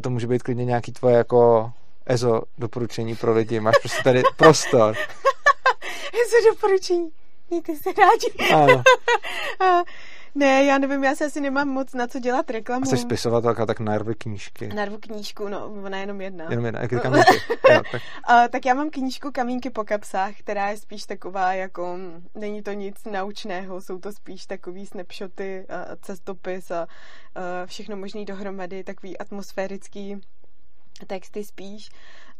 to 0.00 0.10
může 0.10 0.26
být 0.26 0.42
klidně 0.42 0.64
nějaký 0.64 0.92
tvoje 0.92 1.16
jako 1.16 1.72
EZO 2.06 2.42
doporučení 2.58 3.16
pro 3.16 3.32
lidi. 3.32 3.60
Máš 3.60 3.74
prostě 3.82 4.02
tady 4.02 4.22
prostor. 4.36 4.94
Co 6.30 6.50
doporučení? 6.54 7.10
Mějte 7.50 7.76
se 7.76 7.90
rádi. 7.92 8.54
Ano. 8.54 8.82
Ne, 10.36 10.64
já 10.64 10.78
nevím, 10.78 11.04
já 11.04 11.14
se 11.14 11.24
asi 11.24 11.40
nemám 11.40 11.68
moc 11.68 11.94
na 11.94 12.06
co 12.06 12.18
dělat 12.18 12.50
reklamu. 12.50 12.82
A 12.82 12.86
jsi 12.86 12.96
spisovatelka, 12.96 13.66
tak 13.66 13.80
narvi 13.80 14.14
knížky. 14.14 14.68
Narvu 14.68 14.98
knížku, 14.98 15.48
no, 15.48 15.66
ona 15.66 15.96
je 15.96 16.02
jenom 16.02 16.20
jedna. 16.20 16.46
Jenom 16.50 16.64
jedna, 16.64 16.80
jak 16.80 17.02
kamínky. 17.02 17.34
jo, 17.72 17.82
tak. 17.92 18.02
A, 18.24 18.48
tak 18.48 18.66
já 18.66 18.74
mám 18.74 18.90
knížku 18.90 19.32
Kamínky 19.32 19.70
po 19.70 19.84
kapsách, 19.84 20.34
která 20.38 20.70
je 20.70 20.76
spíš 20.76 21.04
taková 21.04 21.52
jako, 21.52 21.98
není 22.34 22.62
to 22.62 22.72
nic 22.72 23.04
naučného, 23.04 23.80
jsou 23.80 23.98
to 23.98 24.12
spíš 24.12 24.46
takový 24.46 24.86
snapshoty, 24.86 25.66
a 25.68 25.96
cestopis 25.96 26.70
a, 26.70 26.80
a 26.82 26.86
všechno 27.66 27.96
možný 27.96 28.24
dohromady, 28.24 28.84
takový 28.84 29.18
atmosférický 29.18 30.20
texty 31.06 31.44
spíš. 31.44 31.90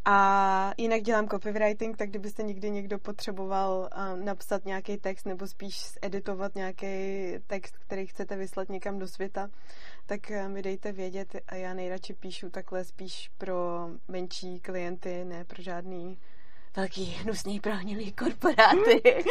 A 0.08 0.72
jinak 0.76 1.02
dělám 1.02 1.28
copywriting, 1.28 1.96
tak 1.96 2.08
kdybyste 2.08 2.42
někdy 2.42 2.70
někdo 2.70 2.98
potřeboval 2.98 3.88
a, 3.92 4.16
napsat 4.16 4.64
nějaký 4.64 4.96
text 4.98 5.26
nebo 5.26 5.46
spíš 5.46 5.98
editovat 6.02 6.54
nějaký 6.54 6.86
text, 7.46 7.76
který 7.78 8.06
chcete 8.06 8.36
vyslat 8.36 8.68
někam 8.68 8.98
do 8.98 9.08
světa, 9.08 9.50
tak 10.06 10.30
eh, 10.30 10.48
mi 10.48 10.62
dejte 10.62 10.92
vědět 10.92 11.36
a 11.46 11.54
já 11.54 11.74
nejradši 11.74 12.14
píšu 12.14 12.50
takhle 12.50 12.84
spíš 12.84 13.30
pro 13.38 13.88
menší 14.08 14.60
klienty, 14.60 15.24
ne 15.24 15.44
pro 15.44 15.62
žádný 15.62 16.18
velký 16.76 17.04
hnusný 17.04 17.60
prohnilý 17.60 18.12
korporáty. 18.12 19.02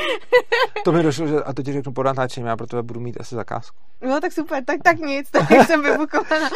To 0.85 0.91
mi 0.91 1.03
došlo, 1.03 1.27
že, 1.27 1.43
a 1.43 1.53
to 1.53 1.63
ti 1.63 1.73
řeknu 1.73 1.93
po 1.93 2.03
natáčení, 2.03 2.47
já 2.47 2.57
pro 2.57 2.67
tebe 2.67 2.84
budu 2.84 2.99
mít 2.99 3.22
asi 3.22 3.35
zakázku. 3.35 3.77
No 4.01 4.22
tak 4.22 4.31
super, 4.31 4.63
tak, 4.65 4.84
tak 4.84 4.97
nic, 4.97 5.31
tak 5.31 5.51
jsem 5.65 5.84
vybukovaná. 5.84 6.49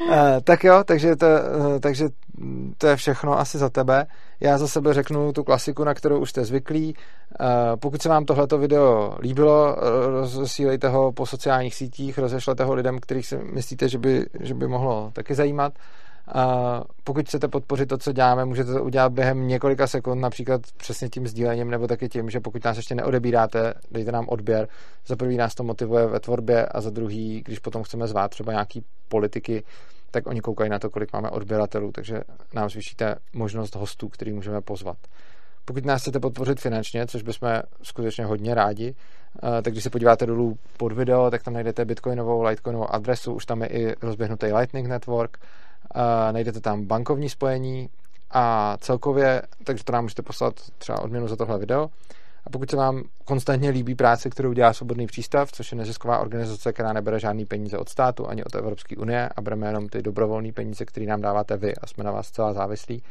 Uh, 0.00 0.14
tak 0.44 0.64
jo, 0.64 0.82
takže 0.84 1.16
to, 1.16 1.26
uh, 1.26 1.78
takže 1.80 2.08
to 2.78 2.86
je 2.86 2.96
všechno 2.96 3.38
asi 3.38 3.58
za 3.58 3.70
tebe. 3.70 4.06
Já 4.40 4.58
za 4.58 4.68
sebe 4.68 4.94
řeknu 4.94 5.32
tu 5.32 5.44
klasiku, 5.44 5.84
na 5.84 5.94
kterou 5.94 6.20
už 6.20 6.30
jste 6.30 6.44
zvyklí. 6.44 6.94
Uh, 7.40 7.46
pokud 7.76 8.02
se 8.02 8.08
vám 8.08 8.24
tohleto 8.24 8.58
video 8.58 9.16
líbilo, 9.20 9.76
rozesílejte 10.06 10.88
ho 10.88 11.12
po 11.12 11.26
sociálních 11.26 11.74
sítích, 11.74 12.18
rozešlete 12.18 12.64
ho 12.64 12.74
lidem, 12.74 13.00
kterých 13.00 13.26
si 13.26 13.36
myslíte, 13.36 13.88
že 13.88 13.98
by, 13.98 14.26
že 14.40 14.54
by 14.54 14.68
mohlo 14.68 15.10
taky 15.12 15.34
zajímat. 15.34 15.72
Uh, 16.34 16.82
pokud 17.04 17.26
chcete 17.26 17.48
podpořit 17.48 17.86
to, 17.86 17.98
co 17.98 18.12
děláme, 18.12 18.44
můžete 18.44 18.72
to 18.72 18.84
udělat 18.84 19.12
během 19.12 19.48
několika 19.48 19.86
sekund, 19.86 20.20
například 20.20 20.60
přesně 20.76 21.08
tím 21.08 21.26
sdílením, 21.26 21.70
nebo 21.70 21.86
taky 21.86 22.08
tím, 22.08 22.30
že 22.30 22.40
pokud 22.40 22.64
nás 22.64 22.76
ještě 22.76 22.94
neodebíráte, 22.94 23.74
dejte 23.90 24.12
nám 24.12 24.28
odběr. 24.28 24.68
Za 25.06 25.16
prvý 25.16 25.36
nás 25.36 25.54
to 25.54 25.62
motivuje 25.64 26.06
ve 26.06 26.20
tvorbě 26.20 26.66
a 26.66 26.80
za 26.80 26.90
druhý, 26.90 27.42
když 27.44 27.58
potom 27.58 27.82
chceme 27.82 28.06
zvát 28.06 28.30
třeba 28.30 28.52
nějaký 28.52 28.84
politiky, 29.08 29.62
tak 30.10 30.26
oni 30.26 30.40
koukají 30.40 30.70
na 30.70 30.78
to, 30.78 30.90
kolik 30.90 31.12
máme 31.12 31.30
odběratelů, 31.30 31.92
takže 31.92 32.20
nám 32.54 32.70
zvýšíte 32.70 33.14
možnost 33.32 33.74
hostů, 33.74 34.08
který 34.08 34.32
můžeme 34.32 34.60
pozvat. 34.60 34.96
Pokud 35.64 35.84
nás 35.84 36.02
chcete 36.02 36.20
podpořit 36.20 36.60
finančně, 36.60 37.06
což 37.06 37.22
bychom 37.22 37.48
skutečně 37.82 38.24
hodně 38.24 38.54
rádi, 38.54 38.94
eh, 38.94 39.62
tak 39.62 39.72
když 39.72 39.84
se 39.84 39.90
podíváte 39.90 40.26
dolů 40.26 40.58
pod 40.76 40.92
video, 40.92 41.30
tak 41.30 41.42
tam 41.42 41.54
najdete 41.54 41.84
bitcoinovou, 41.84 42.42
litecoinovou 42.42 42.94
adresu, 42.94 43.32
už 43.32 43.46
tam 43.46 43.62
je 43.62 43.68
i 43.68 43.94
rozběhnutý 44.02 44.46
Lightning 44.46 44.88
Network, 44.88 45.38
najdete 46.32 46.60
tam 46.60 46.86
bankovní 46.86 47.28
spojení 47.28 47.88
a 48.30 48.76
celkově, 48.80 49.42
takže 49.64 49.84
to 49.84 49.92
nám 49.92 50.04
můžete 50.04 50.22
poslat 50.22 50.54
třeba 50.78 51.02
odměnu 51.02 51.28
za 51.28 51.36
tohle 51.36 51.58
video. 51.58 51.88
A 52.46 52.50
pokud 52.50 52.70
se 52.70 52.76
vám 52.76 53.02
konstantně 53.24 53.70
líbí 53.70 53.94
práce, 53.94 54.30
kterou 54.30 54.52
dělá 54.52 54.72
Svobodný 54.72 55.06
přístav, 55.06 55.52
což 55.52 55.72
je 55.72 55.78
nezisková 55.78 56.18
organizace, 56.18 56.72
která 56.72 56.92
nebere 56.92 57.20
žádný 57.20 57.46
peníze 57.46 57.78
od 57.78 57.88
státu 57.88 58.28
ani 58.28 58.44
od 58.44 58.54
Evropské 58.54 58.96
unie 58.96 59.28
a 59.36 59.40
bereme 59.40 59.66
jenom 59.66 59.88
ty 59.88 60.02
dobrovolné 60.02 60.52
peníze, 60.52 60.84
které 60.84 61.06
nám 61.06 61.20
dáváte 61.20 61.56
vy 61.56 61.76
a 61.76 61.86
jsme 61.86 62.04
na 62.04 62.10
vás 62.12 62.30
celá 62.30 62.52
závislí, 62.52 63.02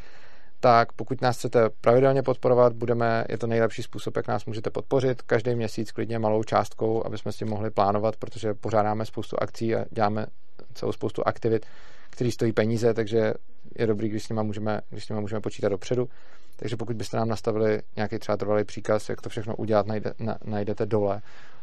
tak 0.59 0.93
pokud 0.93 1.21
nás 1.21 1.37
chcete 1.37 1.69
pravidelně 1.81 2.23
podporovat, 2.23 2.73
budeme, 2.73 3.25
je 3.29 3.37
to 3.37 3.47
nejlepší 3.47 3.83
způsob, 3.83 4.15
jak 4.15 4.27
nás 4.27 4.45
můžete 4.45 4.69
podpořit. 4.69 5.21
Každý 5.21 5.55
měsíc 5.55 5.91
klidně 5.91 6.19
malou 6.19 6.43
částkou, 6.43 7.05
aby 7.05 7.17
jsme 7.17 7.31
si 7.31 7.45
mohli 7.45 7.71
plánovat, 7.71 8.15
protože 8.15 8.53
pořádáme 8.53 9.05
spoustu 9.05 9.37
akcí 9.41 9.75
a 9.75 9.85
děláme 9.91 10.25
celou 10.73 10.91
spoustu 10.91 11.27
aktivit, 11.27 11.65
které 12.13 12.31
stojí 12.31 12.53
peníze, 12.53 12.93
takže 12.93 13.33
je 13.75 13.87
dobrý, 13.87 14.09
když 14.09 14.23
s 14.23 14.29
nima 14.29 14.43
můžeme, 14.43 14.81
když 14.89 15.05
s 15.05 15.09
nima 15.09 15.21
můžeme 15.21 15.41
počítat 15.41 15.69
dopředu. 15.69 16.09
Takže 16.55 16.77
pokud 16.77 16.95
byste 16.95 17.17
nám 17.17 17.29
nastavili 17.29 17.81
nějaký 17.95 18.19
třeba 18.19 18.37
trvalý 18.37 18.63
příkaz, 18.63 19.09
jak 19.09 19.21
to 19.21 19.29
všechno 19.29 19.55
udělat, 19.55 19.85
najde, 19.85 20.13
na, 20.19 20.37
najdete 20.43 20.85
dole 20.85 21.21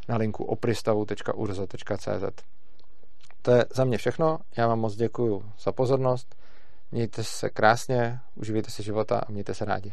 na 0.08 0.16
linku 0.16 0.44
opristavu.urza.cz. 0.44 2.42
To 3.42 3.50
je 3.50 3.64
za 3.74 3.84
mě 3.84 3.98
všechno. 3.98 4.38
Já 4.56 4.66
vám 4.66 4.80
moc 4.80 4.96
děkuji 4.96 5.42
za 5.60 5.72
pozornost. 5.72 6.34
Mějte 6.92 7.24
se 7.24 7.50
krásně, 7.50 8.18
uživejte 8.34 8.70
si 8.70 8.82
života 8.82 9.18
a 9.18 9.32
mějte 9.32 9.54
se 9.54 9.64
rádi. 9.64 9.92